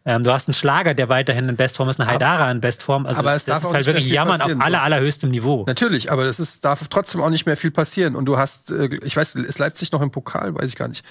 Ähm, 0.05 0.23
du 0.23 0.31
hast 0.31 0.47
einen 0.47 0.53
Schlager, 0.53 0.93
der 0.93 1.09
weiterhin 1.09 1.49
in 1.49 1.55
Bestform 1.55 1.89
ist, 1.89 1.99
einen 1.99 2.09
Haidara 2.09 2.49
in 2.51 2.61
Bestform. 2.61 3.05
Also 3.05 3.19
aber 3.19 3.35
es 3.35 3.45
das 3.45 3.63
ist 3.63 3.73
halt 3.73 3.85
wirklich 3.85 4.09
Jammern 4.09 4.41
auf 4.41 4.51
aller, 4.59 4.81
allerhöchstem 4.81 5.29
Niveau. 5.29 5.50
Natürlich, 5.67 6.11
aber 6.11 6.25
es 6.25 6.39
ist, 6.39 6.65
darf 6.65 6.87
trotzdem 6.87 7.21
auch 7.21 7.29
nicht 7.29 7.45
mehr 7.45 7.57
viel 7.57 7.71
passieren. 7.71 8.15
Und 8.15 8.25
du 8.25 8.37
hast, 8.37 8.71
äh, 8.71 8.89
ich 9.03 9.15
weiß, 9.15 9.35
ist 9.35 9.59
Leipzig 9.59 9.91
noch 9.91 10.01
im 10.01 10.11
Pokal? 10.11 10.55
Weiß 10.55 10.69
ich 10.69 10.75
gar 10.75 10.87
nicht. 10.87 11.05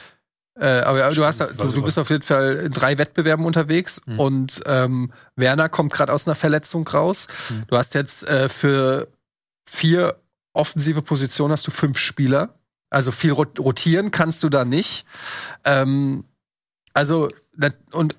Äh, 0.59 0.80
aber 0.80 1.11
du, 1.12 1.24
hast, 1.24 1.41
du, 1.41 1.47
du, 1.47 1.82
bist 1.82 1.99
auf 1.99 2.11
jeden 2.11 2.22
Fall 2.22 2.57
in 2.66 2.72
drei 2.72 2.99
Wettbewerben 2.99 3.47
unterwegs 3.47 4.03
mhm. 4.05 4.20
und 4.20 4.61
ähm, 4.66 5.12
Werner 5.36 5.68
kommt 5.68 5.93
gerade 5.93 6.12
aus 6.12 6.26
einer 6.26 6.34
Verletzung 6.34 6.86
raus. 6.86 7.28
Mhm. 7.49 7.62
Du 7.68 7.76
hast 7.76 7.95
jetzt 7.95 8.28
äh, 8.28 8.49
für 8.49 9.09
vier 9.64 10.16
offensive 10.53 11.03
Positionen 11.03 11.53
hast 11.53 11.66
du 11.66 11.70
fünf 11.70 11.99
Spieler. 11.99 12.55
Also 12.91 13.12
viel 13.12 13.32
rotieren 13.32 14.11
kannst 14.11 14.43
du 14.43 14.49
da 14.49 14.64
nicht. 14.64 15.07
Ähm, 15.64 16.24
also 16.93 17.28
und 17.93 18.16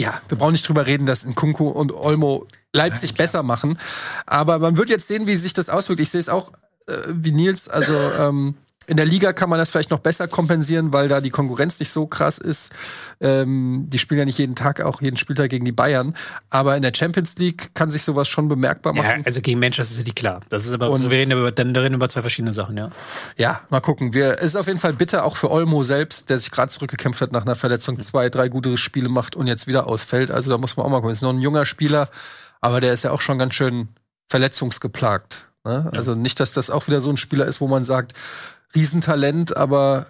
ja, 0.00 0.20
wir 0.28 0.38
brauchen 0.38 0.52
nicht 0.52 0.66
drüber 0.66 0.86
reden, 0.86 1.06
dass 1.06 1.26
Nkunku 1.26 1.68
und 1.68 1.92
Olmo 1.92 2.46
Leipzig 2.72 3.10
ja, 3.10 3.16
besser 3.16 3.42
machen. 3.42 3.78
Aber 4.26 4.58
man 4.58 4.76
wird 4.76 4.90
jetzt 4.90 5.08
sehen, 5.08 5.26
wie 5.26 5.36
sich 5.36 5.52
das 5.52 5.68
auswirkt. 5.68 6.00
Ich 6.00 6.10
sehe 6.10 6.20
es 6.20 6.28
auch 6.28 6.52
äh, 6.86 6.98
wie 7.08 7.32
Nils. 7.32 7.68
Also 7.68 7.94
ähm, 8.18 8.54
in 8.88 8.96
der 8.96 9.04
Liga 9.04 9.34
kann 9.34 9.50
man 9.50 9.58
das 9.58 9.68
vielleicht 9.68 9.90
noch 9.90 9.98
besser 9.98 10.28
kompensieren, 10.28 10.94
weil 10.94 11.08
da 11.08 11.20
die 11.20 11.28
Konkurrenz 11.28 11.78
nicht 11.78 11.90
so 11.90 12.06
krass 12.06 12.38
ist. 12.38 12.72
Ähm, 13.20 13.84
die 13.88 13.98
spielen 13.98 14.18
ja 14.18 14.24
nicht 14.24 14.38
jeden 14.38 14.54
Tag, 14.54 14.80
auch 14.80 15.02
jeden 15.02 15.18
Spieltag 15.18 15.50
gegen 15.50 15.66
die 15.66 15.72
Bayern. 15.72 16.14
Aber 16.48 16.74
in 16.74 16.80
der 16.80 16.92
Champions 16.96 17.36
League 17.36 17.74
kann 17.74 17.90
sich 17.90 18.02
sowas 18.02 18.28
schon 18.28 18.48
bemerkbar 18.48 18.94
machen. 18.94 19.20
Ja, 19.20 19.26
also 19.26 19.42
gegen 19.42 19.60
Manchester 19.60 19.94
City 19.94 20.12
klar. 20.12 20.40
Das 20.48 20.64
ist 20.64 20.72
aber, 20.72 20.90
Und 20.90 21.10
wir 21.10 21.18
reden 21.18 21.32
über, 21.32 21.52
dann 21.52 21.76
reden 21.76 21.96
über 21.96 22.08
zwei 22.08 22.22
verschiedene 22.22 22.54
Sachen, 22.54 22.78
ja. 22.78 22.88
Ja, 23.36 23.60
mal 23.68 23.80
gucken. 23.80 24.14
Wir, 24.14 24.38
es 24.38 24.46
ist 24.46 24.56
auf 24.56 24.66
jeden 24.66 24.78
Fall 24.78 24.94
bitter, 24.94 25.26
auch 25.26 25.36
für 25.36 25.50
Olmo 25.50 25.82
selbst, 25.82 26.30
der 26.30 26.38
sich 26.38 26.50
gerade 26.50 26.72
zurückgekämpft 26.72 27.20
hat 27.20 27.30
nach 27.30 27.42
einer 27.42 27.56
Verletzung, 27.56 28.00
zwei, 28.00 28.30
drei 28.30 28.48
gute 28.48 28.78
Spiele 28.78 29.10
macht 29.10 29.36
und 29.36 29.48
jetzt 29.48 29.66
wieder 29.66 29.86
ausfällt. 29.86 30.30
Also 30.30 30.50
da 30.50 30.56
muss 30.56 30.78
man 30.78 30.86
auch 30.86 30.90
mal 30.90 31.00
gucken. 31.00 31.12
Ist 31.12 31.20
noch 31.20 31.34
ein 31.34 31.42
junger 31.42 31.66
Spieler, 31.66 32.08
aber 32.60 32.80
der 32.80 32.92
ist 32.92 33.04
ja 33.04 33.10
auch 33.12 33.20
schon 33.20 33.38
ganz 33.38 33.54
schön 33.54 33.88
verletzungsgeplagt. 34.28 35.48
Ne? 35.64 35.88
Also 35.92 36.14
nicht, 36.14 36.40
dass 36.40 36.52
das 36.52 36.70
auch 36.70 36.86
wieder 36.86 37.00
so 37.00 37.10
ein 37.10 37.16
Spieler 37.16 37.46
ist, 37.46 37.60
wo 37.60 37.68
man 37.68 37.84
sagt, 37.84 38.14
Riesentalent, 38.74 39.56
aber 39.56 40.06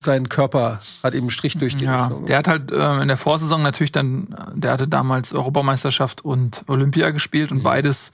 sein 0.00 0.28
Körper 0.28 0.80
hat 1.02 1.14
eben 1.14 1.24
einen 1.24 1.30
Strich 1.30 1.58
durch 1.58 1.76
die 1.76 1.84
ja, 1.84 2.06
Richtung. 2.06 2.26
Der 2.26 2.38
hat 2.38 2.48
halt 2.48 2.70
äh, 2.70 3.02
in 3.02 3.08
der 3.08 3.16
Vorsaison 3.16 3.62
natürlich 3.62 3.92
dann, 3.92 4.34
der 4.54 4.72
hatte 4.72 4.86
damals 4.86 5.32
Europameisterschaft 5.32 6.24
und 6.24 6.64
Olympia 6.68 7.10
gespielt 7.10 7.50
und 7.50 7.58
mhm. 7.58 7.64
beides 7.64 8.12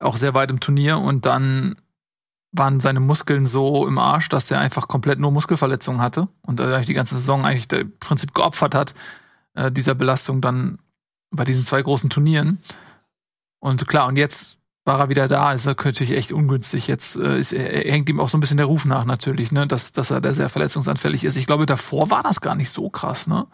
auch 0.00 0.16
sehr 0.16 0.34
weit 0.34 0.50
im 0.50 0.60
Turnier 0.60 0.98
und 0.98 1.24
dann 1.24 1.76
waren 2.50 2.78
seine 2.80 3.00
Muskeln 3.00 3.46
so 3.46 3.86
im 3.86 3.98
Arsch, 3.98 4.28
dass 4.28 4.50
er 4.50 4.60
einfach 4.60 4.86
komplett 4.86 5.18
nur 5.18 5.32
Muskelverletzungen 5.32 6.00
hatte 6.00 6.28
und 6.42 6.60
äh, 6.60 6.80
die 6.82 6.94
ganze 6.94 7.16
Saison 7.16 7.44
eigentlich 7.44 7.70
im 7.72 7.96
Prinzip 7.98 8.34
geopfert 8.34 8.74
hat, 8.74 8.94
äh, 9.54 9.72
dieser 9.72 9.94
Belastung 9.94 10.40
dann 10.40 10.78
bei 11.34 11.44
diesen 11.44 11.64
zwei 11.64 11.82
großen 11.82 12.10
Turnieren. 12.10 12.62
Und 13.60 13.86
klar, 13.88 14.08
und 14.08 14.16
jetzt 14.16 14.58
war 14.84 15.00
er 15.00 15.08
wieder 15.08 15.28
da, 15.28 15.52
ist 15.52 15.66
er 15.66 15.74
natürlich 15.82 16.12
echt 16.12 16.32
ungünstig. 16.32 16.86
Jetzt 16.86 17.16
äh, 17.16 17.38
ist, 17.38 17.52
er, 17.52 17.90
hängt 17.90 18.08
ihm 18.08 18.20
auch 18.20 18.28
so 18.28 18.36
ein 18.36 18.40
bisschen 18.40 18.58
der 18.58 18.66
Ruf 18.66 18.84
nach 18.84 19.04
natürlich, 19.04 19.50
ne, 19.52 19.66
dass, 19.66 19.92
dass 19.92 20.10
er 20.10 20.20
da 20.20 20.34
sehr 20.34 20.48
verletzungsanfällig 20.48 21.24
ist. 21.24 21.36
Ich 21.36 21.46
glaube, 21.46 21.66
davor 21.66 22.10
war 22.10 22.22
das 22.22 22.40
gar 22.40 22.54
nicht 22.54 22.70
so 22.70 22.90
krass, 22.90 23.26
ne? 23.26 23.46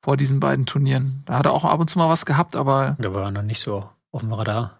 Vor 0.00 0.16
diesen 0.16 0.38
beiden 0.38 0.64
Turnieren. 0.64 1.22
Da 1.26 1.38
hat 1.38 1.46
er 1.46 1.52
auch 1.52 1.64
ab 1.64 1.80
und 1.80 1.90
zu 1.90 1.98
mal 1.98 2.08
was 2.08 2.24
gehabt, 2.24 2.54
aber. 2.54 2.96
Da 3.00 3.12
war 3.12 3.24
er 3.24 3.30
noch 3.32 3.42
nicht 3.42 3.58
so 3.58 3.88
auf 4.12 4.20
dem 4.20 4.32
Radar. 4.32 4.78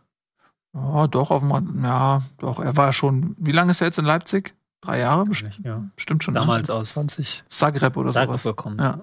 Ja, 0.72 1.08
doch, 1.08 1.32
auf 1.32 1.40
dem 1.40 1.50
Radar. 1.50 1.74
Ja, 1.82 2.22
doch. 2.38 2.60
Er 2.60 2.76
war 2.76 2.92
schon. 2.92 3.34
Wie 3.36 3.50
lange 3.50 3.72
ist 3.72 3.80
er 3.80 3.88
jetzt 3.88 3.98
in 3.98 4.04
Leipzig? 4.04 4.54
Drei 4.80 5.00
Jahre? 5.00 5.24
Bestimmt, 5.24 5.58
ja. 5.64 5.82
Stimmt 5.96 6.22
schon. 6.22 6.34
Damals 6.34 6.70
aus 6.70 6.90
20. 6.90 7.44
Zagreb 7.48 7.96
oder 7.96 8.12
Zagreb 8.12 8.38
sowas. 8.38 8.44
Bekommen. 8.44 8.78
Ja. 8.78 9.00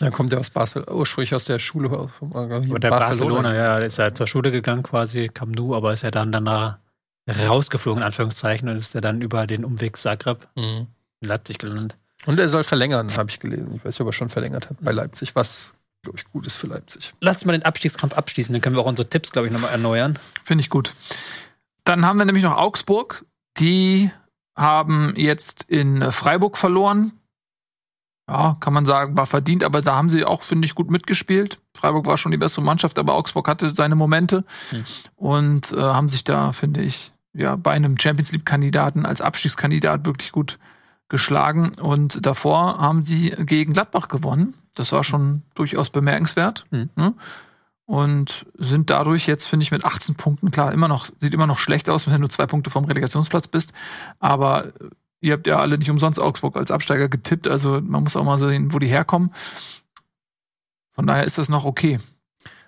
Dann 0.00 0.12
kommt 0.12 0.32
er 0.32 0.40
aus 0.40 0.50
Barcelona, 0.50 0.92
ursprünglich 0.92 1.34
aus 1.34 1.46
der 1.46 1.58
Schule. 1.58 1.88
Von, 2.08 2.32
äh, 2.32 2.48
der 2.78 2.90
Barcelona. 2.90 2.90
Barcelona, 2.90 3.54
ja, 3.54 3.78
ist 3.78 3.98
ja 3.98 4.14
zur 4.14 4.26
Schule 4.26 4.52
gegangen 4.52 4.82
quasi, 4.82 5.28
kam 5.28 5.50
Nu, 5.50 5.74
aber 5.74 5.92
ist 5.92 6.02
ja 6.02 6.10
dann 6.10 6.32
danach 6.32 6.78
rausgeflogen, 7.28 8.02
in 8.02 8.06
Anführungszeichen, 8.06 8.68
und 8.68 8.76
ist 8.76 8.94
ja 8.94 9.00
dann 9.00 9.20
über 9.20 9.46
den 9.46 9.64
Umweg 9.64 9.96
Zagreb 9.96 10.48
mhm. 10.56 10.86
in 11.20 11.28
Leipzig 11.28 11.58
gelandet. 11.58 11.96
Und 12.26 12.38
er 12.38 12.48
soll 12.48 12.64
verlängern, 12.64 13.14
habe 13.16 13.30
ich 13.30 13.40
gelesen. 13.40 13.74
Ich 13.74 13.84
weiß 13.84 13.94
nicht, 13.94 14.00
ob 14.00 14.08
er 14.08 14.12
schon 14.12 14.28
verlängert 14.28 14.70
hat 14.70 14.76
bei 14.80 14.92
Leipzig, 14.92 15.34
was, 15.34 15.74
glaube 16.02 16.18
ich, 16.18 16.24
gut 16.30 16.46
ist 16.46 16.56
für 16.56 16.66
Leipzig. 16.66 17.14
Lass 17.20 17.44
mal 17.44 17.52
den 17.52 17.64
Abstiegskampf 17.64 18.14
abschließen, 18.14 18.52
dann 18.52 18.62
können 18.62 18.76
wir 18.76 18.82
auch 18.82 18.86
unsere 18.86 19.08
Tipps, 19.08 19.32
glaube 19.32 19.46
ich, 19.48 19.52
nochmal 19.52 19.70
erneuern. 19.70 20.18
Finde 20.44 20.62
ich 20.62 20.70
gut. 20.70 20.92
Dann 21.84 22.04
haben 22.04 22.18
wir 22.18 22.24
nämlich 22.24 22.44
noch 22.44 22.56
Augsburg. 22.56 23.24
Die 23.58 24.10
haben 24.56 25.14
jetzt 25.16 25.64
in 25.68 26.10
Freiburg 26.12 26.58
verloren 26.58 27.12
ja, 28.28 28.56
kann 28.60 28.74
man 28.74 28.84
sagen, 28.84 29.16
war 29.16 29.26
verdient, 29.26 29.64
aber 29.64 29.80
da 29.80 29.96
haben 29.96 30.10
sie 30.10 30.24
auch, 30.24 30.42
finde 30.42 30.66
ich, 30.66 30.74
gut 30.74 30.90
mitgespielt. 30.90 31.58
Freiburg 31.74 32.06
war 32.06 32.18
schon 32.18 32.32
die 32.32 32.38
bessere 32.38 32.62
Mannschaft, 32.62 32.98
aber 32.98 33.14
Augsburg 33.14 33.48
hatte 33.48 33.74
seine 33.74 33.94
Momente 33.94 34.44
hm. 34.70 34.84
und 35.16 35.72
äh, 35.72 35.80
haben 35.80 36.08
sich 36.08 36.24
da, 36.24 36.52
finde 36.52 36.82
ich, 36.82 37.12
ja, 37.32 37.56
bei 37.56 37.72
einem 37.72 37.98
Champions 37.98 38.32
League-Kandidaten 38.32 39.06
als 39.06 39.20
Abstiegskandidat 39.20 40.04
wirklich 40.04 40.32
gut 40.32 40.58
geschlagen. 41.08 41.72
Und 41.80 42.24
davor 42.26 42.78
haben 42.78 43.02
sie 43.02 43.30
gegen 43.38 43.72
Gladbach 43.72 44.08
gewonnen. 44.08 44.54
Das 44.74 44.92
war 44.92 45.04
schon 45.04 45.42
durchaus 45.54 45.88
bemerkenswert. 45.88 46.66
Hm. 46.70 46.90
Ne? 46.96 47.14
Und 47.86 48.44
sind 48.58 48.90
dadurch 48.90 49.26
jetzt, 49.26 49.46
finde 49.46 49.64
ich, 49.64 49.70
mit 49.70 49.86
18 49.86 50.16
Punkten, 50.16 50.50
klar, 50.50 50.74
immer 50.74 50.88
noch, 50.88 51.06
sieht 51.20 51.32
immer 51.32 51.46
noch 51.46 51.58
schlecht 51.58 51.88
aus, 51.88 52.06
wenn 52.06 52.20
du 52.20 52.28
zwei 52.28 52.46
Punkte 52.46 52.68
vom 52.68 52.84
Relegationsplatz 52.84 53.48
bist. 53.48 53.72
Aber 54.18 54.72
Ihr 55.20 55.32
habt 55.32 55.46
ja 55.46 55.58
alle 55.58 55.78
nicht 55.78 55.90
umsonst 55.90 56.20
Augsburg 56.20 56.56
als 56.56 56.70
Absteiger 56.70 57.08
getippt, 57.08 57.48
also 57.48 57.80
man 57.80 58.04
muss 58.04 58.16
auch 58.16 58.24
mal 58.24 58.38
sehen, 58.38 58.72
wo 58.72 58.78
die 58.78 58.86
herkommen. 58.86 59.34
Von 60.92 61.06
daher 61.06 61.24
ist 61.24 61.38
das 61.38 61.48
noch 61.48 61.64
okay. 61.64 61.98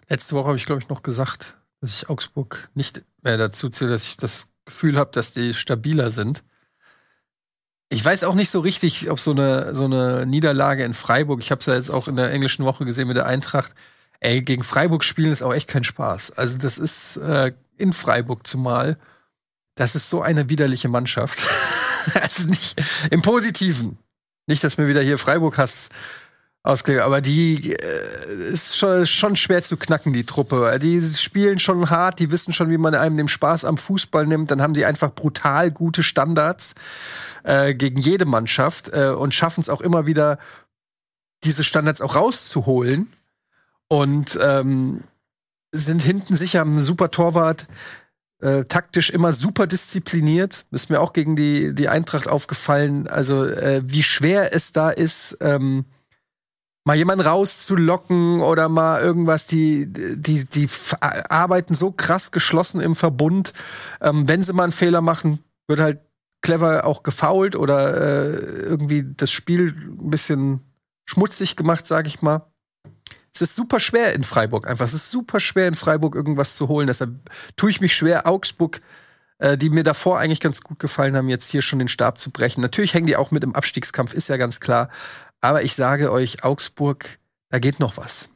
Letzte 0.09 0.35
Woche 0.35 0.49
habe 0.49 0.57
ich, 0.57 0.65
glaube 0.65 0.81
ich, 0.83 0.89
noch 0.89 1.03
gesagt, 1.03 1.57
dass 1.81 2.03
ich 2.03 2.09
Augsburg 2.09 2.71
nicht 2.75 3.03
mehr 3.23 3.39
dazu 3.39 3.69
zähle, 3.69 3.91
dass 3.91 4.07
ich 4.07 4.17
das 4.17 4.49
Gefühl 4.65 4.99
habe, 4.99 5.11
dass 5.13 5.33
die 5.33 5.55
stabiler 5.55 6.11
sind. 6.11 6.43
Ich 7.89 8.05
weiß 8.05 8.25
auch 8.25 8.35
nicht 8.35 8.51
so 8.51 8.61
richtig, 8.61 9.11
ob 9.11 9.19
so 9.19 9.33
eine, 9.33 9.75
so 9.75 9.85
eine 9.85 10.27
Niederlage 10.27 10.85
in 10.85 10.95
Freiburg, 10.95 11.41
ich 11.41 11.51
habe 11.51 11.61
es 11.61 11.67
ja 11.67 11.75
jetzt 11.75 11.91
auch 11.91 12.07
in 12.07 12.17
der 12.17 12.33
englischen 12.33 12.65
Woche 12.65 12.85
gesehen 12.85 13.09
mit 13.09 13.17
der 13.17 13.27
Eintracht, 13.27 13.75
ey, 14.21 14.43
gegen 14.43 14.63
Freiburg 14.63 15.03
spielen 15.03 15.33
ist 15.33 15.43
auch 15.43 15.55
echt 15.55 15.69
kein 15.69 15.83
Spaß. 15.83 16.33
Also 16.33 16.59
das 16.59 16.79
ist 16.79 17.17
äh, 17.17 17.53
in 17.79 17.93
Freiburg 17.93 18.47
zumal, 18.47 18.97
das 19.75 19.95
ist 19.95 20.09
so 20.11 20.23
eine 20.23 20.49
widerliche 20.49 20.89
Mannschaft. 20.89 21.41
also 22.21 22.45
nicht 22.45 22.81
im 23.11 23.23
Positiven. 23.23 23.99
Nicht, 24.47 24.65
dass 24.65 24.79
mir 24.79 24.89
wieder 24.89 25.03
hier 25.03 25.19
Freiburg 25.19 25.59
Hass 25.59 25.91
ausgelegt, 26.63 27.03
aber 27.03 27.21
die 27.21 27.73
äh, 27.73 28.53
ist 28.53 28.77
schon, 28.77 29.07
schon 29.07 29.37
schwer 29.37 29.63
zu 29.63 29.77
knacken, 29.77 30.13
die 30.13 30.27
Truppe. 30.27 30.79
Die 30.81 31.01
spielen 31.15 31.59
schon 31.59 31.89
hart, 31.89 32.19
die 32.19 32.31
wissen 32.31 32.53
schon, 32.53 32.69
wie 32.71 32.79
man 32.79 32.95
einem 32.95 33.17
den 33.17 33.29
Spaß 33.29 33.65
am 33.65 33.79
Fußball 33.79 34.27
nimmt. 34.27 34.51
Dann 34.51 34.61
haben 34.61 34.75
die 34.75 34.85
einfach 34.85 35.15
brutal 35.15 35.71
gute 35.71 36.03
Standards 36.03 36.75
äh, 37.45 37.75
gegen 37.75 37.99
jede 37.99 38.27
Mannschaft 38.27 38.91
äh, 38.93 39.09
und 39.09 39.35
schaffen 39.35 39.61
es 39.61 39.71
auch 39.71 39.81
immer 39.81 40.07
wieder, 40.07 40.39
diese 41.45 41.65
Standards 41.65 42.03
auch 42.03 42.15
rauszuholen. 42.15 43.13
Und 43.89 44.39
ähm, 44.41 45.03
sind 45.73 46.03
hinten 46.03 46.37
sicher 46.37 46.61
am 46.61 46.81
super 46.81 47.11
Torwart 47.11 47.67
äh, 48.41 48.65
taktisch 48.65 49.11
immer 49.11 49.33
super 49.33 49.67
diszipliniert. 49.67 50.67
Ist 50.71 50.91
mir 50.91 51.01
auch 51.01 51.13
gegen 51.13 51.37
die, 51.37 51.75
die 51.75 51.89
Eintracht 51.89 52.29
aufgefallen. 52.29 53.09
Also, 53.09 53.45
äh, 53.45 53.83
wie 53.85 54.03
schwer 54.03 54.55
es 54.55 54.73
da 54.73 54.91
ist, 54.91 55.39
ähm, 55.41 55.85
mal 56.85 56.97
jemanden 56.97 57.27
rauszulocken 57.27 58.41
oder 58.41 58.69
mal 58.69 59.01
irgendwas, 59.01 59.47
die, 59.47 59.87
die, 59.87 60.45
die 60.47 60.69
arbeiten 61.01 61.75
so 61.75 61.93
krass 61.93 62.33
geschlossen 62.33 62.81
im 62.81 62.97
Verbund. 62.97 63.53
Ähm, 64.01 64.27
wenn 64.27 64.43
sie 64.43 64.53
mal 64.53 64.65
einen 64.65 64.73
Fehler 64.73 65.01
machen, 65.01 65.41
wird 65.69 65.81
halt 65.81 66.01
clever 66.43 66.87
auch 66.87 67.03
gefault 67.03 67.55
oder 67.55 67.97
äh, 67.97 68.63
irgendwie 68.63 69.05
das 69.17 69.31
Spiel 69.31 69.75
ein 70.01 70.11
bisschen 70.11 70.61
schmutzig 71.05 71.57
gemacht, 71.57 71.87
sag 71.87 72.07
ich 72.07 72.23
mal. 72.23 72.50
Es 73.33 73.43
ist 73.43 73.55
super 73.55 73.81
schwer 73.81 74.15
in 74.15 74.25
Freiburg 74.25 74.67
einfach. 74.69 74.87
Es 74.87 74.95
ist 74.95 75.11
super 75.11 75.41
schwer 75.41 75.69
in 75.69 75.75
Freiburg 75.75 76.15
irgendwas 76.15 76.55
zu 76.55 76.69
holen. 76.69 76.87
Deshalb 76.87 77.31
tue 77.57 77.71
ich 77.71 77.81
mich 77.81 77.95
schwer, 77.95 78.27
Augsburg, 78.27 78.81
äh, 79.39 79.57
die 79.57 79.71
mir 79.71 79.85
davor 79.85 80.19
eigentlich 80.19 80.41
ganz 80.41 80.63
gut 80.63 80.79
gefallen 80.79 81.17
haben, 81.17 81.29
jetzt 81.29 81.51
hier 81.51 81.63
schon 81.63 81.79
den 81.79 81.89
Stab 81.89 82.19
zu 82.19 82.31
brechen. 82.31 82.61
Natürlich 82.61 82.95
hängen 82.95 83.07
die 83.07 83.17
auch 83.17 83.31
mit 83.31 83.45
im 83.45 83.55
Abstiegskampf, 83.55 84.15
ist 84.15 84.29
ja 84.29 84.37
ganz 84.37 84.61
klar. 84.61 84.91
Aber 85.41 85.63
ich 85.63 85.75
sage 85.75 86.11
euch, 86.13 86.45
Augsburg, 86.45 87.19
da 87.51 87.59
geht 87.59 87.81
noch 87.81 87.97
was. 87.97 88.29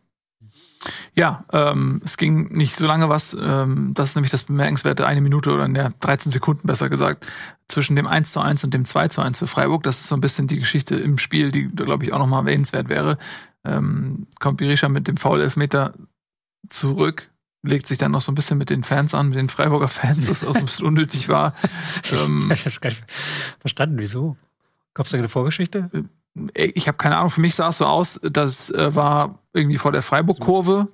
Ja, 1.14 1.44
ähm, 1.52 2.00
es 2.04 2.16
ging 2.16 2.52
nicht 2.52 2.76
so 2.76 2.86
lange 2.86 3.08
was, 3.08 3.36
ähm, 3.40 3.92
das 3.94 4.10
ist 4.10 4.16
nämlich 4.16 4.30
das 4.30 4.44
bemerkenswerte 4.44 5.06
eine 5.06 5.20
Minute 5.20 5.52
oder 5.52 5.64
in 5.64 5.74
der 5.74 5.92
13 6.00 6.32
Sekunden 6.32 6.66
besser 6.66 6.88
gesagt, 6.88 7.26
zwischen 7.68 7.96
dem 7.96 8.06
1 8.06 8.32
zu 8.32 8.40
1 8.40 8.64
und 8.64 8.74
dem 8.74 8.84
2 8.84 9.08
zu 9.08 9.20
1 9.20 9.38
für 9.38 9.46
Freiburg. 9.46 9.82
Das 9.82 10.00
ist 10.00 10.08
so 10.08 10.16
ein 10.16 10.20
bisschen 10.20 10.46
die 10.46 10.58
Geschichte 10.58 10.96
im 10.96 11.18
Spiel, 11.18 11.50
die, 11.50 11.68
glaube 11.68 12.04
ich, 12.04 12.12
auch 12.12 12.18
nochmal 12.18 12.40
erwähnenswert 12.40 12.88
wäre. 12.88 13.18
Ähm, 13.64 14.26
kommt 14.40 14.58
Berisha 14.58 14.88
mit 14.88 15.08
dem 15.08 15.16
Foul-Elfmeter 15.16 15.94
zurück, 16.68 17.30
legt 17.62 17.86
sich 17.86 17.98
dann 17.98 18.12
noch 18.12 18.20
so 18.20 18.30
ein 18.30 18.34
bisschen 18.34 18.58
mit 18.58 18.70
den 18.70 18.84
Fans 18.84 19.14
an, 19.14 19.30
mit 19.30 19.38
den 19.38 19.48
Freiburger 19.48 19.88
Fans, 19.88 20.28
was 20.28 20.44
auch 20.44 20.54
ein 20.54 20.66
bisschen 20.66 20.86
unnötig 20.86 21.28
war. 21.28 21.54
ähm, 22.12 22.50
ich 22.52 22.66
habe 22.66 22.76
gar 22.80 22.90
nicht 22.90 23.04
verstanden, 23.60 23.98
wieso? 23.98 24.36
Gab 24.92 25.06
es 25.06 25.12
da 25.12 25.18
eine 25.18 25.28
Vorgeschichte? 25.28 25.90
Äh, 26.54 26.72
ich 26.74 26.88
habe 26.88 26.98
keine 26.98 27.16
Ahnung, 27.16 27.30
für 27.30 27.40
mich 27.40 27.54
sah 27.54 27.68
es 27.68 27.78
so 27.78 27.86
aus, 27.86 28.20
das 28.22 28.70
äh, 28.70 28.94
war 28.94 29.38
irgendwie 29.52 29.78
vor 29.78 29.92
der 29.92 30.02
Freiburg-Kurve, 30.02 30.88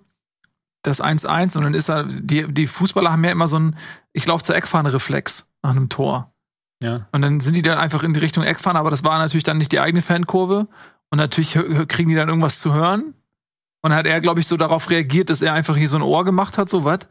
das 0.83 1.03
1-1 1.03 1.57
und 1.57 1.65
dann 1.65 1.75
ist 1.75 1.89
da, 1.89 2.05
die, 2.05 2.53
die 2.53 2.67
Fußballer 2.67 3.13
haben 3.13 3.25
ja 3.25 3.33
immer 3.33 3.49
so 3.49 3.59
ein, 3.59 3.77
ich 4.13 4.27
laufe 4.27 4.45
zur 4.45 4.57
Eckfahne-Reflex 4.57 5.49
nach 5.63 5.71
einem 5.71 5.89
Tor. 5.89 6.33
Ja. 6.83 7.07
Und 7.13 7.21
dann 7.21 7.41
sind 7.41 7.55
die 7.55 7.63
dann 7.63 7.79
einfach 7.79 8.03
in 8.03 8.15
die 8.15 8.21
Richtung 8.21 8.45
Eckfahne, 8.45 8.79
aber 8.79 8.91
das 8.91 9.05
war 9.05 9.19
natürlich 9.19 9.45
dann 9.45 9.59
nicht 9.59 9.73
die 9.73 9.81
eigene 9.81 10.01
Fankurve 10.01 10.69
und 11.11 11.19
natürlich 11.19 11.53
kriegen 11.89 12.09
die 12.09 12.15
dann 12.15 12.29
irgendwas 12.29 12.61
zu 12.61 12.73
hören. 12.73 13.15
Und 13.83 13.91
dann 13.91 13.99
hat 13.99 14.07
er, 14.07 14.21
glaube 14.21 14.41
ich, 14.41 14.47
so 14.47 14.57
darauf 14.57 14.91
reagiert, 14.91 15.31
dass 15.31 15.43
er 15.43 15.55
einfach 15.55 15.77
hier 15.77 15.89
so 15.89 15.97
ein 15.97 16.03
Ohr 16.03 16.25
gemacht 16.25 16.59
hat, 16.59 16.69
so 16.69 16.85
was. 16.85 17.09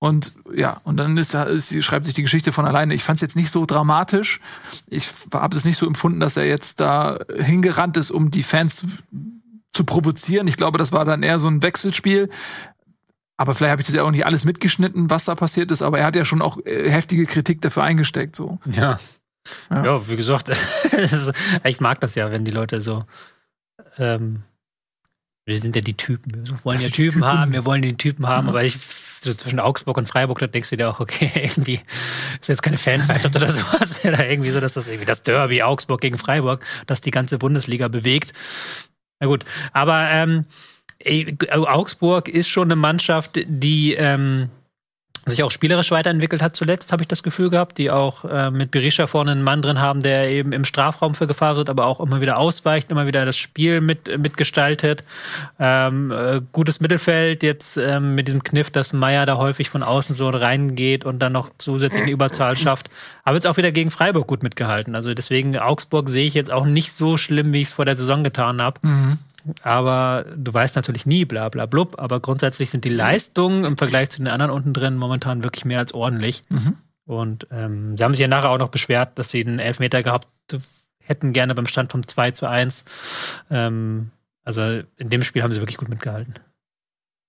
Und 0.00 0.34
ja, 0.54 0.80
und 0.84 0.96
dann 0.96 1.16
ist, 1.16 1.34
ist, 1.34 1.82
schreibt 1.82 2.06
sich 2.06 2.14
die 2.14 2.22
Geschichte 2.22 2.52
von 2.52 2.66
alleine. 2.66 2.94
Ich 2.94 3.02
fand 3.02 3.16
es 3.16 3.20
jetzt 3.20 3.36
nicht 3.36 3.50
so 3.50 3.66
dramatisch. 3.66 4.40
Ich 4.86 5.10
habe 5.32 5.56
es 5.56 5.64
nicht 5.64 5.76
so 5.76 5.86
empfunden, 5.86 6.20
dass 6.20 6.36
er 6.36 6.46
jetzt 6.46 6.78
da 6.78 7.18
hingerannt 7.36 7.96
ist, 7.96 8.10
um 8.10 8.30
die 8.30 8.44
Fans 8.44 8.86
zu, 9.72 9.84
provozieren. 9.84 10.46
Ich 10.48 10.56
glaube, 10.56 10.78
das 10.78 10.92
war 10.92 11.04
dann 11.04 11.22
eher 11.22 11.38
so 11.38 11.48
ein 11.48 11.62
Wechselspiel. 11.62 12.30
Aber 13.36 13.54
vielleicht 13.54 13.72
habe 13.72 13.82
ich 13.82 13.86
das 13.86 13.94
ja 13.94 14.02
auch 14.02 14.10
nicht 14.10 14.26
alles 14.26 14.44
mitgeschnitten, 14.44 15.10
was 15.10 15.24
da 15.24 15.34
passiert 15.34 15.70
ist. 15.70 15.82
Aber 15.82 15.98
er 15.98 16.06
hat 16.06 16.16
ja 16.16 16.24
schon 16.24 16.42
auch 16.42 16.58
äh, 16.64 16.90
heftige 16.90 17.26
Kritik 17.26 17.60
dafür 17.60 17.82
eingesteckt. 17.84 18.36
So. 18.36 18.58
Ja. 18.66 18.98
Ja, 19.70 19.84
ja 19.84 20.08
wie 20.08 20.16
gesagt, 20.16 20.50
ich 21.64 21.80
mag 21.80 22.00
das 22.00 22.14
ja, 22.14 22.30
wenn 22.30 22.44
die 22.44 22.50
Leute 22.50 22.80
so 22.80 23.04
ähm, 23.98 24.42
wir 25.44 25.56
sind 25.56 25.74
ja 25.76 25.82
die 25.82 25.94
Typen. 25.94 26.46
Wir 26.46 26.64
wollen 26.64 26.80
ja 26.80 26.88
Typen, 26.88 27.12
Typen, 27.12 27.24
haben, 27.24 27.52
wir 27.52 27.64
wollen 27.64 27.80
den 27.80 27.96
Typen 27.96 28.26
haben, 28.26 28.46
ja. 28.46 28.50
aber 28.50 28.64
ich 28.64 28.76
so 29.20 29.34
zwischen 29.34 29.60
Augsburg 29.60 29.96
und 29.96 30.06
Freiburg, 30.06 30.38
da 30.38 30.46
denkst 30.46 30.70
du 30.70 30.76
dir 30.76 30.90
auch, 30.90 31.00
okay, 31.00 31.30
irgendwie 31.34 31.80
ist 32.40 32.48
jetzt 32.48 32.62
keine 32.62 32.76
Fanfeindschaft 32.76 33.34
oder 33.34 33.50
sowas. 33.50 34.00
Oder 34.04 34.28
irgendwie 34.28 34.50
so, 34.50 34.60
dass 34.60 34.74
das 34.74 34.86
irgendwie 34.88 35.06
das 35.06 35.22
Derby 35.22 35.62
Augsburg 35.62 36.00
gegen 36.00 36.18
Freiburg, 36.18 36.64
das 36.86 37.00
die 37.00 37.10
ganze 37.10 37.38
Bundesliga 37.38 37.88
bewegt. 37.88 38.32
Na 39.20 39.26
gut, 39.26 39.44
aber 39.72 40.08
ähm, 40.10 40.44
Augsburg 41.50 42.28
ist 42.28 42.48
schon 42.48 42.68
eine 42.68 42.76
Mannschaft, 42.76 43.40
die 43.46 43.94
ähm, 43.94 44.50
sich 45.28 45.42
auch 45.42 45.50
spielerisch 45.50 45.90
weiterentwickelt 45.90 46.42
hat 46.42 46.56
zuletzt, 46.56 46.92
habe 46.92 47.02
ich 47.02 47.08
das 47.08 47.22
Gefühl 47.22 47.50
gehabt, 47.50 47.78
die 47.78 47.90
auch 47.90 48.24
äh, 48.24 48.50
mit 48.50 48.70
Berisha 48.70 49.06
vorne 49.06 49.32
einen 49.32 49.42
Mann 49.42 49.62
drin 49.62 49.80
haben, 49.80 50.00
der 50.00 50.30
eben 50.30 50.52
im 50.52 50.64
Strafraum 50.64 51.14
für 51.14 51.26
Gefahr 51.26 51.56
wird, 51.56 51.70
aber 51.70 51.86
auch 51.86 52.00
immer 52.00 52.20
wieder 52.20 52.38
ausweicht, 52.38 52.90
immer 52.90 53.06
wieder 53.06 53.24
das 53.24 53.36
Spiel 53.36 53.80
mit, 53.80 54.18
mitgestaltet. 54.18 55.04
Ähm, 55.58 56.10
äh, 56.10 56.40
gutes 56.52 56.80
Mittelfeld 56.80 57.42
jetzt 57.42 57.76
ähm, 57.76 58.14
mit 58.14 58.28
diesem 58.28 58.42
Kniff, 58.42 58.70
dass 58.70 58.92
Meier 58.92 59.26
da 59.26 59.36
häufig 59.36 59.70
von 59.70 59.82
außen 59.82 60.14
so 60.14 60.28
reingeht 60.28 61.04
und 61.04 61.18
dann 61.20 61.32
noch 61.32 61.50
zusätzlich 61.58 62.02
eine 62.02 62.12
Überzahl 62.12 62.56
schafft. 62.56 62.90
Aber 63.24 63.36
jetzt 63.36 63.46
auch 63.46 63.56
wieder 63.56 63.72
gegen 63.72 63.90
Freiburg 63.90 64.26
gut 64.26 64.42
mitgehalten. 64.42 64.94
Also 64.94 65.14
deswegen 65.14 65.58
Augsburg 65.58 66.08
sehe 66.08 66.26
ich 66.26 66.34
jetzt 66.34 66.50
auch 66.50 66.66
nicht 66.66 66.92
so 66.92 67.16
schlimm, 67.16 67.52
wie 67.52 67.62
ich 67.62 67.68
es 67.68 67.72
vor 67.72 67.84
der 67.84 67.96
Saison 67.96 68.24
getan 68.24 68.60
habe. 68.62 68.78
Mhm 68.82 69.18
aber 69.62 70.26
du 70.36 70.52
weißt 70.52 70.76
natürlich 70.76 71.06
nie, 71.06 71.24
bla 71.24 71.48
bla 71.48 71.66
blub, 71.66 71.98
aber 71.98 72.20
grundsätzlich 72.20 72.70
sind 72.70 72.84
die 72.84 72.90
Leistungen 72.90 73.64
im 73.64 73.76
Vergleich 73.76 74.10
zu 74.10 74.18
den 74.18 74.28
anderen 74.28 74.52
unten 74.52 74.72
drin 74.72 74.96
momentan 74.96 75.44
wirklich 75.44 75.64
mehr 75.64 75.78
als 75.78 75.94
ordentlich. 75.94 76.42
Mhm. 76.48 76.76
Und 77.04 77.46
ähm, 77.50 77.96
sie 77.96 78.04
haben 78.04 78.14
sich 78.14 78.20
ja 78.20 78.28
nachher 78.28 78.50
auch 78.50 78.58
noch 78.58 78.68
beschwert, 78.68 79.18
dass 79.18 79.30
sie 79.30 79.44
einen 79.44 79.58
Elfmeter 79.58 80.02
gehabt 80.02 80.28
hätten, 81.02 81.32
gerne 81.32 81.54
beim 81.54 81.66
Stand 81.66 81.90
von 81.90 82.06
2 82.06 82.32
zu 82.32 82.46
1. 82.48 82.84
Ähm, 83.50 84.10
also 84.44 84.82
in 84.96 85.08
dem 85.10 85.22
Spiel 85.22 85.42
haben 85.42 85.52
sie 85.52 85.60
wirklich 85.60 85.78
gut 85.78 85.88
mitgehalten. 85.88 86.34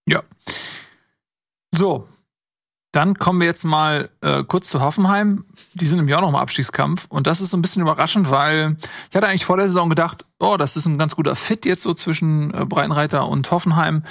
Ja. 0.06 0.24
So, 1.74 2.08
dann 2.92 3.20
kommen 3.20 3.40
wir 3.40 3.48
jetzt 3.48 3.66
mal 3.66 4.10
äh, 4.22 4.44
kurz 4.44 4.70
zu 4.70 4.82
Hoffenheim. 4.82 5.46
Die 5.74 5.86
sind 5.86 6.00
im 6.00 6.08
Jahr 6.08 6.22
noch 6.22 6.30
im 6.30 6.36
Abstiegskampf. 6.36 7.06
Und 7.10 7.28
das 7.28 7.40
ist 7.40 7.52
so 7.52 7.58
ein 7.58 7.62
bisschen 7.62 7.84
überraschend, 7.84 8.32
weil 8.32 8.78
ich 9.10 9.16
hatte 9.16 9.28
eigentlich 9.28 9.46
vor 9.46 9.58
der 9.58 9.68
Saison 9.68 9.90
gedacht, 9.90 10.26
oh, 10.40 10.58
das 10.58 10.76
ist 10.76 10.88
ein 10.88 10.98
ganz 10.98 11.16
guter 11.16 11.36
Fit 11.36 11.66
jetzt 11.66 11.84
so 11.84 11.94
zwischen 11.94 12.54
äh, 12.54 12.66
Breitenreiter 12.66 13.28
und 13.28 13.52
Hoffenheim. 13.52 14.04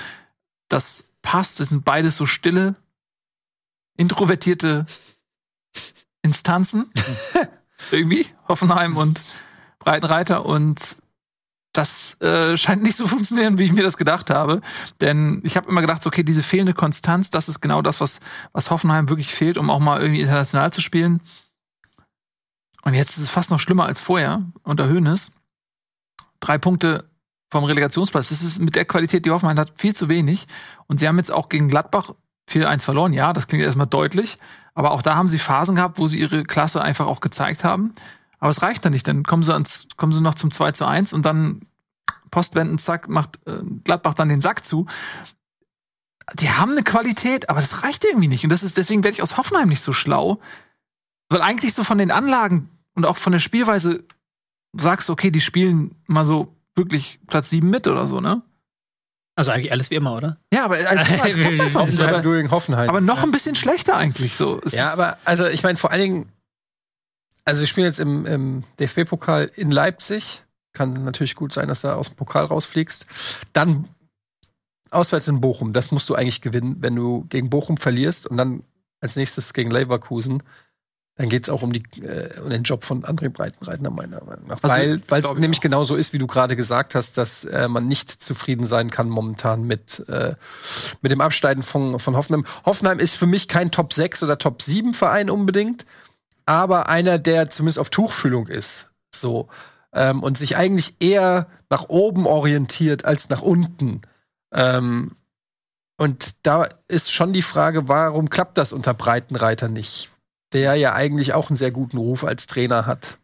Das 0.68 1.08
passt. 1.22 1.58
Das 1.58 1.70
sind 1.70 1.84
beides 1.84 2.16
so 2.16 2.24
stille, 2.24 2.76
introvertierte 3.96 4.86
Instanzen. 6.22 6.90
Irgendwie. 7.90 8.26
Hoffenheim 8.46 8.96
und 8.96 9.22
Breitenreiter. 9.80 10.46
Und 10.46 10.96
das 11.78 12.20
äh, 12.20 12.56
scheint 12.56 12.82
nicht 12.82 12.96
so 12.96 13.04
zu 13.04 13.08
funktionieren, 13.08 13.56
wie 13.56 13.62
ich 13.62 13.72
mir 13.72 13.84
das 13.84 13.96
gedacht 13.96 14.30
habe. 14.30 14.60
Denn 15.00 15.40
ich 15.44 15.56
habe 15.56 15.68
immer 15.68 15.80
gedacht, 15.80 16.04
okay, 16.06 16.24
diese 16.24 16.42
fehlende 16.42 16.74
Konstanz, 16.74 17.30
das 17.30 17.48
ist 17.48 17.60
genau 17.60 17.82
das, 17.82 18.00
was, 18.00 18.18
was 18.52 18.70
Hoffenheim 18.70 19.08
wirklich 19.08 19.32
fehlt, 19.32 19.56
um 19.56 19.70
auch 19.70 19.78
mal 19.78 20.00
irgendwie 20.00 20.22
international 20.22 20.72
zu 20.72 20.80
spielen. 20.80 21.20
Und 22.82 22.94
jetzt 22.94 23.10
ist 23.10 23.18
es 23.18 23.30
fast 23.30 23.50
noch 23.50 23.60
schlimmer 23.60 23.86
als 23.86 24.00
vorher 24.00 24.42
unter 24.64 24.88
Höhnes. 24.88 25.30
Drei 26.40 26.58
Punkte 26.58 27.08
vom 27.50 27.62
Relegationsplatz. 27.62 28.30
Das 28.30 28.42
ist 28.42 28.58
mit 28.58 28.74
der 28.74 28.84
Qualität, 28.84 29.24
die 29.24 29.30
Hoffenheim 29.30 29.58
hat, 29.58 29.72
viel 29.76 29.94
zu 29.94 30.08
wenig. 30.08 30.48
Und 30.88 30.98
sie 30.98 31.06
haben 31.06 31.18
jetzt 31.18 31.30
auch 31.30 31.48
gegen 31.48 31.68
Gladbach 31.68 32.14
4-1 32.50 32.80
verloren. 32.80 33.12
Ja, 33.12 33.32
das 33.32 33.46
klingt 33.46 33.62
erstmal 33.62 33.86
deutlich. 33.86 34.38
Aber 34.74 34.90
auch 34.90 35.02
da 35.02 35.14
haben 35.14 35.28
sie 35.28 35.38
Phasen 35.38 35.76
gehabt, 35.76 35.98
wo 35.98 36.08
sie 36.08 36.18
ihre 36.18 36.42
Klasse 36.42 36.82
einfach 36.82 37.06
auch 37.06 37.20
gezeigt 37.20 37.62
haben. 37.62 37.94
Aber 38.40 38.50
es 38.50 38.62
reicht 38.62 38.84
dann 38.84 38.92
nicht. 38.92 39.06
Dann 39.06 39.22
kommen 39.22 39.42
sie, 39.44 39.52
ans, 39.52 39.86
kommen 39.96 40.12
sie 40.12 40.20
noch 40.20 40.34
zum 40.34 40.50
2 40.50 40.72
zu 40.72 40.86
1 40.86 41.12
und 41.12 41.24
dann 41.24 41.62
Postwenden, 42.30 42.78
zack, 42.78 43.08
macht 43.08 43.38
äh, 43.46 43.60
Gladbach 43.84 44.14
dann 44.14 44.28
den 44.28 44.40
Sack 44.40 44.64
zu. 44.64 44.86
Die 46.34 46.50
haben 46.50 46.72
eine 46.72 46.82
Qualität, 46.82 47.48
aber 47.48 47.60
das 47.60 47.82
reicht 47.82 48.04
irgendwie 48.04 48.28
nicht. 48.28 48.44
Und 48.44 48.50
das 48.50 48.62
ist, 48.62 48.76
deswegen 48.76 49.02
werde 49.02 49.14
ich 49.14 49.22
aus 49.22 49.36
Hoffenheim 49.36 49.68
nicht 49.68 49.80
so 49.80 49.92
schlau. 49.92 50.40
Weil 51.30 51.42
eigentlich 51.42 51.74
so 51.74 51.84
von 51.84 51.98
den 51.98 52.10
Anlagen 52.10 52.70
und 52.94 53.06
auch 53.06 53.16
von 53.16 53.32
der 53.32 53.38
Spielweise 53.38 54.04
sagst 54.76 55.08
du, 55.08 55.12
okay, 55.12 55.30
die 55.30 55.40
spielen 55.40 55.94
mal 56.06 56.24
so 56.24 56.54
wirklich 56.74 57.20
Platz 57.26 57.50
7 57.50 57.68
mit 57.68 57.86
oder 57.86 58.06
so, 58.06 58.20
ne? 58.20 58.42
Also 59.36 59.52
eigentlich 59.52 59.72
alles 59.72 59.90
wie 59.90 59.94
immer, 59.94 60.14
oder? 60.14 60.38
Ja, 60.52 60.64
aber 60.64 60.74
also, 60.74 60.88
also, 61.22 62.02
aber, 62.02 62.50
Hoffenheim. 62.50 62.88
aber 62.88 63.00
noch 63.00 63.22
ein 63.22 63.30
bisschen 63.30 63.54
schlechter 63.54 63.96
eigentlich 63.96 64.34
so. 64.34 64.60
Es 64.64 64.72
ja, 64.72 64.92
aber 64.92 65.16
also 65.24 65.46
ich 65.46 65.62
meine 65.62 65.78
vor 65.78 65.92
allen 65.92 66.00
Dingen 66.00 66.32
also 67.48 67.60
sie 67.60 67.66
spielen 67.66 67.86
jetzt 67.86 67.98
im, 67.98 68.26
im 68.26 68.64
DFB-Pokal 68.78 69.50
in 69.56 69.70
Leipzig. 69.70 70.44
Kann 70.72 70.92
natürlich 71.04 71.34
gut 71.34 71.52
sein, 71.52 71.68
dass 71.68 71.82
du 71.82 71.94
aus 71.94 72.08
dem 72.08 72.16
Pokal 72.16 72.44
rausfliegst. 72.44 73.06
Dann 73.52 73.88
auswärts 74.90 75.28
in 75.28 75.40
Bochum. 75.40 75.72
Das 75.72 75.90
musst 75.90 76.08
du 76.08 76.14
eigentlich 76.14 76.40
gewinnen, 76.40 76.76
wenn 76.80 76.96
du 76.96 77.26
gegen 77.28 77.50
Bochum 77.50 77.76
verlierst 77.76 78.26
und 78.26 78.36
dann 78.36 78.62
als 79.00 79.16
nächstes 79.16 79.52
gegen 79.52 79.70
Leverkusen. 79.70 80.42
Dann 81.16 81.28
geht 81.28 81.42
es 81.42 81.48
auch 81.48 81.62
um, 81.62 81.72
die, 81.72 81.82
äh, 82.00 82.40
um 82.40 82.48
den 82.48 82.62
Job 82.62 82.84
von 82.84 83.02
André 83.02 83.28
Breitenreiter, 83.28 83.90
meiner 83.90 84.22
Meinung 84.22 84.46
nach. 84.46 84.62
Also, 84.62 85.00
weil 85.08 85.24
es 85.24 85.34
nämlich 85.34 85.60
genau 85.60 85.82
so 85.82 85.96
ist, 85.96 86.12
wie 86.12 86.18
du 86.18 86.28
gerade 86.28 86.54
gesagt 86.54 86.94
hast, 86.94 87.18
dass 87.18 87.44
äh, 87.44 87.66
man 87.66 87.88
nicht 87.88 88.10
zufrieden 88.10 88.66
sein 88.66 88.88
kann 88.90 89.08
momentan 89.08 89.64
mit, 89.64 90.08
äh, 90.08 90.36
mit 91.02 91.10
dem 91.10 91.20
Absteigen 91.20 91.64
von, 91.64 91.98
von 91.98 92.16
Hoffenheim. 92.16 92.46
Hoffenheim 92.64 93.00
ist 93.00 93.16
für 93.16 93.26
mich 93.26 93.48
kein 93.48 93.72
Top 93.72 93.92
6 93.92 94.22
oder 94.22 94.38
Top 94.38 94.62
7 94.62 94.94
Verein 94.94 95.28
unbedingt 95.28 95.86
aber 96.48 96.88
einer, 96.88 97.18
der 97.18 97.50
zumindest 97.50 97.78
auf 97.78 97.90
Tuchfühlung 97.90 98.46
ist. 98.46 98.88
So. 99.14 99.48
Ähm, 99.98 100.22
und 100.22 100.38
sich 100.38 100.56
eigentlich 100.56 100.94
eher 101.00 101.48
nach 101.70 101.88
oben 101.88 102.26
orientiert 102.26 103.04
als 103.04 103.28
nach 103.28 103.42
unten. 103.42 104.02
Ähm, 104.52 105.16
und 105.96 106.46
da 106.46 106.68
ist 106.86 107.12
schon 107.12 107.32
die 107.32 107.42
Frage, 107.42 107.88
warum 107.88 108.30
klappt 108.30 108.56
das 108.56 108.72
unter 108.72 108.94
Breitenreiter 108.94 109.68
nicht? 109.68 110.10
Der 110.52 110.76
ja 110.76 110.94
eigentlich 110.94 111.34
auch 111.34 111.50
einen 111.50 111.56
sehr 111.56 111.72
guten 111.72 111.98
Ruf 111.98 112.22
als 112.22 112.46
Trainer 112.46 112.86
hat. 112.86 113.18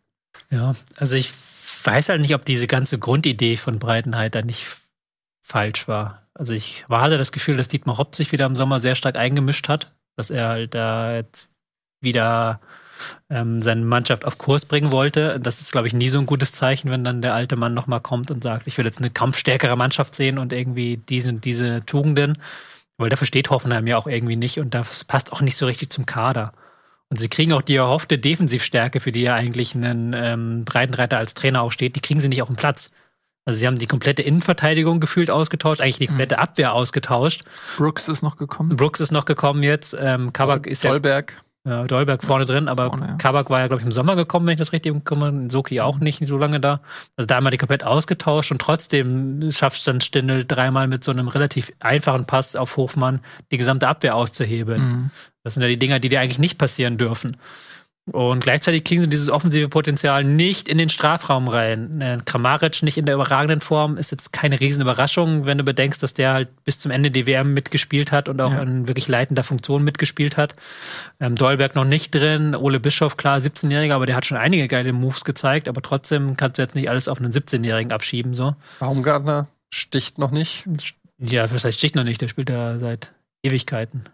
Ja, 0.51 0.75
also 0.97 1.17
ich 1.17 1.33
weiß 1.85 2.09
halt 2.09 2.21
nicht, 2.21 2.35
ob 2.35 2.45
diese 2.45 2.67
ganze 2.67 2.99
Grundidee 2.99 3.57
von 3.57 3.79
Breitenreiter 3.79 4.43
nicht 4.43 4.67
falsch 5.41 5.87
war. 5.87 6.23
Also 6.35 6.53
ich 6.53 6.87
hatte 6.89 7.19
das 7.19 7.31
Gefühl, 7.31 7.57
dass 7.57 7.69
Dietmar 7.69 7.99
Hopp 7.99 8.17
sich 8.17 8.33
wieder 8.33 8.47
im 8.47 8.57
Sommer 8.57 8.81
sehr 8.81 8.97
stark 8.97 9.17
eingemischt 9.17 9.69
hat, 9.69 9.95
dass 10.17 10.31
er 10.31 10.49
halt 10.49 10.75
da 10.75 11.15
jetzt 11.15 11.49
wieder 12.01 12.61
ähm, 13.31 13.63
seine 13.63 13.85
Mannschaft 13.85 14.25
auf 14.25 14.39
Kurs 14.39 14.65
bringen 14.65 14.93
wollte. 14.93 15.39
Das 15.41 15.61
ist, 15.61 15.73
glaube 15.73 15.87
ich, 15.87 15.95
nie 15.95 16.09
so 16.09 16.19
ein 16.19 16.27
gutes 16.27 16.53
Zeichen, 16.53 16.91
wenn 16.91 17.05
dann 17.05 17.23
der 17.23 17.35
alte 17.35 17.57
Mann 17.57 17.75
nochmal 17.75 18.01
kommt 18.01 18.31
und 18.31 18.43
sagt, 18.43 18.67
ich 18.67 18.79
will 18.79 18.85
jetzt 18.85 18.99
eine 18.99 19.11
kampfstärkere 19.11 19.77
Mannschaft 19.77 20.15
sehen 20.15 20.39
und 20.39 20.53
irgendwie 20.53 20.99
diese 21.09 21.33
diese 21.33 21.85
Tugenden. 21.87 22.39
Weil 22.97 23.11
dafür 23.11 23.27
steht 23.27 23.51
Hoffenheim 23.51 23.87
ja 23.87 23.97
auch 23.97 24.07
irgendwie 24.07 24.37
nicht 24.37 24.59
und 24.61 24.75
das 24.75 25.05
passt 25.05 25.33
auch 25.33 25.41
nicht 25.41 25.57
so 25.57 25.67
richtig 25.67 25.91
zum 25.91 26.07
Kader. 26.07 26.53
Und 27.11 27.21
sie 27.21 27.29
kriegen 27.29 27.53
auch 27.53 27.63
die 27.63 27.77
erhoffte 27.77 28.19
Defensivstärke, 28.19 29.01
für 29.01 29.13
die 29.13 29.23
ja 29.23 29.35
eigentlich 29.35 29.75
ein 29.75 30.15
ähm, 30.17 30.65
Breitenreiter 30.65 31.19
als 31.19 31.35
Trainer 31.35 31.63
auch 31.63 31.73
steht, 31.73 31.97
die 31.97 32.01
kriegen 32.01 32.21
sie 32.21 32.29
nicht 32.29 32.43
auf 32.43 32.49
den 32.49 32.57
Platz. 32.57 32.91
Also 33.45 33.61
sie 33.61 33.67
haben 33.67 33.79
die 33.79 33.87
komplette 33.87 34.23
Innenverteidigung 34.23 35.01
gefühlt 35.01 35.31
ausgetauscht, 35.31 35.81
eigentlich 35.81 35.99
die 35.99 36.07
komplette 36.07 36.39
Abwehr 36.39 36.73
ausgetauscht. 36.73 37.43
Brooks 37.77 38.09
ist 38.09 38.23
noch 38.23 38.37
gekommen. 38.37 38.77
Brooks 38.77 39.01
ist 39.01 39.13
noch 39.13 39.27
gekommen 39.27 39.63
jetzt. 39.63 39.95
Ähm, 39.99 40.33
Kabak 40.33 40.67
ist 40.67 40.83
ja 40.83 40.91
Dolberg. 40.91 41.44
Ja, 41.67 41.85
Dolberg 41.85 42.23
vorne 42.23 42.45
drin, 42.45 42.69
aber 42.69 42.91
Vorne, 42.91 43.07
ja. 43.07 43.15
Kabak 43.15 43.49
war 43.49 43.61
ja, 43.61 43.69
glaube 43.69 43.81
ich, 43.81 43.87
im 43.87 43.93
Sommer 43.93 44.17
gekommen, 44.17 44.47
wenn 44.47 44.53
ich 44.53 44.59
das 44.59 44.73
richtig 44.73 44.93
bekomme. 44.93 45.49
Soki 45.51 45.81
auch 45.81 45.99
nicht, 45.99 46.21
nicht 46.21 46.29
so 46.29 46.37
lange 46.37 46.61
da. 46.61 46.81
Also 47.17 47.27
da 47.27 47.37
haben 47.37 47.45
wir 47.45 47.51
die 47.51 47.57
komplett 47.57 47.85
ausgetauscht 47.85 48.53
und 48.53 48.61
trotzdem 48.61 49.51
schafft 49.51 49.87
dann 49.87 50.03
Stindl 50.03 50.45
dreimal 50.45 50.89
mit 50.89 51.05
so 51.05 51.11
einem 51.11 51.29
relativ 51.29 51.73
einfachen 51.81 52.27
Pass 52.27 52.55
auf 52.55 52.77
Hofmann 52.77 53.21
die 53.51 53.57
gesamte 53.57 53.89
Abwehr 53.89 54.15
auszuhebeln. 54.15 54.83
Mhm. 54.83 55.11
Das 55.43 55.55
sind 55.55 55.63
ja 55.63 55.69
die 55.69 55.79
Dinger, 55.79 56.01
die 56.01 56.11
dir 56.11 56.21
eigentlich 56.21 56.39
nicht 56.39 56.59
passieren 56.59 56.99
dürfen. 56.99 57.39
Und 58.13 58.41
gleichzeitig 58.41 58.85
kriegen 58.85 59.01
sie 59.01 59.09
dieses 59.09 59.31
offensive 59.31 59.69
Potenzial 59.71 60.25
nicht 60.25 60.69
in 60.69 60.77
den 60.77 60.91
Strafraum 60.91 61.49
rein. 61.49 62.03
Äh, 62.03 62.19
Kramaric 62.25 62.83
nicht 62.83 62.99
in 62.99 63.07
der 63.07 63.15
überragenden 63.15 63.63
Form 63.63 63.97
ist 63.97 64.11
jetzt 64.11 64.31
keine 64.31 64.61
Riesenüberraschung, 64.61 65.47
wenn 65.47 65.57
du 65.57 65.65
bedenkst, 65.65 66.03
dass 66.03 66.13
der 66.13 66.35
halt 66.35 66.65
bis 66.65 66.79
zum 66.79 66.91
Ende 66.91 67.11
die 67.11 67.27
WM 67.27 67.55
mitgespielt 67.55 68.13
hat 68.13 68.29
und 68.29 68.43
auch 68.43 68.53
Ja. 68.53 68.61
in 68.63 68.87
wirklich 68.89 69.09
leitender 69.09 69.43
Funktion 69.43 69.83
mitgespielt 69.85 70.37
hat. 70.37 70.55
Ähm, 71.19 71.35
Dolberg 71.35 71.75
noch 71.75 71.87
nicht 71.87 72.15
drin, 72.15 72.55
Ole 72.55 72.79
Bischof, 72.79 73.17
klar, 73.17 73.39
17-Jähriger, 73.41 73.95
aber 73.95 74.05
der 74.05 74.17
hat 74.17 74.27
schon 74.27 74.37
einige 74.37 74.69
geile 74.69 74.93
Moves 74.93 75.25
gezeigt, 75.25 75.67
aber 75.67 75.81
trotzdem 75.81 76.37
kannst 76.37 76.59
du 76.59 76.63
jetzt 76.63 76.75
nicht 76.75 76.91
alles 76.91 77.09
auf 77.09 77.19
einen 77.21 77.33
17-Jährigen 77.33 77.91
abschieben, 77.91 78.35
so. 78.35 78.55
Baumgartner 78.81 79.49
sticht 79.73 80.19
noch 80.19 80.31
nicht. 80.31 80.69
Ja, 81.19 81.49
vielleicht 81.49 81.79
sticht 81.79 81.95
noch 81.95 82.05
nicht, 82.05 82.21
der 82.21 82.29
spielt 82.29 82.51
ja 82.51 82.79
seit 82.79 83.13
Ewigkeiten. 83.43 84.05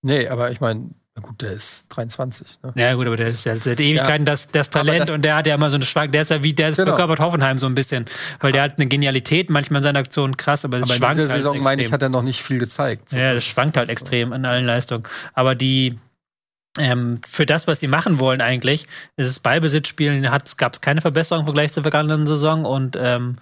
Nee, 0.00 0.28
aber 0.28 0.50
ich 0.50 0.60
meine, 0.60 0.90
na 1.16 1.22
gut, 1.22 1.40
der 1.42 1.52
ist 1.52 1.86
23. 1.90 2.46
Ne? 2.64 2.72
Ja, 2.74 2.94
gut, 2.94 3.06
aber 3.06 3.16
der 3.16 3.28
ist 3.28 3.44
ja 3.44 3.54
seit 3.56 3.78
Ewigkeiten 3.78 4.24
das, 4.24 4.50
das 4.50 4.68
Aber 4.74 4.84
Talent 4.84 5.02
das- 5.02 5.10
und 5.10 5.22
der 5.24 5.36
hat 5.36 5.46
ja 5.46 5.54
immer 5.54 5.70
so 5.70 5.76
eine 5.76 5.84
Schwank, 5.84 6.10
der 6.10 6.22
ist 6.22 6.30
ja 6.32 6.42
wie, 6.42 6.52
der 6.52 6.70
ist 6.70 6.76
Genau. 6.76 6.90
verkörpert 6.90 7.20
Hoffenheim 7.20 7.56
so 7.58 7.66
ein 7.66 7.74
bisschen, 7.76 8.06
weil 8.40 8.50
der 8.50 8.62
hat 8.62 8.78
eine 8.78 8.86
Genialität, 8.88 9.48
manchmal 9.48 9.78
in 9.78 9.84
seiner 9.84 9.98
Aktion 10.00 10.36
krass, 10.36 10.64
aber 10.64 10.78
Aber 10.78 10.86
in 10.92 10.98
schwankt 10.98 11.18
dieser 11.18 11.28
halt 11.32 11.40
Saison, 11.42 11.60
meine 11.60 11.82
ich, 11.82 11.86
extrem. 11.86 11.92
hat 11.94 12.02
er 12.02 12.08
noch 12.08 12.22
nicht 12.22 12.42
viel 12.42 12.58
gezeigt. 12.58 13.10
So, 13.10 13.16
Ja, 13.16 13.32
das 13.32 13.44
schwankt 13.44 13.76
halt 13.76 13.88
das- 13.88 13.92
extrem 13.92 14.32
in 14.32 14.44
allen 14.44 14.66
Leistungen. 14.66 15.04
Aber 15.34 15.54
die, 15.54 15.98
ähm, 16.78 17.20
für 17.26 17.46
das, 17.46 17.66
was 17.66 17.80
sie 17.80 17.86
machen 17.86 18.18
wollen 18.18 18.40
eigentlich, 18.40 18.86
ist 19.16 19.28
es 19.28 19.40
Ballbesitzspielen, 19.40 20.22
gab 20.22 20.72
es 20.72 20.80
keine 20.80 21.00
Verbesserung 21.00 21.42
im 21.42 21.46
Vergleich 21.46 21.72
zur 21.72 21.84
vergangenen 21.84 22.26
Saison 22.26 22.64
und 22.64 22.96
ähm, 22.98 23.36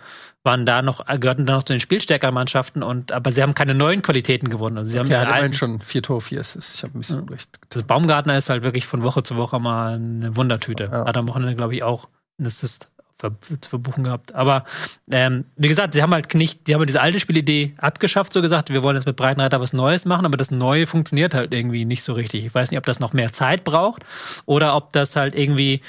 waren 0.45 0.66
da 0.66 0.83
noch, 0.83 1.07
gehörten 1.07 1.47
da 1.47 1.55
noch 1.55 1.62
zu 1.62 1.72
den 1.72 1.80
spielstärkeren 1.80 2.35
Mannschaften 2.35 2.83
und 2.83 3.12
aber 3.12 3.33
sie 3.33 3.43
haben 3.43 3.55
keine 3.55 3.74
neuen 3.74 4.03
Qualitäten 4.03 4.51
gewonnen. 4.51 4.76
Also 4.76 4.91
sie 4.91 4.99
haben 4.99 5.07
Okay, 5.07 5.16
hat 5.16 5.28
den 5.28 5.35
immerhin 5.35 5.53
schon 5.53 5.80
vier 5.80 6.03
Tore, 6.03 6.20
vier 6.20 6.41
Assists. 6.41 6.76
Ich 6.76 6.83
habe 6.83 6.99
ein 6.99 7.01
bisschen 7.01 7.28
recht. 7.28 7.59
das 7.70 7.85
Baumgartner 7.85 8.37
ist 8.37 8.51
halt 8.51 8.64
wirklich 8.64 8.87
von 8.87 9.03
Woche 9.03 9.22
zu 9.22 9.37
Woche 9.37 9.61
mal 9.61 9.95
eine 9.95 10.37
Wundertüte. 10.37 10.89
Ja. 10.91 11.07
Hat 11.07 11.16
am 11.16 11.28
Wochenende, 11.28 11.55
glaube 11.55 11.74
ich, 11.74 11.83
auch 11.83 12.09
einen 12.39 12.47
Assist 12.47 12.89
ver 13.23 13.61
zu 13.61 13.70
verbuchen 13.70 14.05
gehabt. 14.05 14.35
Aber 14.35 14.64
ähm, 15.11 15.45
wie 15.57 15.68
gesagt, 15.68 15.95
sie 15.95 16.03
haben 16.03 16.12
halt 16.12 16.35
nicht, 16.35 16.66
die 16.66 16.75
haben 16.75 16.85
diese 16.87 17.01
alte 17.01 17.20
Spielidee 17.20 17.75
abgeschafft, 17.79 18.33
so 18.33 18.43
gesagt, 18.43 18.70
wir 18.70 18.83
wollen 18.83 18.97
jetzt 18.97 19.07
mit 19.07 19.16
Breitenreiter 19.16 19.61
was 19.61 19.73
Neues 19.73 20.05
machen, 20.05 20.27
aber 20.27 20.37
das 20.37 20.51
Neue 20.51 20.87
funktioniert 20.87 21.35
halt 21.35 21.53
irgendwie 21.53 21.85
nicht 21.85 22.03
so 22.03 22.12
richtig. 22.12 22.45
Ich 22.45 22.55
weiß 22.55 22.70
nicht, 22.70 22.79
ob 22.79 22.87
das 22.87 23.01
noch 23.01 23.12
mehr 23.12 23.33
Zeit 23.33 23.64
braucht 23.64 24.03
oder 24.45 24.75
ob 24.77 24.93
das 24.93 25.16
halt 25.16 25.35
irgendwie 25.35 25.81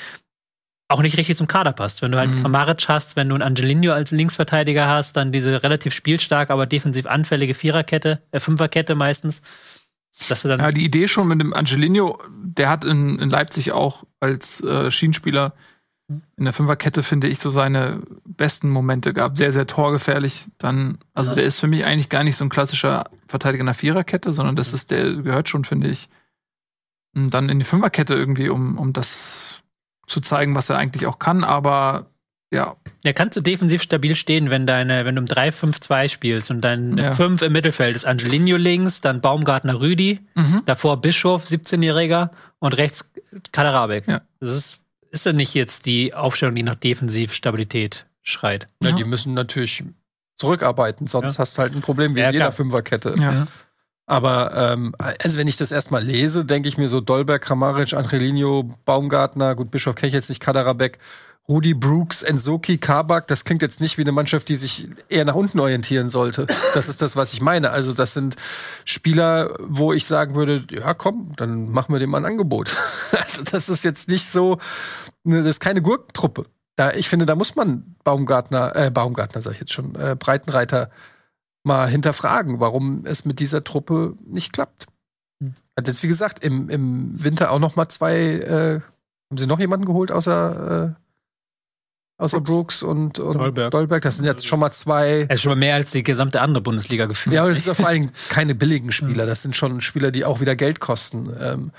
auch 0.90 1.02
nicht 1.02 1.18
richtig 1.18 1.38
zum 1.38 1.48
Kader 1.48 1.72
passt. 1.72 2.02
Wenn 2.02 2.12
du 2.12 2.20
halt 2.20 2.30
Mhm. 2.30 2.42
Kramaric 2.42 2.88
hast, 2.88 3.16
wenn 3.16 3.30
du 3.30 3.36
einen 3.36 3.42
Angelino 3.42 3.94
als 3.94 4.12
Linksverteidiger 4.12 4.88
hast, 4.88 5.18
dann 5.18 5.32
diese 5.32 5.64
relativ 5.64 5.94
spielstark, 5.94 6.52
aber 6.52 6.68
defensiv 6.68 7.08
anfällige 7.08 7.56
Viererkette, 7.56 8.22
äh, 8.32 8.40
Fünferkette 8.40 8.94
meistens, 8.94 9.42
dass 10.30 10.44
du 10.44 10.50
dann 10.50 10.60
Ja, 10.60 10.70
die 10.72 10.86
Idee 10.86 11.08
schon 11.08 11.28
mit 11.28 11.42
dem 11.42 11.54
Angelino, 11.54 12.20
der 12.44 12.70
hat 12.70 12.86
in, 12.86 13.18
in 13.18 13.30
Leipzig 13.32 13.72
auch 13.72 14.04
als 14.20 14.62
äh, 14.62 14.92
Schienenspieler 14.92 15.54
in 16.38 16.45
der 16.45 16.53
Fünferkette, 16.53 17.03
finde 17.03 17.28
ich, 17.28 17.39
so 17.39 17.51
seine 17.51 18.01
besten 18.26 18.70
Momente 18.70 19.14
gehabt. 19.14 19.38
Sehr, 19.38 19.51
sehr 19.51 19.68
torgefährlich. 19.68 20.47
Dann, 20.57 20.97
also 21.14 21.36
der 21.36 21.43
ist 21.43 21.59
für 21.59 21.68
mich 21.68 21.86
eigentlich 21.86 22.09
gar 22.09 22.24
nicht 22.24 22.36
so 22.36 22.45
ein 22.45 22.49
klassischer 22.49 23.05
Verteidiger 23.28 23.61
in 23.61 23.68
der 23.68 23.76
Viererkette, 23.76 24.34
sondern 24.34 24.55
das 24.55 24.74
ist, 24.74 24.91
der 24.91 25.16
gehört 25.16 25.49
schon, 25.49 25.66
finde 25.66 25.88
ich, 25.89 26.09
m, 27.16 27.30
dann 27.30 27.49
in 27.49 27.59
die 27.59 27.66
Fünferkette 27.66 28.14
irgendwie, 28.14 28.49
um, 28.49 28.78
um 28.78 28.93
das 28.93 29.61
zu 30.07 30.22
zeigen, 30.22 30.55
was 30.55 30.70
er 30.70 30.78
eigentlich 30.78 31.07
auch 31.07 31.20
kann. 31.20 31.43
Aber 31.43 32.07
ja, 32.51 32.76
Ja, 33.03 33.14
kannst 33.14 33.36
du 33.36 33.41
defensiv 33.41 33.82
stabil 33.82 34.14
stehen, 34.14 34.51
wenn 34.51 34.68
deine, 34.68 35.05
wenn 35.05 35.16
du 35.16 35.22
im 35.22 35.28
3-5-2 35.28 36.07
spielst 36.09 36.51
und 36.51 36.61
dein 36.61 36.97
Ja. 36.97 37.14
5 37.14 37.41
im 37.41 37.51
Mittelfeld 37.51 37.95
ist 37.95 38.05
Angelino 38.05 38.57
links, 38.57 39.01
dann 39.01 39.22
Baumgartner 39.22 39.80
Rüdi, 39.80 40.20
mhm. 40.36 40.61
davor 40.66 41.01
Bischof, 41.01 41.45
17-Jähriger 41.45 42.30
und 42.59 42.78
rechts 42.78 43.11
Kaderabek. 43.51 44.07
Ja. 44.07 44.22
Das 44.39 44.51
ist, 44.51 44.83
ist 45.14 45.26
ja 45.26 45.32
nicht 45.34 45.53
jetzt 45.53 45.86
die 45.86 46.14
Aufstellung, 46.14 46.55
die 46.55 46.64
nach 46.64 46.76
Defensivstabilität 46.76 48.05
schreit. 48.22 48.68
Ja, 48.82 48.89
Ja. 48.89 48.95
die 48.95 49.03
müssen 49.05 49.34
natürlich 49.34 49.84
zurückarbeiten, 50.38 51.07
sonst 51.07 51.36
Ja. 51.36 51.39
hast 51.39 51.57
du 51.57 51.61
halt 51.61 51.76
ein 51.76 51.82
Problem 51.82 52.16
wie 52.16 52.20
Ja, 52.22 52.28
in 52.30 52.34
jeder. 52.34 52.51
Fünferkette. 52.51 53.16
ja. 53.20 53.47
Aber 54.05 54.53
ähm, 54.74 54.93
also 54.99 55.38
wenn 55.38 55.47
ich 55.47 55.55
das 55.55 55.72
erstmal 55.72 56.03
lese, 56.03 56.43
denke 56.43 56.68
ich 56.68 56.78
mir 56.78 56.89
so 56.89 56.99
Dolberg, 56.99 57.41
Kramaric, 57.41 57.93
Angelino, 57.93 58.76
Baumgartner, 58.84 59.55
gut, 59.55 59.72
Bischof 59.72 59.95
kenne 59.95 60.09
ich 60.09 60.14
jetzt 60.14 60.28
nicht, 60.28 60.41
Kaderabek, 60.41 60.99
Rudi 61.48 61.74
Brooks, 61.74 62.24
Ensoki, 62.24 62.78
Kabak, 62.78 63.28
das 63.28 63.44
klingt 63.44 63.62
jetzt 63.62 63.82
nicht 63.82 63.98
wie 63.98 64.02
eine 64.04 64.14
Mannschaft, 64.14 64.48
die 64.48 64.56
sich 64.56 64.88
eher 65.10 65.26
nach 65.26 65.36
unten 65.36 65.60
orientieren 65.60 66.10
sollte. 66.10 66.48
Das 66.74 66.88
ist 66.88 67.02
das, 67.02 67.18
was 67.18 67.34
ich 67.34 67.41
meine. 67.41 67.72
Also 67.72 67.91
das 67.91 68.14
sind 68.14 68.38
Spieler, 68.86 69.54
wo 69.60 69.91
ich 69.91 70.06
sagen 70.06 70.36
würde, 70.36 70.66
ja 70.72 70.94
komm, 70.94 71.34
dann 71.36 71.70
machen 71.70 71.94
wir 71.94 72.00
dem 72.00 72.12
mal 72.12 72.20
ein 72.20 72.26
Angebot. 72.26 72.76
Also 73.34 73.44
das 73.46 73.68
ist 73.68 73.84
jetzt 73.84 74.10
nicht 74.10 74.32
so, 74.32 74.60
das 75.24 75.48
ist 75.48 75.60
keine 75.60 75.82
Gurkentruppe. 75.82 76.46
Da, 76.76 76.91
ich 76.91 77.10
finde, 77.10 77.26
da 77.26 77.34
muss 77.34 77.56
man 77.56 77.96
Baumgartner, 78.04 78.76
äh, 78.76 78.91
Baumgartner 78.91 79.41
sag 79.41 79.54
ich 79.54 79.60
jetzt 79.60 79.74
schon, 79.74 79.96
äh, 79.96 80.16
Breitenreiter 80.18 80.91
mal 81.64 81.88
hinterfragen, 81.88 82.60
warum 82.60 83.06
es 83.06 83.26
mit 83.26 83.39
dieser 83.39 83.64
Truppe 83.64 84.16
nicht 84.24 84.54
klappt. 84.54 84.86
Hat 85.76 85.88
jetzt, 85.88 86.04
wie 86.04 86.08
gesagt, 86.08 86.44
im, 86.44 86.70
im 86.70 87.24
Winter 87.24 87.50
auch 87.50 87.60
noch 87.60 87.76
mal 87.76 87.89
zwei, 87.89 88.16
äh, 88.16 88.82
haben 89.32 89.38
sie 89.38 89.48
noch 89.48 89.60
jemanden 89.60 89.86
geholt 89.86 90.12
außer, 90.12 90.96
äh, 90.96 91.03
außer 92.24 92.41
Brooks, 92.41 92.82
und, 92.84 93.19
und 93.19 93.38
Dolberg. 93.38 93.71
Dolberg. 93.71 94.01
Das 94.01 94.15
sind 94.15 94.26
jetzt 94.26 94.47
schon 94.47 94.59
mal 94.59 94.71
zwei. 94.71 95.26
Es 95.30 95.36
ist 95.39 95.41
schon 95.43 95.51
mal 95.51 95.59
mehr 95.59 95.76
als 95.76 95.91
die 95.91 96.03
gesamte 96.03 96.41
andere 96.41 96.61
Bundesliga 96.61 97.05
gefühlt. 97.05 97.36
Ja, 97.36 97.41
aber 97.43 97.49
das 97.51 97.59
sind 97.63 97.67
ja 97.67 97.74
vor 97.76 97.88
allem 97.88 98.09
keine 98.30 98.55
billigen 98.55 98.91
Spieler. 98.91 99.26
Das 99.26 99.41
sind 99.41 99.55
schon 99.55 99.82
Spieler, 99.82 100.11
die 100.11 100.26
auch 100.26 100.39
wieder 100.41 100.55
Geld 100.55 100.80
kosten. 100.80 101.32
Ähm, 101.39 101.71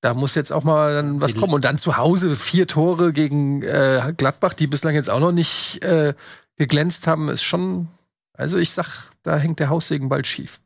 da 0.00 0.14
muss 0.14 0.34
jetzt 0.34 0.52
auch 0.52 0.64
mal 0.64 0.94
dann 0.94 1.20
was 1.20 1.36
kommen. 1.36 1.52
Und 1.52 1.64
dann 1.66 1.76
zu 1.76 1.96
Hause 1.98 2.34
vier 2.34 2.66
Tore 2.66 3.12
gegen 3.12 3.62
äh, 3.62 4.14
Gladbach, 4.16 4.54
die 4.54 4.66
bislang 4.66 4.94
jetzt 4.94 5.10
auch 5.10 5.20
noch 5.20 5.32
nicht 5.32 5.84
äh, 5.84 6.14
geglänzt 6.56 7.06
haben, 7.06 7.28
ist 7.28 7.42
schon. 7.42 7.88
Also 8.32 8.56
ich 8.56 8.70
sag, 8.72 9.12
da 9.22 9.36
hängt 9.36 9.58
der 9.58 9.68
Haussegen 9.68 10.08
bald 10.08 10.26
schief. 10.26 10.60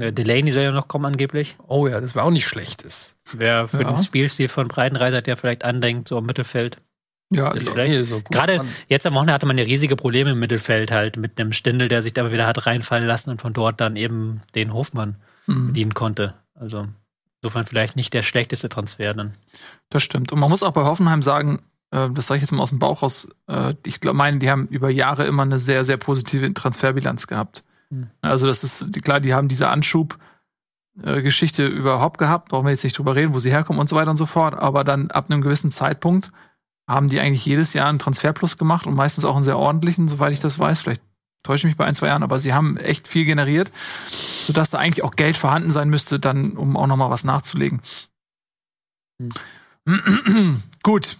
Äh, 0.00 0.12
Delaney 0.12 0.50
soll 0.50 0.62
ja 0.62 0.72
noch 0.72 0.88
kommen 0.88 1.06
angeblich. 1.06 1.56
Oh 1.68 1.86
ja, 1.86 2.00
das 2.00 2.14
war 2.14 2.24
auch 2.24 2.30
nicht 2.30 2.46
schlecht. 2.46 2.84
Wer 3.32 3.68
für 3.68 3.80
Ja. 3.82 3.92
den 3.92 4.02
Spielstil 4.02 4.48
von 4.48 4.66
Breitenreiter, 4.68 5.22
der 5.22 5.36
vielleicht 5.36 5.64
andenkt, 5.64 6.08
so 6.08 6.18
im 6.18 6.26
Mittelfeld. 6.26 6.78
Ja 7.30 7.50
Delaney 7.52 8.04
so. 8.04 8.22
Gerade 8.30 8.64
jetzt 8.88 9.06
am 9.06 9.14
Wochenende 9.14 9.34
hatte 9.34 9.46
man 9.46 9.58
ja 9.58 9.64
riesige 9.64 9.96
Probleme 9.96 10.30
im 10.30 10.38
Mittelfeld 10.38 10.90
halt 10.90 11.16
mit 11.16 11.40
einem 11.40 11.52
Stindel, 11.52 11.88
der 11.88 12.02
sich 12.02 12.12
da 12.12 12.30
wieder 12.32 12.46
hat 12.46 12.66
reinfallen 12.66 13.06
lassen 13.06 13.30
und 13.30 13.40
von 13.40 13.52
dort 13.52 13.80
dann 13.80 13.96
eben 13.96 14.40
den 14.54 14.72
Hofmann 14.72 15.16
Mhm. 15.48 15.68
bedienen 15.68 15.94
konnte. 15.94 16.34
Also 16.54 16.86
insofern 17.40 17.66
vielleicht 17.66 17.96
nicht 17.96 18.12
der 18.14 18.22
schlechteste 18.22 18.68
Transfer 18.68 19.14
dann. 19.14 19.34
Das 19.88 20.02
stimmt. 20.02 20.30
Und 20.32 20.38
man 20.38 20.50
muss 20.50 20.62
auch 20.62 20.72
bei 20.72 20.84
Hoffenheim 20.84 21.22
sagen, 21.22 21.62
äh, 21.90 22.10
das 22.10 22.26
sage 22.26 22.36
ich 22.36 22.42
jetzt 22.42 22.52
mal 22.52 22.62
aus 22.62 22.70
dem 22.70 22.78
Bauch 22.78 23.02
raus, 23.02 23.28
äh, 23.46 23.74
ich 23.86 24.00
glaube, 24.00 24.16
meine, 24.16 24.38
die 24.38 24.50
haben 24.50 24.66
über 24.68 24.90
Jahre 24.90 25.24
immer 25.24 25.42
eine 25.42 25.58
sehr, 25.58 25.84
sehr 25.84 25.96
positive 25.96 26.52
Transferbilanz 26.52 27.26
gehabt. 27.26 27.64
Hm. 27.90 28.10
Also 28.20 28.46
das 28.46 28.62
ist, 28.62 29.02
klar, 29.02 29.20
die 29.20 29.32
haben 29.32 29.48
diese 29.48 29.68
Anschub-Geschichte 29.68 31.66
überhaupt 31.66 32.18
gehabt, 32.18 32.50
brauchen 32.50 32.66
wir 32.66 32.70
jetzt 32.72 32.84
nicht 32.84 32.98
drüber 32.98 33.14
reden, 33.14 33.32
wo 33.32 33.38
sie 33.38 33.50
herkommen 33.50 33.80
und 33.80 33.88
so 33.88 33.96
weiter 33.96 34.10
und 34.10 34.16
so 34.16 34.26
fort, 34.26 34.54
aber 34.54 34.84
dann 34.84 35.10
ab 35.10 35.30
einem 35.30 35.40
gewissen 35.40 35.70
Zeitpunkt 35.70 36.30
haben 36.88 37.08
die 37.08 37.20
eigentlich 37.20 37.44
jedes 37.44 37.74
Jahr 37.74 37.88
einen 37.88 37.98
Transferplus 37.98 38.56
gemacht 38.56 38.86
und 38.86 38.94
meistens 38.94 39.24
auch 39.24 39.34
einen 39.34 39.44
sehr 39.44 39.58
ordentlichen, 39.58 40.08
soweit 40.08 40.32
ich 40.32 40.40
das 40.40 40.58
weiß. 40.58 40.80
Vielleicht 40.80 41.02
täusche 41.42 41.66
ich 41.66 41.72
mich 41.72 41.76
bei 41.76 41.84
ein, 41.84 41.94
zwei 41.94 42.08
Jahren, 42.08 42.22
aber 42.22 42.38
sie 42.40 42.54
haben 42.54 42.76
echt 42.78 43.06
viel 43.06 43.24
generiert, 43.24 43.70
sodass 44.46 44.70
da 44.70 44.78
eigentlich 44.78 45.04
auch 45.04 45.14
Geld 45.14 45.36
vorhanden 45.36 45.70
sein 45.70 45.90
müsste, 45.90 46.18
dann, 46.18 46.52
um 46.52 46.76
auch 46.76 46.86
nochmal 46.86 47.10
was 47.10 47.24
nachzulegen. 47.24 47.82
Gut. 50.82 51.18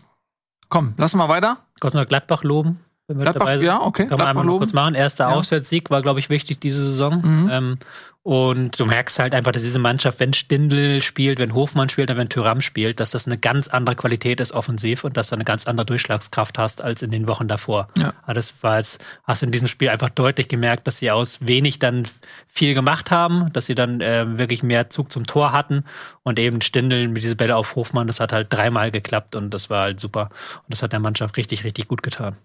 Komm, 0.68 0.94
lass 0.96 1.14
mal 1.14 1.28
weiter. 1.28 1.58
Kannst 1.80 1.94
du 1.94 1.98
noch 2.00 2.08
Gladbach 2.08 2.42
loben? 2.42 2.80
Gladbach, 3.08 3.60
ja, 3.60 3.80
okay. 3.80 4.02
Kann 4.02 4.10
man 4.10 4.18
Gladbach 4.18 4.26
einmal 4.26 4.44
noch 4.44 4.52
loben. 4.52 4.58
kurz 4.60 4.72
machen. 4.74 4.94
Erster 4.94 5.28
Ja. 5.30 5.34
Auswärtssieg 5.34 5.88
war, 5.90 6.02
glaube 6.02 6.20
ich, 6.20 6.28
wichtig 6.28 6.60
diese 6.60 6.82
Saison. 6.82 7.22
Mhm. 7.22 7.50
Ähm, 7.50 7.78
und 8.22 8.78
du 8.78 8.84
merkst 8.84 9.18
halt 9.18 9.34
einfach, 9.34 9.52
dass 9.52 9.62
diese 9.62 9.78
Mannschaft, 9.78 10.20
wenn 10.20 10.34
Stindl 10.34 11.00
spielt, 11.00 11.38
wenn 11.38 11.54
Hofmann 11.54 11.88
spielt 11.88 12.10
und 12.10 12.18
wenn 12.18 12.28
Tyram 12.28 12.60
spielt, 12.60 13.00
dass 13.00 13.12
das 13.12 13.26
eine 13.26 13.38
ganz 13.38 13.68
andere 13.68 13.96
Qualität 13.96 14.40
ist 14.40 14.52
offensiv 14.52 15.04
und 15.04 15.16
dass 15.16 15.30
du 15.30 15.36
eine 15.36 15.44
ganz 15.44 15.66
andere 15.66 15.86
Durchschlagskraft 15.86 16.58
hast 16.58 16.82
als 16.82 17.00
in 17.00 17.10
den 17.10 17.26
Wochen 17.26 17.48
davor. 17.48 17.88
Ja. 17.96 18.12
Aber 18.24 18.34
das 18.34 18.62
war 18.62 18.76
jetzt, 18.76 19.02
hast 19.24 19.40
du 19.40 19.46
in 19.46 19.52
diesem 19.52 19.66
Spiel 19.66 19.88
einfach 19.88 20.10
deutlich 20.10 20.48
gemerkt, 20.48 20.86
dass 20.86 20.98
sie 20.98 21.10
aus 21.10 21.38
wenig 21.40 21.78
dann 21.78 22.02
viel 22.48 22.74
gemacht 22.74 23.10
haben, 23.10 23.50
dass 23.54 23.64
sie 23.64 23.74
dann 23.74 24.02
äh, 24.02 24.36
wirklich 24.36 24.62
mehr 24.62 24.90
Zug 24.90 25.10
zum 25.10 25.26
Tor 25.26 25.52
hatten 25.52 25.84
und 26.22 26.38
eben 26.38 26.60
Stindl 26.60 27.08
mit 27.08 27.22
diese 27.22 27.36
Bälle 27.36 27.56
auf 27.56 27.76
Hofmann, 27.76 28.08
das 28.08 28.20
hat 28.20 28.34
halt 28.34 28.48
dreimal 28.50 28.90
geklappt 28.90 29.36
und 29.36 29.54
das 29.54 29.70
war 29.70 29.84
halt 29.84 30.00
super. 30.00 30.28
Und 30.64 30.74
das 30.74 30.82
hat 30.82 30.92
der 30.92 31.00
Mannschaft 31.00 31.38
richtig, 31.38 31.64
richtig 31.64 31.88
gut 31.88 32.02
getan. 32.02 32.36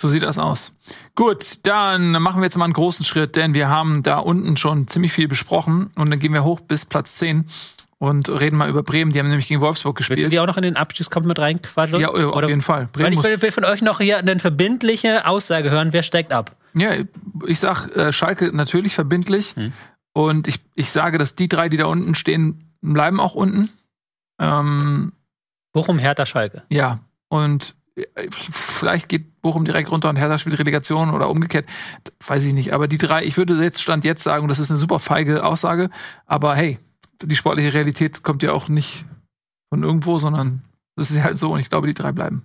So 0.00 0.08
sieht 0.08 0.22
das 0.22 0.38
aus. 0.38 0.72
Gut, 1.14 1.66
dann 1.66 2.12
machen 2.12 2.40
wir 2.40 2.44
jetzt 2.46 2.56
mal 2.56 2.64
einen 2.64 2.72
großen 2.72 3.04
Schritt, 3.04 3.36
denn 3.36 3.52
wir 3.52 3.68
haben 3.68 4.02
da 4.02 4.18
unten 4.18 4.56
schon 4.56 4.88
ziemlich 4.88 5.12
viel 5.12 5.28
besprochen 5.28 5.90
und 5.94 6.10
dann 6.10 6.18
gehen 6.18 6.32
wir 6.32 6.42
hoch 6.42 6.60
bis 6.60 6.86
Platz 6.86 7.16
10 7.16 7.44
und 7.98 8.30
reden 8.30 8.56
mal 8.56 8.70
über 8.70 8.82
Bremen. 8.82 9.12
Die 9.12 9.18
haben 9.18 9.28
nämlich 9.28 9.48
gegen 9.48 9.60
Wolfsburg 9.60 9.98
Willst 9.98 10.08
du 10.08 10.14
gespielt. 10.14 10.32
die 10.32 10.40
auch 10.40 10.46
noch 10.46 10.56
in 10.56 10.62
den 10.62 10.76
Abstiegskampf 10.76 11.26
mit 11.26 11.38
reinquatschen? 11.38 12.00
Ja, 12.00 12.08
auf 12.08 12.48
jeden 12.48 12.62
Fall. 12.62 12.88
Weil 12.94 13.10
Bremen 13.10 13.12
ich 13.12 13.42
will, 13.42 13.50
von 13.52 13.64
euch 13.66 13.82
noch 13.82 14.00
hier 14.00 14.16
eine 14.16 14.38
verbindliche 14.38 15.26
Aussage 15.26 15.70
hören, 15.70 15.92
wer 15.92 16.02
steigt 16.02 16.32
ab? 16.32 16.56
ja, 16.72 16.92
ich 17.46 17.60
sag 17.60 17.94
äh, 17.94 18.10
Schalke 18.10 18.56
natürlich 18.56 18.94
verbindlich 18.94 19.54
Hm. 19.56 19.72
und 20.14 20.48
ich, 20.48 20.60
ich 20.76 20.90
sage, 20.90 21.18
dass 21.18 21.34
die 21.34 21.48
drei, 21.48 21.68
die 21.68 21.76
da 21.76 21.84
unten 21.86 22.14
stehen, 22.14 22.72
bleiben 22.80 23.20
auch 23.20 23.34
unten. 23.34 23.68
Ähm, 24.40 25.12
Bochum, 25.72 25.98
Hertha, 25.98 26.24
Schalke. 26.24 26.62
Ja, 26.72 27.00
und 27.28 27.74
äh, 27.74 27.79
vielleicht 28.30 29.08
geht 29.08 29.40
Bochum 29.42 29.64
direkt 29.64 29.90
runter 29.90 30.08
und 30.08 30.16
Hertha 30.16 30.38
spielt 30.38 30.58
Relegation 30.58 31.10
oder 31.10 31.28
umgekehrt. 31.30 31.66
Weiß 32.26 32.44
ich 32.44 32.52
nicht. 32.52 32.72
Aber 32.72 32.88
die 32.88 32.98
drei, 32.98 33.24
ich 33.24 33.36
würde 33.36 33.54
jetzt 33.62 33.82
Stand 33.82 34.04
jetzt 34.04 34.22
sagen, 34.22 34.48
das 34.48 34.58
ist 34.58 34.70
eine 34.70 34.78
super 34.78 34.98
feige 34.98 35.44
Aussage. 35.44 35.90
Aber 36.26 36.54
hey, 36.54 36.78
die 37.22 37.36
sportliche 37.36 37.74
Realität 37.74 38.22
kommt 38.22 38.42
ja 38.42 38.52
auch 38.52 38.68
nicht 38.68 39.04
von 39.68 39.82
irgendwo, 39.82 40.18
sondern 40.18 40.62
das 40.96 41.10
ist 41.10 41.22
halt 41.22 41.38
so 41.38 41.52
und 41.52 41.60
ich 41.60 41.70
glaube, 41.70 41.86
die 41.86 41.94
drei 41.94 42.12
bleiben. 42.12 42.44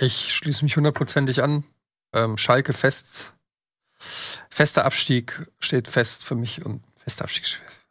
Ich 0.00 0.34
schließe 0.34 0.64
mich 0.64 0.76
hundertprozentig 0.76 1.42
an. 1.42 1.64
Ähm, 2.12 2.36
Schalke 2.36 2.72
fest. 2.72 3.34
Fester 4.48 4.84
Abstieg 4.84 5.46
steht 5.58 5.88
fest 5.88 6.24
für 6.24 6.34
mich 6.34 6.64
und 6.64 6.82
fester 6.96 7.24
Abstieg 7.24 7.44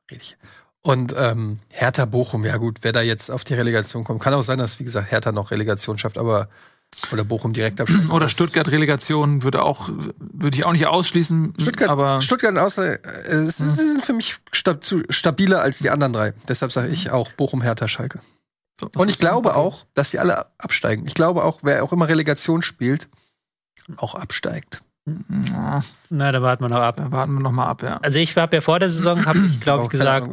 rede 0.09 0.21
ich. 0.21 0.37
Und 0.81 1.13
ähm, 1.17 1.59
Hertha 1.71 2.05
Bochum, 2.05 2.43
ja 2.43 2.57
gut, 2.57 2.79
wer 2.81 2.91
da 2.91 3.01
jetzt 3.01 3.31
auf 3.31 3.45
die 3.45 3.53
Relegation 3.53 4.03
kommt, 4.03 4.21
kann 4.21 4.33
auch 4.33 4.41
sein, 4.41 4.57
dass, 4.57 4.79
wie 4.79 4.83
gesagt, 4.83 5.11
Hertha 5.11 5.31
noch 5.31 5.51
Relegation 5.51 5.97
schafft, 5.97 6.17
aber 6.17 6.49
oder 7.11 7.23
Bochum 7.23 7.53
direkt 7.53 7.79
abschließt. 7.81 8.09
Oder 8.09 8.29
Stuttgart 8.29 8.67
Relegation 8.69 9.43
würde 9.43 9.63
auch, 9.63 9.89
würde 10.19 10.57
ich 10.57 10.65
auch 10.65 10.71
nicht 10.71 10.87
ausschließen. 10.87 11.53
Stuttgart, 11.59 11.89
aber 11.89 12.21
Stuttgart 12.21 12.57
außer, 12.57 12.93
äh, 13.03 13.31
Hm. 13.31 13.49
sind 13.49 14.05
für 14.05 14.13
mich 14.13 14.37
stab 14.51 14.83
zu, 14.83 15.03
stabiler 15.09 15.61
als 15.61 15.79
die 15.79 15.89
anderen 15.89 16.13
drei. 16.13 16.33
Deshalb 16.47 16.71
sage 16.71 16.87
ich 16.89 17.11
auch 17.11 17.31
Bochum, 17.33 17.61
Hertha, 17.61 17.87
Schalke. 17.87 18.19
so, 18.79 18.89
Und 18.95 19.09
ich 19.09 19.19
glaube 19.19 19.55
auch, 19.55 19.85
dass 19.93 20.11
sie 20.11 20.19
alle 20.19 20.45
absteigen. 20.57 21.05
Ich 21.07 21.13
glaube 21.13 21.43
auch, 21.43 21.59
wer 21.63 21.83
auch 21.83 21.91
immer 21.93 22.07
Relegation 22.07 22.61
spielt, 22.61 23.07
auch 23.97 24.15
absteigt. 24.15 24.81
Na, 25.05 26.31
da 26.31 26.41
warten 26.41 26.63
wir 26.63 26.69
noch 26.69 26.79
ab. 26.79 26.95
da 26.95 27.11
warten 27.11 27.33
wir 27.33 27.41
noch 27.41 27.51
mal 27.51 27.65
ab, 27.67 27.83
ja. 27.83 27.97
Also 28.01 28.19
ich 28.19 28.37
habe 28.37 28.55
ja 28.55 28.61
vor 28.61 28.79
der 28.79 28.89
Saison, 28.89 29.25
habe 29.25 29.39
ich 29.39 29.59
glaube 29.59 29.83
ich 29.83 29.89
gesagt, 29.89 30.27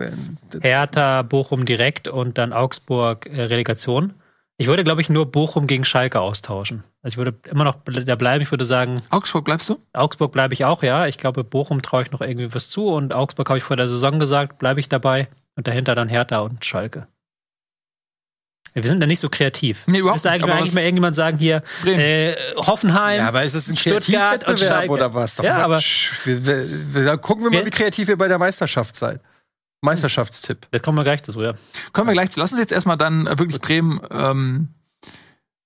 Hertha, 0.61 1.23
Bochum 1.23 1.65
direkt 1.65 2.07
und 2.07 2.39
dann 2.39 2.53
Augsburg 2.53 3.27
äh, 3.27 3.43
Relegation. 3.43 4.15
Ich 4.61 4.67
würde, 4.67 4.85
glaube 4.85 5.01
ich, 5.01 5.09
nur 5.09 5.25
Bochum 5.33 5.67
gegen 5.67 5.87
Schalke 5.87 6.21
austauschen. 6.21 6.85
Also 7.03 7.15
ich 7.15 7.17
würde 7.17 7.35
immer 7.51 7.65
noch 7.65 7.77
da 7.87 8.15
bleiben. 8.15 8.43
Ich 8.43 8.51
würde 8.51 8.67
sagen, 8.67 9.01
Augsburg 9.09 9.47
bleibst 9.47 9.71
du? 9.71 9.79
Augsburg 9.95 10.33
bleibe 10.33 10.53
ich 10.53 10.67
auch, 10.67 10.83
ja. 10.83 11.07
Ich 11.07 11.17
glaube, 11.17 11.45
Bochum 11.45 11.81
traue 11.81 12.03
ich 12.03 12.11
noch 12.11 12.21
irgendwie 12.21 12.55
was 12.55 12.69
zu 12.69 12.87
und 12.89 13.15
Augsburg 13.15 13.49
habe 13.49 13.57
ich 13.57 13.65
vor 13.65 13.77
der 13.79 13.89
Saison 13.89 14.19
gesagt, 14.21 14.59
bleibe 14.59 14.79
ich 14.79 14.91
dabei. 14.91 15.29
Und 15.57 15.67
dahinter 15.67 15.95
dann 15.95 16.11
Hertha 16.11 16.41
und 16.41 16.63
Schalke. 16.65 17.07
Wir 18.75 18.83
sind 18.85 19.01
da 19.01 19.07
nicht 19.07 19.19
so 19.21 19.31
kreativ. 19.31 19.85
Nee, 19.87 19.99
überhaupt 20.01 20.17
Müsste 20.17 20.29
nicht, 20.29 20.35
eigentlich, 20.35 20.43
aber 20.45 20.53
mal- 20.53 20.59
eigentlich 20.59 20.75
mal 20.75 20.81
irgendjemand 20.83 21.17
sagen, 21.17 21.39
hier, 21.39 21.63
äh, 21.87 22.35
Hoffenheim. 22.57 23.19
Ja, 23.19 23.29
aber 23.29 23.43
ist 23.43 23.55
es 23.55 23.67
ein 23.67 23.75
Kreativwettbewerb 23.77 24.59
Schalke. 24.59 24.93
oder 24.93 25.15
was? 25.15 25.37
Doch 25.37 25.45
Ja, 25.45 25.57
aber- 25.57 25.77
Quatsch. 25.77 26.13
wir, 26.27 26.47
wir, 26.47 26.95
wir, 26.95 27.17
gucken 27.17 27.45
wir 27.45 27.51
mal, 27.51 27.57
Wir- 27.61 27.67
wie 27.67 27.71
kreativ 27.71 28.11
ihr 28.11 28.19
bei 28.19 28.29
der 28.29 28.39
Meisterschaft 28.39 28.95
seid. 28.95 29.21
Meisterschaftstipp. 29.81 30.67
da 30.71 30.79
kommen 30.79 30.99
wir 30.99 31.05
gleich 31.05 31.23
dazu, 31.23 31.41
ja. 31.41 31.55
Kommen 31.93 32.09
wir 32.09 32.13
gleich 32.13 32.31
zu. 32.31 32.41
Lass 32.41 32.53
uns 32.53 32.61
jetzt 32.61 32.73
erstmal 32.73 32.97
dann 32.97 33.27
äh, 33.27 33.39
wirklich 33.39 33.61
Bremen 33.61 34.01
ähm, 34.11 34.69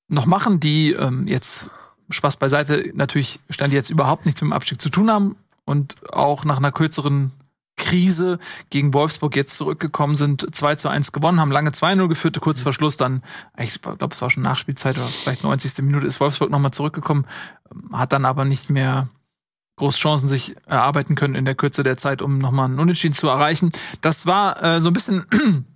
noch 0.09 0.27
machen, 0.27 0.61
die 0.61 0.93
ähm, 0.93 1.27
jetzt 1.27 1.71
Spaß 2.11 2.37
beiseite 2.37 2.91
natürlich 2.95 3.41
stand 3.51 3.73
jetzt 3.73 3.91
überhaupt 3.91 4.27
nichts 4.27 4.41
mit 4.43 4.51
dem 4.51 4.53
Abstieg 4.53 4.81
zu 4.81 4.91
tun 4.91 5.11
haben 5.11 5.37
und 5.65 5.97
auch 6.13 6.45
nach 6.45 6.59
einer 6.59 6.73
kürzeren 6.73 7.33
Krise 7.77 8.39
gegen 8.71 8.95
Wolfsburg 8.95 9.35
jetzt 9.35 9.57
zurückgekommen 9.57 10.15
sind, 10.15 10.55
2 10.55 10.77
zu 10.77 10.89
1 10.89 11.13
gewonnen, 11.13 11.41
haben 11.41 11.51
lange 11.51 11.71
2-0 11.71 12.09
geführt, 12.09 12.41
kurz 12.41 12.61
vor 12.61 12.73
Schluss 12.73 12.97
dann, 12.97 13.23
ich 13.59 13.83
glaube, 13.83 14.15
es 14.15 14.23
war 14.23 14.31
schon 14.31 14.45
Nachspielzeit 14.45 14.97
oder 14.97 15.07
vielleicht 15.07 15.43
90. 15.43 15.83
Minute, 15.85 16.07
ist 16.07 16.21
Wolfsburg 16.21 16.51
nochmal 16.51 16.71
zurückgekommen, 16.71 17.27
ähm, 17.73 17.99
hat 17.99 18.13
dann 18.13 18.25
aber 18.25 18.45
nicht 18.45 18.71
mehr 18.71 19.09
groß 19.77 19.97
Chancen 19.97 20.29
sich 20.29 20.57
erarbeiten 20.67 21.15
können 21.15 21.35
in 21.35 21.45
der 21.45 21.55
Kürze 21.55 21.83
der 21.83 21.99
Zeit, 21.99 22.23
um 22.23 22.39
nochmal 22.39 22.67
einen 22.67 22.79
Unentschieden 22.79 23.15
zu 23.15 23.29
erreichen. 23.29 23.71
Das 24.01 24.27
war 24.27 24.63
äh, 24.63 24.81
so 24.81 24.89
ein 24.89 24.93
bisschen 24.93 25.27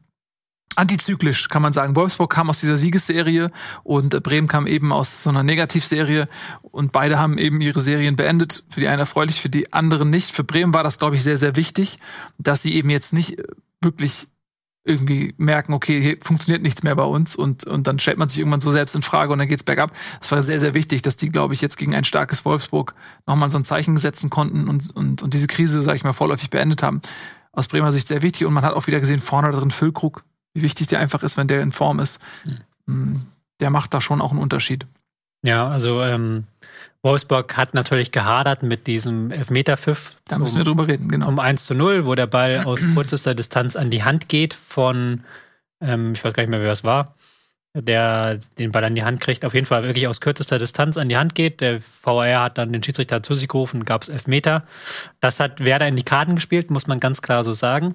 antizyklisch, 0.77 1.49
kann 1.49 1.63
man 1.63 1.73
sagen. 1.73 1.97
Wolfsburg 1.97 2.31
kam 2.31 2.51
aus 2.51 2.61
dieser 2.61 2.79
Siegesserie 2.79 3.51
und 3.83 4.23
Bremen 4.23 4.49
kam 4.49 4.67
eben 4.67 4.93
aus 4.93 5.23
so 5.23 5.31
einer 5.31 5.43
Negativserie 5.43 6.29
und 6.63 6.93
beide 6.93 7.19
haben 7.19 7.39
eben 7.39 7.61
ihre 7.61 7.81
Serien 7.81 8.17
beendet. 8.17 8.65
Für 8.69 8.81
die 8.81 8.89
einen 8.89 9.01
erfreulich, 9.01 9.41
für 9.41 9.51
die 9.51 9.73
anderen 9.73 10.11
nicht. 10.11 10.31
Für 10.31 10.45
Bremen 10.45 10.73
war 10.73 10.85
das, 10.85 10.99
glaube 10.99 11.17
ich, 11.17 11.23
sehr, 11.23 11.37
sehr 11.37 11.57
wichtig, 11.57 11.99
dass 12.39 12.63
sie 12.63 12.75
eben 12.75 12.91
jetzt 12.91 13.13
nicht 13.13 13.37
wirklich 13.81 14.29
irgendwie 14.89 15.35
merken, 15.37 15.73
okay, 15.73 16.01
hier 16.01 16.17
funktioniert 16.23 16.63
nichts 16.63 16.83
mehr 16.83 16.95
bei 16.97 17.05
uns 17.05 17.37
und, 17.37 17.65
und 17.65 17.87
dann 17.87 17.99
stellt 17.99 18.19
man 18.19 18.29
sich 18.29 18.39
irgendwann 18.39 18.61
so 18.61 18.73
selbst 18.73 18.95
in 18.95 19.03
Frage 19.03 19.33
und 19.33 19.39
dann 19.39 19.49
geht's 19.49 19.63
bergab. 19.65 19.93
Das 20.21 20.33
war 20.33 20.43
sehr, 20.43 20.61
sehr 20.61 20.75
wichtig, 20.75 21.03
dass 21.03 21.17
die, 21.17 21.29
glaube 21.31 21.55
ich, 21.55 21.61
jetzt 21.61 21.77
gegen 21.77 21.95
ein 21.95 22.05
starkes 22.05 22.45
Wolfsburg 22.45 22.95
nochmal 23.27 23.51
so 23.51 23.59
ein 23.59 23.65
Zeichen 23.65 23.97
setzen 23.97 24.31
konnten 24.31 24.69
und, 24.69 24.91
und, 24.97 25.23
und 25.23 25.35
diese 25.35 25.47
Krise, 25.47 25.83
sage 25.83 25.97
ich 25.97 26.05
mal, 26.05 26.13
vorläufig 26.13 26.51
beendet 26.51 26.83
haben. 26.83 27.03
Aus 27.53 27.69
Bremer 27.69 27.93
Sicht 27.93 28.09
sehr 28.09 28.23
wichtig 28.23 28.47
und 28.47 28.55
man 28.55 28.65
hat 28.65 28.75
auch 28.75 28.87
wieder 28.87 29.01
gesehen, 29.01 29.21
vorne 29.21 29.51
drin 29.51 29.71
Füllkrug, 29.71 30.25
wie 30.55 30.63
wichtig 30.63 30.87
der 30.87 31.01
einfach 31.01 31.23
ist, 31.23 31.37
wenn 31.37 31.49
der 31.49 31.63
in 31.63 31.73
Form 31.73 31.99
ist. 32.01 32.21
Mm, 32.87 33.17
Der 33.61 33.71
macht 33.71 33.93
da 33.95 34.01
schon 34.01 34.21
auch 34.21 34.31
einen 34.31 34.41
Unterschied. 34.41 34.87
Ja, 35.43 35.69
also 35.69 36.03
ähm, 36.03 36.45
Wolfsburg 37.03 37.57
hat 37.57 37.75
natürlich 37.75 38.11
gehadert 38.11 38.63
mit 38.63 38.87
diesem 38.87 39.31
Elfmeterpfiff 39.31 40.17
Da 40.27 40.39
müssen 40.39 40.57
wir 40.57 40.65
drüber 40.65 40.89
reden, 40.89 41.09
genau. 41.09 41.27
zum 41.27 41.39
1 41.39 41.65
zu 41.65 41.75
0, 41.75 42.07
wo 42.07 42.15
der 42.15 42.27
Ball 42.27 42.65
aus 42.65 42.81
kürzester 42.95 43.35
Distanz 43.35 43.77
an 43.77 43.91
die 43.91 44.03
Hand 44.03 44.29
geht 44.29 44.53
von, 44.55 45.25
ähm, 45.81 46.13
ich 46.13 46.25
weiß 46.25 46.33
gar 46.33 46.43
nicht 46.43 46.51
mehr, 46.51 46.61
wer 46.61 46.73
es 46.73 46.83
war, 46.83 47.15
der 47.73 48.41
den 48.59 48.73
Ball 48.73 48.83
an 48.85 48.97
die 48.97 49.05
Hand 49.05 49.21
kriegt. 49.21 49.45
Auf 49.45 49.55
jeden 49.55 49.67
Fall 49.67 49.85
wirklich 49.85 50.09
aus 50.09 50.21
kürzester 50.21 50.59
Distanz 50.59 50.97
an 50.97 51.09
die 51.09 51.17
Hand 51.17 51.37
geht. 51.37 51.61
Der 51.61 51.81
VR 51.81 52.43
hat 52.43 52.59
dann 52.59 52.73
den 52.73 52.83
Schiedsrichter 52.83 53.23
zu 53.23 53.37
sich 53.37 53.47
gerufen, 53.47 53.85
gab 53.85 54.03
es 54.03 54.09
Elfmeter. 54.09 54.65
Das 55.21 55.39
hat 55.39 55.65
Werder 55.65 55.87
in 55.87 55.97
die 55.97 56.03
Karten 56.03 56.35
gespielt, 56.35 56.71
muss 56.71 56.89
man 56.89 56.99
ganz 56.99 57.23
klar 57.23 57.45
so 57.45 57.53
sagen, 57.53 57.95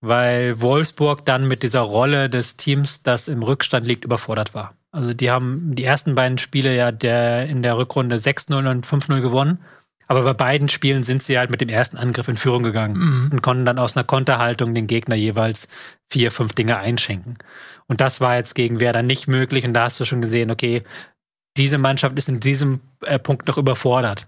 weil 0.00 0.60
Wolfsburg 0.60 1.24
dann 1.24 1.46
mit 1.46 1.62
dieser 1.62 1.80
Rolle 1.80 2.28
des 2.28 2.56
Teams, 2.56 3.04
das 3.04 3.28
im 3.28 3.44
Rückstand 3.44 3.86
liegt, 3.86 4.04
überfordert 4.04 4.54
war. 4.54 4.74
Also 4.92 5.12
die 5.14 5.30
haben 5.30 5.74
die 5.74 5.84
ersten 5.84 6.14
beiden 6.14 6.38
Spiele 6.38 6.74
ja 6.74 6.90
der, 6.92 7.46
in 7.46 7.62
der 7.62 7.76
Rückrunde 7.76 8.16
6-0 8.16 8.68
und 8.68 8.86
5-0 8.86 9.20
gewonnen. 9.20 9.60
Aber 10.08 10.24
bei 10.24 10.32
beiden 10.32 10.68
Spielen 10.68 11.04
sind 11.04 11.22
sie 11.22 11.38
halt 11.38 11.50
mit 11.50 11.60
dem 11.60 11.68
ersten 11.68 11.96
Angriff 11.96 12.26
in 12.26 12.36
Führung 12.36 12.64
gegangen 12.64 12.96
Mhm. 12.98 13.28
und 13.30 13.42
konnten 13.42 13.64
dann 13.64 13.78
aus 13.78 13.96
einer 13.96 14.02
Konterhaltung 14.02 14.74
den 14.74 14.88
Gegner 14.88 15.14
jeweils 15.14 15.68
vier, 16.10 16.32
fünf 16.32 16.52
Dinge 16.52 16.78
einschenken. 16.78 17.38
Und 17.86 18.00
das 18.00 18.20
war 18.20 18.34
jetzt 18.34 18.54
gegen 18.54 18.80
Werder 18.80 19.04
nicht 19.04 19.28
möglich. 19.28 19.64
Und 19.64 19.74
da 19.74 19.84
hast 19.84 20.00
du 20.00 20.04
schon 20.04 20.20
gesehen, 20.20 20.50
okay, 20.50 20.82
diese 21.56 21.78
Mannschaft 21.78 22.18
ist 22.18 22.28
in 22.28 22.40
diesem 22.40 22.80
äh, 23.02 23.20
Punkt 23.20 23.46
noch 23.46 23.58
überfordert. 23.58 24.26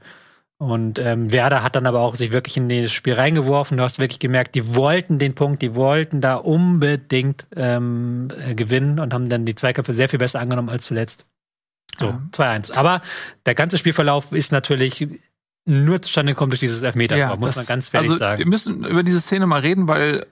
Und 0.62 1.01
ähm, 1.01 1.32
Werder 1.32 1.64
hat 1.64 1.74
dann 1.74 1.86
aber 1.89 1.98
auch 2.01 2.14
sich 2.14 2.30
wirklich 2.30 2.56
in 2.56 2.68
das 2.68 2.93
Spiel 2.93 3.14
reingeworfen. 3.14 3.76
Du 3.78 3.82
hast 3.82 3.98
wirklich 3.98 4.20
gemerkt, 4.20 4.55
die 4.55 4.76
wollten 4.76 5.18
den 5.18 5.34
Punkt, 5.34 5.60
die 5.60 5.74
wollten 5.74 6.20
da 6.20 6.36
unbedingt 6.36 7.48
ähm, 7.56 8.28
äh, 8.39 8.55
gewinnen 8.55 9.01
und 9.01 9.12
haben 9.12 9.28
dann 9.28 9.44
die 9.44 9.56
Zweikämpfe 9.56 9.93
sehr 9.93 10.09
viel 10.09 10.20
besser 10.20 10.39
angenommen 10.39 10.68
als 10.68 10.84
zuletzt. 10.84 11.26
So, 11.98 12.06
Ja. 12.06 12.22
2-1. 12.30 12.74
Aber 12.74 13.02
der 13.44 13.56
ganze 13.56 13.76
Spielverlauf 13.76 14.30
ist 14.30 14.52
natürlich 14.52 15.09
nur 15.64 16.01
zustande 16.01 16.32
gekommen 16.32 16.51
durch 16.51 16.60
dieses 16.60 16.80
Elfmeter, 16.82 17.36
muss 17.36 17.48
das- 17.51 17.56
man 17.56 17.66
ganz 17.66 17.89
fertig 17.89 18.10
also, 18.10 18.18
sagen. 18.20 18.39
Wir 18.39 18.47
müssen 18.47 18.84
über 18.84 19.02
diese 19.02 19.18
Szene 19.20 19.47
mal 19.47 19.60
reden, 19.60 19.89
weil 19.89 20.26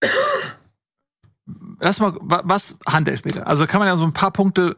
erstmal, 1.80 2.14
wa- 2.20 2.42
was 2.44 2.76
Handelfmeter? 2.86 3.46
Also 3.46 3.66
kann 3.66 3.80
man 3.80 3.88
ja 3.88 3.96
so 3.96 4.04
ein 4.04 4.12
paar 4.12 4.30
Punkte 4.32 4.76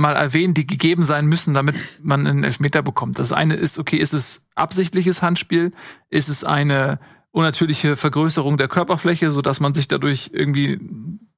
mal 0.00 0.16
erwähnen, 0.16 0.54
die 0.54 0.66
gegeben 0.66 1.02
sein 1.04 1.26
müssen, 1.26 1.54
damit 1.54 1.76
man 2.02 2.26
einen 2.26 2.42
Elfmeter 2.42 2.82
bekommt. 2.82 3.18
Das 3.18 3.32
eine 3.32 3.54
ist, 3.54 3.78
okay, 3.78 3.96
ist 3.96 4.14
es 4.14 4.42
absichtliches 4.54 5.22
Handspiel? 5.22 5.72
Ist 6.08 6.28
es 6.28 6.42
eine 6.42 6.98
unnatürliche 7.30 7.96
Vergrößerung 7.96 8.56
der 8.56 8.68
Körperfläche, 8.68 9.30
so 9.30 9.42
dass 9.42 9.60
man 9.60 9.74
sich 9.74 9.86
dadurch 9.86 10.30
irgendwie 10.32 10.80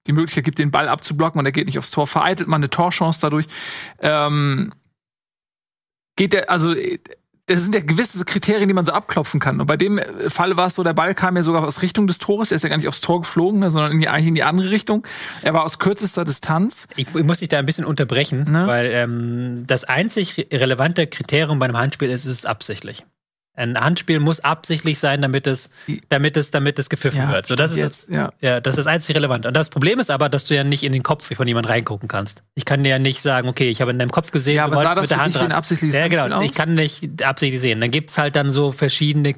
die 0.06 0.12
Möglichkeit 0.12 0.44
gibt, 0.44 0.59
den 0.59 0.70
Ball 0.70 0.89
abzublocken 0.89 1.39
und 1.39 1.47
er 1.47 1.52
geht 1.52 1.66
nicht 1.66 1.78
aufs 1.78 1.90
Tor, 1.90 2.06
vereitelt 2.06 2.48
man 2.48 2.60
eine 2.60 2.70
Torchance 2.70 3.20
dadurch. 3.20 3.47
Ähm, 3.98 4.72
geht 6.16 6.32
der, 6.32 6.51
also 6.51 6.74
das 7.47 7.62
sind 7.62 7.74
ja 7.74 7.81
gewisse 7.81 8.24
Kriterien, 8.24 8.69
die 8.69 8.74
man 8.74 8.85
so 8.85 8.93
abklopfen 8.93 9.40
kann. 9.40 9.60
Und 9.60 9.66
bei 9.66 9.77
dem 9.77 10.01
Fall 10.28 10.56
war 10.56 10.66
es 10.66 10.74
so, 10.74 10.85
der 10.85 10.93
Ball 10.93 11.14
kam 11.14 11.36
ja 11.36 11.43
sogar 11.43 11.64
aus 11.64 11.82
Richtung 11.82 12.06
des 12.06 12.19
Tores. 12.19 12.52
Er 12.52 12.56
ist 12.56 12.62
ja 12.62 12.69
gar 12.69 12.77
nicht 12.77 12.86
aufs 12.86 13.01
Tor 13.01 13.23
geflogen, 13.23 13.60
ne, 13.60 13.70
sondern 13.70 13.93
in 13.93 14.01
die, 14.01 14.09
eigentlich 14.09 14.28
in 14.28 14.35
die 14.35 14.44
andere 14.44 14.70
Richtung. 14.70 15.06
Er 15.43 15.52
war 15.52 15.64
aus 15.64 15.78
kürzester 15.78 16.24
Distanz. 16.24 16.86
Ich, 16.97 17.09
ich 17.14 17.24
muss 17.24 17.39
dich 17.39 17.48
da 17.48 17.59
ein 17.59 17.66
bisschen 17.66 17.85
unterbrechen, 17.85 18.44
ne? 18.44 18.66
weil 18.66 18.86
ähm, 18.93 19.64
das 19.66 19.85
einzig 19.85 20.48
relevante 20.52 21.06
Kriterium 21.09 21.59
bei 21.59 21.66
einem 21.66 21.77
Handspiel 21.77 22.10
ist, 22.10 22.27
ist 22.27 22.39
es 22.39 22.47
absichtlich. 22.47 23.05
Ein 23.54 23.78
Handspiel 23.78 24.18
muss 24.18 24.40
absichtlich 24.40 24.98
sein, 24.98 25.20
damit 25.20 25.46
es, 25.46 25.68
damit 26.08 26.38
es, 26.38 26.50
damit 26.50 26.78
es 26.78 26.88
gepfiffen 26.88 27.20
ja, 27.20 27.30
wird. 27.30 27.46
So, 27.46 27.54
das 27.54 27.72
ist 27.72 27.76
jetzt, 27.76 28.08
ja. 28.08 28.32
ja, 28.40 28.60
das 28.60 28.78
ist 28.78 28.86
einzig 28.86 29.14
relevant. 29.14 29.44
Und 29.44 29.54
das 29.54 29.68
Problem 29.68 30.00
ist 30.00 30.10
aber, 30.10 30.30
dass 30.30 30.46
du 30.46 30.54
ja 30.54 30.64
nicht 30.64 30.84
in 30.84 30.92
den 30.92 31.02
Kopf 31.02 31.34
von 31.34 31.46
jemandem 31.46 31.70
reingucken 31.70 32.08
kannst. 32.08 32.42
Ich 32.54 32.64
kann 32.64 32.82
dir 32.82 32.90
ja 32.90 32.98
nicht 32.98 33.20
sagen, 33.20 33.48
okay, 33.48 33.68
ich 33.68 33.82
habe 33.82 33.90
in 33.90 33.98
deinem 33.98 34.10
Kopf 34.10 34.30
gesehen, 34.30 34.56
ja, 34.56 34.64
aber 34.64 34.76
du 34.76 34.82
das 34.82 35.00
mit 35.02 35.10
der 35.10 35.22
Hand 35.22 35.34
dran. 35.34 35.52
Absichtliches 35.52 35.96
ja, 35.96 36.08
genau. 36.08 36.40
Ich 36.40 36.52
kann 36.52 36.74
nicht 36.74 37.22
absichtlich 37.22 37.60
sehen. 37.60 37.80
Dann 37.80 37.90
gibt's 37.90 38.16
halt 38.16 38.36
dann 38.36 38.52
so 38.52 38.72
verschiedene 38.72 39.34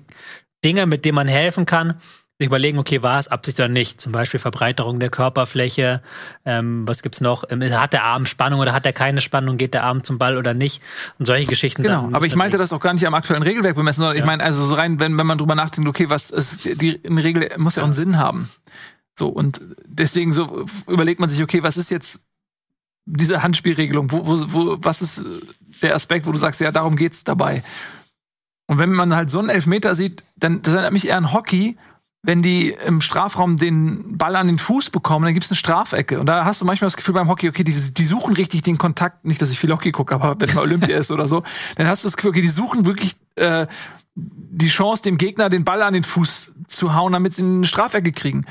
Dinge, 0.65 0.86
mit 0.86 1.05
denen 1.05 1.16
man 1.16 1.28
helfen 1.28 1.66
kann 1.66 2.01
überlegen, 2.39 2.78
okay, 2.78 3.02
war 3.02 3.20
es 3.20 3.28
Absicht 3.28 3.61
oder 3.61 3.69
nicht? 3.69 4.01
Zum 4.01 4.11
Beispiel 4.11 4.40
Verbreiterung 4.40 4.98
der 4.98 5.09
Körperfläche. 5.09 6.02
Ähm, 6.44 6.86
was 6.86 7.02
gibt's 7.02 7.20
noch? 7.20 7.44
Ähm, 7.48 7.62
hat 7.78 7.93
der 7.93 8.05
Arm 8.05 8.27
Spannung 8.27 8.61
oder 8.61 8.73
hat 8.73 8.85
er 8.86 8.93
keine 8.93 9.20
Spannung? 9.20 9.56
Geht 9.56 9.73
der 9.73 9.85
Arm 9.85 10.02
zum 10.02 10.19
Ball 10.19 10.36
oder 10.36 10.52
nicht? 10.52 10.82
Und 11.19 11.27
solche 11.27 11.47
Geschichten. 11.47 11.82
Genau, 11.82 12.09
aber 12.12 12.27
ich 12.27 12.35
meinte 12.35 12.59
das 12.59 12.73
auch 12.73 12.81
gar 12.81 12.93
nicht 12.93 13.06
am 13.06 13.15
aktuellen 13.15 13.44
Regelwerk 13.44 13.77
bemessen, 13.77 14.01
sondern 14.01 14.16
ja. 14.16 14.23
ich 14.23 14.27
meine, 14.27 14.43
also 14.43 14.65
so 14.65 14.74
rein, 14.74 14.98
wenn, 14.98 15.16
wenn 15.16 15.27
man 15.27 15.39
drüber 15.39 15.55
nachdenkt, 15.55 15.89
okay, 15.89 16.11
was 16.11 16.31
ist, 16.31 16.65
die 16.65 17.01
eine 17.06 17.23
Regel 17.23 17.51
muss 17.59 17.77
ja 17.77 17.82
auch 17.82 17.86
einen 17.86 17.94
Sinn 17.94 18.19
haben. 18.19 18.51
So, 19.16 19.28
und 19.28 19.61
deswegen 19.86 20.32
so 20.32 20.66
überlegt 20.89 21.20
man 21.20 21.28
sich, 21.28 21.40
okay, 21.40 21.62
was 21.62 21.77
ist 21.77 21.90
jetzt 21.90 22.20
diese 23.06 23.44
Handspielregelung? 23.44 24.11
Wo, 24.11 24.27
wo, 24.27 24.52
wo, 24.52 24.77
was 24.81 25.02
ist 25.02 25.23
der 25.82 25.94
Aspekt, 25.94 26.27
wo 26.27 26.32
du 26.32 26.39
sagst, 26.39 26.61
ja, 26.61 26.73
darum 26.73 26.97
geht's 26.97 27.23
dabei? 27.23 27.62
Und 28.66 28.78
wenn 28.78 28.93
man 28.93 29.15
halt 29.15 29.31
so 29.31 29.39
einen 29.39 29.51
Elfmeter 29.51 29.94
sieht, 29.94 30.24
dann 30.36 30.62
das 30.62 30.73
erinnert 30.73 30.93
mich 30.93 31.06
eher 31.06 31.19
an 31.19 31.32
Hockey, 31.32 31.77
wenn 32.27 32.41
die 32.41 32.71
im 32.71 33.03
Strafraum 33.03 33.59
den 33.59 34.17
Ball 34.17 34.35
an 34.37 34.47
den 34.47 34.59
Fuß 34.59 34.89
bekommen, 34.89 35.27
dann 35.27 35.35
gibt's 35.35 35.51
eine 35.51 35.59
Strafecke. 35.59 36.19
Und 36.19 36.27
da 36.27 36.47
hast 36.47 36.59
du 36.63 36.65
manchmal 36.65 36.87
das 36.87 36.97
Gefühl 36.97 37.13
beim 37.13 37.29
Hockey, 37.29 37.51
okay, 37.51 37.65
die, 37.65 37.75
die 37.75 38.07
suchen 38.07 38.35
richtig 38.35 38.63
den 38.63 38.79
Kontakt, 38.79 39.27
nicht, 39.27 39.43
dass 39.43 39.51
ich 39.51 39.59
viel 39.59 39.71
Hockey 39.71 39.93
gucke, 39.93 40.15
aber 40.15 40.35
wenn 40.39 40.55
mal 40.55 40.63
Olympia 40.63 40.97
ist 40.97 41.11
oder 41.11 41.29
so, 41.29 41.43
dann 41.77 41.87
hast 41.87 42.03
du 42.03 42.07
das 42.07 42.17
Gefühl, 42.17 42.31
okay, 42.31 42.41
die 42.41 42.49
suchen 42.49 42.87
wirklich 42.87 43.17
äh, 43.35 43.67
die 44.15 44.69
Chance, 44.69 45.03
dem 45.03 45.19
Gegner 45.19 45.51
den 45.51 45.65
Ball 45.65 45.83
an 45.83 45.93
den 45.93 46.03
Fuß 46.03 46.53
zu 46.67 46.95
hauen, 46.95 47.13
damit 47.13 47.35
sie 47.35 47.43
eine 47.43 47.67
Strafecke 47.67 48.13
kriegen. 48.13 48.47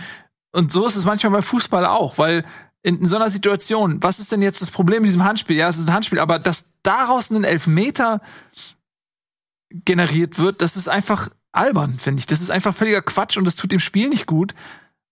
Und 0.51 0.71
so 0.71 0.85
ist 0.85 0.95
es 0.95 1.03
manchmal 1.03 1.31
beim 1.31 1.41
Fußball 1.41 1.87
auch, 1.87 2.19
weil 2.19 2.45
in, 2.83 2.99
in 2.99 3.07
so 3.07 3.15
einer 3.15 3.31
Situation, 3.31 4.03
was 4.03 4.19
ist 4.19 4.31
denn 4.31 4.43
jetzt 4.43 4.61
das 4.61 4.69
Problem 4.69 5.01
mit 5.01 5.07
diesem 5.07 5.23
Handspiel? 5.23 5.55
Ja, 5.55 5.67
es 5.67 5.79
ist 5.79 5.89
ein 5.89 5.95
Handspiel, 5.95 6.19
aber 6.19 6.37
dass 6.37 6.67
daraus 6.83 7.31
ein 7.31 7.43
Elfmeter 7.43 8.21
generiert 9.71 10.37
wird, 10.37 10.61
das 10.61 10.75
ist 10.75 10.87
einfach 10.87 11.29
albern, 11.53 11.97
finde 11.99 12.19
ich. 12.19 12.27
Das 12.27 12.41
ist 12.41 12.51
einfach 12.51 12.75
völliger 12.75 13.01
Quatsch 13.01 13.37
und 13.37 13.45
das 13.45 13.55
tut 13.55 13.71
dem 13.71 13.79
Spiel 13.79 14.09
nicht 14.09 14.27
gut. 14.27 14.53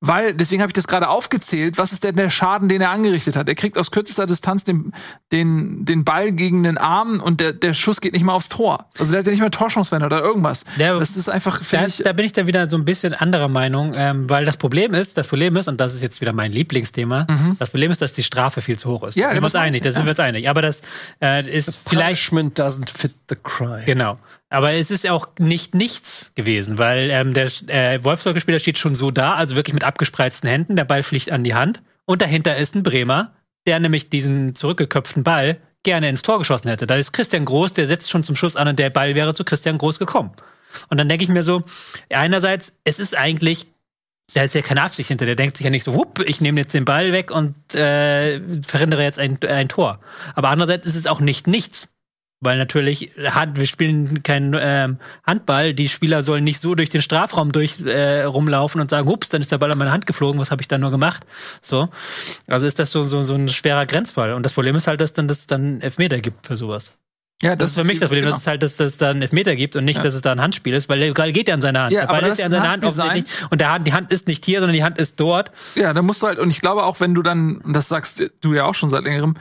Weil, 0.04 0.34
deswegen 0.34 0.64
habe 0.64 0.72
ich 0.72 0.74
das 0.74 0.88
gerade 0.88 1.08
aufgezählt, 1.10 1.78
was 1.78 1.92
ist 1.92 2.04
denn 2.04 2.16
der 2.16 2.32
Schaden, 2.32 2.68
den 2.68 2.82
er 2.82 2.90
angerichtet 2.90 3.36
hat? 3.36 3.48
Er 3.48 3.54
kriegt 3.54 3.78
aus 3.78 3.92
kürzester 3.92 4.26
Distanz 4.26 4.64
den, 4.64 4.94
den, 5.32 5.86
den 5.86 6.04
Ball 6.04 6.32
gegen 6.32 6.64
den 6.64 6.80
Arm 6.80 7.20
und 7.20 7.40
der, 7.40 7.54
der 7.54 7.76
Schuss 7.76 8.02
geht 8.02 8.14
nicht 8.14 8.24
mal 8.24 8.34
aufs 8.34 8.50
Tor. 8.50 8.90
Also 8.98 9.12
der 9.12 9.20
hat 9.20 9.28
ja 9.28 9.32
nicht 9.32 9.42
mal 9.42 9.52
Torchance 9.52 9.96
oder 9.96 10.20
irgendwas. 10.20 10.66
Der, 10.80 10.98
das 10.98 11.16
ist 11.18 11.30
einfach, 11.30 11.62
da, 11.70 11.86
ich, 11.86 11.98
da 11.98 12.14
bin 12.14 12.26
ich 12.26 12.32
da 12.34 12.48
wieder 12.48 12.68
so 12.68 12.78
ein 12.78 12.86
bisschen 12.86 13.14
anderer 13.14 13.48
Meinung, 13.48 13.92
ähm, 13.96 14.28
weil 14.28 14.44
das 14.44 14.58
Problem 14.58 14.96
ist, 14.96 15.20
das 15.20 15.28
Problem 15.28 15.56
ist, 15.56 15.68
und 15.68 15.80
das 15.80 15.94
ist 15.94 16.02
jetzt 16.02 16.20
wieder 16.20 16.34
mein 16.34 16.52
Lieblingsthema, 16.52 17.28
mhm. 17.30 17.58
das 17.60 17.70
Problem 17.70 17.92
ist, 17.92 18.02
dass 18.02 18.14
die 18.14 18.24
Strafe 18.24 18.64
viel 18.64 18.80
zu 18.80 18.90
hoch 18.90 19.04
ist. 19.04 19.16
Ja, 19.16 19.28
da 19.28 19.34
sind 19.34 19.44
wir 19.44 19.46
uns 19.46 19.56
einig, 19.56 19.84
da 19.84 19.92
sind 19.92 20.06
wir 20.06 20.10
uns 20.10 20.20
einig. 20.20 20.50
Aber 20.50 20.64
das 20.64 20.82
äh, 21.22 21.48
ist 21.48 21.68
the 21.68 21.78
vielleicht. 21.90 22.32
Punishment 22.32 22.60
doesn't 22.60 22.90
fit 22.90 23.14
the 23.30 23.36
crime. 23.36 23.84
Genau. 23.86 24.18
Aber 24.52 24.73
es 24.73 24.91
ist 24.91 25.10
auch 25.10 25.30
nicht 25.40 25.73
nichts 25.73 26.30
gewesen, 26.36 26.78
weil 26.78 27.10
ähm, 27.10 27.34
der 27.34 27.45
äh, 27.68 28.03
Wolfsburger-Spieler 28.03 28.60
steht 28.60 28.78
schon 28.78 28.95
so 28.95 29.10
da, 29.10 29.36
also 29.36 29.56
wirklich 29.56 29.73
mit 29.73 29.86
abgespreizten 29.86 30.49
Händen, 30.49 30.76
der 30.76 30.84
Ball 30.84 31.03
fliegt 31.03 31.32
an 31.32 31.45
die 31.45 31.56
Hand 31.56 31.82
und 32.06 32.22
dahinter 32.22 32.57
ist 32.57 32.76
ein 32.76 32.84
Bremer, 32.84 33.32
der 33.65 33.80
nämlich 33.80 34.10
diesen 34.10 34.53
zurückgeköpften 34.53 35.23
Ball 35.23 35.57
gerne 35.84 36.10
ins 36.10 36.22
Tor 36.22 36.38
geschossen 36.38 36.68
hätte. 36.68 36.86
Da 36.86 36.95
ist 36.95 37.14
Christian 37.14 37.45
Groß, 37.45 37.73
der 37.73 37.88
setzt 37.88 38.10
schon 38.10 38.23
zum 38.23 38.36
Schuss 38.36 38.57
an 38.57 38.68
und 38.68 38.78
der 38.78 38.90
Ball 38.90 39.15
wäre 39.15 39.34
zu 39.34 39.45
Christian 39.45 39.78
Groß 39.78 39.99
gekommen. 39.99 40.32
Und 40.90 40.98
dann 40.98 41.07
denke 41.07 41.23
ich 41.23 41.30
mir 41.30 41.44
so, 41.44 41.64
einerseits, 42.10 42.76
es 42.84 42.99
ist 42.99 43.18
eigentlich 43.18 43.68
da 44.34 44.44
ist 44.44 44.56
ja 44.56 44.61
keine 44.61 44.82
Absicht 44.82 45.10
hinter. 45.10 45.26
Der 45.26 45.36
denkt 45.36 45.57
sich 45.57 45.65
ja 45.65 45.69
nicht 45.69 45.84
so, 45.84 45.94
wupp, 45.94 46.19
ich 46.26 46.40
nehme 46.40 46.61
jetzt 46.61 46.73
den 46.73 46.86
Ball 46.86 47.11
weg 47.11 47.32
und 47.32 47.76
äh, 47.76 48.40
verhindere 48.65 49.03
jetzt 49.03 49.19
ein, 49.19 49.38
ein 49.44 49.68
Tor. 49.68 49.99
Aber 50.36 50.49
andererseits 50.49 50.88
ist 50.88 50.95
es 50.95 51.06
auch 51.06 51.19
nicht 51.19 51.48
nichts. 51.48 51.90
Weil 52.44 52.58
natürlich, 52.58 53.12
wir 53.16 53.66
spielen 53.68 54.24
keinen 54.24 54.58
ähm, 54.60 54.98
Handball, 55.24 55.76
die 55.76 55.90
Spieler 55.90 56.24
sollen 56.24 56.44
nicht 56.44 56.60
so 56.60 56.74
durch 56.74 56.90
den 56.90 57.04
Strafraum 57.04 57.52
durch 57.52 57.86
äh, 57.86 58.24
rumlaufen 58.24 58.82
und 58.82 58.90
sagen, 58.90 59.08
ups, 59.08 59.30
dann 59.30 59.44
ist 59.44 59.52
der 59.52 59.60
Ball 59.60 59.72
an 59.72 59.78
meine 59.78 59.92
Hand 59.92 60.08
geflogen, 60.08 60.42
was 60.42 60.50
habe 60.50 60.62
ich 60.62 60.68
da 60.68 60.80
nur 60.80 60.90
gemacht? 60.90 61.24
So. 61.62 61.90
Also 62.48 62.66
ist 62.66 62.80
das 62.80 62.90
so, 62.90 63.04
so, 63.04 63.22
so 63.22 63.36
ein 63.36 63.48
schwerer 63.48 63.86
Grenzfall. 63.86 64.34
Und 64.34 64.44
das 64.44 64.54
Problem 64.54 64.76
ist 64.76 64.88
halt, 64.88 65.02
dass 65.02 65.14
dann 65.14 65.28
das 65.28 65.46
dann 65.46 65.82
Elfmeter 65.82 66.20
gibt 66.20 66.48
für 66.48 66.58
sowas. 66.58 66.94
Ja, 67.42 67.56
das, 67.56 67.58
das 67.58 67.70
ist 67.72 67.78
für 67.80 67.84
mich 67.86 68.00
das 68.00 68.10
Problem, 68.10 68.26
genau. 68.26 68.36
dass 68.36 68.42
es 68.42 68.48
halt, 68.48 68.62
dass, 68.62 68.80
es 68.80 68.98
da 68.98 69.10
einen 69.10 69.24
Elfmeter 69.24 69.56
gibt 69.56 69.76
und 69.76 69.84
nicht, 69.84 69.98
ja. 69.98 70.04
dass 70.04 70.14
es 70.14 70.22
da 70.22 70.32
ein 70.32 70.42
Handspiel 70.42 70.74
ist, 70.74 70.90
weil 70.90 71.00
der 71.00 71.14
Ball 71.14 71.34
geht 71.34 71.48
ja 71.48 71.56
an 71.56 71.62
seine 71.62 71.82
Hand. 71.82 71.92
Ja, 71.92 72.02
der 72.02 72.08
Ball 72.08 72.24
ist 72.28 72.38
ja 72.38 72.46
an 72.46 72.52
seiner 72.52 72.72
Hand 72.72 72.94
sein. 72.94 73.26
und 73.50 73.60
der 73.60 73.72
Hand, 73.72 73.88
die 73.88 73.94
Hand 73.94 74.12
ist 74.12 74.28
nicht 74.28 74.46
hier, 74.46 74.60
sondern 74.60 74.76
die 74.76 74.84
Hand 74.84 75.00
ist 75.00 75.20
dort. 75.20 75.52
Ja, 75.76 75.94
da 75.94 76.02
musst 76.04 76.22
du 76.22 76.28
halt, 76.28 76.38
und 76.38 76.52
ich 76.52 76.62
glaube 76.62 76.84
auch, 76.84 77.00
wenn 77.00 77.16
du 77.16 77.24
dann, 77.24 77.58
und 77.58 77.74
das 77.74 77.88
sagst 77.88 78.24
du 78.42 78.54
ja 78.54 78.66
auch 78.66 78.76
schon 78.76 78.90
seit 78.90 79.04
längerem, 79.04 79.36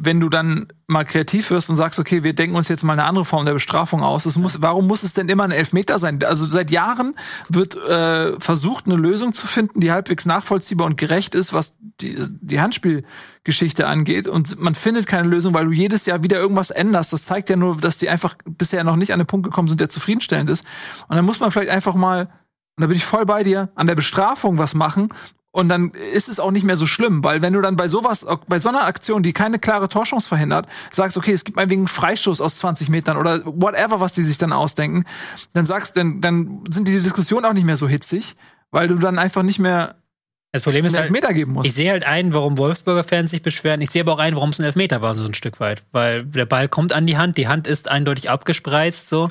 wenn 0.00 0.20
du 0.20 0.28
dann 0.28 0.68
mal 0.86 1.04
kreativ 1.04 1.50
wirst 1.50 1.70
und 1.70 1.76
sagst, 1.76 1.98
okay, 1.98 2.22
wir 2.22 2.32
denken 2.32 2.56
uns 2.56 2.68
jetzt 2.68 2.84
mal 2.84 2.92
eine 2.92 3.04
andere 3.04 3.24
Form 3.24 3.44
der 3.44 3.52
Bestrafung 3.52 4.02
aus. 4.02 4.26
Es 4.26 4.36
muss, 4.36 4.62
warum 4.62 4.86
muss 4.86 5.02
es 5.02 5.12
denn 5.12 5.28
immer 5.28 5.44
ein 5.44 5.50
Elfmeter 5.50 5.98
sein? 5.98 6.22
Also 6.24 6.46
seit 6.46 6.70
Jahren 6.70 7.14
wird 7.48 7.76
äh, 7.76 8.38
versucht, 8.38 8.86
eine 8.86 8.96
Lösung 8.96 9.32
zu 9.32 9.46
finden, 9.46 9.80
die 9.80 9.92
halbwegs 9.92 10.26
nachvollziehbar 10.26 10.86
und 10.86 10.96
gerecht 10.98 11.34
ist, 11.34 11.52
was 11.52 11.74
die, 12.00 12.16
die 12.40 12.60
Handspielgeschichte 12.60 13.86
angeht. 13.86 14.28
Und 14.28 14.60
man 14.60 14.74
findet 14.74 15.06
keine 15.06 15.28
Lösung, 15.28 15.54
weil 15.54 15.66
du 15.66 15.72
jedes 15.72 16.06
Jahr 16.06 16.22
wieder 16.22 16.38
irgendwas 16.38 16.70
änderst. 16.70 17.12
Das 17.12 17.24
zeigt 17.24 17.50
ja 17.50 17.56
nur, 17.56 17.76
dass 17.76 17.98
die 17.98 18.08
einfach 18.08 18.36
bisher 18.44 18.84
noch 18.84 18.96
nicht 18.96 19.12
an 19.12 19.18
den 19.18 19.26
Punkt 19.26 19.44
gekommen 19.44 19.68
sind, 19.68 19.80
der 19.80 19.88
zufriedenstellend 19.88 20.50
ist. 20.50 20.64
Und 21.08 21.16
dann 21.16 21.24
muss 21.24 21.40
man 21.40 21.50
vielleicht 21.50 21.70
einfach 21.70 21.94
mal 21.94 22.28
und 22.76 22.82
da 22.82 22.88
bin 22.88 22.96
ich 22.96 23.06
voll 23.06 23.24
bei 23.24 23.42
dir, 23.42 23.70
an 23.74 23.86
der 23.86 23.94
Bestrafung 23.94 24.58
was 24.58 24.74
machen 24.74 25.08
und 25.56 25.70
dann 25.70 25.92
ist 26.12 26.28
es 26.28 26.38
auch 26.38 26.50
nicht 26.50 26.64
mehr 26.64 26.76
so 26.76 26.84
schlimm, 26.86 27.24
weil 27.24 27.40
wenn 27.40 27.54
du 27.54 27.62
dann 27.62 27.76
bei 27.76 27.88
sowas, 27.88 28.26
bei 28.46 28.58
so 28.58 28.68
einer 28.68 28.84
Aktion, 28.84 29.22
die 29.22 29.32
keine 29.32 29.58
klare 29.58 29.88
Torchance 29.88 30.28
verhindert, 30.28 30.66
sagst, 30.90 31.16
okay, 31.16 31.32
es 31.32 31.44
gibt 31.44 31.56
meinetwegen 31.56 31.80
einen 31.82 31.88
Freistoß 31.88 32.42
aus 32.42 32.56
20 32.56 32.90
Metern 32.90 33.16
oder 33.16 33.40
whatever, 33.46 33.98
was 33.98 34.12
die 34.12 34.22
sich 34.22 34.36
dann 34.36 34.52
ausdenken, 34.52 35.06
dann 35.54 35.64
sagst, 35.64 35.96
dann, 35.96 36.20
dann 36.20 36.62
sind 36.68 36.88
diese 36.88 37.02
Diskussionen 37.02 37.46
auch 37.46 37.54
nicht 37.54 37.64
mehr 37.64 37.78
so 37.78 37.88
hitzig, 37.88 38.36
weil 38.70 38.86
du 38.86 38.96
dann 38.96 39.18
einfach 39.18 39.42
nicht 39.42 39.58
mehr 39.58 39.94
das 40.52 40.62
Problem 40.62 40.84
ist 40.84 40.94
halt, 40.94 41.06
Elfmeter 41.06 41.32
geben 41.32 41.52
muss. 41.52 41.66
Ich 41.66 41.72
sehe 41.72 41.90
halt 41.90 42.06
ein, 42.06 42.34
warum 42.34 42.58
Wolfsburger 42.58 43.04
Fans 43.04 43.30
sich 43.30 43.40
beschweren. 43.40 43.80
Ich 43.80 43.90
sehe 43.90 44.02
aber 44.02 44.12
auch 44.12 44.18
ein, 44.18 44.34
warum 44.34 44.50
es 44.50 44.58
ein 44.58 44.64
Elfmeter 44.64 45.00
war, 45.00 45.14
so 45.14 45.24
ein 45.24 45.34
Stück 45.34 45.58
weit. 45.58 45.84
Weil 45.92 46.24
der 46.24 46.44
Ball 46.44 46.68
kommt 46.68 46.92
an 46.92 47.06
die 47.06 47.16
Hand, 47.16 47.38
die 47.38 47.48
Hand 47.48 47.66
ist 47.66 47.88
eindeutig 47.88 48.28
abgespreizt, 48.28 49.08
so. 49.08 49.30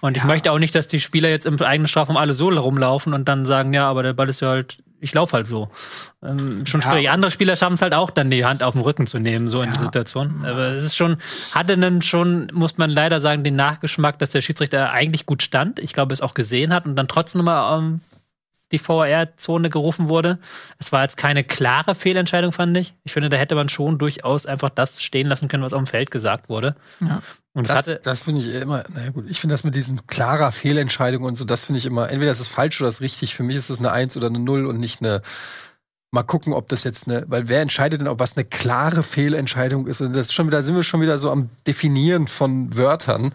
Und 0.00 0.16
ich 0.16 0.22
ja. 0.22 0.26
möchte 0.26 0.52
auch 0.52 0.58
nicht, 0.58 0.74
dass 0.74 0.88
die 0.88 1.00
Spieler 1.00 1.28
jetzt 1.28 1.44
im 1.44 1.60
eigenen 1.60 1.88
Strafraum 1.88 2.16
alle 2.16 2.32
so 2.32 2.48
rumlaufen 2.48 3.12
und 3.12 3.26
dann 3.28 3.44
sagen, 3.44 3.74
ja, 3.74 3.88
aber 3.88 4.02
der 4.02 4.14
Ball 4.14 4.28
ist 4.30 4.40
ja 4.40 4.48
halt 4.48 4.78
ich 5.00 5.14
laufe 5.14 5.34
halt 5.34 5.46
so. 5.46 5.70
Ähm, 6.22 6.66
schon 6.66 6.80
ja, 6.80 6.90
schwierig. 6.90 7.10
Andere 7.10 7.30
Spieler 7.30 7.56
schaffen 7.56 7.74
es 7.74 7.82
halt 7.82 7.94
auch, 7.94 8.10
dann 8.10 8.30
die 8.30 8.44
Hand 8.44 8.62
auf 8.62 8.74
den 8.74 8.82
Rücken 8.82 9.06
zu 9.06 9.18
nehmen, 9.18 9.48
so 9.48 9.60
in 9.60 9.68
ja. 9.68 9.74
der 9.74 9.84
Situation. 9.84 10.44
Aber 10.44 10.72
es 10.72 10.84
ist 10.84 10.96
schon, 10.96 11.18
hatte 11.52 11.74
einen 11.74 12.02
schon, 12.02 12.50
muss 12.52 12.78
man 12.78 12.90
leider 12.90 13.20
sagen, 13.20 13.44
den 13.44 13.56
Nachgeschmack, 13.56 14.18
dass 14.18 14.30
der 14.30 14.40
Schiedsrichter 14.40 14.90
eigentlich 14.90 15.26
gut 15.26 15.42
stand. 15.42 15.78
Ich 15.78 15.92
glaube, 15.92 16.12
es 16.12 16.20
auch 16.20 16.34
gesehen 16.34 16.72
hat 16.72 16.86
und 16.86 16.96
dann 16.96 17.08
trotzdem 17.08 17.44
mal 17.44 17.78
ähm, 17.78 18.00
die 18.72 18.78
VR-Zone 18.78 19.70
gerufen 19.70 20.08
wurde. 20.08 20.38
Es 20.78 20.92
war 20.92 21.02
jetzt 21.02 21.16
keine 21.16 21.44
klare 21.44 21.94
Fehlentscheidung, 21.94 22.52
fand 22.52 22.76
ich. 22.76 22.94
Ich 23.04 23.12
finde, 23.12 23.28
da 23.28 23.36
hätte 23.36 23.54
man 23.54 23.68
schon 23.68 23.98
durchaus 23.98 24.46
einfach 24.46 24.70
das 24.70 25.02
stehen 25.02 25.28
lassen 25.28 25.48
können, 25.48 25.62
was 25.62 25.72
auf 25.72 25.82
dem 25.82 25.86
Feld 25.86 26.10
gesagt 26.10 26.48
wurde. 26.48 26.74
Ja. 27.00 27.22
Und 27.56 27.70
das, 27.70 27.88
das 28.02 28.22
finde 28.22 28.42
ich 28.42 28.48
immer, 28.48 28.84
naja 28.92 29.08
gut, 29.08 29.24
ich 29.30 29.40
finde 29.40 29.54
das 29.54 29.64
mit 29.64 29.74
diesem 29.74 30.06
klarer 30.06 30.52
Fehlentscheidung 30.52 31.24
und 31.24 31.36
so, 31.36 31.46
das 31.46 31.64
finde 31.64 31.78
ich 31.78 31.86
immer, 31.86 32.10
entweder 32.10 32.30
ist 32.30 32.46
falsch 32.46 32.82
oder 32.82 32.90
ist 32.90 33.00
richtig. 33.00 33.34
Für 33.34 33.44
mich 33.44 33.56
ist 33.56 33.70
das 33.70 33.78
eine 33.78 33.92
Eins 33.92 34.14
oder 34.14 34.26
eine 34.26 34.38
Null 34.38 34.66
und 34.66 34.78
nicht 34.78 35.00
eine, 35.00 35.22
mal 36.10 36.22
gucken, 36.22 36.52
ob 36.52 36.68
das 36.68 36.84
jetzt 36.84 37.08
eine, 37.08 37.24
weil 37.28 37.48
wer 37.48 37.62
entscheidet 37.62 38.02
denn, 38.02 38.08
ob 38.08 38.20
was 38.20 38.36
eine 38.36 38.44
klare 38.44 39.02
Fehlentscheidung 39.02 39.86
ist? 39.86 40.02
Und 40.02 40.12
das 40.12 40.26
ist 40.26 40.34
schon 40.34 40.48
wieder, 40.48 40.62
sind 40.62 40.76
wir 40.76 40.82
schon 40.82 41.00
wieder 41.00 41.18
so 41.18 41.30
am 41.30 41.48
Definieren 41.66 42.26
von 42.26 42.76
Wörtern. 42.76 43.32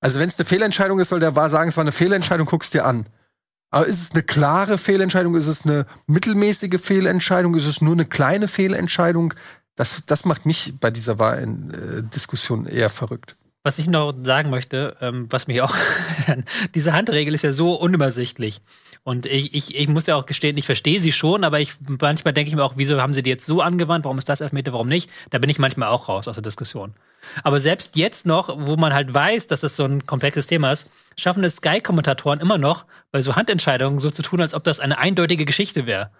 Also 0.00 0.20
wenn 0.20 0.28
es 0.28 0.38
eine 0.38 0.46
Fehlentscheidung 0.46 1.00
ist, 1.00 1.08
soll 1.08 1.18
der 1.18 1.34
wahr 1.34 1.50
sagen, 1.50 1.70
es 1.70 1.76
war 1.76 1.82
eine 1.82 1.90
Fehlentscheidung, 1.90 2.46
guck's 2.46 2.70
dir 2.70 2.84
an. 2.84 3.06
Aber 3.72 3.86
ist 3.86 4.00
es 4.00 4.12
eine 4.12 4.22
klare 4.22 4.78
Fehlentscheidung? 4.78 5.34
Ist 5.34 5.48
es 5.48 5.64
eine 5.64 5.86
mittelmäßige 6.06 6.80
Fehlentscheidung? 6.80 7.56
Ist 7.56 7.66
es 7.66 7.80
nur 7.80 7.94
eine 7.94 8.04
kleine 8.04 8.46
Fehlentscheidung? 8.46 9.34
Das, 9.76 10.02
das 10.06 10.24
macht 10.24 10.46
mich 10.46 10.74
bei 10.78 10.90
dieser 10.90 11.18
Wahldiskussion 11.18 12.66
eher 12.66 12.90
verrückt. 12.90 13.36
was 13.62 13.78
ich 13.78 13.86
noch 13.86 14.14
sagen 14.22 14.48
möchte, 14.48 14.96
ähm, 15.02 15.26
was 15.28 15.46
mich 15.46 15.60
auch, 15.60 15.74
diese 16.74 16.94
Handregel 16.94 17.34
ist 17.34 17.42
ja 17.42 17.52
so 17.52 17.74
unübersichtlich. 17.74 18.62
Und 19.02 19.26
ich, 19.26 19.54
ich, 19.54 19.74
ich 19.74 19.88
muss 19.88 20.06
ja 20.06 20.16
auch 20.16 20.24
gestehen, 20.24 20.56
ich 20.56 20.64
verstehe 20.64 20.98
sie 20.98 21.12
schon, 21.12 21.44
aber 21.44 21.60
ich 21.60 21.74
manchmal 22.00 22.32
denke 22.32 22.48
ich 22.48 22.56
mir 22.56 22.64
auch, 22.64 22.74
wieso 22.76 23.00
haben 23.00 23.12
sie 23.12 23.22
die 23.22 23.28
jetzt 23.30 23.46
so 23.46 23.60
angewandt? 23.60 24.04
Warum 24.04 24.18
ist 24.18 24.30
das 24.30 24.40
Elfmeter, 24.40 24.72
warum 24.72 24.88
nicht? 24.88 25.10
Da 25.28 25.38
bin 25.38 25.50
ich 25.50 25.58
manchmal 25.58 25.88
auch 25.88 26.08
raus 26.08 26.26
aus 26.26 26.36
der 26.36 26.42
Diskussion. 26.42 26.94
Aber 27.42 27.60
selbst 27.60 27.96
jetzt 27.96 28.24
noch, 28.24 28.48
wo 28.66 28.76
man 28.76 28.94
halt 28.94 29.12
weiß, 29.12 29.46
dass 29.46 29.60
das 29.60 29.76
so 29.76 29.84
ein 29.84 30.06
komplexes 30.06 30.46
Thema 30.46 30.72
ist, 30.72 30.88
schaffen 31.18 31.44
es 31.44 31.56
Sky-Kommentatoren 31.56 32.40
immer 32.40 32.56
noch, 32.56 32.86
bei 33.12 33.20
so 33.20 33.36
Handentscheidungen 33.36 34.00
so 34.00 34.10
zu 34.10 34.22
tun, 34.22 34.40
als 34.40 34.54
ob 34.54 34.64
das 34.64 34.80
eine 34.80 34.96
eindeutige 34.98 35.44
Geschichte 35.44 35.84
wäre. 35.84 36.10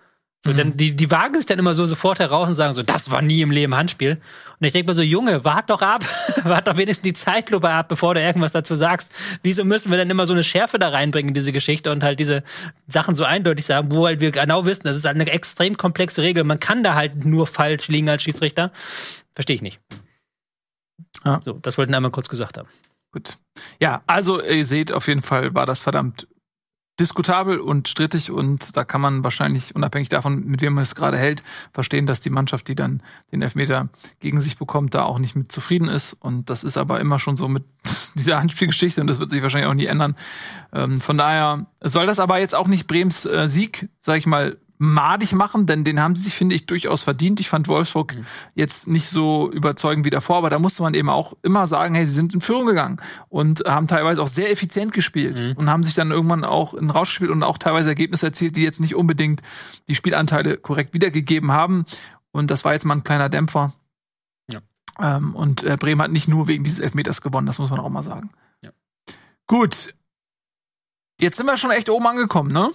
So, 0.43 0.53
mhm. 0.53 0.57
denn 0.57 0.77
die, 0.77 0.97
die 0.97 1.11
wagen 1.11 1.35
sich 1.35 1.45
dann 1.45 1.59
immer 1.59 1.75
so 1.75 1.85
sofort 1.85 2.19
heraus 2.19 2.49
und 2.49 2.55
sagen 2.55 2.73
so, 2.73 2.83
das 2.83 3.11
war 3.11 3.21
nie 3.21 3.43
im 3.43 3.51
Leben 3.51 3.75
Handspiel. 3.75 4.13
Und 4.59 4.67
ich 4.67 4.73
denke 4.73 4.87
mal 4.87 4.95
so, 4.95 5.03
Junge, 5.03 5.45
wart 5.45 5.69
doch 5.69 5.83
ab, 5.83 6.03
wart 6.45 6.67
doch 6.67 6.79
wenigstens 6.79 7.03
die 7.03 7.13
Zeitlupe 7.13 7.69
ab, 7.69 7.91
bevor 7.91 8.15
du 8.15 8.23
irgendwas 8.23 8.53
dazu 8.53 8.75
sagst. 8.75 9.13
Wieso 9.43 9.65
müssen 9.65 9.91
wir 9.91 9.99
dann 9.99 10.09
immer 10.09 10.27
so 10.27 10.33
eine 10.33 10.43
Schärfe 10.43 10.79
da 10.79 10.89
reinbringen 10.89 11.29
in 11.29 11.35
diese 11.35 11.53
Geschichte 11.53 11.91
und 11.93 12.03
halt 12.03 12.19
diese 12.21 12.43
Sachen 12.89 13.17
so 13.17 13.25
eindeutig 13.25 13.67
sagen, 13.67 13.93
wo 13.93 14.07
halt 14.07 14.21
wir 14.21 14.31
genau 14.31 14.65
wissen, 14.65 14.85
das 14.85 14.97
ist 14.97 15.05
halt 15.05 15.17
eine 15.17 15.31
extrem 15.31 15.77
komplexe 15.77 16.23
Regel. 16.23 16.45
Man 16.45 16.59
kann 16.59 16.83
da 16.83 16.95
halt 16.95 17.27
nur 17.27 17.47
falsch 17.47 17.89
liegen 17.89 18.09
als 18.09 18.23
Schiedsrichter. 18.23 18.73
Verstehe 19.35 19.57
ich 19.57 19.63
nicht. 19.63 19.79
Ja. 21.25 21.43
So, 21.45 21.53
das 21.53 21.77
wollten 21.77 21.93
wir 21.93 21.99
einmal 21.99 22.13
kurz 22.13 22.31
gesagt 22.31 22.57
haben. 22.57 22.69
Gut. 23.13 23.37
Ja, 23.83 24.03
also 24.07 24.41
ihr 24.41 24.65
seht, 24.65 24.93
auf 24.93 25.07
jeden 25.07 25.23
Fall 25.23 25.55
war 25.55 25.67
das 25.67 25.83
verdammt 25.83 26.29
diskutabel 27.01 27.59
und 27.59 27.89
strittig 27.89 28.31
und 28.31 28.77
da 28.77 28.85
kann 28.85 29.01
man 29.01 29.25
wahrscheinlich, 29.25 29.75
unabhängig 29.75 30.11
davon, 30.11 30.45
mit 30.45 30.61
wem 30.61 30.75
man 30.75 30.83
es 30.83 30.95
gerade 30.95 31.17
hält, 31.17 31.43
verstehen, 31.73 32.07
dass 32.07 32.21
die 32.21 32.31
Mannschaft, 32.31 32.69
die 32.69 32.75
dann 32.75 33.03
den 33.33 33.43
Elfmeter 33.43 33.89
gegen 34.21 34.41
sich 34.41 34.59
bekommt, 34.59 34.95
da 34.95 35.05
auch 35.05 35.19
nicht 35.19 35.35
mit 35.35 35.51
zufrieden 35.51 35.89
ist. 35.89 36.13
Und 36.13 36.51
das 36.51 36.63
ist 36.63 36.77
aber 36.77 37.01
immer 37.01 37.19
schon 37.19 37.37
so 37.37 37.49
mit 37.49 37.65
dieser 38.15 38.39
Handspielgeschichte 38.39 39.01
und 39.01 39.07
das 39.07 39.19
wird 39.19 39.31
sich 39.31 39.43
wahrscheinlich 39.43 39.69
auch 39.69 39.75
nie 39.75 39.87
ändern. 39.87 40.15
Ähm, 40.73 41.01
von 41.01 41.19
daher 41.19 41.67
soll 41.81 42.07
das 42.07 42.19
aber 42.19 42.39
jetzt 42.39 42.55
auch 42.55 42.69
nicht 42.69 42.87
Brems 42.87 43.25
äh, 43.25 43.49
Sieg, 43.49 43.89
sag 44.01 44.19
ich 44.19 44.27
mal, 44.27 44.59
madig 44.83 45.35
machen, 45.35 45.67
denn 45.67 45.85
den 45.85 46.01
haben 46.01 46.17
sie 46.17 46.25
sich, 46.25 46.35
finde 46.35 46.55
ich, 46.55 46.65
durchaus 46.65 47.03
verdient. 47.03 47.39
Ich 47.39 47.51
fand 47.51 47.69
Wolfsburg 47.69 48.17
mhm. 48.17 48.25
jetzt 48.55 48.89
nicht 48.89 49.11
so 49.11 49.53
überzeugend 49.53 50.07
wie 50.07 50.11
davor, 50.11 50.39
aber 50.39 50.49
da 50.49 50.59
musste 50.59 50.83
man 50.83 50.95
eben 50.95 51.11
auch 51.11 51.35
immer 51.43 51.67
sagen, 51.67 51.95
hey, 51.95 52.07
sie 52.07 52.15
sind 52.15 52.33
in 52.33 52.41
Führung 52.41 52.65
gegangen 52.65 52.99
und 53.29 53.63
haben 53.67 53.89
teilweise 53.89 54.23
auch 54.23 54.29
sehr 54.29 54.51
effizient 54.51 54.95
gespielt 54.95 55.39
mhm. 55.39 55.53
und 55.59 55.69
haben 55.69 55.85
sich 55.85 55.93
dann 55.93 56.11
irgendwann 56.11 56.45
auch 56.45 56.73
in 56.73 56.89
Rausch 56.89 57.11
gespielt 57.11 57.31
und 57.31 57.43
auch 57.43 57.59
teilweise 57.59 57.91
Ergebnisse 57.91 58.25
erzielt, 58.25 58.57
die 58.57 58.63
jetzt 58.63 58.81
nicht 58.81 58.95
unbedingt 58.95 59.43
die 59.87 59.95
Spielanteile 59.95 60.57
korrekt 60.57 60.95
wiedergegeben 60.95 61.53
haben. 61.53 61.85
Und 62.31 62.51
das 62.51 62.65
war 62.65 62.73
jetzt 62.73 62.87
mal 62.87 62.95
ein 62.95 63.05
kleiner 63.05 63.29
Dämpfer. 63.29 63.75
Ja. 64.51 64.61
Ähm, 64.99 65.35
und 65.37 65.63
äh, 65.63 65.77
Bremen 65.79 66.01
hat 66.01 66.11
nicht 66.11 66.27
nur 66.27 66.49
wegen 66.49 66.65
dieses 66.65 66.79
Elfmeters 66.79 67.21
gewonnen, 67.21 67.47
das 67.47 67.59
muss 67.59 67.69
man 67.69 67.81
auch 67.81 67.91
mal 67.91 68.03
sagen. 68.03 68.31
Ja. 68.63 68.71
Gut. 69.47 69.95
Jetzt 71.21 71.37
sind 71.37 71.45
wir 71.45 71.59
schon 71.59 71.71
echt 71.71 71.91
oben 71.91 72.07
angekommen, 72.07 72.51
ne? 72.51 72.71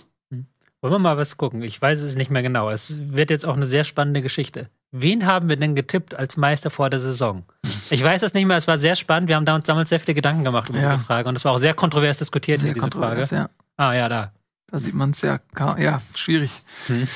Wollen 0.81 0.93
wir 0.93 0.99
mal 0.99 1.18
was 1.18 1.38
gucken? 1.38 1.61
Ich 1.61 1.81
weiß 1.81 2.02
es 2.02 2.15
nicht 2.15 2.30
mehr 2.30 2.43
genau. 2.43 2.69
Es 2.69 2.97
wird 2.99 3.30
jetzt 3.30 3.45
auch 3.45 3.56
eine 3.56 3.65
sehr 3.65 3.84
spannende 3.84 4.22
Geschichte. 4.22 4.69
Wen 4.91 5.26
haben 5.26 5.49
wir 5.49 5.57
denn 5.57 5.76
getippt 5.76 6.15
als 6.15 6.38
Meister 6.38 6.69
vor 6.69 6.89
der 6.89 6.99
Saison? 6.99 7.43
Ich 7.89 8.03
weiß 8.03 8.22
das 8.22 8.34
nicht 8.34 8.45
mehr, 8.45 8.57
es 8.57 8.68
war 8.68 8.77
sehr 8.77 8.95
spannend. 8.95 9.27
Wir 9.30 9.35
haben 9.35 9.47
uns 9.47 9.65
damals 9.65 9.89
sehr 9.89 9.99
viele 9.99 10.15
Gedanken 10.15 10.43
gemacht 10.43 10.69
über 10.69 10.80
ja. 10.80 10.93
diese 10.93 11.06
Frage 11.06 11.30
und 11.30 11.35
es 11.35 11.43
war 11.43 11.53
auch 11.53 11.57
sehr 11.57 11.73
kontrovers 11.73 12.18
diskutiert 12.18 12.60
sehr 12.60 12.73
diese 12.73 12.89
Frage. 12.91 13.27
Ja. 13.31 13.49
Ah 13.77 13.93
ja, 13.93 14.10
da. 14.10 14.31
Da 14.68 14.80
sieht 14.80 14.93
man 14.93 15.11
es 15.11 15.22
ja, 15.22 15.39
ja, 15.77 16.02
schwierig. 16.14 16.64
Hm. 16.88 17.07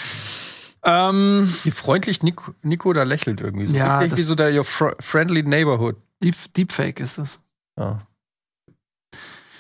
Ähm, 0.84 1.54
wie 1.64 1.72
freundlich 1.72 2.24
Nico, 2.24 2.54
Nico, 2.62 2.94
da 2.94 3.04
lächelt 3.04 3.42
irgendwie 3.42 3.66
so. 3.66 3.76
Ja, 3.76 4.00
Richtig 4.00 4.18
wie 4.18 4.24
so 4.24 4.36
der 4.36 4.54
Your 4.54 4.64
Friendly 4.64 5.44
Neighborhood. 5.44 5.98
Deep, 6.24 6.36
Deepfake 6.54 7.00
ist 7.00 7.18
das. 7.18 7.40
Ja. 7.78 8.02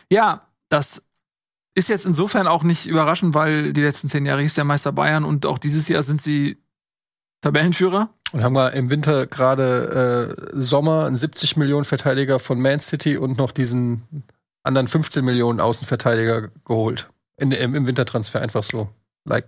ja, 0.09 0.47
das 0.69 1.01
ist 1.79 1.87
jetzt 1.87 2.05
insofern 2.05 2.45
auch 2.45 2.63
nicht 2.63 2.85
überraschend, 2.85 3.33
weil 3.33 3.73
die 3.73 3.81
letzten 3.81 4.09
zehn 4.09 4.25
Jahre 4.25 4.41
hieß 4.41 4.53
der 4.53 4.65
Meister 4.65 4.91
Bayern 4.91 5.23
und 5.23 5.45
auch 5.45 5.57
dieses 5.57 5.87
Jahr 5.87 6.03
sind 6.03 6.21
sie 6.21 6.57
Tabellenführer. 7.41 8.09
Und 8.33 8.43
haben 8.43 8.53
wir 8.53 8.73
im 8.73 8.89
Winter 8.89 9.25
gerade 9.25 10.35
äh, 10.53 10.61
Sommer 10.61 11.05
einen 11.05 11.15
70 11.15 11.57
Millionen 11.57 11.85
Verteidiger 11.85 12.37
von 12.37 12.59
Man 12.59 12.81
City 12.81 13.17
und 13.17 13.37
noch 13.37 13.51
diesen 13.51 14.25
anderen 14.61 14.87
15 14.87 15.23
Millionen 15.23 15.59
Außenverteidiger 15.59 16.49
geholt. 16.65 17.09
In, 17.37 17.51
im, 17.51 17.73
Im 17.73 17.87
Wintertransfer 17.87 18.41
einfach 18.41 18.63
so. 18.63 18.89
Like. 19.23 19.47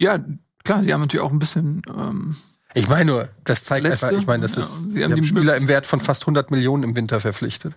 Ja, 0.00 0.18
klar, 0.64 0.82
die 0.82 0.92
haben 0.92 1.02
natürlich 1.02 1.24
auch 1.24 1.32
ein 1.32 1.38
bisschen. 1.38 1.82
Ähm, 1.88 2.36
ich 2.72 2.88
meine 2.88 3.04
nur, 3.04 3.28
das 3.44 3.64
zeigt 3.64 3.86
letzte, 3.86 4.08
einfach, 4.08 4.20
ich 4.20 4.26
meine, 4.26 4.42
das 4.42 4.54
ja, 4.54 4.62
ist, 4.62 4.90
sie 4.90 5.04
haben 5.04 5.14
die 5.14 5.22
Spieler 5.22 5.56
im 5.56 5.68
Wert 5.68 5.86
von 5.86 6.00
fast 6.00 6.22
100 6.22 6.50
Millionen 6.50 6.82
im 6.82 6.96
Winter 6.96 7.20
verpflichtet. 7.20 7.74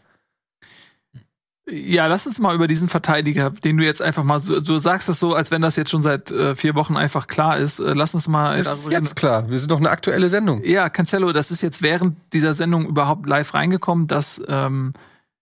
Ja, 1.70 2.08
lass 2.08 2.26
uns 2.26 2.40
mal 2.40 2.56
über 2.56 2.68
diesen 2.68 2.88
Verteidiger, 2.88 3.50
den 3.50 3.76
du 3.76 3.84
jetzt 3.84 4.02
einfach 4.02 4.24
mal 4.24 4.40
so, 4.40 4.62
du 4.62 4.78
sagst 4.78 5.10
das 5.10 5.20
so, 5.20 5.34
als 5.34 5.52
wenn 5.52 5.62
das 5.62 5.76
jetzt 5.76 5.90
schon 5.90 6.02
seit 6.02 6.32
äh, 6.32 6.56
vier 6.56 6.76
Wochen 6.76 6.96
einfach 6.96 7.28
klar 7.28 7.58
ist. 7.58 7.80
Äh, 7.80 7.94
lass 7.94 8.14
uns 8.14 8.30
mal. 8.30 8.64
Das 8.64 8.80
ist 8.80 8.92
jetzt 8.92 9.18
klar. 9.18 9.50
Wir 9.50 9.60
sind 9.60 9.72
doch 9.72 9.80
eine 9.80 9.90
aktuelle 9.90 10.30
Sendung. 10.30 10.64
Ja, 10.64 10.90
Cancelo, 10.90 11.34
das 11.34 11.52
ist 11.52 11.62
jetzt 11.62 11.82
während 11.82 12.16
dieser 12.32 12.54
Sendung 12.54 12.86
überhaupt 12.86 13.26
live 13.26 13.54
reingekommen, 13.54 14.08
dass 14.08 14.42
ähm, 14.48 14.94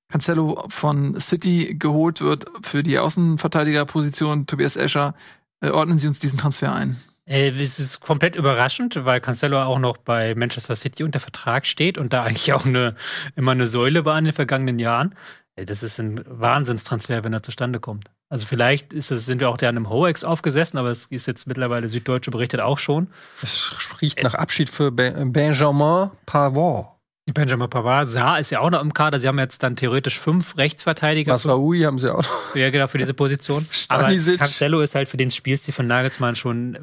Cancelo 0.09 0.65
von 0.69 1.19
City 1.19 1.75
geholt 1.77 2.21
wird 2.21 2.45
für 2.63 2.81
die 2.81 2.97
Außenverteidigerposition. 2.97 4.47
Tobias 4.47 4.77
Escher, 4.77 5.13
äh, 5.61 5.69
ordnen 5.69 5.99
Sie 5.99 6.07
uns 6.07 6.17
diesen 6.17 6.39
Transfer 6.39 6.73
ein. 6.73 6.97
Äh, 7.27 7.49
es 7.49 7.79
ist 7.79 8.01
komplett 8.01 8.35
überraschend, 8.35 9.05
weil 9.05 9.21
Cancelo 9.21 9.61
auch 9.61 9.79
noch 9.79 9.97
bei 9.97 10.33
Manchester 10.33 10.75
City 10.75 11.03
unter 11.03 11.19
Vertrag 11.19 11.67
steht 11.67 11.99
und 11.99 12.13
da 12.13 12.23
eigentlich 12.23 12.53
auch 12.53 12.65
eine, 12.65 12.95
immer 13.35 13.51
eine 13.51 13.67
Säule 13.67 14.05
war 14.05 14.17
in 14.17 14.25
den 14.25 14.33
vergangenen 14.33 14.79
Jahren. 14.79 15.13
Das 15.55 15.83
ist 15.83 15.99
ein 15.99 16.21
Wahnsinnstransfer, 16.27 17.23
wenn 17.23 17.31
er 17.31 17.41
zustande 17.41 17.79
kommt. 17.79 18.09
Also 18.29 18.47
vielleicht 18.47 18.91
es, 18.91 19.07
sind 19.07 19.39
wir 19.39 19.49
auch 19.49 19.57
da 19.57 19.69
an 19.69 19.77
einem 19.77 19.89
Hoex 19.89 20.23
aufgesessen, 20.23 20.77
aber 20.77 20.89
es 20.89 21.05
ist 21.05 21.27
jetzt 21.27 21.47
mittlerweile 21.47 21.87
Süddeutsche 21.87 22.31
berichtet 22.31 22.61
auch 22.61 22.79
schon. 22.79 23.07
Es 23.41 23.71
riecht 24.01 24.21
nach 24.23 24.33
Abschied 24.33 24.69
für 24.69 24.91
Benjamin 24.91 26.09
Pavard. 26.25 26.94
Benjamin 27.33 27.69
Pavard, 27.69 28.11
Saar 28.11 28.39
ist 28.39 28.51
ja 28.51 28.59
auch 28.59 28.69
noch 28.69 28.81
im 28.81 28.93
Kader. 28.93 29.19
Sie 29.19 29.27
haben 29.27 29.39
jetzt 29.39 29.63
dann 29.63 29.75
theoretisch 29.75 30.19
fünf 30.19 30.57
Rechtsverteidiger. 30.57 31.33
Masraoui 31.33 31.81
haben 31.81 31.97
sie 31.97 32.13
auch 32.13 32.21
noch. 32.21 32.55
Ja, 32.55 32.69
genau, 32.69 32.85
für 32.85 32.99
diese 32.99 33.15
Position. 33.15 33.65
Aber 33.89 34.03
Cancelo 34.09 34.81
ist 34.81 34.93
halt 34.93 35.07
für 35.07 35.17
den 35.17 35.31
Spielstil 35.31 35.73
von 35.73 35.87
Nagelsmann 35.87 36.35
schon 36.35 36.77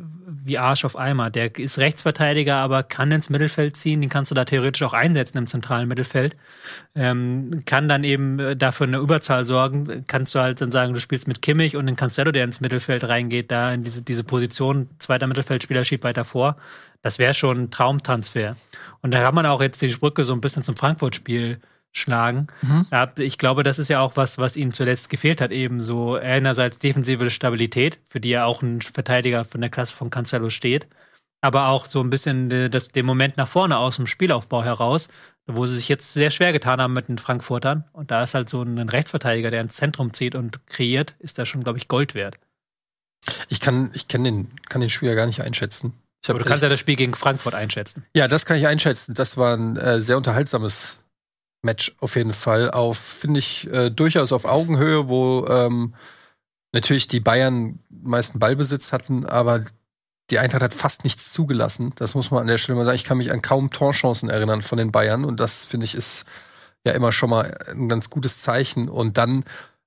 wie 0.44 0.58
Arsch 0.58 0.84
auf 0.84 0.96
Eimer. 0.96 1.30
Der 1.30 1.56
ist 1.56 1.78
Rechtsverteidiger, 1.78 2.56
aber 2.56 2.82
kann 2.82 3.12
ins 3.12 3.30
Mittelfeld 3.30 3.76
ziehen. 3.76 4.00
Den 4.00 4.10
kannst 4.10 4.32
du 4.32 4.34
da 4.34 4.44
theoretisch 4.44 4.82
auch 4.82 4.92
einsetzen 4.92 5.38
im 5.38 5.46
zentralen 5.46 5.86
Mittelfeld. 5.86 6.36
Ähm, 6.96 7.62
kann 7.64 7.86
dann 7.86 8.02
eben 8.02 8.40
äh, 8.40 8.56
dafür 8.56 8.88
eine 8.88 8.98
Überzahl 8.98 9.44
sorgen. 9.44 10.04
Kannst 10.08 10.34
du 10.34 10.40
halt 10.40 10.60
dann 10.60 10.72
sagen, 10.72 10.94
du 10.94 11.00
spielst 11.00 11.28
mit 11.28 11.42
Kimmich 11.42 11.76
und 11.76 11.86
den 11.86 11.94
Cancelo, 11.94 12.32
der 12.32 12.42
ins 12.42 12.60
Mittelfeld 12.60 13.04
reingeht, 13.04 13.52
da 13.52 13.72
in 13.72 13.84
diese, 13.84 14.02
diese 14.02 14.24
Position, 14.24 14.90
zweiter 14.98 15.28
Mittelfeldspieler 15.28 15.84
schiebt 15.84 16.02
weiter 16.02 16.24
vor. 16.24 16.56
Das 17.02 17.20
wäre 17.20 17.34
schon 17.34 17.64
ein 17.64 17.70
Traumtransfer. 17.70 18.56
Und 19.02 19.12
da 19.12 19.18
kann 19.18 19.34
man 19.34 19.46
auch 19.46 19.60
jetzt 19.60 19.82
die 19.82 19.88
Brücke 19.88 20.24
so 20.24 20.32
ein 20.32 20.40
bisschen 20.40 20.62
zum 20.62 20.76
Frankfurt-Spiel 20.76 21.60
schlagen. 21.92 22.46
Mhm. 22.62 22.86
Ich 23.18 23.36
glaube, 23.36 23.62
das 23.64 23.78
ist 23.78 23.88
ja 23.88 24.00
auch 24.00 24.16
was, 24.16 24.38
was 24.38 24.56
ihnen 24.56 24.72
zuletzt 24.72 25.10
gefehlt 25.10 25.40
hat, 25.40 25.50
eben 25.50 25.82
so 25.82 26.14
einerseits 26.14 26.78
defensive 26.78 27.28
Stabilität, 27.30 27.98
für 28.08 28.20
die 28.20 28.30
ja 28.30 28.46
auch 28.46 28.62
ein 28.62 28.80
Verteidiger 28.80 29.44
von 29.44 29.60
der 29.60 29.70
Klasse 29.70 29.94
von 29.94 30.08
Cancelo 30.08 30.48
steht, 30.48 30.88
aber 31.42 31.68
auch 31.68 31.84
so 31.84 32.00
ein 32.00 32.08
bisschen 32.08 32.70
das, 32.70 32.88
den 32.88 33.04
Moment 33.04 33.36
nach 33.36 33.48
vorne 33.48 33.76
aus 33.76 33.96
dem 33.96 34.06
Spielaufbau 34.06 34.64
heraus, 34.64 35.08
wo 35.46 35.66
sie 35.66 35.76
sich 35.76 35.88
jetzt 35.88 36.12
sehr 36.14 36.30
schwer 36.30 36.52
getan 36.52 36.80
haben 36.80 36.94
mit 36.94 37.08
den 37.08 37.18
Frankfurtern. 37.18 37.84
Und 37.92 38.10
da 38.10 38.22
ist 38.22 38.34
halt 38.34 38.48
so 38.48 38.62
ein 38.62 38.78
Rechtsverteidiger, 38.88 39.50
der 39.50 39.60
ins 39.60 39.76
Zentrum 39.76 40.14
zieht 40.14 40.34
und 40.34 40.66
kreiert, 40.66 41.14
ist 41.18 41.38
da 41.38 41.44
schon, 41.44 41.64
glaube 41.64 41.78
ich, 41.78 41.88
Gold 41.88 42.14
wert. 42.14 42.38
Ich 43.48 43.60
kann, 43.60 43.90
ich 43.92 44.08
kann 44.08 44.24
den, 44.24 44.52
kann 44.68 44.80
den 44.80 44.90
Spieler 44.90 45.14
gar 45.14 45.26
nicht 45.26 45.42
einschätzen. 45.42 45.92
Aber 46.28 46.38
du 46.38 46.44
kannst 46.44 46.62
ja 46.62 46.68
das 46.68 46.80
Spiel 46.80 46.96
gegen 46.96 47.14
Frankfurt 47.14 47.54
einschätzen. 47.54 48.04
Ja, 48.14 48.28
das 48.28 48.46
kann 48.46 48.56
ich 48.56 48.66
einschätzen. 48.66 49.14
Das 49.14 49.36
war 49.36 49.56
ein 49.56 49.76
äh, 49.76 50.00
sehr 50.00 50.16
unterhaltsames 50.16 50.98
Match 51.62 51.94
auf 52.00 52.16
jeden 52.16 52.32
Fall. 52.32 52.70
Auf, 52.70 52.98
finde 52.98 53.40
ich, 53.40 53.68
äh, 53.72 53.90
durchaus 53.90 54.32
auf 54.32 54.44
Augenhöhe, 54.44 55.08
wo 55.08 55.46
ähm, 55.48 55.94
natürlich 56.72 57.08
die 57.08 57.20
Bayern 57.20 57.80
meisten 57.90 58.38
Ballbesitz 58.38 58.92
hatten, 58.92 59.26
aber 59.26 59.64
die 60.30 60.38
Eintracht 60.38 60.62
hat 60.62 60.74
fast 60.74 61.04
nichts 61.04 61.32
zugelassen. 61.32 61.92
Das 61.96 62.14
muss 62.14 62.30
man 62.30 62.42
an 62.42 62.46
der 62.46 62.58
Stelle 62.58 62.76
mal 62.76 62.84
sagen. 62.84 62.96
Ich 62.96 63.04
kann 63.04 63.18
mich 63.18 63.32
an 63.32 63.42
kaum 63.42 63.70
Torchancen 63.70 64.30
erinnern 64.30 64.62
von 64.62 64.78
den 64.78 64.92
Bayern 64.92 65.24
und 65.24 65.40
das, 65.40 65.64
finde 65.64 65.84
ich, 65.84 65.94
ist 65.94 66.24
ja 66.84 66.92
immer 66.92 67.12
schon 67.12 67.30
mal 67.30 67.56
ein 67.70 67.88
ganz 67.88 68.10
gutes 68.10 68.40
Zeichen. 68.40 68.88
Und 68.88 69.18
dann 69.18 69.44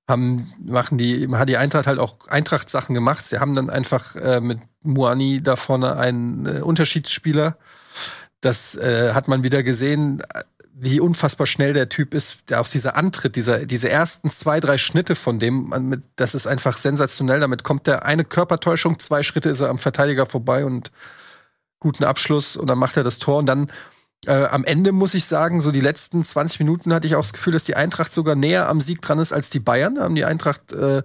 haben, 0.08 0.52
machen 0.64 0.98
die, 0.98 1.28
hat 1.32 1.48
die 1.48 1.56
Eintracht 1.56 1.86
halt 1.86 1.98
auch 1.98 2.28
Eintracht-Sachen 2.28 2.94
gemacht. 2.94 3.26
Sie 3.26 3.38
haben 3.38 3.54
dann 3.54 3.70
einfach 3.70 4.14
äh, 4.16 4.40
mit 4.40 4.60
Muani 4.82 5.42
da 5.42 5.56
vorne 5.56 5.96
einen 5.96 6.46
äh, 6.46 6.60
Unterschiedsspieler. 6.60 7.56
Das 8.40 8.76
äh, 8.76 9.12
hat 9.14 9.28
man 9.28 9.42
wieder 9.42 9.62
gesehen, 9.62 10.22
wie 10.78 11.00
unfassbar 11.00 11.46
schnell 11.46 11.72
der 11.72 11.88
Typ 11.88 12.12
ist, 12.12 12.50
der 12.50 12.60
aus 12.60 12.70
dieser 12.70 12.96
Antritt, 12.96 13.34
dieser, 13.34 13.64
diese 13.64 13.88
ersten 13.88 14.30
zwei, 14.30 14.60
drei 14.60 14.76
Schnitte 14.76 15.14
von 15.14 15.38
dem, 15.38 15.70
man 15.70 15.86
mit, 15.86 16.02
das 16.16 16.34
ist 16.34 16.46
einfach 16.46 16.76
sensationell. 16.76 17.40
Damit 17.40 17.64
kommt 17.64 17.86
der 17.86 18.04
eine 18.04 18.24
Körpertäuschung, 18.24 18.98
zwei 18.98 19.22
Schritte 19.22 19.48
ist 19.48 19.62
er 19.62 19.70
am 19.70 19.78
Verteidiger 19.78 20.26
vorbei 20.26 20.66
und 20.66 20.92
guten 21.80 22.04
Abschluss 22.04 22.56
und 22.56 22.66
dann 22.66 22.78
macht 22.78 22.96
er 22.96 23.04
das 23.04 23.18
Tor 23.18 23.38
und 23.38 23.46
dann 23.46 23.72
Äh, 24.26 24.46
am 24.46 24.64
Ende 24.64 24.92
muss 24.92 25.14
ich 25.14 25.24
sagen, 25.24 25.60
so 25.60 25.70
die 25.70 25.80
letzten 25.80 26.24
20 26.24 26.60
Minuten 26.60 26.92
hatte 26.92 27.06
ich 27.06 27.14
auch 27.14 27.22
das 27.22 27.32
Gefühl, 27.32 27.52
dass 27.52 27.64
die 27.64 27.76
Eintracht 27.76 28.12
sogar 28.12 28.34
näher 28.34 28.68
am 28.68 28.80
Sieg 28.80 29.00
dran 29.00 29.18
ist 29.18 29.32
als 29.32 29.50
die 29.50 29.60
Bayern. 29.60 30.14
Die 30.14 30.24
Eintracht 30.24 30.72
äh, 30.72 30.98
äh, 30.98 31.02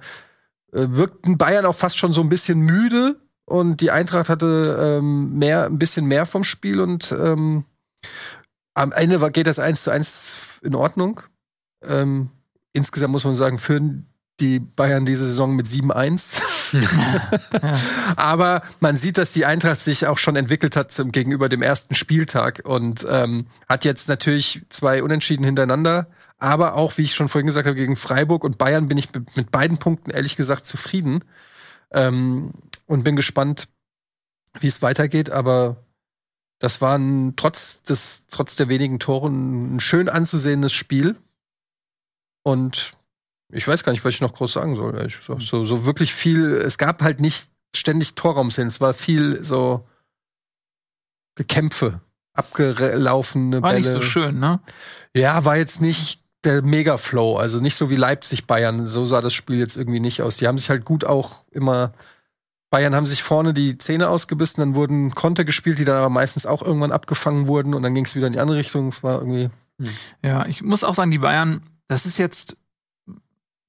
wirkten 0.72 1.38
Bayern 1.38 1.66
auch 1.66 1.76
fast 1.76 1.98
schon 1.98 2.14
so 2.14 2.22
ein 2.22 2.30
bisschen 2.30 2.60
müde 2.60 3.18
und 3.46 3.82
die 3.82 3.92
Eintracht 3.92 4.30
hatte 4.30 5.00
ähm, 5.00 5.38
mehr, 5.38 5.66
ein 5.66 5.78
bisschen 5.78 6.06
mehr 6.06 6.26
vom 6.26 6.44
Spiel 6.44 6.80
und 6.80 7.12
ähm, 7.12 7.66
am 8.74 8.92
Ende 8.92 9.32
geht 9.32 9.48
das 9.48 9.60
1 9.60 9.84
zu 9.84 9.92
1 9.92 10.60
in 10.64 10.76
Ordnung. 10.76 11.22
Ähm, 11.84 12.30
insgesamt 12.74 13.12
muss 13.12 13.26
man 13.26 13.36
sagen, 13.36 13.58
führen 13.58 14.08
die 14.40 14.60
Bayern 14.60 15.06
diese 15.06 15.26
Saison 15.26 15.56
mit 15.56 15.68
7-1. 15.68 16.42
Aber 18.16 18.62
man 18.80 18.98
sieht, 18.98 19.18
dass 19.18 19.34
die 19.34 19.46
Eintracht 19.46 19.82
sich 19.82 20.08
auch 20.08 20.18
schon 20.18 20.36
entwickelt 20.36 20.76
hat 20.76 20.92
zum, 20.92 21.12
gegenüber 21.12 21.50
dem 21.50 21.62
ersten 21.62 21.96
Spieltag 21.96 22.62
und 22.64 23.06
ähm, 23.10 23.48
hat 23.68 23.86
jetzt 23.86 24.08
natürlich 24.08 24.62
zwei 24.70 25.04
Unentschieden 25.04 25.44
hintereinander. 25.44 26.08
Aber 26.38 26.76
auch, 26.76 26.98
wie 26.98 27.04
ich 27.04 27.14
schon 27.14 27.28
vorhin 27.28 27.46
gesagt 27.46 27.68
habe, 27.68 27.76
gegen 27.76 27.96
Freiburg 27.96 28.44
und 28.44 28.58
Bayern 28.58 28.88
bin 28.88 28.98
ich 28.98 29.10
mit 29.36 29.52
beiden 29.52 29.78
Punkten 29.78 30.10
ehrlich 30.10 30.36
gesagt 30.36 30.66
zufrieden. 30.66 31.24
Ähm, 31.92 32.52
und 32.88 33.04
bin 33.04 33.16
gespannt, 33.16 33.70
wie 34.60 34.68
es 34.68 34.82
weitergeht. 34.82 35.30
Aber 35.30 35.78
das 36.60 36.82
war 36.82 36.98
ein, 36.98 37.36
trotz 37.38 37.84
des, 37.84 38.24
trotz 38.30 38.56
der 38.56 38.70
wenigen 38.70 39.00
Tore 39.00 39.30
ein 39.30 39.80
schön 39.80 40.10
anzusehendes 40.10 40.74
Spiel. 40.74 41.16
Und 42.44 42.94
ich 43.52 43.68
weiß 43.68 43.84
gar 43.84 43.92
nicht, 43.92 44.04
was 44.04 44.14
ich 44.14 44.22
noch 44.22 44.34
groß 44.34 44.54
sagen 44.54 44.76
soll. 44.76 45.08
So, 45.40 45.66
so 45.66 45.86
wirklich 45.86 46.14
viel, 46.14 46.52
es 46.54 46.78
gab 46.78 47.02
halt 47.02 47.20
nicht 47.20 47.50
ständig 47.76 48.16
Torraumszenen. 48.16 48.70
Es 48.70 48.82
war 48.82 48.94
viel 48.94 49.44
so 49.44 49.88
Gekämpfe, 51.36 52.02
abgelaufene 52.34 53.62
war 53.62 53.72
Bälle. 53.72 53.86
War 53.86 53.94
nicht 53.94 54.02
so 54.04 54.08
schön, 54.08 54.40
ne? 54.40 54.60
Ja, 55.16 55.46
war 55.46 55.58
jetzt 55.58 55.82
nicht 55.82 56.22
der 56.44 56.62
Mega-Flow. 56.62 57.38
Also 57.38 57.60
nicht 57.60 57.78
so 57.78 57.90
wie 57.90 57.96
Leipzig-Bayern. 57.96 58.88
So 58.88 59.06
sah 59.06 59.22
das 59.22 59.34
Spiel 59.34 59.60
jetzt 59.60 59.78
irgendwie 59.78 60.00
nicht 60.00 60.22
aus. 60.22 60.38
Die 60.38 60.48
haben 60.48 60.58
sich 60.58 60.70
halt 60.70 60.86
gut 60.86 61.06
auch 61.06 61.46
immer 61.52 61.94
Bayern 62.72 62.96
haben 62.96 63.06
sich 63.06 63.22
vorne 63.22 63.54
die 63.54 63.78
Zähne 63.78 64.08
ausgebissen, 64.08 64.62
dann 64.62 64.76
wurden 64.76 65.14
Konter 65.14 65.44
gespielt, 65.44 65.78
die 65.78 65.86
dann 65.86 65.98
aber 65.98 66.10
meistens 66.10 66.46
auch 66.46 66.64
irgendwann 66.64 66.94
abgefangen 66.94 67.48
wurden 67.48 67.74
und 67.74 67.84
dann 67.84 67.94
ging 67.94 68.06
es 68.06 68.16
wieder 68.16 68.28
in 68.28 68.34
die 68.34 68.40
andere 68.40 68.58
Richtung. 68.58 68.88
Es 68.88 69.04
war 69.04 69.20
irgendwie. 69.20 69.50
Hm. 69.78 69.90
Ja, 70.24 70.46
ich 70.46 70.64
muss 70.64 70.86
auch 70.86 70.96
sagen, 70.96 71.12
die 71.12 71.18
Bayern, 71.18 71.64
das 71.90 72.06
ist 72.06 72.18
jetzt, 72.18 72.56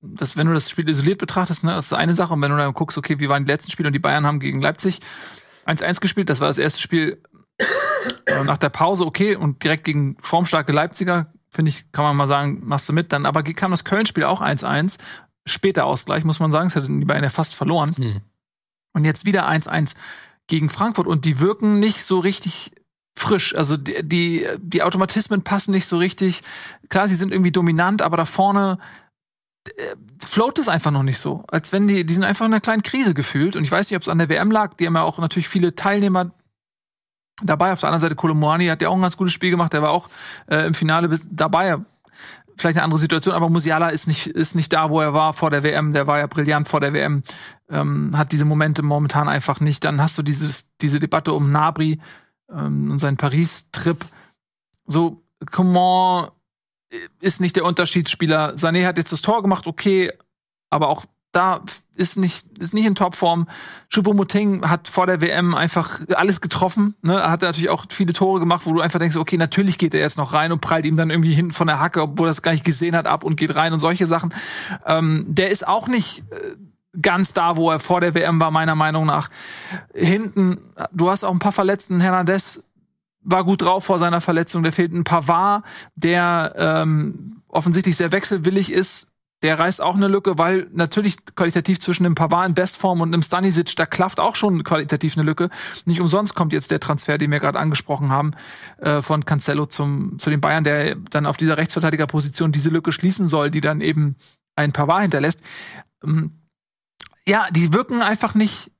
das, 0.03 0.37
wenn 0.37 0.47
du 0.47 0.53
das 0.55 0.69
Spiel 0.69 0.89
isoliert 0.89 1.19
betrachtest, 1.19 1.65
ne, 1.65 1.75
das 1.75 1.87
ist 1.87 1.93
eine 1.93 2.15
Sache. 2.15 2.35
Und 2.35 2.43
wenn 2.43 2.51
du 2.51 2.57
dann 2.57 2.75
guckst, 2.75 2.99
okay, 2.99 3.19
wie 3.21 3.29
waren 3.29 3.45
die 3.45 3.51
letzten 3.51 3.71
Spiele 3.71 3.87
und 3.89 3.93
die 3.93 3.99
Bayern 3.99 4.27
haben 4.27 4.41
gegen 4.41 4.61
Leipzig 4.61 5.01
1-1 5.67 6.01
gespielt, 6.01 6.29
das 6.29 6.41
war 6.41 6.49
das 6.49 6.59
erste 6.59 6.81
Spiel 6.81 7.23
nach 8.45 8.59
der 8.59 8.71
Pause, 8.71 9.07
okay, 9.07 9.37
und 9.37 9.63
direkt 9.63 9.85
gegen 9.85 10.17
formstarke 10.21 10.73
Leipziger, 10.73 11.33
finde 11.51 11.69
ich, 11.69 11.91
kann 11.93 12.05
man 12.05 12.17
mal 12.17 12.27
sagen, 12.27 12.61
machst 12.65 12.89
du 12.89 12.93
mit. 12.93 13.13
Dann 13.13 13.27
aber 13.27 13.43
kam 13.43 13.71
das 13.71 13.85
Köln-Spiel 13.85 14.25
auch 14.25 14.41
1-1. 14.41 14.97
Später 15.45 15.87
Ausgleich, 15.87 16.25
muss 16.25 16.41
man 16.41 16.51
sagen. 16.51 16.69
Das 16.69 16.83
hätten 16.83 17.01
die 17.01 17.07
Bayern 17.07 17.25
ja 17.25 17.31
fast 17.31 17.55
verloren. 17.55 17.95
Hm. 17.97 18.21
Und 18.95 19.05
jetzt 19.05 19.25
wieder 19.25 19.49
1-1 19.49 19.95
gegen 20.47 20.71
Frankfurt 20.71 21.07
und 21.07 21.25
die 21.25 21.41
wirken 21.41 21.79
nicht 21.79 22.05
so 22.05 22.19
richtig 22.19 22.73
frisch. 23.15 23.55
Also 23.55 23.77
die, 23.77 24.03
die, 24.03 24.47
die 24.59 24.83
Automatismen 24.83 25.43
passen 25.43 25.73
nicht 25.73 25.87
so 25.87 25.99
richtig. 25.99 26.43
Klar, 26.89 27.09
sie 27.09 27.17
sind 27.17 27.33
irgendwie 27.33 27.53
dominant, 27.53 28.03
aber 28.03 28.17
da 28.17 28.25
vorne 28.25 28.79
äh, 28.79 29.02
float 30.25 30.59
es 30.59 30.69
einfach 30.69 30.91
noch 30.91 31.03
nicht 31.03 31.19
so. 31.19 31.45
Als 31.49 31.73
wenn 31.73 31.87
die, 31.87 32.05
die 32.05 32.15
sind 32.15 32.25
einfach 32.25 32.47
in 32.47 32.53
einer 32.53 32.61
kleinen 32.61 32.83
Krise 32.83 33.15
gefühlt. 33.15 33.57
Und 33.57 33.65
ich 33.65 33.71
weiß 33.71 33.91
nicht, 33.91 33.97
ob 33.97 34.03
es 34.03 34.09
an 34.09 34.19
der 34.19 34.29
WM 34.29 34.51
lag. 34.51 34.75
Die 34.75 34.87
haben 34.87 34.95
ja 34.95 35.03
auch 35.03 35.19
natürlich 35.19 35.49
viele 35.49 35.75
Teilnehmer 35.75 36.33
dabei. 37.43 37.73
Auf 37.73 37.81
der 37.81 37.89
anderen 37.89 38.01
Seite, 38.01 38.17
Kolomoani 38.17 38.67
hat 38.67 38.83
ja 38.83 38.89
auch 38.89 38.95
ein 38.95 39.03
ganz 39.03 39.17
gutes 39.17 39.33
Spiel 39.33 39.51
gemacht. 39.51 39.73
Der 39.73 39.83
war 39.83 39.91
auch 39.91 40.09
äh, 40.47 40.67
im 40.67 40.75
Finale 40.75 41.09
bis 41.09 41.27
dabei 41.31 41.79
vielleicht 42.57 42.77
eine 42.77 42.85
andere 42.85 43.01
Situation, 43.01 43.35
aber 43.35 43.49
Musiala 43.49 43.89
ist 43.89 44.07
nicht, 44.07 44.27
ist 44.27 44.55
nicht 44.55 44.73
da, 44.73 44.91
wo 44.91 45.01
er 45.01 45.15
war 45.15 45.33
vor 45.33 45.51
der 45.51 45.63
WM. 45.63 45.93
Der 45.93 46.07
war 46.07 46.19
ja 46.19 46.27
brillant 46.27 46.69
vor 46.69 46.81
der 46.81 46.93
WM, 46.93 47.23
ähm, 47.69 48.17
hat 48.17 48.33
diese 48.33 48.45
Momente 48.45 48.83
momentan 48.83 49.29
einfach 49.29 49.61
nicht. 49.61 49.85
Dann 49.85 50.01
hast 50.01 50.17
du 50.19 50.23
dieses, 50.23 50.67
diese 50.81 51.01
Debatte 51.01 51.33
um 51.33 51.51
Nabri 51.51 52.01
ähm, 52.51 52.91
und 52.91 52.99
seinen 52.99 53.17
Paris-Trip. 53.17 54.05
So, 54.87 55.23
Coman 55.51 56.31
ist 57.21 57.41
nicht 57.41 57.57
der 57.57 57.65
Unterschiedsspieler. 57.65 58.55
Sané 58.55 58.87
hat 58.87 58.99
jetzt 58.99 59.13
das 59.13 59.21
Tor 59.21 59.43
gemacht, 59.43 59.67
okay, 59.67 60.11
aber 60.71 60.89
auch 60.89 61.05
da 61.33 61.63
ist 61.95 62.17
nicht, 62.17 62.47
ist 62.59 62.75
nicht 62.75 62.87
in 62.87 62.95
Topform. 62.95 63.49
Choupo-Moting 63.91 64.69
hat 64.69 64.89
vor 64.89 65.07
der 65.07 65.21
WM 65.21 65.55
einfach 65.55 66.01
alles 66.15 66.41
getroffen. 66.41 66.95
Ne? 67.03 67.15
Er 67.15 67.31
hat 67.31 67.43
natürlich 67.43 67.71
auch 67.71 67.85
viele 67.89 68.13
Tore 68.13 68.41
gemacht, 68.41 68.67
wo 68.67 68.73
du 68.73 68.81
einfach 68.81 68.99
denkst, 68.99 69.17
okay, 69.17 69.37
natürlich 69.37 69.79
geht 69.79 69.95
er 69.95 70.01
jetzt 70.01 70.19
noch 70.19 70.33
rein 70.33 70.53
und 70.53 70.61
prallt 70.61 70.85
ihm 70.85 70.97
dann 70.97 71.11
irgendwie 71.11 71.35
hinten 71.35 71.53
von 71.53 71.67
der 71.67 71.81
Hacke, 71.81 72.03
obwohl 72.03 72.29
er 72.29 72.33
es 72.33 72.43
gar 72.43 72.53
nicht 72.53 72.65
gesehen 72.65 72.95
hat, 72.95 73.07
ab 73.07 73.25
und 73.25 73.37
geht 73.37 73.55
rein 73.55 73.73
und 73.73 73.79
solche 73.79 74.07
Sachen. 74.07 74.35
Ähm, 74.87 75.25
der 75.27 75.51
ist 75.51 75.67
auch 75.67 75.89
nicht 75.89 76.21
äh, 76.31 76.57
ganz 77.01 77.33
da, 77.33 77.57
wo 77.57 77.71
er 77.71 77.81
vor 77.81 78.01
der 78.01 78.15
WM 78.15 78.41
war, 78.41 78.51
meiner 78.51 78.75
Meinung 78.75 79.07
nach. 79.07 79.31
Hinten, 79.95 80.59
du 80.93 81.11
hast 81.11 81.25
auch 81.25 81.33
ein 81.33 81.39
paar 81.39 81.53
Verletzten. 81.53 82.01
Hernandez 82.01 82.63
war 83.23 83.45
gut 83.45 83.63
drauf 83.63 83.85
vor 83.85 83.99
seiner 83.99 84.21
Verletzung. 84.21 84.63
Der 84.63 84.73
fehlt 84.73 84.93
ein 84.93 85.05
Pavard, 85.05 85.65
der 85.95 86.55
ähm, 86.57 87.43
offensichtlich 87.49 87.97
sehr 87.97 88.13
wechselwillig 88.13 88.73
ist 88.73 89.07
der 89.43 89.59
reißt 89.59 89.81
auch 89.81 89.97
eine 89.97 90.09
Lücke, 90.09 90.39
weil 90.39 90.69
natürlich 90.73 91.17
qualitativ 91.35 91.81
zwischen 91.81 92.05
dem 92.05 92.15
Pavard 92.15 92.49
in 92.49 92.55
Bestform 92.55 93.01
und 93.01 93.13
einem 93.13 93.23
Stanisic, 93.23 93.75
da 93.77 93.87
klafft 93.87 94.21
auch 94.21 94.37
schon 94.37 94.63
qualitativ 94.63 95.17
eine 95.17 95.25
Lücke. 95.25 95.51
Nicht 95.85 96.01
umsonst 96.01 96.35
kommt 96.35 96.53
jetzt 96.53 96.71
der 96.71 96.81
Transfer, 96.81 97.19
den 97.19 97.31
wir 97.31 97.41
gerade 97.41 97.59
angesprochen 97.59 98.11
haben, 98.11 98.33
äh, 98.79 99.03
von 99.03 99.25
Cancelo 99.25 99.67
zum, 99.67 100.19
zu 100.19 100.31
den 100.31 100.41
Bayern, 100.41 100.65
der 100.65 100.95
dann 100.95 101.27
auf 101.27 101.37
dieser 101.37 101.59
Rechtsverteidigerposition 101.59 102.53
diese 102.53 102.71
Lücke 102.71 102.93
schließen 102.93 103.27
soll, 103.27 103.51
die 103.51 103.61
dann 103.61 103.81
eben 103.81 104.17
ein 104.55 104.73
Pavard 104.73 105.03
hinterlässt. 105.03 105.41
Ähm, 106.05 106.39
ja, 107.27 107.47
die 107.51 107.73
wirken 107.73 108.01
einfach 108.01 108.35
nicht 108.35 108.71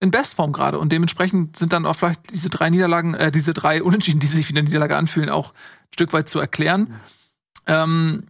in 0.00 0.10
Bestform 0.10 0.52
gerade 0.52 0.78
und 0.78 0.92
dementsprechend 0.92 1.56
sind 1.56 1.72
dann 1.72 1.84
auch 1.84 1.94
vielleicht 1.94 2.30
diese 2.32 2.50
drei 2.50 2.70
Niederlagen, 2.70 3.14
äh, 3.14 3.32
diese 3.32 3.52
drei 3.52 3.82
Unentschieden, 3.82 4.20
die 4.20 4.26
sich 4.26 4.48
wie 4.48 4.56
eine 4.56 4.62
Niederlage 4.62 4.96
anfühlen, 4.96 5.30
auch 5.30 5.52
ein 5.52 5.92
Stück 5.94 6.12
weit 6.12 6.28
zu 6.28 6.38
erklären. 6.38 6.80
Mhm. 6.80 6.94
Ähm, 7.66 8.22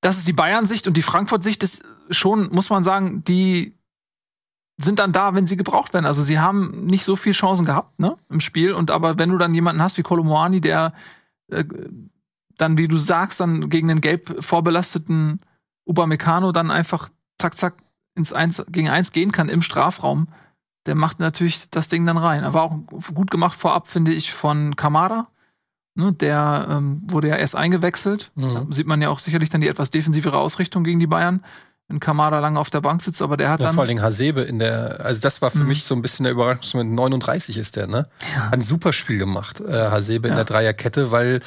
das 0.00 0.18
ist 0.18 0.28
die 0.28 0.32
Bayern-Sicht 0.32 0.86
und 0.86 0.96
die 0.96 1.02
Frankfurt-Sicht 1.02 1.62
ist 1.62 1.82
schon, 2.10 2.50
muss 2.52 2.70
man 2.70 2.84
sagen, 2.84 3.24
die 3.24 3.74
sind 4.80 5.00
dann 5.00 5.12
da, 5.12 5.34
wenn 5.34 5.46
sie 5.46 5.56
gebraucht 5.56 5.92
werden. 5.92 6.06
Also 6.06 6.22
sie 6.22 6.38
haben 6.38 6.86
nicht 6.86 7.04
so 7.04 7.16
viel 7.16 7.32
Chancen 7.32 7.66
gehabt, 7.66 7.98
ne, 7.98 8.16
im 8.30 8.40
Spiel. 8.40 8.72
Und 8.72 8.90
aber 8.90 9.18
wenn 9.18 9.30
du 9.30 9.38
dann 9.38 9.54
jemanden 9.54 9.82
hast 9.82 9.98
wie 9.98 10.02
Kolomoani, 10.02 10.60
der 10.60 10.92
äh, 11.50 11.64
dann, 12.56 12.78
wie 12.78 12.88
du 12.88 12.98
sagst, 12.98 13.40
dann 13.40 13.70
gegen 13.70 13.88
den 13.88 14.00
gelb 14.00 14.44
vorbelasteten 14.44 15.40
Upamecano 15.86 16.52
dann 16.52 16.70
einfach 16.70 17.08
zack, 17.38 17.56
zack 17.56 17.74
ins 18.14 18.32
Eins 18.32 18.64
gegen 18.68 18.88
Eins 18.88 19.12
gehen 19.12 19.32
kann 19.32 19.48
im 19.48 19.62
Strafraum, 19.62 20.28
der 20.88 20.96
macht 20.96 21.20
natürlich 21.20 21.70
das 21.70 21.86
Ding 21.86 22.04
dann 22.04 22.18
rein. 22.18 22.42
Er 22.42 22.54
war 22.54 22.62
auch 22.62 22.78
gut 23.14 23.30
gemacht 23.30 23.56
vorab, 23.56 23.88
finde 23.88 24.12
ich, 24.12 24.32
von 24.32 24.74
Kamada 24.74 25.28
Ne, 25.98 26.12
der 26.12 26.68
ähm, 26.70 27.02
wurde 27.08 27.26
ja 27.26 27.34
erst 27.34 27.56
eingewechselt. 27.56 28.30
Mhm. 28.36 28.54
Da 28.54 28.66
sieht 28.70 28.86
man 28.86 29.02
ja 29.02 29.08
auch 29.08 29.18
sicherlich 29.18 29.48
dann 29.48 29.60
die 29.60 29.66
etwas 29.66 29.90
defensivere 29.90 30.38
Ausrichtung 30.38 30.84
gegen 30.84 31.00
die 31.00 31.08
Bayern, 31.08 31.42
wenn 31.88 32.00
Kamada 32.00 32.38
lange 32.38 32.60
auf 32.60 32.68
der 32.68 32.82
Bank 32.82 33.00
sitzt, 33.00 33.22
aber 33.22 33.38
der 33.38 33.48
hat 33.48 33.60
ja, 33.60 33.66
dann. 33.66 33.74
Vor 33.74 33.84
allem 33.84 34.02
Hasebe 34.02 34.42
in 34.42 34.58
der, 34.58 35.00
also 35.02 35.22
das 35.22 35.40
war 35.40 35.50
für 35.50 35.60
mhm. 35.60 35.68
mich 35.68 35.84
so 35.84 35.94
ein 35.94 36.02
bisschen 36.02 36.24
der 36.24 36.32
Überraschungsmoment. 36.32 36.92
39 36.92 37.56
ist 37.56 37.76
der, 37.76 37.86
ne? 37.86 38.08
Ja. 38.34 38.46
Hat 38.46 38.52
ein 38.52 38.62
super 38.62 38.92
Spiel 38.92 39.16
gemacht, 39.16 39.60
äh, 39.60 39.72
Hasebe 39.72 40.28
ja. 40.28 40.32
in 40.32 40.36
der 40.36 40.44
Dreierkette, 40.44 41.10
weil 41.10 41.40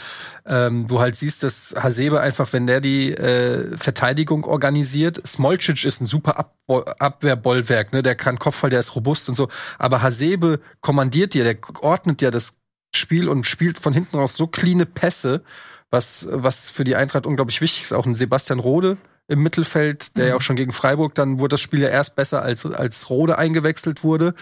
ähm, 0.47 0.87
du 0.87 0.99
halt 0.99 1.15
siehst, 1.15 1.43
dass 1.43 1.75
Hasebe 1.77 2.21
einfach, 2.21 2.51
wenn 2.53 2.65
der 2.65 2.81
die 2.81 3.11
äh, 3.11 3.77
Verteidigung 3.77 4.45
organisiert, 4.45 5.21
Smolcic 5.27 5.85
ist 5.85 6.01
ein 6.01 6.07
super 6.07 6.39
Ab 6.39 6.55
Abwehrbollwerk, 6.99 7.91
ne? 7.91 8.01
Der 8.01 8.15
kann 8.15 8.39
Kopfball, 8.39 8.69
der 8.69 8.79
ist 8.79 8.95
robust 8.95 9.27
und 9.27 9.35
so. 9.35 9.49
Aber 9.77 10.01
Hasebe 10.01 10.61
kommandiert 10.79 11.33
dir, 11.33 11.43
der 11.43 11.57
ordnet 11.81 12.21
ja 12.21 12.31
das 12.31 12.53
Spiel 12.95 13.27
und 13.27 13.45
spielt 13.45 13.77
von 13.77 13.91
hinten 13.91 14.15
raus 14.17 14.35
so 14.35 14.47
cleane 14.47 14.85
Pässe, 14.85 15.43
was, 15.89 16.29
was 16.31 16.69
für 16.69 16.85
die 16.85 16.95
Eintracht 16.95 17.25
unglaublich 17.25 17.59
wichtig 17.59 17.83
ist. 17.83 17.93
Auch 17.93 18.05
ein 18.05 18.15
Sebastian 18.15 18.59
Rode 18.59 18.97
im 19.31 19.41
Mittelfeld, 19.41 20.15
der 20.17 20.25
mhm. 20.25 20.29
ja 20.29 20.35
auch 20.35 20.41
schon 20.41 20.55
gegen 20.55 20.71
Freiburg, 20.71 21.15
dann 21.15 21.39
wurde 21.39 21.53
das 21.53 21.61
Spiel 21.61 21.81
ja 21.81 21.89
erst 21.89 22.15
besser, 22.15 22.41
als, 22.41 22.65
als 22.65 23.09
Rode 23.09 23.37
eingewechselt 23.37 24.03
wurde. 24.03 24.35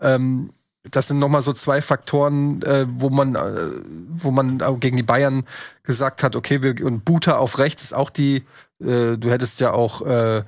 Ähm, 0.00 0.50
das 0.90 1.08
sind 1.08 1.18
nochmal 1.18 1.42
so 1.42 1.52
zwei 1.52 1.82
Faktoren, 1.82 2.62
äh, 2.62 2.86
wo 2.88 3.10
man, 3.10 3.34
äh, 3.34 3.70
wo 4.08 4.30
man 4.30 4.62
auch 4.62 4.80
gegen 4.80 4.96
die 4.96 5.02
Bayern 5.02 5.44
gesagt 5.82 6.22
hat, 6.22 6.36
okay, 6.36 6.62
wir, 6.62 6.84
und 6.84 7.04
Buta 7.04 7.36
auf 7.36 7.58
rechts 7.58 7.82
ist 7.82 7.94
auch 7.94 8.08
die, 8.08 8.46
äh, 8.80 9.18
du 9.18 9.30
hättest 9.30 9.60
ja 9.60 9.72
auch, 9.72 10.00
äh, 10.06 10.42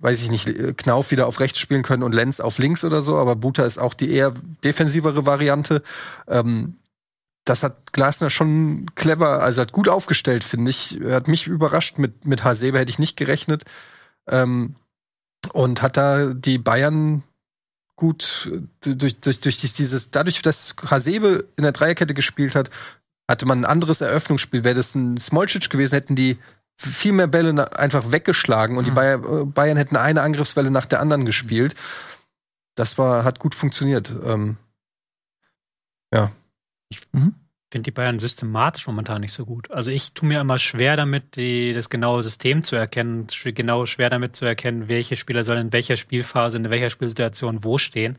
weiß 0.00 0.20
ich 0.20 0.30
nicht, 0.30 0.76
Knauf 0.76 1.10
wieder 1.10 1.26
auf 1.26 1.40
rechts 1.40 1.58
spielen 1.58 1.82
können 1.82 2.02
und 2.02 2.12
Lenz 2.12 2.40
auf 2.40 2.58
links 2.58 2.84
oder 2.84 3.02
so, 3.02 3.16
aber 3.16 3.36
Buta 3.36 3.64
ist 3.64 3.78
auch 3.78 3.94
die 3.94 4.12
eher 4.12 4.34
defensivere 4.62 5.24
Variante. 5.26 5.82
Ähm, 6.28 6.76
das 7.44 7.62
hat 7.62 7.92
Glasner 7.92 8.30
schon 8.30 8.86
clever, 8.94 9.42
also 9.42 9.62
hat 9.62 9.72
gut 9.72 9.88
aufgestellt, 9.88 10.44
finde 10.44 10.70
ich. 10.70 11.00
Er 11.00 11.16
hat 11.16 11.28
mich 11.28 11.46
überrascht. 11.46 11.98
Mit, 11.98 12.24
mit 12.24 12.44
Hasebe 12.44 12.78
hätte 12.78 12.90
ich 12.90 12.98
nicht 12.98 13.16
gerechnet. 13.16 13.64
Ähm, 14.28 14.76
und 15.52 15.82
hat 15.82 15.96
da 15.96 16.32
die 16.34 16.58
Bayern 16.58 17.24
gut 17.96 18.50
durch, 18.80 19.20
durch, 19.20 19.40
durch 19.40 19.72
dieses, 19.72 20.10
dadurch, 20.10 20.42
dass 20.42 20.76
Hasebe 20.88 21.48
in 21.56 21.62
der 21.62 21.72
Dreierkette 21.72 22.14
gespielt 22.14 22.54
hat, 22.54 22.70
Hatte 23.28 23.46
man 23.46 23.60
ein 23.60 23.64
anderes 23.64 24.00
Eröffnungsspiel, 24.00 24.64
wäre 24.64 24.74
das 24.74 24.94
ein 24.94 25.18
Smolcic 25.18 25.70
gewesen, 25.70 25.94
hätten 25.94 26.16
die 26.16 26.38
viel 26.76 27.12
mehr 27.12 27.28
Bälle 27.28 27.76
einfach 27.78 28.10
weggeschlagen 28.10 28.76
und 28.76 28.84
mhm. 28.84 28.86
die 28.86 28.94
Bayern, 28.94 29.52
Bayern, 29.52 29.76
hätten 29.76 29.96
eine 29.96 30.22
Angriffswelle 30.22 30.70
nach 30.70 30.86
der 30.86 31.00
anderen 31.00 31.24
gespielt. 31.24 31.74
Das 32.74 32.98
war, 32.98 33.24
hat 33.24 33.38
gut 33.38 33.54
funktioniert. 33.54 34.12
Ähm, 34.24 34.56
ja. 36.12 36.32
Ich 36.92 37.00
mhm. 37.12 37.34
finde 37.70 37.84
die 37.84 37.90
Bayern 37.90 38.18
systematisch 38.18 38.86
momentan 38.86 39.20
nicht 39.20 39.32
so 39.32 39.44
gut. 39.44 39.70
Also 39.70 39.90
ich 39.90 40.12
tue 40.12 40.28
mir 40.28 40.40
immer 40.40 40.58
schwer 40.58 40.96
damit, 40.96 41.36
die, 41.36 41.72
das 41.72 41.90
genaue 41.90 42.22
System 42.22 42.62
zu 42.62 42.76
erkennen, 42.76 43.26
genau 43.44 43.86
schwer 43.86 44.10
damit 44.10 44.36
zu 44.36 44.44
erkennen, 44.44 44.88
welche 44.88 45.16
Spieler 45.16 45.44
sollen 45.44 45.66
in 45.66 45.72
welcher 45.72 45.96
Spielphase, 45.96 46.58
in 46.58 46.70
welcher 46.70 46.90
Spielsituation 46.90 47.64
wo 47.64 47.78
stehen. 47.78 48.18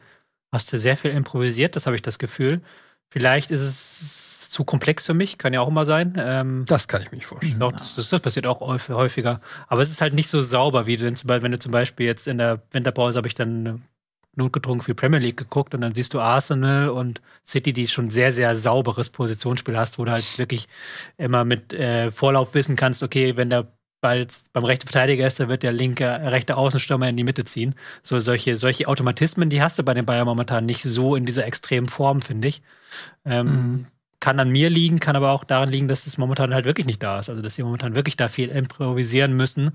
Hast 0.52 0.72
du 0.72 0.78
sehr 0.78 0.98
viel 0.98 1.12
improvisiert, 1.12 1.76
das 1.76 1.86
habe 1.86 1.96
ich 1.96 2.02
das 2.02 2.20
Gefühl. 2.20 2.62
Vielleicht 3.10 3.52
ist 3.52 3.62
es 3.62 4.50
zu 4.50 4.64
komplex 4.64 5.06
für 5.08 5.16
mich, 5.16 5.38
kann 5.38 5.54
ja 5.54 5.62
auch 5.62 5.68
immer 5.68 5.84
sein. 5.84 6.16
Ähm, 6.18 6.66
das 6.68 6.88
kann 6.88 7.02
ich 7.02 7.12
mir 7.12 7.18
nicht 7.18 7.26
vorstellen. 7.26 7.60
Doch, 7.60 7.72
das, 7.72 7.96
das, 7.96 8.08
das, 8.08 8.22
passiert 8.22 8.46
auch 8.46 8.62
häufiger. 8.62 9.42
Aber 9.68 9.82
es 9.82 9.90
ist 9.90 10.00
halt 10.00 10.14
nicht 10.14 10.28
so 10.28 10.42
sauber, 10.42 10.86
wie 10.86 10.98
du, 10.98 11.06
wenn 11.06 11.52
du 11.52 11.60
zum 11.60 11.72
Beispiel 11.72 12.06
jetzt 12.06 12.28
in 12.28 12.38
der 12.38 12.62
Winterpause 12.72 13.18
habe 13.18 13.28
ich 13.28 13.36
dann 13.36 13.84
notgedrungen 14.36 14.82
für 14.82 14.96
Premier 14.96 15.20
League 15.20 15.38
geguckt 15.38 15.76
und 15.76 15.82
dann 15.82 15.94
siehst 15.94 16.14
du 16.14 16.20
Arsenal 16.20 16.90
und 16.90 17.22
City, 17.46 17.74
die 17.74 17.88
schon 17.88 18.10
sehr, 18.10 18.32
sehr 18.32 18.56
sauberes 18.56 19.10
Positionsspiel 19.10 19.78
hast, 19.78 20.00
wo 20.00 20.06
du 20.06 20.12
halt 20.12 20.38
wirklich 20.38 20.68
immer 21.18 21.46
mit 21.46 21.74
äh, 21.74 22.12
Vorlauf 22.12 22.54
wissen 22.56 22.76
kannst, 22.76 23.04
okay, 23.04 23.38
wenn 23.38 23.50
der 23.50 23.68
Ball 24.04 24.28
beim 24.52 24.66
rechten 24.66 24.88
Verteidiger 24.88 25.26
ist, 25.26 25.40
dann 25.40 25.50
wird 25.50 25.64
der 25.64 25.72
linke, 25.72 26.06
rechte 26.06 26.58
Außenstürmer 26.58 27.10
in 27.10 27.18
die 27.18 27.24
Mitte 27.24 27.46
ziehen. 27.46 27.74
So 28.04 28.20
solche, 28.20 28.58
solche 28.58 28.88
Automatismen, 28.88 29.50
die 29.50 29.64
hast 29.64 29.80
du 29.80 29.84
bei 29.84 29.96
den 29.96 30.06
Bayern 30.06 30.26
momentan 30.26 30.66
nicht 30.66 30.84
so 30.84 31.16
in 31.16 31.26
dieser 31.26 31.46
extremen 31.46 31.88
Form, 31.88 32.22
finde 32.22 32.50
ich. 32.50 32.62
Ähm, 33.26 33.48
mhm. 33.48 33.86
Kann 34.20 34.40
an 34.40 34.50
mir 34.50 34.70
liegen, 34.70 35.00
kann 35.00 35.16
aber 35.16 35.32
auch 35.32 35.44
daran 35.44 35.70
liegen, 35.70 35.88
dass 35.88 36.06
es 36.06 36.18
momentan 36.18 36.54
halt 36.54 36.66
wirklich 36.66 36.86
nicht 36.86 37.02
da 37.02 37.20
ist. 37.20 37.30
Also, 37.30 37.42
dass 37.42 37.56
sie 37.56 37.64
momentan 37.64 37.96
wirklich 37.96 38.18
da 38.18 38.28
viel 38.28 38.50
improvisieren 38.50 39.36
müssen 39.36 39.72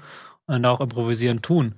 und 0.46 0.64
auch 0.64 0.80
improvisieren 0.80 1.42
tun. 1.42 1.74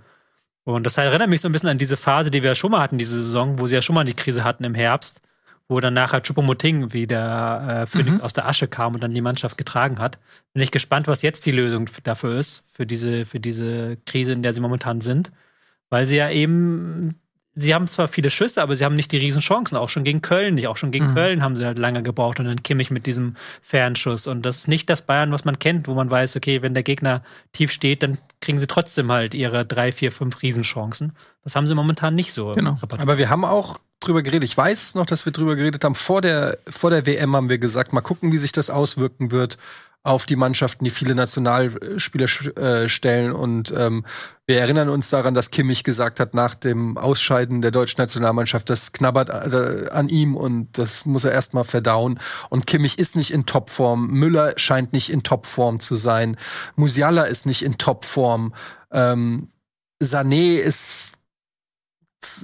Und 0.64 0.84
das 0.84 0.96
erinnert 0.98 1.28
mich 1.28 1.40
so 1.40 1.48
ein 1.48 1.52
bisschen 1.52 1.68
an 1.68 1.78
diese 1.78 1.96
Phase, 1.96 2.30
die 2.30 2.42
wir 2.42 2.50
ja 2.50 2.54
schon 2.54 2.70
mal 2.70 2.80
hatten, 2.80 2.98
diese 2.98 3.16
Saison, 3.16 3.58
wo 3.58 3.66
sie 3.66 3.74
ja 3.74 3.82
schon 3.82 3.94
mal 3.94 4.04
die 4.04 4.14
Krise 4.14 4.44
hatten 4.44 4.64
im 4.64 4.74
Herbst, 4.74 5.20
wo 5.68 5.80
dann 5.80 5.94
nachher 5.94 6.22
Chupomoting 6.22 6.92
wie 6.92 7.06
der 7.06 7.82
äh, 7.82 7.86
Phönix 7.86 8.10
mhm. 8.10 8.20
aus 8.20 8.32
der 8.32 8.46
Asche 8.46 8.68
kam 8.68 8.94
und 8.94 9.02
dann 9.02 9.14
die 9.14 9.20
Mannschaft 9.20 9.56
getragen 9.56 9.98
hat. 9.98 10.18
Bin 10.52 10.62
ich 10.62 10.70
gespannt, 10.70 11.06
was 11.06 11.22
jetzt 11.22 11.46
die 11.46 11.52
Lösung 11.52 11.88
dafür 12.02 12.38
ist, 12.38 12.64
für 12.72 12.86
diese, 12.86 13.24
für 13.24 13.40
diese 13.40 13.96
Krise, 14.06 14.32
in 14.32 14.42
der 14.42 14.52
sie 14.52 14.60
momentan 14.60 15.00
sind. 15.00 15.30
Weil 15.88 16.06
sie 16.06 16.16
ja 16.16 16.30
eben 16.30 17.19
sie 17.54 17.74
haben 17.74 17.88
zwar 17.88 18.08
viele 18.08 18.30
Schüsse, 18.30 18.62
aber 18.62 18.76
sie 18.76 18.84
haben 18.84 18.94
nicht 18.94 19.12
die 19.12 19.16
Riesenchancen, 19.16 19.76
auch 19.76 19.88
schon 19.88 20.04
gegen 20.04 20.22
Köln 20.22 20.54
nicht. 20.54 20.68
Auch 20.68 20.76
schon 20.76 20.92
gegen 20.92 21.08
mhm. 21.08 21.14
Köln 21.14 21.42
haben 21.42 21.56
sie 21.56 21.66
halt 21.66 21.78
lange 21.78 22.02
gebraucht 22.02 22.38
und 22.38 22.46
dann 22.46 22.62
Kimmich 22.62 22.90
mit 22.90 23.06
diesem 23.06 23.36
Fernschuss. 23.62 24.26
Und 24.26 24.42
das 24.42 24.58
ist 24.58 24.68
nicht 24.68 24.88
das 24.88 25.02
Bayern, 25.02 25.32
was 25.32 25.44
man 25.44 25.58
kennt, 25.58 25.88
wo 25.88 25.94
man 25.94 26.10
weiß, 26.10 26.36
okay, 26.36 26.62
wenn 26.62 26.74
der 26.74 26.82
Gegner 26.82 27.22
tief 27.52 27.72
steht, 27.72 28.02
dann 28.02 28.18
kriegen 28.40 28.58
sie 28.58 28.66
trotzdem 28.66 29.10
halt 29.10 29.34
ihre 29.34 29.66
drei, 29.66 29.92
vier, 29.92 30.12
fünf 30.12 30.42
Riesenchancen. 30.42 31.12
Das 31.42 31.56
haben 31.56 31.66
sie 31.66 31.74
momentan 31.74 32.14
nicht 32.14 32.32
so. 32.32 32.54
Genau. 32.54 32.78
Aber 32.82 33.18
wir 33.18 33.30
haben 33.30 33.44
auch 33.44 33.78
drüber 33.98 34.22
geredet. 34.22 34.44
Ich 34.44 34.56
weiß 34.56 34.94
noch, 34.94 35.06
dass 35.06 35.26
wir 35.26 35.32
drüber 35.32 35.56
geredet 35.56 35.84
haben. 35.84 35.94
Vor 35.94 36.20
der, 36.20 36.58
vor 36.68 36.90
der 36.90 37.04
WM 37.06 37.34
haben 37.36 37.48
wir 37.48 37.58
gesagt, 37.58 37.92
mal 37.92 38.00
gucken, 38.00 38.32
wie 38.32 38.38
sich 38.38 38.52
das 38.52 38.70
auswirken 38.70 39.30
wird 39.30 39.58
auf 40.02 40.24
die 40.24 40.36
Mannschaften, 40.36 40.84
die 40.84 40.90
viele 40.90 41.14
Nationalspieler 41.14 42.26
äh, 42.56 42.88
stellen. 42.88 43.32
Und 43.32 43.72
ähm, 43.76 44.06
wir 44.46 44.58
erinnern 44.58 44.88
uns 44.88 45.10
daran, 45.10 45.34
dass 45.34 45.50
Kimmich 45.50 45.84
gesagt 45.84 46.20
hat, 46.20 46.32
nach 46.32 46.54
dem 46.54 46.96
Ausscheiden 46.96 47.60
der 47.60 47.70
deutschen 47.70 48.00
Nationalmannschaft, 48.00 48.70
das 48.70 48.92
knabbert 48.92 49.28
äh, 49.28 49.90
an 49.90 50.08
ihm 50.08 50.36
und 50.36 50.78
das 50.78 51.04
muss 51.04 51.24
er 51.24 51.32
erstmal 51.32 51.64
verdauen. 51.64 52.18
Und 52.48 52.66
Kimmich 52.66 52.98
ist 52.98 53.14
nicht 53.14 53.30
in 53.30 53.44
Topform. 53.44 54.08
Müller 54.08 54.54
scheint 54.56 54.94
nicht 54.94 55.10
in 55.10 55.22
Topform 55.22 55.80
zu 55.80 55.96
sein. 55.96 56.36
Musiala 56.76 57.24
ist 57.24 57.44
nicht 57.44 57.62
in 57.62 57.76
Topform. 57.76 58.54
Ähm, 58.90 59.48
Sané 60.02 60.56
ist 60.56 61.12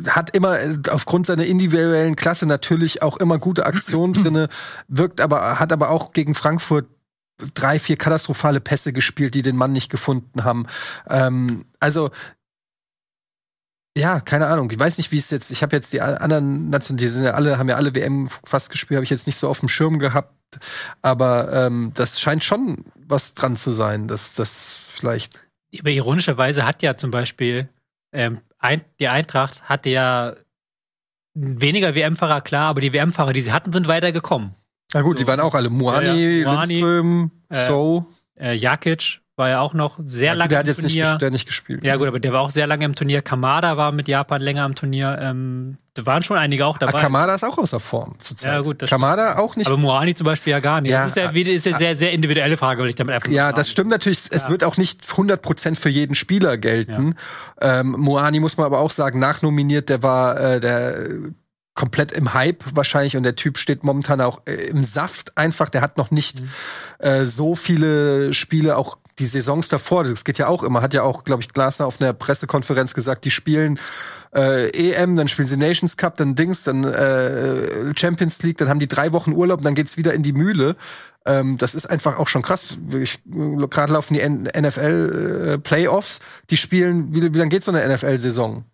hat 0.08 0.34
immer 0.34 0.58
aufgrund 0.90 1.26
seiner 1.26 1.44
individuellen 1.44 2.16
Klasse 2.16 2.46
natürlich 2.46 3.02
auch 3.02 3.18
immer 3.18 3.38
gute 3.38 3.66
Aktionen 3.66 4.14
drinne, 4.14 4.48
wirkt 4.88 5.20
aber 5.20 5.60
hat 5.60 5.70
aber 5.70 5.90
auch 5.90 6.12
gegen 6.12 6.34
Frankfurt 6.34 6.86
drei, 7.54 7.78
vier 7.78 7.96
katastrophale 7.96 8.60
Pässe 8.60 8.92
gespielt, 8.92 9.34
die 9.34 9.42
den 9.42 9.56
Mann 9.56 9.72
nicht 9.72 9.90
gefunden 9.90 10.44
haben. 10.44 10.66
Ähm, 11.08 11.66
also 11.80 12.10
ja, 13.96 14.20
keine 14.20 14.46
Ahnung. 14.46 14.70
Ich 14.70 14.78
weiß 14.78 14.98
nicht, 14.98 15.10
wie 15.10 15.18
es 15.18 15.30
jetzt. 15.30 15.50
Ich 15.50 15.62
habe 15.62 15.74
jetzt 15.74 15.92
die 15.92 16.02
anderen 16.02 16.68
Nationen, 16.68 16.98
die 16.98 17.08
sind 17.08 17.24
ja 17.24 17.32
alle, 17.32 17.56
haben 17.56 17.68
ja 17.68 17.76
alle 17.76 17.94
WM 17.94 18.28
fast 18.44 18.68
gespielt, 18.70 18.96
habe 18.96 19.04
ich 19.04 19.10
jetzt 19.10 19.26
nicht 19.26 19.38
so 19.38 19.48
auf 19.48 19.60
dem 19.60 19.70
Schirm 19.70 19.98
gehabt. 19.98 20.34
Aber 21.00 21.50
ähm, 21.52 21.92
das 21.94 22.20
scheint 22.20 22.44
schon 22.44 22.84
was 22.94 23.32
dran 23.32 23.56
zu 23.56 23.72
sein, 23.72 24.06
dass 24.06 24.34
das 24.34 24.76
vielleicht. 24.90 25.42
Aber 25.78 25.90
ironischerweise 25.90 26.66
hat 26.66 26.82
ja 26.82 26.96
zum 26.96 27.10
Beispiel 27.10 27.70
ähm, 28.12 28.40
ein, 28.58 28.84
die 29.00 29.08
Eintracht 29.08 29.62
hatte 29.62 29.88
ja 29.88 30.34
weniger 31.34 31.94
WM-Fahrer, 31.94 32.42
klar, 32.42 32.68
aber 32.68 32.80
die 32.82 32.92
WM-Fahrer, 32.92 33.32
die 33.32 33.42
sie 33.42 33.52
hatten, 33.52 33.72
sind 33.72 33.88
weitergekommen. 33.88 34.54
Na 34.96 35.02
gut, 35.02 35.18
so. 35.18 35.24
die 35.24 35.28
waren 35.28 35.40
auch 35.40 35.54
alle. 35.54 35.68
Muani, 35.68 36.40
ja, 36.40 36.52
Muani 36.52 36.74
Lindström, 36.74 37.30
äh, 37.50 37.66
So. 37.66 38.06
Äh, 38.38 38.54
Jakic 38.54 39.20
war 39.36 39.50
ja 39.50 39.60
auch 39.60 39.74
noch 39.74 39.98
sehr 40.02 40.28
ja, 40.28 40.32
lange 40.32 40.48
der 40.48 40.58
hat 40.60 40.66
jetzt 40.66 40.80
Turnier. 40.80 41.10
Nicht, 41.10 41.22
der 41.22 41.30
nicht 41.30 41.46
gespielt. 41.46 41.84
Ja 41.84 41.96
gut, 41.96 42.08
aber 42.08 42.18
der 42.18 42.32
war 42.32 42.40
auch 42.40 42.48
sehr 42.48 42.66
lange 42.66 42.86
im 42.86 42.94
Turnier. 42.94 43.20
Kamada 43.20 43.76
war 43.76 43.92
mit 43.92 44.08
Japan 44.08 44.40
länger 44.40 44.64
im 44.64 44.74
Turnier. 44.74 45.18
Ähm, 45.20 45.76
da 45.92 46.06
waren 46.06 46.22
schon 46.22 46.38
einige 46.38 46.64
auch 46.64 46.78
dabei. 46.78 46.98
Ah, 46.98 47.02
Kamada 47.02 47.34
ist 47.34 47.44
auch 47.44 47.58
außer 47.58 47.78
Form 47.78 48.16
zurzeit. 48.20 48.52
Ja 48.54 48.60
gut, 48.62 48.78
Kamada 48.88 49.32
stimmt. 49.32 49.38
auch 49.38 49.56
nicht. 49.56 49.66
Aber 49.66 49.76
Muani 49.76 50.14
zum 50.14 50.24
Beispiel 50.24 50.52
ja 50.52 50.60
gar 50.60 50.80
nicht. 50.80 50.90
Ja, 50.90 51.02
das 51.02 51.10
ist 51.10 51.16
ja, 51.16 51.34
wieder, 51.34 51.52
ist 51.52 51.66
ja 51.66 51.76
sehr, 51.76 51.96
sehr 51.96 52.12
individuelle 52.12 52.56
Frage, 52.56 52.80
weil 52.80 52.88
ich 52.88 52.94
damit 52.94 53.14
einfach 53.14 53.30
Ja, 53.30 53.52
das 53.52 53.70
stimmt 53.70 53.90
natürlich. 53.90 54.20
Es 54.30 54.44
ja. 54.44 54.48
wird 54.48 54.64
auch 54.64 54.78
nicht 54.78 55.04
100% 55.04 55.76
für 55.76 55.90
jeden 55.90 56.14
Spieler 56.14 56.56
gelten. 56.56 57.14
Ja. 57.60 57.80
Ähm, 57.80 57.94
Muani 57.98 58.40
muss 58.40 58.56
man 58.56 58.64
aber 58.64 58.78
auch 58.78 58.90
sagen, 58.90 59.18
nachnominiert, 59.18 59.90
der 59.90 60.02
war 60.02 60.40
äh, 60.40 60.60
der 60.60 60.94
komplett 61.76 62.10
im 62.10 62.34
Hype 62.34 62.64
wahrscheinlich 62.74 63.16
und 63.16 63.22
der 63.22 63.36
Typ 63.36 63.58
steht 63.58 63.84
momentan 63.84 64.20
auch 64.20 64.42
äh, 64.46 64.54
im 64.54 64.82
Saft 64.82 65.38
einfach. 65.38 65.68
Der 65.68 65.82
hat 65.82 65.96
noch 65.96 66.10
nicht 66.10 66.40
mhm. 66.40 66.48
äh, 66.98 67.26
so 67.26 67.54
viele 67.54 68.32
Spiele, 68.32 68.76
auch 68.76 68.98
die 69.18 69.26
Saisons 69.26 69.68
davor, 69.68 70.04
das 70.04 70.24
geht 70.24 70.38
ja 70.38 70.46
auch 70.46 70.62
immer, 70.62 70.82
hat 70.82 70.92
ja 70.92 71.02
auch, 71.02 71.24
glaube 71.24 71.42
ich, 71.42 71.48
Glasner 71.48 71.86
auf 71.86 72.00
einer 72.00 72.12
Pressekonferenz 72.12 72.92
gesagt, 72.92 73.24
die 73.24 73.30
spielen 73.30 73.78
äh, 74.34 74.68
EM, 74.70 75.16
dann 75.16 75.28
spielen 75.28 75.48
sie 75.48 75.56
Nations 75.56 75.96
Cup, 75.96 76.18
dann 76.18 76.34
Dings, 76.34 76.64
dann 76.64 76.84
äh, 76.84 77.94
Champions 77.96 78.42
League, 78.42 78.58
dann 78.58 78.68
haben 78.68 78.78
die 78.78 78.88
drei 78.88 79.12
Wochen 79.12 79.32
Urlaub, 79.32 79.62
dann 79.62 79.74
geht's 79.74 79.96
wieder 79.96 80.12
in 80.12 80.22
die 80.22 80.34
Mühle. 80.34 80.76
Ähm, 81.24 81.56
das 81.56 81.74
ist 81.74 81.88
einfach 81.88 82.18
auch 82.18 82.28
schon 82.28 82.42
krass. 82.42 82.76
Gerade 83.24 83.92
laufen 83.92 84.14
die 84.14 84.28
NFL 84.28 85.54
äh, 85.54 85.58
Playoffs, 85.58 86.20
die 86.50 86.58
spielen, 86.58 87.14
wie, 87.14 87.32
wie 87.32 87.38
lange 87.38 87.48
geht 87.48 87.64
so 87.64 87.72
eine 87.72 87.88
NFL-Saison? 87.88 88.64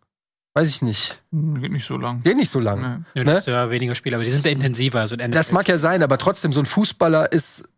Weiß 0.55 0.69
ich 0.69 0.83
nicht. 0.83 1.23
Hm, 1.31 1.61
geht 1.61 1.73
nicht 1.73 1.87
so 1.87 1.97
lang. 1.97 2.23
Geht 2.23 2.37
nicht 2.37 2.51
so 2.51 2.61
lang. 2.61 3.05
Nee. 3.15 3.21
Ja, 3.21 3.25
ne? 3.25 3.43
ja 3.45 3.71
weniger 3.71 3.95
Spiele, 3.95 4.17
aber 4.17 4.25
die 4.25 4.31
sind 4.31 4.45
ja 4.45 4.53
intensiver. 4.53 5.07
So 5.09 5.17
das 5.17 5.53
mag 5.53 5.67
ja 5.69 5.79
sein, 5.79 6.03
aber 6.03 6.19
trotzdem, 6.19 6.53
so 6.53 6.61
ein 6.61 6.67
Fußballer 6.67 7.33
ist, 7.33 7.69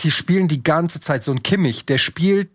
die 0.00 0.10
spielen 0.10 0.48
die 0.48 0.62
ganze 0.62 1.00
Zeit. 1.00 1.24
So 1.24 1.32
ein 1.32 1.42
Kimmich, 1.42 1.86
der 1.86 1.98
spielt, 1.98 2.50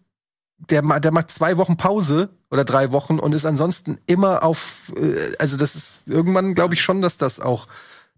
der, 0.57 0.81
der 0.99 1.11
macht 1.11 1.31
zwei 1.31 1.57
Wochen 1.57 1.77
Pause 1.77 2.29
oder 2.51 2.63
drei 2.63 2.91
Wochen 2.91 3.17
und 3.17 3.33
ist 3.33 3.45
ansonsten 3.45 3.97
immer 4.05 4.43
auf, 4.43 4.93
äh, 4.95 5.35
also 5.39 5.57
das 5.57 5.75
ist 5.75 6.01
irgendwann, 6.05 6.53
glaube 6.53 6.75
ich 6.75 6.81
schon, 6.81 7.01
dass 7.01 7.17
das 7.17 7.39
auch 7.39 7.67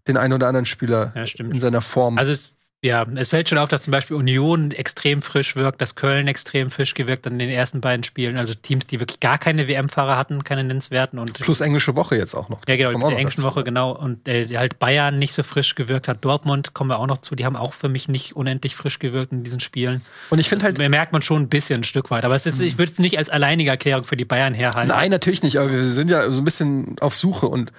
den 0.08 0.16
einen 0.16 0.34
oder 0.34 0.48
anderen 0.48 0.66
Spieler 0.66 1.12
ja, 1.14 1.24
in 1.38 1.60
seiner 1.60 1.80
Form. 1.80 2.18
Also 2.18 2.32
es 2.32 2.54
ja, 2.84 3.06
es 3.14 3.28
fällt 3.28 3.48
schon 3.48 3.58
auf, 3.58 3.68
dass 3.68 3.82
zum 3.82 3.92
Beispiel 3.92 4.16
Union 4.16 4.72
extrem 4.72 5.22
frisch 5.22 5.54
wirkt, 5.54 5.80
dass 5.80 5.94
Köln 5.94 6.26
extrem 6.26 6.68
frisch 6.68 6.94
gewirkt 6.94 7.24
an 7.28 7.38
den 7.38 7.48
ersten 7.48 7.80
beiden 7.80 8.02
Spielen. 8.02 8.36
Also 8.36 8.54
Teams, 8.54 8.88
die 8.88 8.98
wirklich 8.98 9.20
gar 9.20 9.38
keine 9.38 9.68
WM-Fahrer 9.68 10.16
hatten, 10.16 10.42
keine 10.42 10.64
nennenswerten. 10.64 11.20
Und 11.20 11.34
Plus 11.34 11.60
englische 11.60 11.94
Woche 11.94 12.16
jetzt 12.16 12.34
auch 12.34 12.48
noch. 12.48 12.60
Ja, 12.66 12.74
genau, 12.74 12.98
mit 12.98 13.10
der 13.12 13.18
englischen 13.18 13.44
Woche, 13.44 13.62
genau. 13.62 13.96
Und 13.96 14.26
äh, 14.26 14.48
halt 14.56 14.80
Bayern 14.80 15.20
nicht 15.20 15.32
so 15.32 15.44
frisch 15.44 15.76
gewirkt 15.76 16.08
hat. 16.08 16.24
Dortmund 16.24 16.74
kommen 16.74 16.90
wir 16.90 16.98
auch 16.98 17.06
noch 17.06 17.18
zu. 17.18 17.36
Die 17.36 17.44
haben 17.44 17.54
auch 17.54 17.72
für 17.72 17.88
mich 17.88 18.08
nicht 18.08 18.34
unendlich 18.34 18.74
frisch 18.74 18.98
gewirkt 18.98 19.30
in 19.30 19.44
diesen 19.44 19.60
Spielen. 19.60 20.02
Und 20.30 20.40
ich 20.40 20.48
finde 20.48 20.64
halt. 20.64 20.76
Das 20.76 20.88
merkt 20.88 21.12
man 21.12 21.22
schon 21.22 21.42
ein 21.42 21.48
bisschen 21.48 21.82
ein 21.82 21.84
Stück 21.84 22.10
weit. 22.10 22.24
Aber 22.24 22.34
es 22.34 22.46
ist, 22.46 22.60
ich 22.60 22.78
würde 22.78 22.90
es 22.90 22.98
nicht 22.98 23.16
als 23.16 23.30
alleinige 23.30 23.70
Erklärung 23.70 24.02
für 24.02 24.16
die 24.16 24.24
Bayern 24.24 24.54
herhalten. 24.54 24.88
Nein, 24.88 25.12
natürlich 25.12 25.44
nicht. 25.44 25.56
Aber 25.58 25.70
wir 25.70 25.84
sind 25.84 26.10
ja 26.10 26.28
so 26.32 26.42
ein 26.42 26.44
bisschen 26.44 26.96
auf 27.00 27.14
Suche. 27.14 27.46
Und 27.46 27.72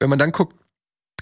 wenn 0.00 0.08
man 0.08 0.18
dann 0.18 0.32
guckt, 0.32 0.54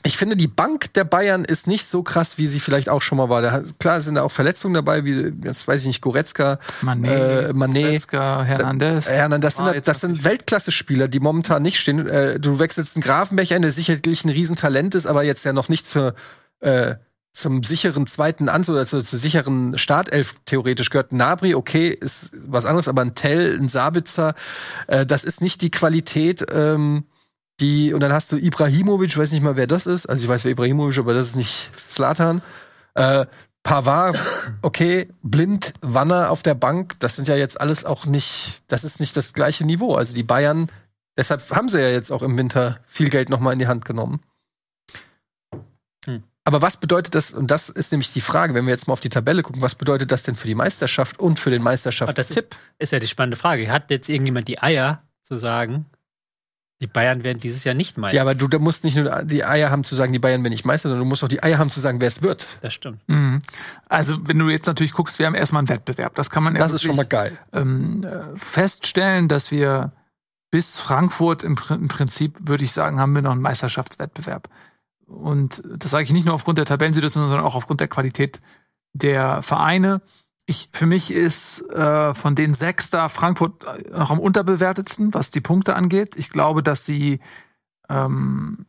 ich 0.07 0.19
finde, 0.19 0.37
die 0.37 0.49
Bank 0.49 0.93
der 0.93 1.05
Bayern 1.05 1.45
ist 1.45 1.67
nicht 1.67 1.87
so 1.87 2.03
krass, 2.03 2.37
wie 2.37 2.47
sie 2.47 2.61
vielleicht 2.61 2.91
auch 2.91 3.01
schon 3.01 3.17
mal 3.19 3.31
war. 3.31 3.41
Da, 3.41 3.63
klar 3.79 4.01
sind 4.03 4.17
da 4.17 4.23
auch 4.23 4.31
Verletzungen 4.31 4.75
dabei, 4.75 5.05
wie 5.05 5.33
jetzt 5.43 5.67
weiß 5.67 5.81
ich 5.81 5.87
nicht, 5.87 6.03
Goretzka, 6.03 6.59
Mané, 6.83 7.09
äh, 7.09 7.53
Mané 7.53 7.83
Goretzka, 7.83 8.43
Hernandez. 8.43 9.07
Da, 9.07 9.13
Hernandez 9.13 9.55
das 9.55 9.67
sind, 9.67 9.89
das 9.89 10.01
sind 10.03 10.25
Weltklasse-Spieler, 10.25 11.09
die 11.09 11.21
momentan 11.21 11.63
nicht 11.63 11.81
stehen. 11.81 12.07
Äh, 12.07 12.39
du 12.39 12.59
wechselst 12.59 12.97
einen 12.97 13.03
Grafenbecher 13.03 13.59
der 13.59 13.73
sicherlich 13.73 14.25
ein 14.25 14.29
Riesentalent 14.29 14.95
ist, 14.95 15.07
aber 15.07 15.25
jetzt 15.25 15.45
ja 15.45 15.55
noch 15.55 15.71
nicht 15.71 15.87
zur 15.87 16.15
äh, 16.61 16.97
zum 17.33 17.65
sicheren 17.65 18.07
zweiten 18.07 18.49
Ans 18.49 18.71
oder 18.71 18.87
zur, 18.87 19.05
zur 19.05 19.19
sicheren 19.19 19.77
Startelf 19.77 20.35
theoretisch 20.45 20.91
gehört. 20.91 21.13
Nabri, 21.13 21.55
okay, 21.55 21.89
ist 21.89 22.31
was 22.47 22.65
anderes, 22.65 22.89
aber 22.89 23.03
ein 23.03 23.15
Tell, 23.15 23.59
ein 23.59 23.69
Sabitzer, 23.69 24.35
äh, 24.87 25.05
das 25.05 25.25
ist 25.25 25.41
nicht 25.41 25.61
die 25.61 25.71
Qualität. 25.71 26.47
Ähm, 26.53 27.05
die, 27.61 27.93
und 27.93 28.01
dann 28.01 28.13
hast 28.13 28.33
du 28.33 28.37
Ibrahimovic, 28.37 29.17
weiß 29.17 29.33
nicht 29.33 29.43
mal, 29.43 29.57
wer 29.57 29.67
das 29.67 29.87
ist. 29.87 30.07
Also 30.07 30.25
ich 30.25 30.29
weiß, 30.29 30.45
wer 30.45 30.53
Ibrahimovic, 30.53 30.99
aber 30.99 31.15
das 31.15 31.29
ist 31.29 31.37
nicht 31.37 31.71
Slatan. 31.89 32.43
Äh, 32.95 33.27
Pavard, 33.63 34.19
okay, 34.61 35.09
Blind, 35.23 35.73
Wanner 35.81 36.31
auf 36.31 36.43
der 36.43 36.55
Bank, 36.55 37.01
das 37.01 37.17
sind 37.17 37.29
ja 37.29 37.37
jetzt 37.37 37.59
alles 37.61 37.87
auch 37.87 38.05
nicht, 38.05 38.63
das 38.69 38.85
ist 38.85 39.01
nicht 39.01 39.17
das 39.17 39.33
gleiche 39.33 39.65
Niveau. 39.65 39.95
Also 39.95 40.15
die 40.15 40.23
Bayern, 40.23 40.71
deshalb 41.17 41.51
haben 41.51 41.71
sie 41.71 41.81
ja 41.81 41.89
jetzt 41.89 42.11
auch 42.13 42.23
im 42.23 42.37
Winter 42.37 42.79
viel 42.87 43.09
Geld 43.09 43.31
nochmal 43.31 43.55
in 43.55 43.59
die 43.59 43.67
Hand 43.67 43.87
genommen. 43.87 44.21
Hm. 46.05 46.23
Aber 46.45 46.61
was 46.61 46.77
bedeutet 46.77 47.15
das, 47.15 47.33
und 47.33 47.51
das 47.51 47.71
ist 47.71 47.91
nämlich 47.91 48.13
die 48.13 48.21
Frage, 48.21 48.53
wenn 48.53 48.67
wir 48.67 48.73
jetzt 48.73 48.87
mal 48.87 48.93
auf 48.93 49.01
die 49.01 49.09
Tabelle 49.09 49.43
gucken, 49.43 49.63
was 49.63 49.75
bedeutet 49.77 50.13
das 50.13 50.25
denn 50.25 50.37
für 50.37 50.47
die 50.47 50.55
Meisterschaft 50.55 51.19
und 51.19 51.39
für 51.39 51.51
den 51.51 51.63
Meisterschaftstipp? 51.63 52.51
Das 52.51 52.59
ist, 52.59 52.81
ist 52.81 52.93
ja 52.93 52.99
die 52.99 53.09
spannende 53.09 53.39
Frage. 53.39 53.71
Hat 53.71 53.91
jetzt 53.91 54.11
irgendjemand 54.11 54.47
die 54.47 54.61
Eier 54.61 55.03
zu 55.23 55.39
sagen, 55.39 55.87
die 56.81 56.87
Bayern 56.87 57.25
werden 57.25 57.39
dieses 57.39 57.65
Jahr 57.65 57.75
nicht 57.75 57.97
Meister. 57.97 58.17
Ja, 58.17 58.23
aber 58.23 58.35
du 58.35 58.49
da 58.49 58.59
musst 58.59 58.85
nicht 58.85 58.97
nur 58.97 59.23
die 59.23 59.45
Eier 59.45 59.71
haben 59.71 59.85
zu 59.85 59.95
sagen, 59.95 60.13
die 60.13 60.19
Bayern 60.19 60.43
werden 60.43 60.53
nicht 60.53 60.65
Meister, 60.65 60.89
sondern 60.89 61.05
du 61.05 61.09
musst 61.09 61.23
auch 61.23 61.29
die 61.29 61.43
Eier 61.43 61.59
haben 61.59 61.71
zu 61.71 61.81
sagen, 61.81 62.01
wer 62.01 62.09
es 62.09 62.23
wird. 62.23 62.49
Das 62.63 62.75
stimmt. 62.75 62.99
Mhm. 63.09 63.43
Also, 63.89 64.19
wenn 64.27 64.39
du 64.39 64.49
jetzt 64.49 64.67
natürlich 64.67 64.93
guckst, 64.93 65.19
wir 65.19 65.27
haben 65.27 65.35
erstmal 65.35 65.61
einen 65.61 65.69
Wettbewerb. 65.69 66.15
Das 66.17 66.31
kann 66.31 66.43
man 66.43 66.55
Das 66.55 66.73
ist 66.73 66.83
schon 66.83 66.97
mal 66.97 67.07
geil. 67.07 67.39
Ähm, 67.53 68.05
äh, 68.05 68.37
feststellen, 68.37 69.29
dass 69.29 69.51
wir 69.51 69.93
bis 70.51 70.79
Frankfurt 70.79 71.43
im, 71.43 71.57
im 71.71 71.89
Prinzip, 71.89 72.37
würde 72.41 72.65
ich 72.65 72.73
sagen, 72.73 73.01
haben 73.01 73.15
wir 73.15 73.23
noch 73.23 73.33
einen 73.33 73.43
Meisterschaftswettbewerb. 73.43 74.49
Und 75.07 75.63
das 75.77 75.91
sage 75.91 76.05
ich 76.05 76.13
nicht 76.13 76.27
nur 76.27 76.35
aufgrund 76.35 76.59
der 76.59 76.65
Tabellensituation, 76.65 77.25
sondern 77.29 77.45
auch 77.45 77.55
aufgrund 77.55 77.81
der 77.81 77.89
Qualität 77.89 78.41
der 78.93 79.43
Vereine 79.43 80.01
ich, 80.47 80.69
für 80.73 80.87
mich 80.87 81.11
ist 81.11 81.62
äh, 81.71 82.15
von 82.15 82.35
den 82.35 82.55
sechs 82.55 82.91
da 82.91 83.09
Frankfurt 83.09 83.65
noch 83.91 84.11
am 84.11 84.19
unterbewertetsten, 84.19 85.15
was 85.15 85.31
die 85.31 85.41
Punkte 85.41 85.75
angeht. 85.75 86.16
Ich 86.16 86.31
glaube, 86.31 86.62
dass 86.62 86.85
sie 86.85 87.21
ähm, 87.89 88.66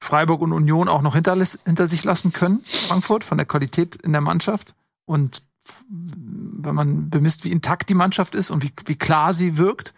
Freiburg 0.00 0.40
und 0.40 0.52
Union 0.52 0.88
auch 0.88 1.02
noch 1.02 1.14
hinter, 1.14 1.36
hinter 1.64 1.86
sich 1.88 2.04
lassen 2.04 2.32
können, 2.32 2.62
Frankfurt, 2.64 3.24
von 3.24 3.38
der 3.38 3.46
Qualität 3.46 3.96
in 3.96 4.12
der 4.12 4.20
Mannschaft. 4.20 4.74
Und 5.04 5.42
wenn 5.88 6.74
man 6.74 7.10
bemisst, 7.10 7.44
wie 7.44 7.50
intakt 7.50 7.88
die 7.88 7.94
Mannschaft 7.94 8.34
ist 8.36 8.50
und 8.50 8.62
wie, 8.62 8.72
wie 8.84 8.96
klar 8.96 9.32
sie 9.32 9.56
wirkt. 9.56 9.94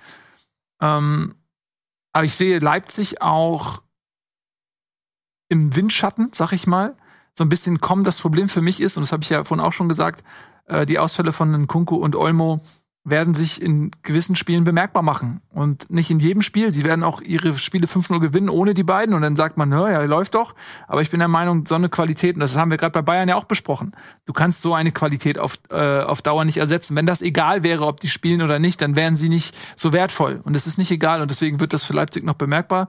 Ähm, 0.80 1.34
aber 2.12 2.24
ich 2.24 2.34
sehe 2.34 2.58
Leipzig 2.58 3.20
auch 3.20 3.82
im 5.50 5.76
Windschatten, 5.76 6.30
sag 6.32 6.52
ich 6.52 6.66
mal. 6.66 6.96
So 7.36 7.44
ein 7.44 7.48
bisschen 7.50 7.80
kommen. 7.80 8.04
Das 8.04 8.18
Problem 8.18 8.48
für 8.48 8.62
mich 8.62 8.80
ist, 8.80 8.96
und 8.96 9.02
das 9.02 9.12
habe 9.12 9.22
ich 9.22 9.30
ja 9.30 9.44
vorhin 9.44 9.64
auch 9.64 9.72
schon 9.72 9.88
gesagt, 9.88 10.24
äh, 10.68 10.86
die 10.86 10.98
Ausfälle 10.98 11.32
von 11.32 11.52
Nkunku 11.52 11.96
und 11.96 12.16
Olmo 12.16 12.60
werden 13.10 13.34
sich 13.34 13.62
in 13.62 13.90
gewissen 14.02 14.36
Spielen 14.36 14.64
bemerkbar 14.64 15.02
machen. 15.02 15.40
Und 15.50 15.90
nicht 15.90 16.10
in 16.10 16.18
jedem 16.18 16.42
Spiel. 16.42 16.74
Sie 16.74 16.84
werden 16.84 17.02
auch 17.02 17.20
ihre 17.20 17.56
Spiele 17.56 17.86
5-0 17.86 18.20
gewinnen 18.20 18.48
ohne 18.48 18.74
die 18.74 18.82
beiden. 18.82 19.14
Und 19.14 19.22
dann 19.22 19.36
sagt 19.36 19.56
man, 19.56 19.70
ja, 19.72 20.02
läuft 20.02 20.34
doch. 20.34 20.54
Aber 20.86 21.00
ich 21.00 21.10
bin 21.10 21.18
der 21.18 21.28
Meinung, 21.28 21.64
so 21.66 21.74
eine 21.74 21.88
Qualität, 21.88 22.34
und 22.34 22.40
das 22.40 22.56
haben 22.56 22.70
wir 22.70 22.76
gerade 22.76 22.92
bei 22.92 23.02
Bayern 23.02 23.28
ja 23.28 23.36
auch 23.36 23.44
besprochen, 23.44 23.92
du 24.26 24.32
kannst 24.32 24.62
so 24.62 24.74
eine 24.74 24.92
Qualität 24.92 25.38
auf, 25.38 25.58
äh, 25.70 26.00
auf 26.00 26.22
Dauer 26.22 26.44
nicht 26.44 26.58
ersetzen. 26.58 26.96
Wenn 26.96 27.06
das 27.06 27.22
egal 27.22 27.62
wäre, 27.62 27.86
ob 27.86 28.00
die 28.00 28.08
spielen 28.08 28.42
oder 28.42 28.58
nicht, 28.58 28.82
dann 28.82 28.96
wären 28.96 29.16
sie 29.16 29.28
nicht 29.28 29.56
so 29.76 29.92
wertvoll. 29.92 30.40
Und 30.44 30.56
es 30.56 30.66
ist 30.66 30.78
nicht 30.78 30.90
egal. 30.90 31.22
Und 31.22 31.30
deswegen 31.30 31.60
wird 31.60 31.72
das 31.72 31.84
für 31.84 31.94
Leipzig 31.94 32.24
noch 32.24 32.34
bemerkbar 32.34 32.88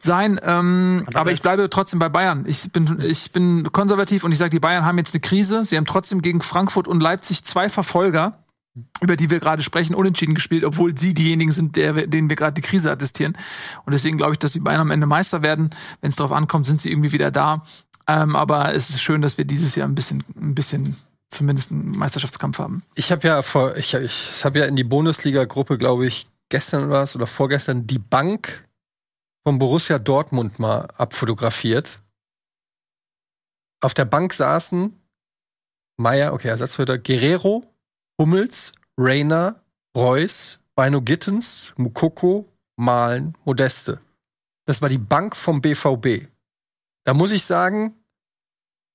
sein. 0.00 0.40
Ähm, 0.42 1.04
aber, 1.08 1.20
aber 1.20 1.32
ich 1.32 1.40
bleibe 1.40 1.68
trotzdem 1.70 1.98
bei 1.98 2.08
Bayern. 2.08 2.44
Ich 2.46 2.70
bin, 2.72 3.00
ich 3.00 3.32
bin 3.32 3.70
konservativ 3.72 4.24
und 4.24 4.32
ich 4.32 4.38
sage, 4.38 4.50
die 4.50 4.60
Bayern 4.60 4.84
haben 4.84 4.98
jetzt 4.98 5.14
eine 5.14 5.20
Krise. 5.20 5.64
Sie 5.64 5.76
haben 5.76 5.86
trotzdem 5.86 6.22
gegen 6.22 6.40
Frankfurt 6.40 6.88
und 6.88 7.02
Leipzig 7.02 7.44
zwei 7.44 7.68
Verfolger 7.68 8.44
über 9.00 9.16
die 9.16 9.30
wir 9.30 9.40
gerade 9.40 9.62
sprechen, 9.62 9.94
unentschieden 9.94 10.34
gespielt, 10.34 10.64
obwohl 10.64 10.96
sie 10.96 11.14
diejenigen 11.14 11.50
sind, 11.50 11.76
der, 11.76 12.06
denen 12.06 12.28
wir 12.28 12.36
gerade 12.36 12.54
die 12.54 12.60
Krise 12.60 12.90
attestieren. 12.90 13.36
Und 13.84 13.92
deswegen 13.92 14.16
glaube 14.16 14.32
ich, 14.32 14.38
dass 14.38 14.52
die 14.52 14.60
Bayern 14.60 14.80
am 14.80 14.90
Ende 14.90 15.06
Meister 15.06 15.42
werden. 15.42 15.70
Wenn 16.00 16.10
es 16.10 16.16
darauf 16.16 16.32
ankommt, 16.32 16.66
sind 16.66 16.80
sie 16.80 16.90
irgendwie 16.90 17.12
wieder 17.12 17.30
da. 17.30 17.64
Ähm, 18.06 18.36
aber 18.36 18.74
es 18.74 18.90
ist 18.90 19.00
schön, 19.00 19.20
dass 19.20 19.38
wir 19.38 19.44
dieses 19.44 19.74
Jahr 19.74 19.88
ein 19.88 19.94
bisschen, 19.94 20.24
ein 20.40 20.54
bisschen 20.54 20.96
zumindest 21.28 21.70
einen 21.70 21.92
Meisterschaftskampf 21.92 22.58
haben. 22.58 22.82
Ich 22.94 23.12
habe 23.12 23.26
ja 23.26 23.42
vor, 23.42 23.76
ich, 23.76 23.94
ich 23.94 24.44
habe 24.44 24.60
ja 24.60 24.64
in 24.66 24.76
die 24.76 24.84
Bundesliga-Gruppe, 24.84 25.76
glaube 25.76 26.06
ich, 26.06 26.26
gestern 26.48 26.88
war 26.88 27.02
es 27.02 27.14
oder 27.14 27.26
vorgestern 27.26 27.86
die 27.86 27.98
Bank 27.98 28.64
vom 29.48 29.58
Borussia 29.58 29.98
Dortmund 29.98 30.58
mal 30.58 30.88
abfotografiert. 30.98 32.02
Auf 33.80 33.94
der 33.94 34.04
Bank 34.04 34.34
saßen 34.34 34.92
Meier, 35.96 36.34
okay, 36.34 36.48
Ersatzhüter, 36.48 36.98
Guerrero, 36.98 37.64
Hummels, 38.20 38.74
Rainer, 38.98 39.64
Reus, 39.96 40.60
Beino 40.74 41.00
Gittens, 41.00 41.72
Mukoko, 41.78 42.52
Malen, 42.76 43.38
Modeste. 43.46 44.00
Das 44.66 44.82
war 44.82 44.90
die 44.90 44.98
Bank 44.98 45.34
vom 45.34 45.62
BVB. 45.62 46.28
Da 47.04 47.14
muss 47.14 47.32
ich 47.32 47.46
sagen, 47.46 47.94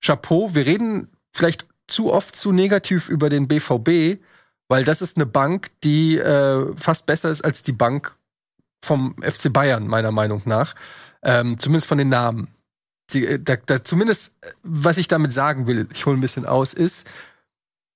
Chapeau, 0.06 0.54
wir 0.54 0.68
reden 0.68 1.08
vielleicht 1.32 1.66
zu 1.88 2.14
oft 2.14 2.36
zu 2.36 2.52
negativ 2.52 3.10
über 3.10 3.30
den 3.30 3.48
BVB, 3.48 4.24
weil 4.68 4.84
das 4.84 5.02
ist 5.02 5.18
eine 5.18 5.26
Bank, 5.26 5.72
die 5.84 6.20
äh, 6.20 6.78
fast 6.78 7.08
besser 7.08 7.32
ist 7.32 7.44
als 7.44 7.64
die 7.64 7.72
Bank 7.72 8.16
vom 8.84 9.16
FC 9.22 9.52
Bayern, 9.52 9.88
meiner 9.88 10.12
Meinung 10.12 10.42
nach. 10.46 10.76
Ähm, 11.24 11.58
zumindest 11.58 11.88
von 11.88 11.98
den 11.98 12.10
Namen. 12.10 12.50
Die, 13.12 13.26
äh, 13.26 13.40
da, 13.40 13.56
da, 13.56 13.84
zumindest, 13.84 14.34
äh, 14.42 14.50
was 14.64 14.98
ich 14.98 15.08
damit 15.08 15.34
sagen 15.34 15.68
will, 15.68 15.88
ich 15.94 16.06
hole 16.06 16.18
ein 16.18 16.22
bisschen 16.22 16.46
aus, 16.46 16.74
ist, 16.74 17.10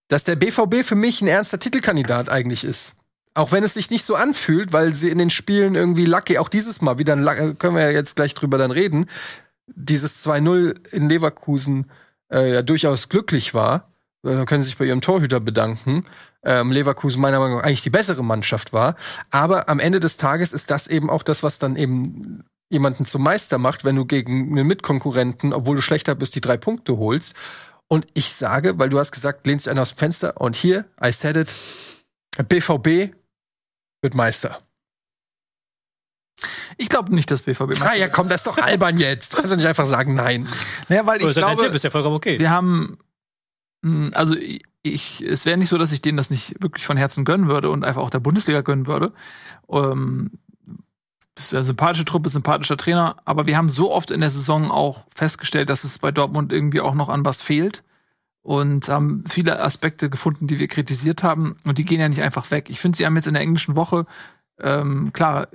dass 0.08 0.24
der 0.24 0.38
BVB 0.38 0.84
für 0.84 0.96
mich 0.96 1.22
ein 1.22 1.28
ernster 1.28 1.60
Titelkandidat 1.60 2.30
eigentlich 2.30 2.64
ist. 2.64 2.94
Auch 3.34 3.52
wenn 3.52 3.64
es 3.64 3.74
sich 3.74 3.92
nicht 3.92 4.06
so 4.06 4.16
anfühlt, 4.16 4.74
weil 4.74 4.94
sie 4.94 5.10
in 5.10 5.18
den 5.18 5.30
Spielen 5.30 5.76
irgendwie 5.76 6.06
lucky, 6.06 6.38
auch 6.38 6.50
dieses 6.50 6.82
Mal 6.82 6.98
wieder, 6.98 7.16
können 7.56 7.76
wir 7.76 7.84
ja 7.84 7.92
jetzt 7.92 8.16
gleich 8.16 8.34
drüber 8.34 8.58
dann 8.58 8.72
reden, 8.72 9.06
dieses 9.68 10.26
2-0 10.26 10.88
in 10.92 11.10
Leverkusen 11.10 11.92
äh, 12.32 12.54
ja 12.54 12.62
durchaus 12.62 13.10
glücklich 13.10 13.54
war. 13.54 13.92
Äh, 14.28 14.45
können 14.45 14.64
sich 14.64 14.78
bei 14.78 14.86
ihrem 14.86 15.02
Torhüter 15.02 15.40
bedanken. 15.40 16.06
Ähm, 16.44 16.72
Leverkusen 16.72 17.22
meiner 17.22 17.40
Meinung 17.40 17.58
nach 17.58 17.64
eigentlich 17.64 17.82
die 17.82 17.90
bessere 17.90 18.24
Mannschaft 18.24 18.74
war. 18.74 18.95
Aber 19.32 19.70
am 19.70 19.80
Ende 19.80 19.99
des 19.99 20.18
Tages 20.18 20.54
ist 20.54 20.70
das 20.72 20.88
eben 20.88 21.10
auch 21.10 21.24
das, 21.24 21.44
was 21.44 21.60
dann 21.60 21.76
eben 21.76 22.44
jemanden 22.70 23.06
zum 23.06 23.24
Meister 23.24 23.58
macht, 23.58 23.86
wenn 23.86 23.95
du 23.95 24.06
gegen 24.06 24.52
einen 24.52 24.68
Mitkonkurrenten, 24.68 25.54
obwohl 25.54 25.78
du 25.78 25.82
schlechter 25.82 26.16
bist, 26.16 26.36
die 26.36 26.41
drei 26.41 26.58
Punkte 26.58 26.98
holst. 26.98 27.34
Und 27.88 28.06
ich 28.14 28.34
sage, 28.34 28.78
weil 28.78 28.90
du 28.90 28.99
hast 28.99 29.14
gesagt, 29.14 29.48
lehnst 29.48 29.66
dich 29.66 29.72
einer 29.72 29.82
aus 29.82 29.91
dem 29.91 29.98
Fenster 29.98 30.40
und 30.41 30.56
hier, 30.56 30.86
I 31.02 31.12
said 31.12 31.38
it, 31.38 31.54
BVB 32.49 33.14
wird 34.02 34.14
Meister. 34.14 34.60
Ich 36.78 36.90
glaube 36.90 37.16
nicht, 37.16 37.32
dass 37.32 37.41
BVB 37.41 37.70
Meister 37.70 37.90
Ah 37.90 37.95
ja, 37.95 38.10
komm, 38.10 38.28
das 38.28 38.41
ist 38.41 38.48
doch 38.48 38.58
albern 38.58 38.98
jetzt. 38.98 39.34
Du 39.34 39.38
kannst 39.38 39.52
doch 39.54 39.58
nicht 39.58 39.66
einfach 39.66 39.86
sagen 39.86 40.14
nein. 40.14 40.48
Naja, 40.90 41.06
weil 41.06 41.22
ich 41.22 41.34
glaube, 41.34 41.64
Tipp 41.64 41.74
ist 41.74 41.84
ja 41.84 41.90
vollkommen 41.90 42.16
okay. 42.16 42.38
Wir 42.38 42.52
haben 42.52 42.99
also 44.14 44.36
ich, 44.82 45.22
es 45.22 45.45
wäre 45.45 45.58
nicht 45.58 45.70
so, 45.70 45.78
dass 45.78 45.91
ich 45.91 46.02
denen 46.02 46.18
das 46.18 46.30
nicht 46.30 46.62
wirklich 46.62 46.86
von 46.86 46.98
Herzen 46.98 47.26
gönnen 47.26 47.48
würde 47.48 47.70
und 47.70 47.84
einfach 47.84 48.02
auch 48.02 48.10
der 48.10 48.20
Bundesliga 48.20 48.62
gönnen 48.62 48.88
würde. 48.88 49.14
Ähm, 49.70 50.32
ist 51.38 51.52
ja 51.52 51.62
sympathische 51.62 52.06
Truppe, 52.06 52.30
sympathischer 52.30 52.78
Trainer, 52.78 53.18
aber 53.26 53.45
wir 53.45 53.58
haben 53.58 53.70
so 53.70 53.94
oft 53.94 54.10
in 54.12 54.22
der 54.22 54.32
Saison 54.32 54.72
auch 54.72 55.06
festgestellt, 55.14 55.70
dass 55.70 55.84
es 55.84 55.99
bei 55.99 56.12
Dortmund 56.12 56.52
irgendwie 56.52 56.82
auch 56.82 56.95
noch 56.95 57.10
an 57.10 57.26
was 57.26 57.41
fehlt 57.41 57.84
und 58.41 58.90
haben 58.90 59.24
viele 59.28 59.62
Aspekte 59.62 60.10
gefunden, 60.10 60.48
die 60.48 60.58
wir 60.58 60.68
kritisiert 60.68 61.22
haben 61.22 61.58
und 61.64 61.78
die 61.78 61.86
gehen 61.86 61.99
ja 61.99 62.10
nicht 62.10 62.24
einfach 62.24 62.49
weg. 62.49 62.70
Ich 62.70 62.80
finde, 62.80 62.98
sie 62.98 63.06
haben 63.06 63.16
jetzt 63.16 63.28
in 63.28 63.36
der 63.36 63.44
englischen 63.44 63.76
Woche 63.76 64.06
ähm, 64.60 65.14
klar 65.14 65.49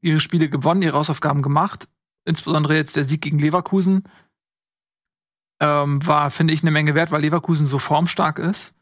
ihre 0.00 0.20
Spiele 0.20 0.48
gewonnen, 0.48 0.82
ihre 0.82 0.96
Hausaufgaben 0.96 1.42
gemacht, 1.42 1.88
insbesondere 2.24 2.76
jetzt 2.76 2.96
der 2.96 3.04
Sieg 3.04 3.20
gegen 3.20 3.38
Leverkusen 3.38 4.04
ähm, 5.60 6.06
war, 6.06 6.30
finde 6.30 6.54
ich, 6.54 6.62
eine 6.62 6.70
Menge 6.70 6.94
wert, 6.94 7.10
weil 7.10 7.22
Leverkusen 7.22 7.66
so 7.66 7.78
formstark 7.78 8.38
ist 8.38 8.74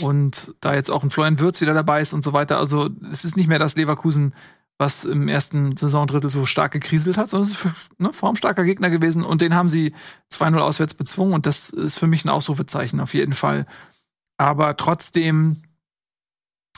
und 0.00 0.54
da 0.60 0.74
jetzt 0.74 0.90
auch 0.90 1.02
ein 1.02 1.10
Florian 1.10 1.38
Würz 1.38 1.60
wieder 1.60 1.74
dabei 1.74 2.00
ist 2.00 2.12
und 2.12 2.24
so 2.24 2.32
weiter. 2.32 2.58
Also 2.58 2.90
es 3.10 3.24
ist 3.24 3.36
nicht 3.36 3.48
mehr 3.48 3.58
das 3.58 3.76
Leverkusen, 3.76 4.34
was 4.78 5.04
im 5.04 5.28
ersten 5.28 5.76
Saisondrittel 5.76 6.30
so 6.30 6.46
stark 6.46 6.72
gekriselt 6.72 7.16
hat, 7.16 7.28
sondern 7.28 7.50
es 7.50 7.56
ist 7.56 7.64
ein 7.64 7.74
ne, 7.98 8.12
formstarker 8.12 8.64
Gegner 8.64 8.90
gewesen 8.90 9.24
und 9.24 9.40
den 9.40 9.54
haben 9.54 9.68
sie 9.68 9.94
2-0 10.32 10.58
auswärts 10.58 10.94
bezwungen 10.94 11.34
und 11.34 11.46
das 11.46 11.70
ist 11.70 11.98
für 11.98 12.06
mich 12.06 12.24
ein 12.24 12.30
Ausrufezeichen 12.30 13.00
auf 13.00 13.14
jeden 13.14 13.34
Fall. 13.34 13.66
Aber 14.38 14.76
trotzdem 14.76 15.62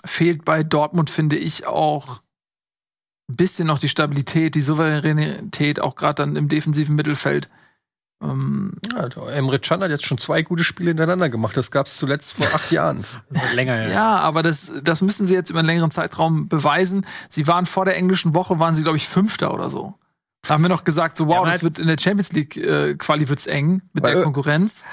fehlt 0.05 0.45
bei 0.45 0.63
Dortmund, 0.63 1.09
finde 1.09 1.37
ich, 1.37 1.67
auch 1.67 2.21
ein 3.31 3.37
bisschen 3.37 3.67
noch 3.67 3.79
die 3.79 3.89
Stabilität, 3.89 4.55
die 4.55 4.61
Souveränität, 4.61 5.81
auch 5.81 5.95
gerade 5.95 6.23
dann 6.23 6.37
im 6.37 6.49
defensiven 6.49 6.95
Mittelfeld. 6.95 7.49
Ähm, 8.23 8.73
ja, 8.93 9.07
Emre 9.29 9.59
Can 9.59 9.83
hat 9.83 9.91
jetzt 9.91 10.07
schon 10.07 10.19
zwei 10.19 10.43
gute 10.43 10.65
Spiele 10.65 10.91
hintereinander 10.91 11.29
gemacht. 11.29 11.57
Das 11.57 11.71
gab 11.71 11.87
es 11.87 11.97
zuletzt 11.97 12.33
vor 12.35 12.47
acht 12.55 12.71
Jahren. 12.73 13.05
Länger, 13.55 13.83
ja. 13.83 13.89
Ja, 13.91 14.19
aber 14.21 14.43
das, 14.43 14.71
das 14.83 15.03
müssen 15.03 15.27
sie 15.27 15.35
jetzt 15.35 15.51
über 15.51 15.59
einen 15.59 15.67
längeren 15.67 15.91
Zeitraum 15.91 16.49
beweisen. 16.49 17.07
Sie 17.29 17.47
waren 17.47 17.67
vor 17.67 17.85
der 17.85 17.97
englischen 17.97 18.35
Woche, 18.35 18.59
waren 18.59 18.75
sie, 18.75 18.83
glaube 18.83 18.97
ich, 18.97 19.09
Fünfter 19.09 19.53
oder 19.53 19.69
so. 19.69 19.95
Da 20.43 20.55
haben 20.55 20.63
wir 20.63 20.69
noch 20.69 20.85
gesagt, 20.85 21.17
so 21.17 21.27
wow, 21.27 21.37
Ja, 21.37 21.45
das 21.45 21.55
aber- 21.55 21.63
wird 21.63 21.79
in 21.79 21.89
der 21.89 21.97
Champions 21.99 22.33
League 22.33 22.57
äh, 22.57 22.95
Quali 22.97 23.29
wird's 23.29 23.47
eng 23.47 23.83
mit 23.93 24.05
der 24.05 24.23
Konkurrenz. 24.23 24.85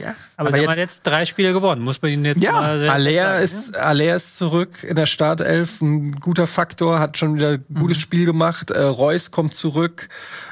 Ja, 0.00 0.14
Aber, 0.36 0.52
sie 0.52 0.60
haben 0.60 0.68
halt 0.68 0.78
jetzt 0.78 1.02
drei 1.02 1.24
Spiele 1.24 1.52
gewonnen. 1.52 1.82
Muss 1.82 2.00
man 2.00 2.12
ihnen 2.12 2.24
jetzt 2.24 2.42
Ja, 2.42 2.52
mal 2.52 2.88
Alea 2.88 3.32
sagen, 3.32 3.44
ist, 3.44 3.76
Alea 3.76 4.14
ist 4.14 4.36
zurück 4.36 4.84
in 4.84 4.94
der 4.94 5.06
Startelf, 5.06 5.80
ein 5.80 6.12
guter 6.12 6.46
Faktor, 6.46 7.00
hat 7.00 7.18
schon 7.18 7.34
wieder 7.34 7.50
ein 7.50 7.64
gutes 7.74 7.98
Spiel 7.98 8.24
gemacht. 8.24 8.70
Äh, 8.70 8.80
Reus 8.82 9.30
kommt 9.30 9.54
zurück. 9.54 10.08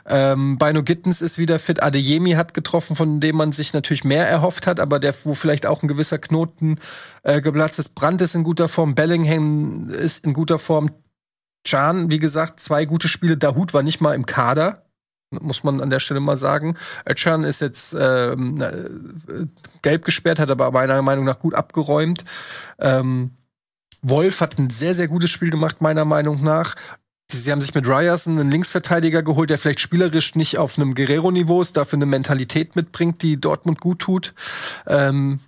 Ähm, 0.06 0.58
Bino 0.58 0.82
Gittens 0.82 1.22
ist 1.22 1.38
wieder 1.38 1.58
fit. 1.58 1.82
Adeyemi 1.82 2.32
hat 2.32 2.54
getroffen, 2.54 2.96
von 2.96 3.20
dem 3.20 3.36
man 3.36 3.52
sich 3.52 3.72
natürlich 3.72 4.04
mehr 4.04 4.28
erhofft 4.28 4.66
hat, 4.66 4.80
aber 4.80 4.98
der, 4.98 5.14
wo 5.24 5.34
vielleicht 5.34 5.66
auch 5.66 5.82
ein 5.82 5.88
gewisser 5.88 6.18
Knoten 6.18 6.78
äh, 7.22 7.40
geplatzt 7.40 7.78
ist. 7.78 7.94
Brandt 7.94 8.22
ist 8.22 8.34
in 8.34 8.42
guter 8.42 8.68
Form, 8.68 8.94
Bellingham 8.94 9.88
ist 9.90 10.24
in 10.24 10.32
guter 10.32 10.58
Form. 10.58 10.90
Can, 11.64 12.12
wie 12.12 12.20
gesagt, 12.20 12.60
zwei 12.60 12.84
gute 12.84 13.08
Spiele. 13.08 13.36
Dahut 13.36 13.74
war 13.74 13.82
nicht 13.82 14.00
mal 14.00 14.14
im 14.14 14.24
Kader 14.24 14.85
muss 15.42 15.64
man 15.64 15.80
an 15.80 15.90
der 15.90 16.00
Stelle 16.00 16.20
mal 16.20 16.36
sagen. 16.36 16.76
Özcan 17.08 17.44
ist 17.44 17.60
jetzt 17.60 17.96
ähm, 17.98 18.60
äh, 18.60 19.46
gelb 19.82 20.04
gesperrt, 20.04 20.38
hat 20.38 20.50
aber 20.50 20.70
meiner 20.70 21.00
Meinung 21.02 21.24
nach 21.24 21.38
gut 21.38 21.54
abgeräumt. 21.54 22.24
Ähm, 22.78 23.32
Wolf 24.02 24.40
hat 24.40 24.58
ein 24.58 24.70
sehr, 24.70 24.94
sehr 24.94 25.08
gutes 25.08 25.30
Spiel 25.30 25.50
gemacht, 25.50 25.80
meiner 25.80 26.04
Meinung 26.04 26.42
nach. 26.42 26.76
Sie 27.30 27.50
haben 27.50 27.60
sich 27.60 27.74
mit 27.74 27.86
Ryerson 27.86 28.38
einen 28.38 28.50
Linksverteidiger 28.50 29.22
geholt, 29.22 29.50
der 29.50 29.58
vielleicht 29.58 29.80
spielerisch 29.80 30.36
nicht 30.36 30.58
auf 30.58 30.78
einem 30.78 30.94
Guerrero-Niveau 30.94 31.60
ist, 31.60 31.76
dafür 31.76 31.96
eine 31.96 32.06
Mentalität 32.06 32.76
mitbringt, 32.76 33.22
die 33.22 33.40
Dortmund 33.40 33.80
gut 33.80 33.98
tut. 33.98 34.34
Ähm, 34.86 35.40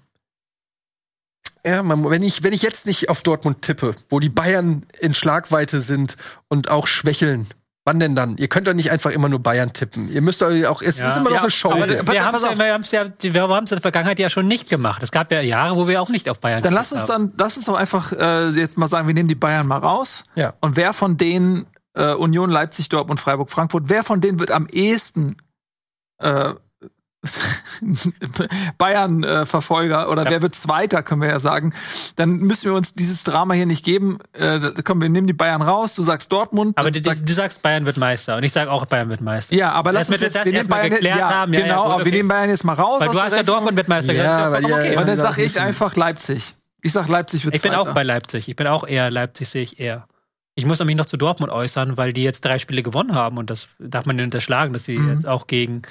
ja, 1.65 1.83
man, 1.83 2.09
wenn 2.09 2.23
ich, 2.23 2.43
wenn 2.43 2.53
ich 2.53 2.63
jetzt 2.63 2.87
nicht 2.87 3.11
auf 3.11 3.23
Dortmund 3.23 3.63
tippe, 3.63 3.95
wo 4.09 4.19
die 4.19 4.29
Bayern 4.29 4.87
in 5.01 5.15
Schlagweite 5.15 5.81
sind 5.81 6.17
und 6.49 6.69
auch 6.71 6.87
schwächeln, 6.87 7.47
wann 7.89 7.99
denn 7.99 8.15
dann? 8.15 8.37
Ihr 8.37 8.49
könnt 8.49 8.67
doch 8.67 8.75
nicht 8.75 8.91
einfach 8.91 9.11
immer 9.11 9.29
nur 9.31 9.39
Bayern 9.43 9.73
tippen. 9.73 10.13
Ihr 10.13 10.21
müsst 10.21 10.43
doch 10.43 10.49
auch, 10.67 10.83
es 10.83 10.99
Ja. 10.99 11.07
ist 11.09 11.17
immer 11.17 11.31
noch 11.31 11.37
Ja, 11.37 11.41
eine 11.41 11.51
Show. 11.51 11.71
aber 11.73 11.89
Wir 11.89 12.23
haben 12.25 12.35
es 12.37 12.43
ja, 12.93 13.07
wir 13.21 13.43
haben 13.49 13.65
es 13.65 13.71
in 13.73 13.77
der 13.77 13.81
Vergangenheit 13.81 14.19
ja 14.19 14.29
schon 14.29 14.47
nicht 14.47 14.69
gemacht. 14.69 15.03
Es 15.03 15.11
gab 15.11 15.33
ja 15.33 15.41
Jahre, 15.41 15.75
wo 15.77 15.89
wir 15.89 16.03
auch 16.03 16.11
nicht 16.11 16.29
auf 16.29 16.39
Bayern 16.41 16.63
Dann 16.63 16.75
lass 16.75 16.93
uns 16.93 17.03
haben. 17.03 17.31
dann, 17.31 17.33
lass 17.39 17.57
uns 17.57 17.65
doch 17.67 17.77
einfach 17.77 18.13
äh, 18.13 18.51
jetzt 18.51 18.77
mal 18.77 18.87
sagen, 18.89 19.07
wir 19.07 19.15
nehmen 19.15 19.29
die 19.29 19.35
Bayern 19.35 19.67
mal 19.67 19.79
raus. 19.79 20.25
Ja. 20.35 20.53
Und 20.61 20.77
wer 20.77 20.93
von 20.93 21.17
denen 21.17 21.67
äh, 21.95 22.13
Union, 22.13 22.51
Leipzig, 22.51 22.89
Dortmund, 22.91 23.19
Freiburg, 23.21 23.51
Frankfurt, 23.51 23.85
wer 23.87 24.03
von 24.05 24.21
denen 24.21 24.39
wird 24.39 24.51
am 24.51 24.67
ehesten 24.69 25.37
äh, 26.19 26.53
Bayern-Verfolger 28.79 30.11
oder 30.11 30.25
Ja. 30.25 30.31
wer 30.31 30.43
wird 30.43 30.55
Zweiter, 30.55 31.03
können 31.03 31.21
wir 31.23 31.29
ja 31.29 31.41
sagen. 31.41 31.73
Dann 32.17 32.37
müssen 32.39 32.65
wir 32.71 32.75
uns 32.75 32.95
dieses 32.95 33.25
Drama 33.25 33.55
hier 33.55 33.67
nicht 33.67 33.85
geben. 33.85 34.19
Äh, 34.33 34.61
komm, 34.85 35.01
wir 35.01 35.09
nehmen 35.09 35.27
die 35.27 35.33
Bayern 35.33 35.63
raus. 35.63 35.95
Du 35.95 36.03
sagst 36.03 36.33
Dortmund. 36.33 36.79
Aber 36.79 36.91
du, 36.91 37.01
du 37.01 37.33
sagst, 37.33 37.63
Bayern 37.63 37.87
wird 37.87 37.97
Meister. 37.97 38.37
Und 38.37 38.45
ich 38.45 38.53
sage 38.53 38.71
auch, 38.71 38.87
Bayern 38.87 39.09
wird 39.09 39.21
Meister. 39.21 39.55
ja, 39.55 39.73
aber 39.73 39.93
lass 39.93 40.09
wir 40.09 40.15
uns 40.15 40.21
jetzt, 40.23 40.37
das 40.37 40.45
wir 40.45 40.53
erstmal 40.53 40.81
Bayern, 40.81 40.93
geklärt 40.93 41.19
ja, 41.19 41.31
haben. 41.31 41.53
Ja, 41.53 41.61
genau, 41.61 41.83
gut, 41.85 41.93
aber 41.93 41.99
wir 42.05 42.07
okay. 42.09 42.17
nehmen 42.17 42.29
Bayern 42.29 42.51
jetzt 42.51 42.65
mal 42.65 42.75
raus. 42.75 43.01
Weil 43.01 43.09
du 43.11 43.21
hast 43.21 43.33
ja. 43.37 43.43
Dortmund 43.43 43.77
wird 43.77 43.89
Meister 43.89 44.13
Ja, 44.13 44.49
gesagt. 44.51 44.65
okay. 44.65 44.97
Und 44.97 45.09
dann 45.09 45.19
Ja, 45.19 45.25
sag 45.25 45.39
ich 45.39 45.61
einfach 45.61 45.97
Leipzig. 45.97 46.55
Ich 46.83 46.93
sag 46.93 47.09
Leipzig 47.09 47.45
wird 47.45 47.55
Ich 47.57 47.63
bin 47.63 47.73
Zweiter. 47.73 47.91
auch 47.91 47.95
bei 47.95 48.03
Leipzig. 48.05 48.49
Ich 48.49 48.57
bin 48.57 48.69
auch 48.69 48.87
eher 48.87 49.11
Leipzig, 49.11 49.49
sehe 49.49 49.63
ich 49.63 49.81
eher. 49.81 50.07
Ich 50.59 50.65
muss 50.67 50.85
mich 50.85 50.97
noch 50.97 51.07
zu 51.07 51.17
Dortmund 51.17 51.53
äußern, 51.53 51.97
weil 51.97 52.13
die 52.13 52.25
jetzt 52.25 52.45
drei 52.45 52.59
Spiele 52.59 52.83
gewonnen 52.83 53.15
haben 53.15 53.39
und 53.39 53.49
das 53.49 53.69
darf 53.79 54.07
man 54.07 54.17
nicht 54.17 54.25
unterschlagen, 54.25 54.73
dass 54.73 54.87
sie 54.87 54.99
Mhm. 54.99 55.13
jetzt 55.13 55.25
auch 55.25 55.47
gegen 55.47 55.83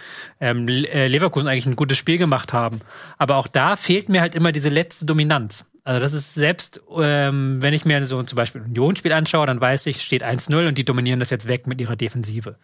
ähm, 0.42 0.68
äh, 0.68 1.08
Leverkusen 1.08 1.48
eigentlich 1.48 1.68
ein 1.68 1.78
gutes 1.78 1.98
Spiel 1.98 2.18
gemacht 2.18 2.52
haben. 2.52 2.82
Aber 3.18 3.38
auch 3.38 3.48
da 3.48 3.78
fehlt 3.78 4.10
mir 4.10 4.20
halt 4.20 4.36
immer 4.36 4.52
diese 4.52 4.68
letzte 4.68 5.06
Dominanz. 5.06 5.64
Also 5.88 6.02
das 6.02 6.12
ist 6.12 6.34
selbst, 6.34 6.82
ähm, 7.00 7.62
wenn 7.62 7.74
ich 7.74 7.86
mir 7.86 8.06
so 8.06 8.22
zum 8.22 8.36
Beispiel 8.36 8.60
ein 8.60 8.72
Unionsspiel 8.72 9.14
anschaue, 9.14 9.46
dann 9.46 9.62
weiß 9.62 9.86
ich, 9.86 10.02
steht 10.02 10.22
1-0 10.22 10.68
und 10.68 10.78
die 10.78 10.84
dominieren 10.84 11.22
das 11.22 11.30
jetzt 11.30 11.48
weg 11.48 11.66
mit 11.66 11.80
ihrer 11.80 11.96
Defensive. 11.96 12.58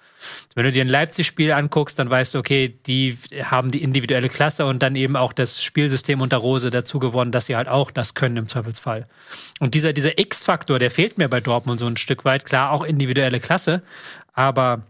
Wenn 0.56 0.66
du 0.66 0.74
dir 0.74 0.84
ein 0.84 0.90
Leipzig-Spiel 0.90 1.54
anguckst, 1.54 1.98
dann 1.98 2.10
weißt 2.10 2.36
du, 2.36 2.40
okay, 2.40 2.78
die 2.86 3.18
haben 3.44 3.72
die 3.72 3.82
individuelle 3.82 4.28
Klasse 4.28 4.66
und 4.66 4.84
dann 4.84 4.98
eben 4.98 5.16
auch 5.16 5.32
das 5.32 5.64
Spielsystem 5.64 6.20
unter 6.20 6.36
Rose 6.36 6.70
dazu 6.70 7.00
gewonnen, 7.00 7.32
dass 7.32 7.46
sie 7.46 7.56
halt 7.56 7.70
auch 7.70 7.92
das 7.92 8.14
können 8.14 8.36
im 8.36 8.48
Zweifelsfall. 8.48 9.08
Und 9.62 9.74
dieser, 9.74 9.94
dieser 9.94 10.20
X-Faktor, 10.20 10.78
der 10.78 10.92
fehlt 10.92 11.18
mir 11.18 11.30
bei 11.30 11.40
Dortmund 11.40 11.80
so 11.80 11.88
ein 11.88 11.96
Stück 11.96 12.26
weit. 12.26 12.44
Klar, 12.44 12.72
auch 12.72 12.84
individuelle 12.84 13.40
Klasse, 13.40 13.84
aber 14.34 14.84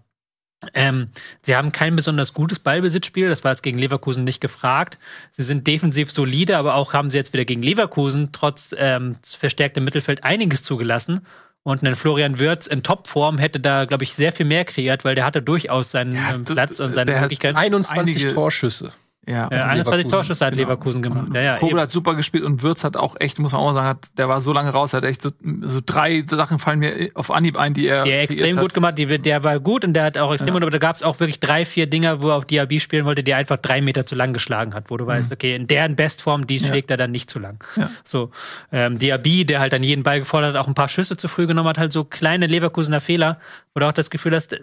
ähm, 0.74 1.08
sie 1.42 1.56
haben 1.56 1.72
kein 1.72 1.96
besonders 1.96 2.34
gutes 2.34 2.60
Ballbesitzspiel. 2.60 3.30
Das 3.30 3.44
war 3.44 3.52
jetzt 3.52 3.64
gegen 3.64 3.78
Leverkusen 3.78 4.24
nicht 4.24 4.42
gefragt. 4.42 4.98
Sie 5.32 5.44
sind 5.44 5.68
defensiv 5.68 6.12
solide, 6.12 6.58
aber 6.58 6.76
auch 6.76 6.94
haben 6.94 7.10
sie 7.10 7.18
jetzt 7.18 7.34
wieder 7.34 7.46
gegen 7.46 7.62
Leverkusen 7.64 8.30
trotz 8.32 8.74
ähm, 8.78 9.16
verstärktem 9.24 9.84
Mittelfeld 9.84 10.24
einiges 10.24 10.64
zugelassen. 10.64 11.22
Und 11.66 11.82
ein 11.82 11.96
Florian 11.96 12.40
Wirtz 12.40 12.68
in 12.68 12.84
Topform 12.84 13.38
hätte 13.38 13.60
da, 13.62 13.86
glaube 13.86 14.04
ich, 14.04 14.14
sehr 14.16 14.34
viel 14.34 14.46
mehr 14.46 14.66
kreiert, 14.66 15.06
weil 15.06 15.16
der 15.16 15.24
hatte 15.24 15.42
durchaus 15.42 15.92
seinen 15.92 16.14
Ja, 16.16 16.34
ähm, 16.36 16.44
Platz 16.44 16.80
und 16.82 16.94
seine 16.94 17.06
der 17.12 17.16
hat 17.16 17.22
Möglichkeiten. 17.24 17.56
21 17.58 18.16
einige- 18.18 18.34
Torschüsse. 18.34 18.92
Ja. 19.26 19.48
Äh, 19.50 19.56
21 19.56 19.76
Leverkusen. 19.86 20.10
Torschüsse 20.12 20.46
hat 20.46 20.54
Genau. 20.54 20.64
Leverkusen 20.68 21.02
gemacht. 21.02 21.28
Ja, 21.34 21.42
ja, 21.42 21.54
Kobel 21.58 21.72
eben. 21.76 21.80
hat 21.82 21.92
super 21.92 22.14
gespielt 22.16 22.44
und 22.44 22.62
Würz 22.62 22.84
hat 22.84 22.98
auch 22.98 23.16
echt, 23.20 23.40
muss 23.40 23.54
man 23.54 23.62
auch 23.62 23.68
mal 23.68 23.74
sagen, 23.74 23.88
hat, 23.88 24.10
der 24.18 24.28
war 24.28 24.42
so 24.42 24.52
lange 24.52 24.70
raus, 24.72 24.94
hat 24.94 25.06
echt 25.06 25.22
so, 25.22 25.32
so 25.62 25.80
drei 25.86 26.24
Sachen 26.30 26.60
fallen 26.60 26.80
mir 26.80 27.10
auf 27.14 27.32
Anhieb 27.32 27.58
ein, 27.58 27.74
die 27.74 27.88
er 27.88 28.04
Der 28.04 28.28
kreiert 28.28 28.32
extrem 28.32 28.56
hat. 28.58 28.62
gut 28.64 28.74
gemacht, 28.74 28.98
die, 28.98 29.06
der 29.06 29.44
war 29.46 29.60
gut 29.62 29.86
und 29.86 29.94
der 29.94 30.04
hat 30.04 30.18
auch 30.18 30.32
extrem 30.34 30.48
Ja. 30.50 30.54
gut, 30.56 30.62
aber 30.64 30.72
da 30.72 30.78
gab 30.78 30.96
es 30.96 31.04
auch 31.04 31.20
wirklich 31.22 31.40
drei, 31.40 31.64
vier 31.64 31.88
Dinger, 31.88 32.22
wo 32.22 32.30
er 32.30 32.36
auf 32.36 32.46
Diaby 32.46 32.80
spielen 32.82 33.06
wollte, 33.06 33.24
der 33.24 33.38
einfach 33.38 33.58
drei 33.58 33.82
Meter 33.82 34.06
zu 34.06 34.16
lang 34.16 34.34
geschlagen 34.34 34.74
hat, 34.74 34.90
wo 34.90 34.98
du 34.98 35.08
weißt, 35.08 35.32
okay, 35.32 35.56
in 35.56 35.68
deren 35.68 35.96
Bestform, 35.96 36.46
die 36.46 36.58
Mhm. 36.58 36.64
Ja. 36.66 36.68
schlägt 36.68 36.92
er 36.92 36.98
dann 36.98 37.12
nicht 37.12 37.30
zu 37.30 37.40
lang. 37.40 37.64
Ja. 37.78 37.90
So, 38.04 38.30
ähm, 38.74 38.98
Diaby, 38.98 39.46
der 39.46 39.62
halt 39.62 39.72
dann 39.72 39.84
jeden 39.84 40.04
Ball 40.04 40.20
gefordert 40.20 40.54
hat, 40.56 40.62
auch 40.62 40.68
ein 40.68 40.74
paar 40.76 40.90
Schüsse 40.90 41.16
zu 41.16 41.28
früh 41.30 41.48
genommen 41.48 41.70
hat, 41.70 41.78
halt 41.78 41.94
so 41.94 42.04
kleine 42.04 42.48
Leverkusener 42.48 43.00
Fehler, 43.00 43.40
wo 43.74 43.80
du 43.80 43.88
auch 43.88 43.94
das 43.94 44.10
Gefühl 44.10 44.36
hast, 44.36 44.56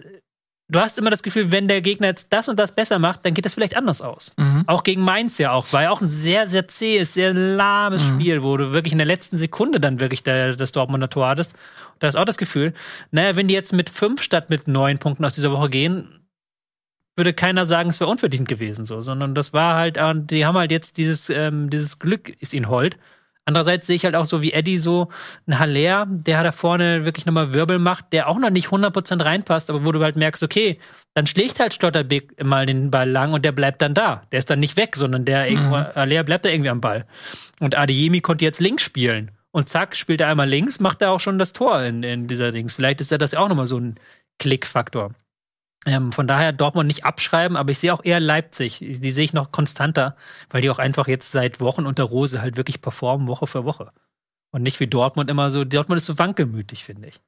du 0.71 0.79
hast 0.79 0.97
immer 0.97 1.09
das 1.09 1.21
Gefühl, 1.21 1.51
wenn 1.51 1.67
der 1.67 1.81
Gegner 1.81 2.07
jetzt 2.07 2.27
das 2.29 2.47
und 2.49 2.57
das 2.57 2.73
besser 2.73 2.97
macht, 2.97 3.25
dann 3.25 3.33
geht 3.33 3.45
das 3.45 3.53
vielleicht 3.53 3.75
anders 3.75 4.01
aus. 4.01 4.31
Mhm. 4.37 4.63
Auch 4.67 4.83
gegen 4.83 5.01
Mainz 5.01 5.37
ja 5.37 5.51
auch. 5.51 5.71
War 5.73 5.83
ja 5.83 5.91
auch 5.91 6.01
ein 6.01 6.09
sehr, 6.09 6.47
sehr 6.47 6.67
zähes, 6.67 7.13
sehr 7.13 7.33
lahmes 7.33 8.03
Mhm. 8.03 8.07
Spiel, 8.07 8.43
wo 8.43 8.57
du 8.57 8.73
wirklich 8.73 8.93
in 8.93 8.97
der 8.97 9.07
letzten 9.07 9.37
Sekunde 9.37 9.79
dann 9.79 9.99
wirklich 9.99 10.23
der, 10.23 10.55
das 10.55 10.71
Dortmunder 10.71 11.09
Tor 11.09 11.27
hattest. 11.27 11.53
Da 11.99 12.07
ist 12.07 12.15
auch 12.15 12.25
das 12.25 12.37
Gefühl, 12.37 12.73
naja, 13.11 13.35
wenn 13.35 13.47
die 13.47 13.53
jetzt 13.53 13.73
mit 13.73 13.89
fünf 13.89 14.21
statt 14.21 14.49
mit 14.49 14.67
neun 14.67 14.97
Punkten 14.97 15.25
aus 15.25 15.35
dieser 15.35 15.51
Woche 15.51 15.69
gehen, 15.69 16.21
würde 17.15 17.33
keiner 17.33 17.65
sagen, 17.65 17.89
es 17.89 17.99
wäre 17.99 18.09
unverdient 18.09 18.47
gewesen, 18.47 18.85
so, 18.85 19.01
sondern 19.01 19.35
das 19.35 19.53
war 19.53 19.75
halt, 19.75 19.97
äh, 19.97 20.13
die 20.15 20.45
haben 20.45 20.57
halt 20.57 20.71
jetzt 20.71 20.97
dieses, 20.97 21.29
ähm, 21.29 21.69
dieses 21.69 21.99
Glück 21.99 22.29
ist 22.41 22.53
ihnen 22.53 22.69
hold. 22.69 22.97
Andererseits 23.45 23.87
sehe 23.87 23.95
ich 23.95 24.05
halt 24.05 24.15
auch 24.15 24.25
so 24.25 24.41
wie 24.41 24.53
Eddie 24.53 24.77
so 24.77 25.09
ein 25.47 25.57
Haller, 25.57 26.05
der 26.07 26.43
da 26.43 26.51
vorne 26.51 27.05
wirklich 27.05 27.25
nochmal 27.25 27.53
Wirbel 27.53 27.79
macht, 27.79 28.13
der 28.13 28.27
auch 28.27 28.37
noch 28.37 28.51
nicht 28.51 28.67
100% 28.67 29.23
reinpasst, 29.25 29.69
aber 29.69 29.83
wo 29.85 29.91
du 29.91 30.01
halt 30.03 30.15
merkst, 30.15 30.43
okay, 30.43 30.79
dann 31.15 31.25
schlägt 31.25 31.59
halt 31.59 31.73
Stotterbeck 31.73 32.43
mal 32.43 32.65
den 32.65 32.91
Ball 32.91 33.09
lang 33.09 33.33
und 33.33 33.43
der 33.43 33.51
bleibt 33.51 33.81
dann 33.81 33.95
da. 33.95 34.23
Der 34.31 34.39
ist 34.39 34.49
dann 34.49 34.59
nicht 34.59 34.77
weg, 34.77 34.95
sondern 34.95 35.25
der 35.25 35.49
irgendwo, 35.49 35.75
Haller 35.75 36.23
bleibt 36.23 36.45
da 36.45 36.49
irgendwie 36.49 36.69
am 36.69 36.81
Ball. 36.81 37.05
Und 37.59 37.77
Adeyemi 37.77 38.21
konnte 38.21 38.45
jetzt 38.45 38.59
links 38.59 38.83
spielen. 38.83 39.31
Und 39.51 39.67
zack, 39.69 39.95
spielt 39.95 40.21
er 40.21 40.27
einmal 40.27 40.47
links, 40.47 40.79
macht 40.79 41.01
er 41.01 41.11
auch 41.11 41.19
schon 41.19 41.39
das 41.39 41.51
Tor 41.51 41.81
in, 41.81 42.03
in 42.03 42.27
dieser 42.27 42.51
Dings. 42.51 42.73
Vielleicht 42.73 43.01
ist 43.01 43.11
ja 43.11 43.17
das 43.17 43.33
auch 43.33 43.49
nochmal 43.49 43.67
so 43.67 43.77
ein 43.77 43.95
Klickfaktor. 44.39 45.11
Ähm, 45.85 46.11
von 46.11 46.27
daher 46.27 46.53
Dortmund 46.53 46.87
nicht 46.87 47.05
abschreiben, 47.05 47.57
aber 47.57 47.71
ich 47.71 47.79
sehe 47.79 47.93
auch 47.93 48.03
eher 48.03 48.19
Leipzig. 48.19 48.79
Die 48.79 49.11
sehe 49.11 49.25
ich 49.25 49.33
noch 49.33 49.51
konstanter, 49.51 50.15
weil 50.49 50.61
die 50.61 50.69
auch 50.69 50.79
einfach 50.79 51.07
jetzt 51.07 51.31
seit 51.31 51.59
Wochen 51.59 51.85
unter 51.87 52.03
Rose 52.03 52.41
halt 52.41 52.55
wirklich 52.57 52.81
performen, 52.81 53.27
Woche 53.27 53.47
für 53.47 53.65
Woche. 53.65 53.89
Und 54.51 54.63
nicht 54.63 54.79
wie 54.79 54.87
Dortmund 54.87 55.29
immer 55.29 55.49
so, 55.49 55.63
Dortmund 55.63 55.99
ist 56.01 56.07
so 56.07 56.19
wankelmütig, 56.19 56.83
finde 56.83 57.07
ich. 57.07 57.19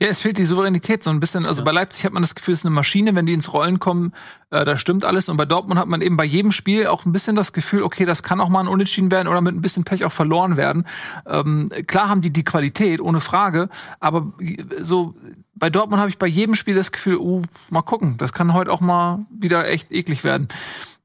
Ja, 0.00 0.08
es 0.08 0.22
fehlt 0.22 0.38
die 0.38 0.44
Souveränität 0.44 1.02
so 1.02 1.10
ein 1.10 1.20
bisschen. 1.20 1.46
Also 1.46 1.60
Ja. 1.62 1.64
bei 1.66 1.72
Leipzig 1.72 2.04
hat 2.04 2.12
man 2.12 2.22
das 2.22 2.34
Gefühl, 2.34 2.54
es 2.54 2.60
ist 2.60 2.66
eine 2.66 2.74
Maschine, 2.74 3.14
wenn 3.14 3.26
die 3.26 3.32
ins 3.32 3.52
Rollen 3.52 3.78
kommen, 3.78 4.12
äh, 4.50 4.64
da 4.64 4.76
stimmt 4.76 5.04
alles. 5.04 5.28
Und 5.28 5.36
bei 5.36 5.44
Dortmund 5.44 5.78
hat 5.78 5.88
man 5.88 6.02
eben 6.02 6.16
bei 6.16 6.24
jedem 6.24 6.52
Spiel 6.52 6.86
auch 6.86 7.04
ein 7.04 7.12
bisschen 7.12 7.36
das 7.36 7.52
Gefühl, 7.52 7.82
okay, 7.82 8.04
das 8.04 8.22
kann 8.22 8.40
auch 8.40 8.48
mal 8.48 8.60
ein 8.60 8.68
Unentschieden 8.68 9.10
werden 9.10 9.28
oder 9.28 9.40
mit 9.40 9.54
ein 9.54 9.62
bisschen 9.62 9.84
Pech 9.84 10.04
auch 10.04 10.12
verloren 10.12 10.56
werden. 10.56 10.86
Ähm, 11.26 11.70
klar 11.86 12.08
haben 12.08 12.22
die 12.22 12.30
die 12.32 12.44
Qualität, 12.44 13.00
ohne 13.00 13.20
Frage, 13.20 13.68
aber 14.00 14.32
so 14.80 15.14
bei 15.54 15.70
Dortmund 15.70 16.00
habe 16.00 16.10
ich 16.10 16.18
bei 16.18 16.26
jedem 16.26 16.54
Spiel 16.56 16.74
das 16.74 16.90
Gefühl, 16.90 17.16
uh, 17.18 17.42
mal 17.70 17.82
gucken, 17.82 18.16
das 18.18 18.32
kann 18.32 18.52
heute 18.52 18.72
auch 18.72 18.80
mal 18.80 19.24
wieder 19.30 19.68
echt 19.68 19.92
eklig 19.92 20.24
werden. 20.24 20.48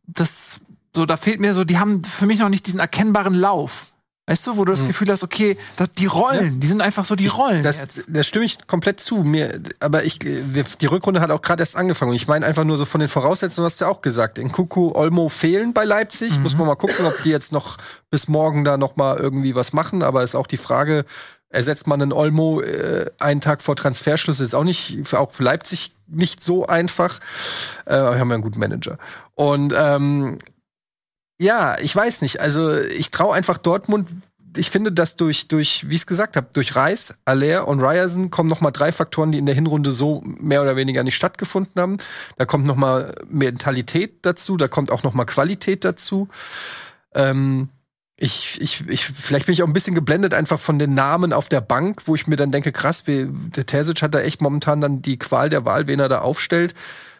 Das 0.07 0.59
so, 0.95 1.05
da 1.05 1.15
fehlt 1.15 1.39
mir 1.39 1.53
so, 1.53 1.63
die 1.63 1.77
haben 1.77 2.03
für 2.03 2.25
mich 2.25 2.39
noch 2.39 2.49
nicht 2.49 2.65
diesen 2.65 2.79
erkennbaren 2.79 3.35
Lauf. 3.35 3.91
Weißt 4.29 4.45
du, 4.45 4.57
wo 4.57 4.65
du 4.65 4.73
das 4.73 4.85
Gefühl 4.85 5.09
hast, 5.09 5.23
okay, 5.23 5.57
das, 5.77 5.89
die 5.93 6.05
Rollen, 6.05 6.59
die 6.59 6.67
sind 6.67 6.81
einfach 6.81 7.05
so 7.05 7.15
die 7.15 7.27
Rollen 7.27 7.63
Das, 7.63 7.79
jetzt. 7.79 8.07
das 8.09 8.27
stimme 8.27 8.43
ich 8.43 8.67
komplett 8.67 8.99
zu. 8.99 9.23
Mir, 9.23 9.61
aber 9.79 10.03
ich, 10.03 10.19
die 10.19 10.85
Rückrunde 10.85 11.21
hat 11.21 11.31
auch 11.31 11.41
gerade 11.41 11.61
erst 11.61 11.77
angefangen. 11.77 12.09
Und 12.09 12.17
ich 12.17 12.27
meine 12.27 12.45
einfach 12.45 12.65
nur 12.65 12.75
so 12.75 12.83
von 12.83 12.99
den 12.99 13.07
Voraussetzungen, 13.07 13.63
du 13.63 13.71
hast 13.71 13.79
ja 13.79 13.87
auch 13.87 14.01
gesagt. 14.01 14.37
In 14.37 14.51
Kuku, 14.51 14.91
Olmo 14.93 15.29
fehlen 15.29 15.71
bei 15.71 15.85
Leipzig. 15.85 16.39
Muss 16.41 16.57
man 16.57 16.67
mal 16.67 16.75
gucken, 16.75 17.05
ob 17.05 17.23
die 17.23 17.29
jetzt 17.29 17.53
noch 17.53 17.77
bis 18.09 18.27
morgen 18.27 18.65
da 18.65 18.75
noch 18.75 18.97
mal 18.97 19.15
irgendwie 19.15 19.55
was 19.55 19.71
machen. 19.71 20.03
Aber 20.03 20.23
ist 20.23 20.35
auch 20.35 20.47
die 20.47 20.57
Frage, 20.57 21.05
ersetzt 21.47 21.87
man 21.87 22.01
einen 22.01 22.11
Olmo 22.11 22.59
äh, 22.59 23.09
einen 23.19 23.39
Tag 23.39 23.61
vor 23.61 23.77
Transferschluss? 23.77 24.41
Ist 24.41 24.55
auch 24.55 24.65
nicht, 24.65 24.99
für, 25.03 25.21
auch 25.21 25.31
für 25.31 25.43
Leipzig 25.43 25.95
nicht 26.05 26.43
so 26.43 26.67
einfach. 26.67 27.21
Äh, 27.85 27.93
aber 27.93 28.15
wir 28.15 28.19
haben 28.19 28.27
ja 28.27 28.33
einen 28.35 28.43
guten 28.43 28.59
Manager. 28.59 28.97
Und 29.35 29.73
ähm, 29.73 30.37
ja, 31.39 31.77
ich 31.79 31.95
weiß 31.95 32.21
nicht. 32.21 32.41
Also 32.41 32.77
ich 32.77 33.11
traue 33.11 33.35
einfach 33.35 33.57
Dortmund 33.57 34.11
ich 34.57 34.69
finde, 34.69 34.91
dass 34.91 35.15
durch, 35.15 35.47
durch, 35.47 35.89
wie 35.89 35.95
ich 35.95 36.01
es 36.01 36.07
gesagt 36.07 36.35
habe, 36.35 36.47
durch 36.53 36.75
Reis, 36.75 37.15
Aller 37.25 37.67
und 37.67 37.79
Ryerson 37.79 38.29
kommen 38.29 38.49
noch 38.49 38.61
mal 38.61 38.71
drei 38.71 38.91
Faktoren, 38.91 39.31
die 39.31 39.37
in 39.37 39.45
der 39.45 39.55
Hinrunde 39.55 39.91
so 39.91 40.21
mehr 40.25 40.61
oder 40.61 40.75
weniger 40.75 41.03
nicht 41.03 41.15
stattgefunden 41.15 41.81
haben. 41.81 41.97
Da 42.37 42.45
kommt 42.45 42.65
noch 42.65 42.75
mal 42.75 43.13
Mentalität 43.29 44.25
dazu, 44.25 44.57
da 44.57 44.67
kommt 44.67 44.91
auch 44.91 45.03
noch 45.03 45.13
mal 45.13 45.25
Qualität 45.25 45.85
dazu. 45.85 46.27
Ähm, 47.13 47.69
ich, 48.15 48.59
ich, 48.61 48.87
ich, 48.87 49.05
vielleicht 49.05 49.45
bin 49.45 49.53
ich 49.53 49.61
auch 49.61 49.67
ein 49.67 49.73
bisschen 49.73 49.95
geblendet 49.95 50.33
einfach 50.33 50.59
von 50.59 50.79
den 50.79 50.93
Namen 50.95 51.33
auf 51.33 51.49
der 51.49 51.61
Bank, 51.61 52.03
wo 52.05 52.15
ich 52.15 52.25
mir 52.25 52.35
dann 52.35 52.51
denke, 52.51 52.71
krass, 52.71 53.05
wie, 53.05 53.27
der 53.31 53.65
Terzic 53.65 54.01
hat 54.01 54.15
da 54.15 54.21
echt 54.21 54.41
momentan 54.41 54.81
dann 54.81 55.01
die 55.01 55.19
Qual 55.19 55.49
der 55.49 55.65
Wahl, 55.65 55.87
wen 55.87 55.99
er 55.99 56.09
da 56.09 56.21
aufstellt. 56.21 56.73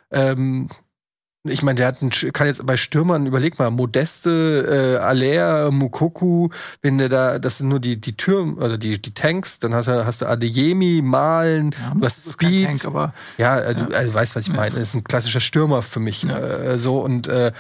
Ähm, 0.10 0.70
ich 1.44 1.62
meine, 1.64 1.78
der 1.78 1.88
hat 1.88 2.02
einen, 2.02 2.12
kann 2.34 2.48
jetzt 2.48 2.66
bei 2.66 2.76
Stürmern, 2.78 3.26
überleg 3.26 3.58
mal, 3.60 3.70
Modeste, 3.72 4.98
äh, 5.00 5.04
Aller, 5.04 5.72
Mukoku, 5.72 6.50
wenn 6.82 6.98
der 6.98 7.10
da, 7.10 7.40
das 7.40 7.60
sind 7.60 7.70
nur 7.70 7.80
die, 7.80 8.02
die 8.02 8.18
Türme, 8.18 8.56
oder 8.56 8.78
die, 8.78 9.02
die 9.02 9.14
Tanks, 9.14 9.60
dann 9.60 9.74
hast 9.74 9.88
du, 9.88 10.06
hast 10.06 10.22
du 10.22 10.26
Adeyemi, 10.26 11.02
Malen, 11.04 11.72
Ja, 11.72 11.94
du 11.94 12.00
kein 12.02 12.10
Speed. 12.10 12.66
Tank, 12.66 12.86
aber 12.86 13.14
ja, 13.38 13.60
äh, 13.60 13.76
du 13.76 13.92
Ja. 13.92 13.98
also, 13.98 14.14
weißt, 14.14 14.36
was 14.36 14.48
ich 14.48 14.54
meine. 14.54 14.72
Das 14.76 14.90
ist 14.90 14.96
ein 14.96 15.04
klassischer 15.04 15.40
Stürmer 15.40 15.82
für 15.84 16.00
mich. 16.00 16.24
Ja. 16.24 16.38
Äh, 16.38 16.78
so 16.78 17.00
und 17.02 17.28
äh, 17.28 17.52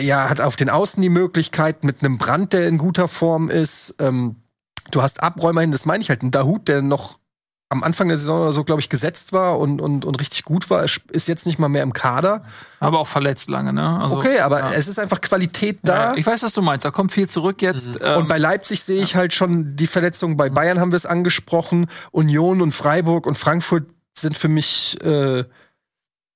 ja, 0.00 0.28
hat 0.28 0.40
auf 0.40 0.56
den 0.56 0.70
Außen 0.70 1.02
die 1.02 1.08
Möglichkeit 1.08 1.84
mit 1.84 2.02
einem 2.04 2.18
Brand, 2.18 2.52
der 2.52 2.68
in 2.68 2.78
guter 2.78 3.08
Form 3.08 3.48
ist. 3.50 3.94
Ähm, 3.98 4.36
du 4.90 5.02
hast 5.02 5.22
Abräumer 5.22 5.60
hin, 5.62 5.70
das 5.72 5.84
meine 5.84 6.02
ich 6.02 6.08
halt. 6.10 6.22
Ein 6.22 6.30
Dahut, 6.30 6.68
der 6.68 6.82
noch 6.82 7.18
am 7.72 7.82
Anfang 7.82 8.08
der 8.08 8.18
Saison 8.18 8.42
oder 8.42 8.52
so, 8.52 8.64
glaube 8.64 8.82
ich, 8.82 8.90
gesetzt 8.90 9.32
war 9.32 9.58
und, 9.58 9.80
und, 9.80 10.04
und 10.04 10.20
richtig 10.20 10.44
gut 10.44 10.68
war, 10.68 10.84
ist 10.84 11.26
jetzt 11.26 11.46
nicht 11.46 11.58
mal 11.58 11.70
mehr 11.70 11.82
im 11.82 11.94
Kader. 11.94 12.44
aber 12.80 12.98
auch 12.98 13.06
verletzt 13.06 13.48
lange, 13.48 13.72
ne? 13.72 13.98
Also, 13.98 14.18
okay, 14.18 14.40
aber 14.40 14.60
ja. 14.60 14.72
es 14.72 14.86
ist 14.86 14.98
einfach 14.98 15.22
Qualität 15.22 15.78
Ja, 15.82 16.10
da. 16.12 16.14
ich 16.14 16.26
weiß, 16.26 16.42
was 16.42 16.52
du 16.52 16.60
meinst. 16.60 16.84
Da 16.84 16.90
kommt 16.90 17.12
viel 17.12 17.30
zurück 17.30 17.62
jetzt. 17.62 17.98
Ähm, 18.02 18.18
und 18.18 18.28
bei 18.28 18.36
Leipzig 18.36 18.82
sehe 18.82 19.02
ich 19.02 19.16
halt 19.16 19.32
schon 19.32 19.74
die 19.74 19.86
Verletzungen. 19.86 20.36
Bei 20.36 20.50
Bayern 20.50 20.80
haben 20.80 20.92
wir 20.92 20.96
es 20.96 21.06
angesprochen. 21.06 21.86
Union 22.10 22.60
und 22.60 22.72
Freiburg 22.72 23.26
und 23.26 23.38
Frankfurt 23.38 23.84
sind 24.18 24.36
für 24.36 24.48
mich, 24.48 25.02
äh, 25.02 25.44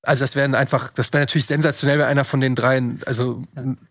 also 0.03 0.25
das 0.25 0.37
wären 0.37 0.55
einfach, 0.55 0.91
das 0.91 1.13
wäre 1.13 1.21
natürlich 1.21 1.45
sensationell, 1.45 1.99
wenn 1.99 2.07
einer 2.07 2.25
von 2.25 2.41
den 2.41 2.55
dreien, 2.55 3.03
also 3.05 3.43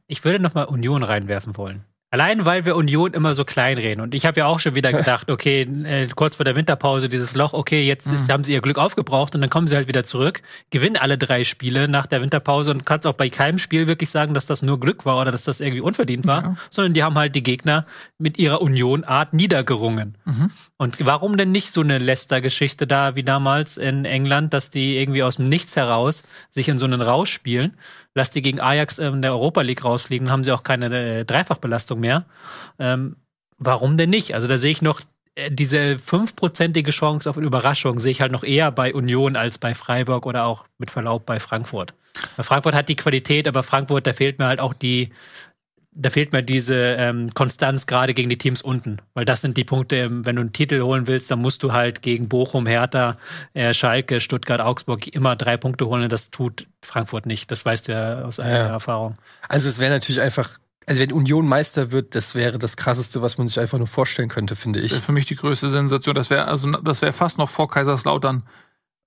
Ich 0.08 0.24
würde 0.24 0.40
noch 0.40 0.56
mal 0.56 0.64
Union 0.64 1.04
reinwerfen 1.04 1.56
wollen. 1.58 1.84
Allein, 2.16 2.46
weil 2.46 2.64
wir 2.64 2.78
Union 2.78 3.14
immer 3.14 3.36
so 3.36 3.44
klein 3.44 3.78
reden. 3.78 4.00
Und 4.00 4.14
ich 4.16 4.26
habe 4.26 4.40
ja 4.40 4.46
auch 4.46 4.62
schon 4.62 4.74
wieder 4.74 4.94
gedacht, 4.94 5.30
okay, 5.30 5.64
äh, 5.84 6.08
kurz 6.16 6.38
vor 6.38 6.46
der 6.46 6.56
Winterpause 6.56 7.10
dieses 7.10 7.36
Loch, 7.36 7.52
okay, 7.52 7.86
jetzt 7.86 8.08
ist, 8.08 8.32
haben 8.32 8.46
sie 8.46 8.54
ihr 8.54 8.62
Glück 8.62 8.78
aufgebraucht 8.78 9.36
und 9.36 9.42
dann 9.42 9.50
kommen 9.50 9.68
sie 9.68 9.76
halt 9.76 9.90
wieder 9.90 10.06
zurück, 10.06 10.42
gewinnen 10.70 10.96
alle 10.96 11.18
drei 11.18 11.44
Spiele 11.44 11.90
nach 11.90 12.06
der 12.06 12.22
Winterpause 12.22 12.72
und 12.72 12.86
kannst 12.86 13.06
auch 13.06 13.16
bei 13.16 13.28
keinem 13.30 13.58
Spiel 13.58 13.88
wirklich 13.88 14.12
sagen, 14.12 14.34
dass 14.34 14.46
das 14.46 14.62
nur 14.62 14.80
Glück 14.80 15.06
war 15.06 15.20
oder 15.20 15.30
dass 15.30 15.44
das 15.44 15.60
irgendwie 15.60 15.82
unverdient 15.82 16.26
war, 16.26 16.42
Ja. 16.42 16.56
sondern 16.70 16.94
die 16.94 17.04
haben 17.04 17.16
halt 17.16 17.36
die 17.36 17.44
Gegner 17.44 17.86
mit 18.18 18.40
ihrer 18.40 18.62
Union-Art 18.62 19.34
niedergerungen. 19.34 20.18
Mhm. 20.24 20.52
Und 20.78 21.06
warum 21.06 21.36
denn 21.36 21.52
nicht 21.52 21.70
so 21.74 21.82
eine 21.82 21.98
Leicester-Geschichte 21.98 22.88
da 22.88 23.18
wie 23.18 23.24
damals 23.24 23.76
in 23.76 24.06
England, 24.06 24.54
dass 24.54 24.70
die 24.70 24.96
irgendwie 24.98 25.22
aus 25.22 25.36
dem 25.36 25.50
Nichts 25.50 25.76
heraus 25.76 26.24
sich 26.52 26.70
in 26.70 26.78
so 26.78 26.86
einen 26.86 27.02
Rausch 27.02 27.34
spielen? 27.34 27.74
Lass 28.16 28.32
die 28.32 28.42
gegen 28.42 28.62
Ajax 28.62 28.98
in 28.98 29.22
der 29.22 29.34
Europa 29.34 29.62
League 29.62 29.84
rausfliegen, 29.84 30.32
haben 30.32 30.46
sie 30.46 30.54
auch 30.54 30.64
keine 30.64 31.20
äh, 31.20 31.26
Dreifachbelastung 31.26 32.00
mehr. 32.00 32.26
Ähm, 32.80 33.18
warum 33.58 33.98
denn 33.98 34.10
nicht? 34.10 34.34
Also 34.34 34.48
da 34.48 34.58
sehe 34.58 34.72
ich 34.72 34.82
noch 34.82 35.02
äh, 35.36 35.52
diese 35.52 36.00
fünfprozentige 36.00 36.92
Chance 36.92 37.30
auf 37.30 37.38
eine 37.38 37.46
Überraschung 37.46 38.00
sehe 38.00 38.12
ich 38.12 38.22
halt 38.22 38.32
noch 38.32 38.44
eher 38.44 38.72
bei 38.72 38.94
Union 38.94 39.36
als 39.36 39.58
bei 39.58 39.74
Freiburg 39.74 40.26
oder 40.26 40.46
auch 40.46 40.66
mit 40.78 40.92
Verlaub 40.92 41.26
bei 41.26 41.40
Frankfurt. 41.40 41.94
Frankfurt 42.40 42.74
hat 42.74 42.88
die 42.88 42.96
Qualität, 42.96 43.48
aber 43.48 43.62
Frankfurt, 43.62 44.08
da 44.08 44.14
fehlt 44.14 44.40
mir 44.40 44.48
halt 44.48 44.62
auch 44.62 44.74
die, 44.74 45.10
da 45.98 46.10
fehlt 46.10 46.34
mir 46.34 46.44
diese 46.44 46.76
ähm, 46.76 47.34
Konstanz 47.34 47.88
gerade 47.88 48.14
gegen 48.14 48.30
die 48.30 48.38
Teams 48.38 48.62
unten. 48.62 48.98
Weil 49.14 49.24
das 49.26 49.42
sind 49.42 49.56
die 49.58 49.64
Punkte, 49.64 49.96
ähm, 49.96 50.26
wenn 50.26 50.36
du 50.36 50.42
einen 50.42 50.52
Titel 50.54 50.82
holen 50.82 51.08
willst, 51.08 51.32
dann 51.32 51.40
musst 51.40 51.64
du 51.64 51.72
halt 51.72 52.02
gegen 52.02 52.28
Bochum, 52.28 52.68
Hertha, 52.68 53.16
äh, 53.54 53.74
Schalke, 53.74 54.20
Stuttgart, 54.20 54.60
Augsburg 54.62 55.08
immer 55.08 55.36
drei 55.36 55.56
Punkte 55.58 55.88
holen. 55.88 56.10
Das 56.10 56.32
tut 56.32 56.68
Frankfurt 56.82 57.26
nicht. 57.26 57.50
Das 57.50 57.66
weißt 57.66 57.88
du 57.88 57.94
ja 57.94 58.22
aus 58.24 58.40
eigener 58.40 58.58
Ja. 58.58 58.68
Erfahrung. 58.68 59.16
Also 59.48 59.70
es 59.70 59.80
wäre 59.80 59.92
natürlich 59.92 60.20
einfach, 60.22 60.58
also 60.86 61.02
wenn 61.02 61.12
Union 61.14 61.48
Meister 61.48 61.92
wird, 61.92 62.14
das 62.14 62.36
wäre 62.36 62.60
das 62.60 62.76
krasseste, 62.78 63.22
was 63.22 63.38
man 63.38 63.48
sich 63.48 63.60
einfach 63.60 63.78
nur 63.78 63.88
vorstellen 63.88 64.30
könnte, 64.30 64.56
finde 64.56 64.80
Das 64.80 64.88
ich. 64.88 64.92
wäre 64.92 65.02
für 65.02 65.12
mich 65.14 65.26
die 65.26 65.36
größte 65.36 65.70
Sensation. 65.70 66.14
Das 66.14 66.30
wäre 66.30 66.46
also 66.48 66.70
das 66.72 67.02
wäre 67.02 67.14
fast 67.14 67.38
noch 67.38 67.50
vor 67.50 67.70
Kaiserslautern 67.70 68.44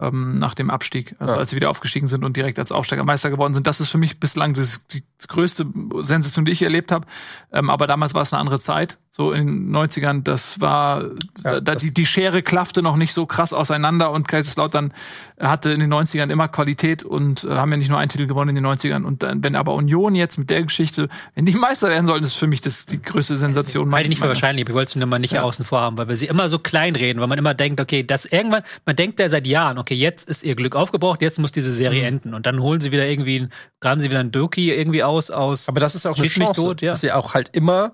ähm, 0.00 0.38
nach 0.38 0.54
dem 0.54 0.70
Abstieg, 0.70 1.16
also 1.18 1.34
Ja. 1.34 1.40
als 1.40 1.50
sie 1.50 1.56
wieder 1.56 1.70
aufgestiegen 1.70 2.06
sind 2.06 2.24
und 2.24 2.36
direkt 2.36 2.58
als 2.58 2.70
Aufsteiger 2.72 3.04
Meister 3.04 3.30
geworden 3.30 3.54
sind. 3.54 3.66
Das 3.66 3.80
ist 3.80 3.88
für 3.90 3.98
mich 3.98 4.20
bislang 4.20 4.54
das, 4.54 4.80
die 4.92 5.02
größte 5.26 5.66
Sensation, 6.00 6.44
die 6.44 6.52
ich 6.52 6.62
erlebt 6.62 6.92
habe. 6.92 7.06
Ähm, 7.52 7.68
aber 7.70 7.86
damals 7.86 8.14
war 8.14 8.22
es 8.22 8.32
eine 8.32 8.40
andere 8.40 8.60
Zeit. 8.60 8.98
So 9.10 9.32
in 9.32 9.46
den 9.46 9.70
90ern, 9.74 10.22
das 10.22 10.60
war, 10.60 11.02
Ja, 11.42 11.54
da, 11.54 11.60
das- 11.60 11.82
die, 11.82 11.92
die 11.92 12.06
Schere 12.06 12.42
klaffte 12.42 12.82
noch 12.82 12.94
nicht 12.96 13.12
so 13.12 13.26
krass 13.26 13.52
auseinander 13.52 14.12
und 14.12 14.28
Kaiserslautern 14.28 14.92
hatte 15.40 15.70
in 15.70 15.80
den 15.80 15.92
90ern 15.92 16.30
immer 16.30 16.46
Qualität 16.48 17.04
und 17.04 17.42
äh, 17.44 17.50
haben 17.50 17.70
ja 17.72 17.78
nicht 17.78 17.88
nur 17.88 17.98
einen 17.98 18.10
Titel 18.10 18.26
gewonnen 18.26 18.50
in 18.50 18.62
den 18.62 18.66
90ern. 18.66 19.04
Und 19.04 19.22
dann, 19.24 19.42
wenn 19.42 19.56
aber 19.56 19.74
Union 19.74 20.14
jetzt 20.14 20.36
mit 20.38 20.50
der 20.50 20.62
Geschichte, 20.62 21.08
wenn 21.34 21.46
die 21.46 21.52
Meister 21.54 21.88
werden 21.88 22.06
sollten, 22.06 22.24
ist 22.24 22.34
für 22.34 22.46
mich 22.46 22.60
das 22.60 22.86
die 22.86 23.00
größte 23.02 23.36
Sensation. 23.36 23.90
Halte 23.92 24.02
ich 24.04 24.08
nicht 24.10 24.20
für 24.20 24.28
wahrscheinlich. 24.28 24.68
Ich 24.68 24.74
wollte 24.74 24.90
es 24.90 24.96
nur 24.96 25.06
mal 25.06 25.18
nicht 25.18 25.32
Ja. 25.32 25.42
außen 25.42 25.64
vor 25.64 25.80
haben, 25.80 25.96
weil 25.98 26.08
wir 26.08 26.16
sie 26.16 26.26
immer 26.26 26.48
so 26.48 26.58
klein 26.58 26.94
reden, 26.94 27.18
weil 27.20 27.28
man 27.28 27.38
immer 27.38 27.54
denkt, 27.54 27.80
okay, 27.80 28.04
das 28.04 28.24
irgendwann, 28.24 28.62
man 28.86 28.94
denkt 28.94 29.18
ja 29.20 29.28
seit 29.28 29.46
Jahren, 29.48 29.78
okay, 29.78 29.94
jetzt 29.94 30.28
ist 30.28 30.44
ihr 30.44 30.54
Glück 30.54 30.76
aufgebraucht, 30.76 31.22
jetzt 31.22 31.38
muss 31.40 31.50
diese 31.50 31.72
Serie 31.72 32.02
Mhm. 32.02 32.06
enden. 32.08 32.34
Und 32.34 32.46
dann 32.46 32.60
holen 32.60 32.80
sie 32.80 32.92
wieder 32.92 33.06
irgendwie, 33.06 33.48
graben 33.80 34.00
sie 34.00 34.10
wieder 34.10 34.20
einen 34.20 34.32
Doki 34.32 34.70
irgendwie 34.72 35.02
aus, 35.02 35.30
aus. 35.30 35.68
Aber 35.68 35.80
das 35.80 35.94
ist 35.94 36.06
auch 36.06 36.18
eine 36.18 36.28
Chance, 36.28 36.60
tot, 36.62 36.82
ja. 36.82 36.92
dass 36.92 37.00
sie 37.00 37.10
auch 37.10 37.34
halt 37.34 37.50
immer 37.56 37.92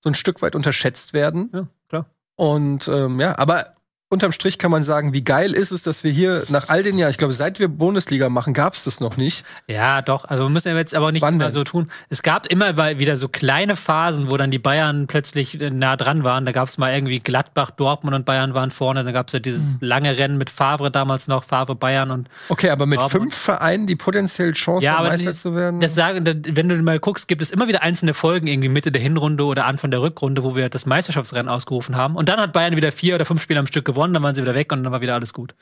so 0.00 0.10
ein 0.10 0.14
Stück 0.14 0.42
weit 0.42 0.54
unterschätzt 0.54 1.12
werden. 1.12 1.50
ja, 1.52 1.68
klar. 1.88 2.06
Und 2.36 2.88
ähm, 2.88 3.20
ja, 3.20 3.38
aber 3.38 3.74
unterm 4.10 4.32
Strich 4.32 4.58
kann 4.58 4.70
man 4.70 4.82
sagen, 4.82 5.12
wie 5.12 5.22
geil 5.22 5.52
ist 5.52 5.70
es, 5.70 5.82
dass 5.82 6.02
wir 6.02 6.10
hier 6.10 6.44
nach 6.48 6.68
all 6.70 6.82
den 6.82 6.96
Jahren, 6.96 7.10
ich 7.10 7.18
glaube, 7.18 7.34
seit 7.34 7.60
wir 7.60 7.68
Bundesliga 7.68 8.30
machen, 8.30 8.54
gab 8.54 8.72
es 8.72 8.84
das 8.84 9.00
noch 9.00 9.18
nicht. 9.18 9.44
Ja, 9.66 10.00
doch. 10.00 10.24
Also 10.24 10.44
wir 10.44 10.48
müssen 10.48 10.68
ja 10.68 10.76
jetzt 10.76 10.94
aber 10.94 11.12
nicht 11.12 11.20
Wann 11.20 11.34
immer 11.34 11.44
denn? 11.44 11.52
so 11.52 11.62
tun. 11.64 11.90
Es 12.08 12.22
gab 12.22 12.46
immer 12.46 12.76
wieder 12.98 13.18
so 13.18 13.28
kleine 13.28 13.76
Phasen, 13.76 14.30
wo 14.30 14.36
dann 14.38 14.50
die 14.50 14.58
Bayern 14.58 15.06
plötzlich 15.08 15.60
äh, 15.60 15.68
nah 15.70 15.96
dran 15.96 16.24
waren. 16.24 16.46
Da 16.46 16.52
gab 16.52 16.68
es 16.68 16.78
mal 16.78 16.94
irgendwie 16.94 17.20
Gladbach, 17.20 17.70
Dortmund 17.70 18.16
und 18.16 18.24
Bayern 18.24 18.54
waren 18.54 18.70
vorne. 18.70 19.04
Dann 19.04 19.12
gab 19.12 19.26
es 19.26 19.34
ja 19.34 19.40
dieses 19.40 19.72
Hm. 19.72 19.76
lange 19.80 20.16
Rennen 20.16 20.38
mit 20.38 20.48
Favre 20.48 20.90
damals 20.90 21.28
noch, 21.28 21.44
Favre 21.44 21.74
Bayern 21.74 22.10
und 22.10 22.28
Okay, 22.48 22.70
aber 22.70 22.86
mit 22.86 22.98
Dortmund. 22.98 23.24
fünf 23.32 23.34
Vereinen, 23.36 23.86
die 23.86 23.96
potenziell 23.96 24.52
Chance 24.52 24.86
Ja, 24.86 24.98
haben, 24.98 25.08
Meister 25.08 25.34
zu 25.34 25.54
werden. 25.54 25.80
Das 25.80 25.94
sagen, 25.94 26.24
da- 26.24 26.32
wenn 26.56 26.70
du 26.70 26.76
mal 26.82 26.98
guckst, 26.98 27.28
gibt 27.28 27.42
es 27.42 27.50
immer 27.50 27.68
wieder 27.68 27.82
einzelne 27.82 28.14
Folgen, 28.14 28.46
irgendwie 28.46 28.70
Mitte 28.70 28.90
der 28.90 29.02
Hinrunde 29.02 29.44
oder 29.44 29.66
Anfang 29.66 29.90
der 29.90 30.00
Rückrunde, 30.00 30.42
wo 30.44 30.56
wir 30.56 30.70
das 30.70 30.86
Meisterschaftsrennen 30.86 31.50
ausgerufen 31.50 31.94
haben. 31.94 32.16
Und 32.16 32.30
dann 32.30 32.40
hat 32.40 32.54
Bayern 32.54 32.74
wieder 32.74 32.90
vier 32.90 33.14
oder 33.16 33.26
fünf 33.26 33.42
Spiele 33.42 33.60
am 33.60 33.66
Stück 33.66 33.84
gewonnen, 33.84 33.97
dann 34.06 34.22
waren 34.22 34.34
sie 34.34 34.42
wieder 34.42 34.54
weg 34.54 34.72
und 34.72 34.82
dann 34.84 34.92
war 34.92 35.00
wieder 35.00 35.14
alles 35.14 35.32
gut. 35.32 35.54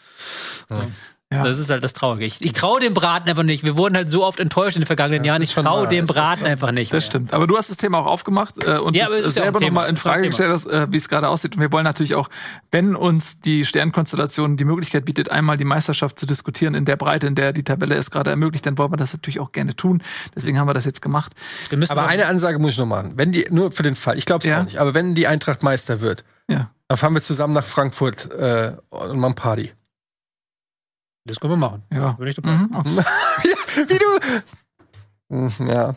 Ja. 1.33 1.43
Das 1.43 1.59
ist 1.59 1.71
halt 1.71 1.83
das 1.83 1.93
Traurige. 1.93 2.25
Ich, 2.25 2.41
ich 2.41 2.53
traue 2.53 2.79
dem 2.79 2.95
Braten 2.95 3.29
einfach 3.29 3.43
nicht. 3.43 3.65
Wir 3.65 3.77
wurden 3.77 3.97
halt 3.97 4.09
so 4.09 4.25
oft 4.25 4.39
enttäuscht 4.39 4.77
in 4.77 4.83
den 4.83 4.87
vergangenen 4.87 5.25
Jahren. 5.25 5.43
ist 5.43 5.49
Ich 5.49 5.55
schon 5.55 5.65
traue 5.65 5.89
dem 5.89 6.07
Das 6.07 6.15
Braten 6.15 6.43
wahr. 6.43 6.51
einfach 6.51 6.71
nicht. 6.71 6.93
Das 6.93 7.03
mehr. 7.03 7.07
stimmt. 7.11 7.35
Aber 7.35 7.49
du 7.49 7.57
hast 7.57 7.69
das 7.69 7.77
Thema 7.79 7.99
auch 7.99 8.07
aufgemacht 8.07 8.63
äh, 8.65 8.79
und 8.79 8.95
Ja, 8.97 9.07
es 9.07 9.11
aber 9.11 9.19
es 9.19 9.27
ist 9.27 9.37
ja 9.37 9.43
auch 9.43 9.47
selber 9.47 9.59
Thema. 9.59 9.71
nochmal 9.71 9.89
in 9.89 9.97
Das 9.97 10.03
Frage 10.05 10.29
gestellt, 10.29 10.53
hast, 10.53 10.67
äh, 10.67 10.87
wie 10.89 10.97
es 10.97 11.09
gerade 11.09 11.29
aussieht. 11.29 11.57
Und 11.57 11.61
wir 11.63 11.73
wollen 11.73 11.83
natürlich 11.83 12.15
auch, 12.15 12.29
wenn 12.71 12.95
uns 12.95 13.41
die 13.41 13.65
Sternkonstellation 13.65 14.57
die 14.57 14.65
Möglichkeit 14.65 15.05
bietet, 15.05 15.29
einmal 15.33 15.57
die 15.57 15.65
Meisterschaft 15.65 16.17
zu 16.17 16.27
diskutieren 16.27 16.75
in 16.75 16.85
der 16.85 16.95
Breite, 16.95 17.27
in 17.27 17.35
der 17.35 17.53
die 17.53 17.65
Tabelle 17.65 17.97
es 17.97 18.13
gerade 18.13 18.31
ermöglicht, 18.31 18.65
dann 18.65 18.79
wollen 18.79 18.93
wir 18.93 18.97
das 18.97 19.13
natürlich 19.13 19.41
auch 19.41 19.51
gerne 19.51 19.75
tun. 19.75 20.05
Deswegen 20.37 20.61
haben 20.61 20.69
wir 20.69 20.75
das 20.75 20.85
jetzt 20.85 21.03
gemacht. 21.03 21.33
Wir 21.71 21.79
müssen 21.79 21.91
aber 21.91 22.07
eine 22.07 22.27
Ansage 22.27 22.61
muss 22.61 22.71
ich 22.75 22.79
noch 22.79 22.87
machen. 22.87 23.15
Wenn 23.17 23.33
die, 23.33 23.49
nur 23.51 23.73
für 23.73 23.83
den 23.83 23.97
Fall, 23.97 24.17
ich 24.17 24.27
glaube 24.27 24.45
es 24.45 24.49
Ja. 24.49 24.63
nicht, 24.63 24.79
aber 24.79 24.95
wenn 24.95 25.17
die 25.17 25.27
Eintracht 25.27 25.65
Meister 25.65 26.01
wird, 26.01 26.23
Ja. 26.51 26.71
dann 26.89 26.99
fahren 26.99 27.15
wir 27.15 27.23
zusammen 27.23 27.55
nach 27.55 27.65
Frankfurt 27.65 28.31
äh, 28.31 28.77
und 28.91 29.19
machen 29.19 29.35
Party. 29.35 29.73
das 31.25 31.41
können 31.41 31.53
wir 31.55 31.57
machen. 31.57 31.83
Ja. 31.93 32.17
Würde 32.19 32.31
ich 32.31 32.37
dabei. 32.37 32.51
Mhm. 32.51 32.71
Ja, 33.45 33.89
wie 33.89 33.99
du. 33.99 34.07
Hm, 35.29 35.53
Ja. 35.67 35.95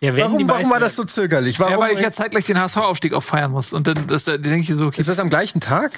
Ja, 0.00 0.16
Warum, 0.16 0.48
warum 0.48 0.70
war 0.70 0.80
das 0.80 0.96
so 0.96 1.04
zögerlich? 1.04 1.60
Warum 1.60 1.72
Ja, 1.74 1.78
weil 1.78 1.92
ich 1.94 2.00
jetzt 2.00 2.16
zeitgleich 2.16 2.44
den 2.46 2.58
HSV-Aufstieg 2.58 3.14
auch 3.14 3.22
feiern 3.22 3.52
muss. 3.52 3.72
Und 3.72 3.86
dann 3.86 4.06
das, 4.08 4.24
da 4.24 4.36
denke 4.36 4.58
ich 4.60 4.68
so, 4.68 4.86
okay, 4.86 5.00
ist 5.00 5.08
das 5.08 5.18
am 5.20 5.30
gleichen 5.30 5.60
Tag? 5.60 5.92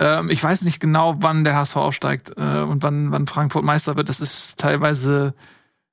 ähm, 0.00 0.28
ich 0.28 0.42
weiß 0.42 0.62
nicht 0.62 0.80
genau, 0.80 1.14
wann 1.18 1.44
der 1.44 1.54
HSV 1.54 1.76
aufsteigt 1.76 2.32
äh, 2.36 2.62
und 2.62 2.82
wann, 2.82 3.12
wann 3.12 3.28
Frankfurt 3.28 3.62
Meister 3.64 3.94
wird. 3.96 4.08
Das 4.08 4.20
ist 4.20 4.58
teilweise 4.58 5.34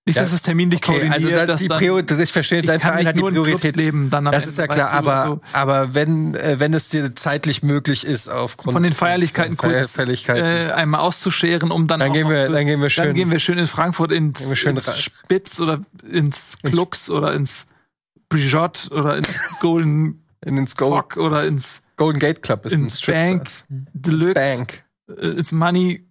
nicht, 0.07 0.17
dass 0.17 0.31
es 0.31 0.41
terminlich 0.41 0.79
Okay, 0.79 0.91
koordiniert, 0.93 1.13
also 1.15 1.29
da, 1.29 1.45
dass 1.45 1.61
die 1.61 1.67
dann- 1.67 1.77
Priorität, 1.77 2.19
ich 2.19 2.31
verstehe, 2.31 2.61
dein 2.63 2.79
Verein 2.79 2.97
nicht 2.97 3.07
hat 3.07 3.15
die 3.15 3.19
in 3.19 3.25
Priorität. 3.27 3.75
leben. 3.75 4.09
Dann 4.09 4.25
Das 4.25 4.35
Ende, 4.35 4.47
ist 4.49 4.57
ja 4.57 4.67
klar, 4.67 4.91
aber, 4.93 5.25
so. 5.27 5.41
aber 5.53 5.93
wenn, 5.93 6.33
äh, 6.33 6.59
wenn 6.59 6.73
es 6.73 6.89
dir 6.89 7.13
zeitlich 7.13 7.61
möglich 7.61 8.03
ist, 8.05 8.27
aufgrund 8.27 8.73
von 8.73 8.81
den 8.83 8.93
Feierlichkeiten 8.93 9.57
von 9.57 9.69
kurz 9.71 9.91
Feierlichkeiten, 9.95 10.43
äh, 10.43 10.71
einmal 10.71 11.01
auszuscheren, 11.01 11.69
um 11.71 11.85
dann 11.85 11.99
dann, 11.99 12.13
gehen 12.13 12.27
wir, 12.29 12.47
für- 12.47 12.51
dann 12.51 12.65
gehen 12.65 12.79
wir 12.79 12.89
dann 12.89 13.05
schön. 13.05 13.13
gehen 13.13 13.31
wir 13.31 13.39
schön 13.39 13.59
in 13.59 13.67
Frankfurt 13.67 14.11
ins, 14.11 14.41
ins 14.41 14.99
Spitz 15.01 15.59
oder 15.59 15.81
ins 16.11 16.57
Klux 16.63 17.09
oder 17.11 17.33
ins 17.33 17.67
Brigitte 18.27 18.89
oder 18.91 19.17
ins 19.17 19.59
Golden 19.59 20.23
in 20.45 20.57
ins 20.57 20.75
Gold, 20.75 20.93
Talk 21.11 21.17
oder 21.17 21.45
ins, 21.45 21.83
Golden 21.97 22.17
Gate 22.19 22.41
Club 22.41 22.65
ist 22.65 22.73
ein 22.73 22.85
ins 22.85 22.97
Strip. 22.99 23.13
Bank 23.15 23.49
Deluxe, 23.69 24.33
Bank. 24.33 24.83
äh, 25.15 25.27
ins 25.27 25.51
Money. 25.51 26.07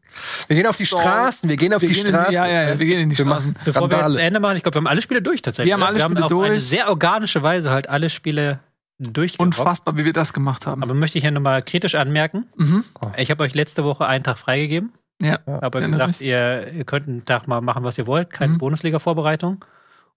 Wir 0.49 0.57
gehen 0.57 0.67
auf 0.67 0.77
die. 0.77 0.87
Straßen, 0.87 1.49
wir 1.49 1.57
gehen 1.57 1.73
auf 1.75 1.83
Wir 1.83 1.89
die 1.89 1.95
gehen 1.95 2.07
in, 2.07 2.13
Straßen. 2.13 2.33
ja, 2.33 2.47
ja, 2.47 2.63
ja, 2.71 2.79
wir 2.79 2.87
gehen 2.87 3.01
in 3.01 3.11
die 3.11 3.19
Wir 3.19 3.25
Straßen. 3.25 3.53
machen 3.53 3.63
Bevor 3.65 3.83
wir 3.83 3.97
jetzt 3.97 3.99
zu 3.99 4.03
Randale. 4.07 4.23
Ende 4.27 4.41
machen, 4.41 4.57
ich 4.57 4.63
glaube, 4.63 4.75
wir 4.75 4.79
haben 4.81 4.87
alle 4.87 5.03
Spiele 5.03 5.23
durch 5.23 5.43
tatsächlich. 5.43 5.69
Wir 5.69 5.75
haben 5.75 5.83
alle 5.83 5.99
wir 5.99 6.05
Spiele 6.05 6.21
haben 6.25 6.33
auf 6.33 6.43
eine 6.45 6.61
sehr 6.61 6.89
organische 6.89 7.43
Weise 7.43 7.71
halt 7.71 7.89
alle 7.89 8.11
Spiele 8.11 8.61
durchgerockt. 8.99 9.59
Unfassbar, 9.59 9.97
wie 9.97 10.05
wir 10.05 10.13
das 10.13 10.33
gemacht 10.33 10.67
haben. 10.67 10.83
Aber 10.83 10.93
möchte 10.95 11.19
ich 11.19 11.25
hier 11.25 11.31
nochmal 11.31 11.63
kritisch 11.63 11.95
anmerken. 11.95 12.47
mhm. 12.57 12.85
Ich 13.17 13.31
habe 13.31 13.43
euch 13.45 13.55
letzte 13.55 13.85
Woche 13.85 14.07
einen 14.07 14.25
Tag 14.25 14.37
freigegeben. 14.39 14.93
Ja. 15.23 15.39
Habe 15.47 15.79
euch 15.79 15.83
erinnere 15.83 16.07
gesagt, 16.09 16.21
ihr, 16.23 16.73
ihr 16.73 16.85
könnt 16.85 17.07
einen 17.09 17.25
Tag 17.25 17.47
mal 17.49 17.61
machen, 17.61 17.85
was 17.85 17.97
ihr 17.99 18.07
wollt. 18.07 18.31
Keine 18.31 18.55
Mhm. 18.55 18.59
Bundesliga-Vorbereitung. 18.59 19.65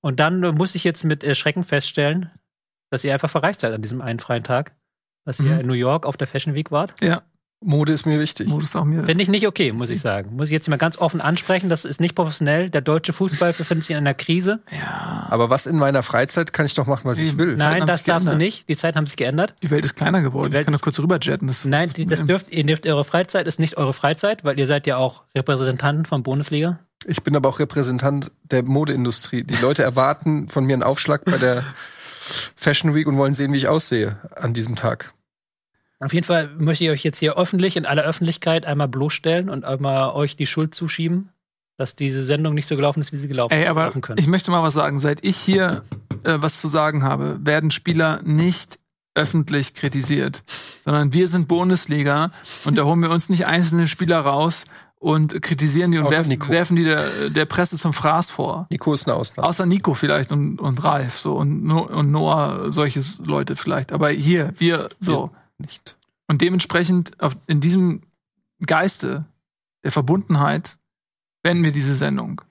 Und 0.01 0.19
dann 0.19 0.39
muss 0.55 0.75
ich 0.75 0.83
jetzt 0.83 1.03
mit 1.05 1.23
äh, 1.23 1.33
Schrecken 1.35 1.63
feststellen, 1.63 2.29
dass 2.89 3.03
ihr 3.03 3.13
einfach 3.13 3.29
verreist 3.29 3.61
seid 3.61 3.73
an 3.73 3.81
diesem 3.81 4.01
einen 4.01 4.19
freien 4.19 4.43
Tag. 4.43 4.73
Dass 5.25 5.39
ihr 5.39 5.53
Mhm. 5.53 5.59
in 5.61 5.67
New 5.67 5.73
York 5.73 6.05
auf 6.05 6.17
der 6.17 6.27
Fashion 6.27 6.53
Week 6.53 6.69
wart. 6.71 6.93
Ja, 7.01 7.21
Mode 7.63 7.93
ist 7.93 8.05
mir 8.05 8.19
wichtig. 8.19 8.47
Modus 8.47 8.75
auch 8.75 8.83
mir. 8.83 9.03
Finde 9.03 9.23
ich 9.23 9.29
nicht 9.29 9.47
okay, 9.47 9.71
muss 9.71 9.89
ich 9.89 10.01
sagen. 10.01 10.35
Muss 10.35 10.49
ich 10.49 10.53
jetzt 10.53 10.67
mal 10.69 10.77
ganz 10.77 10.97
offen 10.97 11.21
ansprechen. 11.21 11.69
Das 11.69 11.85
ist 11.85 11.99
nicht 12.01 12.15
professionell. 12.15 12.69
Der 12.69 12.81
deutsche 12.81 13.13
Fußball 13.13 13.53
befindet 13.57 13.83
sich 13.85 13.91
in 13.91 13.97
einer 13.97 14.13
Krise. 14.13 14.59
Ja. 14.71 15.27
Aber 15.29 15.49
was 15.49 15.65
in 15.65 15.77
meiner 15.77 16.03
Freizeit 16.03 16.53
kann 16.53 16.65
ich 16.65 16.73
doch 16.73 16.85
machen, 16.87 17.01
was 17.05 17.17
ich 17.17 17.37
will. 17.37 17.55
Nein, 17.55 17.85
das 17.87 18.03
darfst 18.03 18.27
du 18.27 18.31
geändert. 18.31 18.37
nicht. 18.37 18.69
Die 18.69 18.75
Zeiten 18.75 18.97
haben 18.97 19.07
sich 19.07 19.15
geändert. 19.17 19.55
Die 19.63 19.69
Welt 19.71 19.85
ist 19.85 19.95
kleiner 19.95 20.21
geworden. 20.21 20.51
Ich 20.51 20.55
kann 20.57 20.65
doch 20.65 20.73
ist- 20.73 20.81
kurz 20.83 20.99
rüberjetten. 20.99 21.47
Das 21.47 21.65
Nein, 21.65 21.91
die, 21.95 22.05
das 22.05 22.25
dürft, 22.25 22.51
ihr 22.51 22.63
dürft 22.65 22.85
eure 22.85 23.03
Freizeit 23.03 23.47
ist 23.47 23.59
nicht 23.59 23.77
eure 23.77 23.93
Freizeit, 23.93 24.43
weil 24.43 24.59
ihr 24.59 24.67
seid 24.67 24.85
ja 24.87 24.97
auch 24.97 25.23
Repräsentanten 25.35 26.05
von 26.05 26.23
Bundesliga. 26.23 26.79
Ich 27.05 27.21
bin 27.23 27.35
aber 27.35 27.49
auch 27.49 27.59
Repräsentant 27.59 28.31
der 28.43 28.63
Modeindustrie. 28.63 29.43
Die 29.43 29.61
Leute 29.61 29.83
erwarten 29.83 30.47
von 30.49 30.65
mir 30.65 30.73
einen 30.73 30.83
Aufschlag 30.83 31.25
bei 31.25 31.37
der 31.37 31.63
Fashion 32.55 32.95
Week 32.95 33.07
und 33.07 33.17
wollen 33.17 33.33
sehen, 33.35 33.53
wie 33.53 33.57
ich 33.57 33.67
aussehe 33.67 34.17
an 34.35 34.53
diesem 34.53 34.75
Tag. 34.75 35.13
Auf 36.05 36.13
jeden 36.13 36.25
Fall 36.25 36.49
möchte 36.57 36.83
ich 36.83 36.89
euch 36.89 37.03
jetzt 37.03 37.19
hier 37.19 37.37
öffentlich 37.37 37.75
in 37.75 37.85
aller 37.85 38.03
Öffentlichkeit 38.03 38.65
einmal 38.65 38.87
bloßstellen 38.87 39.49
und 39.49 39.65
einmal 39.65 40.11
euch 40.11 40.35
die 40.35 40.45
Schuld 40.45 40.75
zuschieben, 40.75 41.29
dass 41.77 41.95
diese 41.95 42.23
Sendung 42.23 42.53
nicht 42.53 42.67
so 42.67 42.75
gelaufen 42.75 43.01
ist, 43.01 43.11
wie 43.13 43.17
sie 43.17 43.27
gelaufen, 43.27 43.53
Ey, 43.53 43.67
aber 43.67 43.91
ich 44.15 44.27
möchte 44.27 44.51
mal 44.51 44.63
was 44.63 44.73
sagen. 44.73 44.99
Seit 44.99 45.23
ich 45.23 45.37
hier 45.37 45.83
äh, 46.23 46.37
was 46.37 46.59
zu 46.59 46.67
sagen 46.67 47.03
habe, 47.03 47.39
werden 47.43 47.71
Spieler 47.71 48.21
nicht 48.23 48.79
öffentlich 49.15 49.73
kritisiert, 49.73 50.43
sondern 50.85 51.13
wir 51.13 51.27
sind 51.27 51.47
Bundesliga 51.47 52.31
und 52.65 52.77
da 52.77 52.83
holen 52.83 53.01
wir 53.01 53.11
uns 53.11 53.29
nicht 53.29 53.45
einzelne 53.45 53.87
Spieler 53.87 54.19
raus 54.19 54.65
und 55.03 55.41
kritisieren 55.41 55.91
die 55.91 55.99
und 55.99 56.09
werfen, 56.09 56.49
werfen 56.49 56.75
die 56.77 56.85
der, 56.85 57.29
der 57.29 57.45
Presse 57.45 57.77
zum 57.77 57.93
Fraß 57.93 58.29
vor. 58.29 58.67
Nico 58.69 58.93
ist 58.93 59.07
eine 59.07 59.17
Ausnahme. 59.17 59.47
Außer 59.47 59.65
Nico 59.65 59.93
vielleicht 59.93 60.31
und, 60.31 60.59
und 60.59 60.83
Ralf 60.83 61.19
so 61.19 61.35
und, 61.35 61.63
No 61.63 61.81
und 61.81 62.11
Noah, 62.11 62.71
solche 62.71 63.01
Leute 63.23 63.55
vielleicht. 63.55 63.91
Aber 63.91 64.09
hier, 64.09 64.53
wir 64.57 64.89
so. 64.99 65.31
Nicht. 65.57 65.97
Und 66.27 66.41
dementsprechend 66.41 67.21
auf, 67.21 67.35
in 67.47 67.59
diesem 67.59 68.01
Geiste 68.65 69.25
der 69.83 69.91
Verbundenheit 69.91 70.77
beenden 71.43 71.63
wir 71.63 71.71
diese 71.71 71.95
Sendung. 71.95 72.41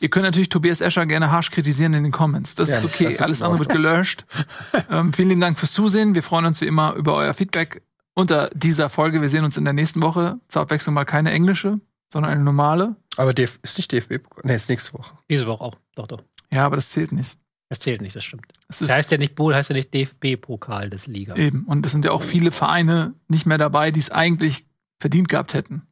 Ihr 0.00 0.10
könnt 0.10 0.24
natürlich 0.24 0.48
Tobias 0.48 0.80
Escher 0.80 1.06
gerne 1.06 1.30
harsch 1.30 1.50
kritisieren 1.50 1.94
in 1.94 2.02
den 2.02 2.12
Comments. 2.12 2.54
Das 2.54 2.68
Ja, 2.68 2.78
ist 2.78 2.84
okay. 2.84 3.04
das 3.04 3.12
ist 3.14 3.20
Alles 3.22 3.42
andere 3.42 3.60
wird 3.60 3.70
gelöscht. 3.70 4.26
ähm, 4.90 5.12
vielen 5.12 5.28
lieben 5.28 5.40
Dank 5.40 5.58
fürs 5.58 5.72
Zusehen. 5.72 6.14
Wir 6.14 6.22
freuen 6.22 6.44
uns 6.46 6.60
wie 6.60 6.66
immer 6.66 6.94
über 6.94 7.14
euer 7.14 7.32
Feedback 7.32 7.82
unter 8.14 8.50
dieser 8.50 8.88
Folge. 8.88 9.22
Wir 9.22 9.28
sehen 9.28 9.44
uns 9.44 9.56
in 9.56 9.64
der 9.64 9.72
nächsten 9.72 10.02
Woche. 10.02 10.40
Zur 10.48 10.62
Abwechslung 10.62 10.94
mal 10.94 11.04
keine 11.04 11.30
englische, 11.30 11.80
sondern 12.12 12.32
eine 12.32 12.42
normale. 12.42 12.96
Aber 13.16 13.32
DF 13.32 13.58
ist 13.62 13.78
nicht 13.78 13.92
DFB. 13.92 14.14
Nee, 14.42 14.56
ist 14.56 14.68
nächste 14.68 14.92
Woche. 14.94 15.16
Diese 15.30 15.46
Woche 15.46 15.62
auch. 15.62 15.76
Doch, 15.94 16.08
doch. 16.08 16.22
Ja, 16.52 16.66
aber 16.66 16.76
das 16.76 16.90
zählt 16.90 17.12
nicht. 17.12 17.38
Das 17.74 17.80
zählt 17.80 18.02
nicht, 18.02 18.14
das 18.14 18.22
stimmt. 18.22 18.46
Es 18.68 18.78
Das 18.78 18.88
heißt 18.88 19.10
ja 19.10 19.18
nicht 19.18 19.34
Bowl, 19.34 19.52
heißt 19.52 19.68
ja 19.68 19.74
nicht 19.74 19.92
DFB-Pokal 19.92 20.90
des 20.90 21.08
Liga. 21.08 21.34
eben. 21.34 21.64
Und 21.64 21.84
es 21.84 21.90
sind 21.90 22.04
ja 22.04 22.12
auch 22.12 22.22
viele 22.22 22.52
Vereine 22.52 23.14
nicht 23.26 23.46
mehr 23.46 23.58
dabei, 23.58 23.90
die 23.90 23.98
es 23.98 24.10
eigentlich 24.10 24.64
verdient 25.00 25.28
gehabt 25.28 25.54
hätten. 25.54 25.82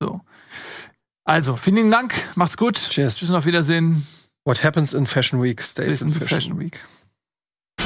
So. 0.00 0.22
Also, 1.24 1.58
vielen 1.58 1.76
lieben 1.76 1.90
Dank. 1.90 2.14
Macht's 2.34 2.56
gut. 2.56 2.76
Cheers. 2.76 3.16
Tschüss 3.18 3.28
und 3.28 3.36
auf 3.36 3.44
Wiedersehen. 3.44 4.06
What 4.46 4.64
happens 4.64 4.94
in 4.94 5.06
Fashion 5.06 5.42
Week 5.42 5.60
stays 5.62 5.84
Stays 5.84 6.00
in 6.00 6.08
in 6.08 6.14
Fashion, 6.14 6.28
Fashion 6.28 6.58
Week. 6.58 6.82
Week. 7.78 7.82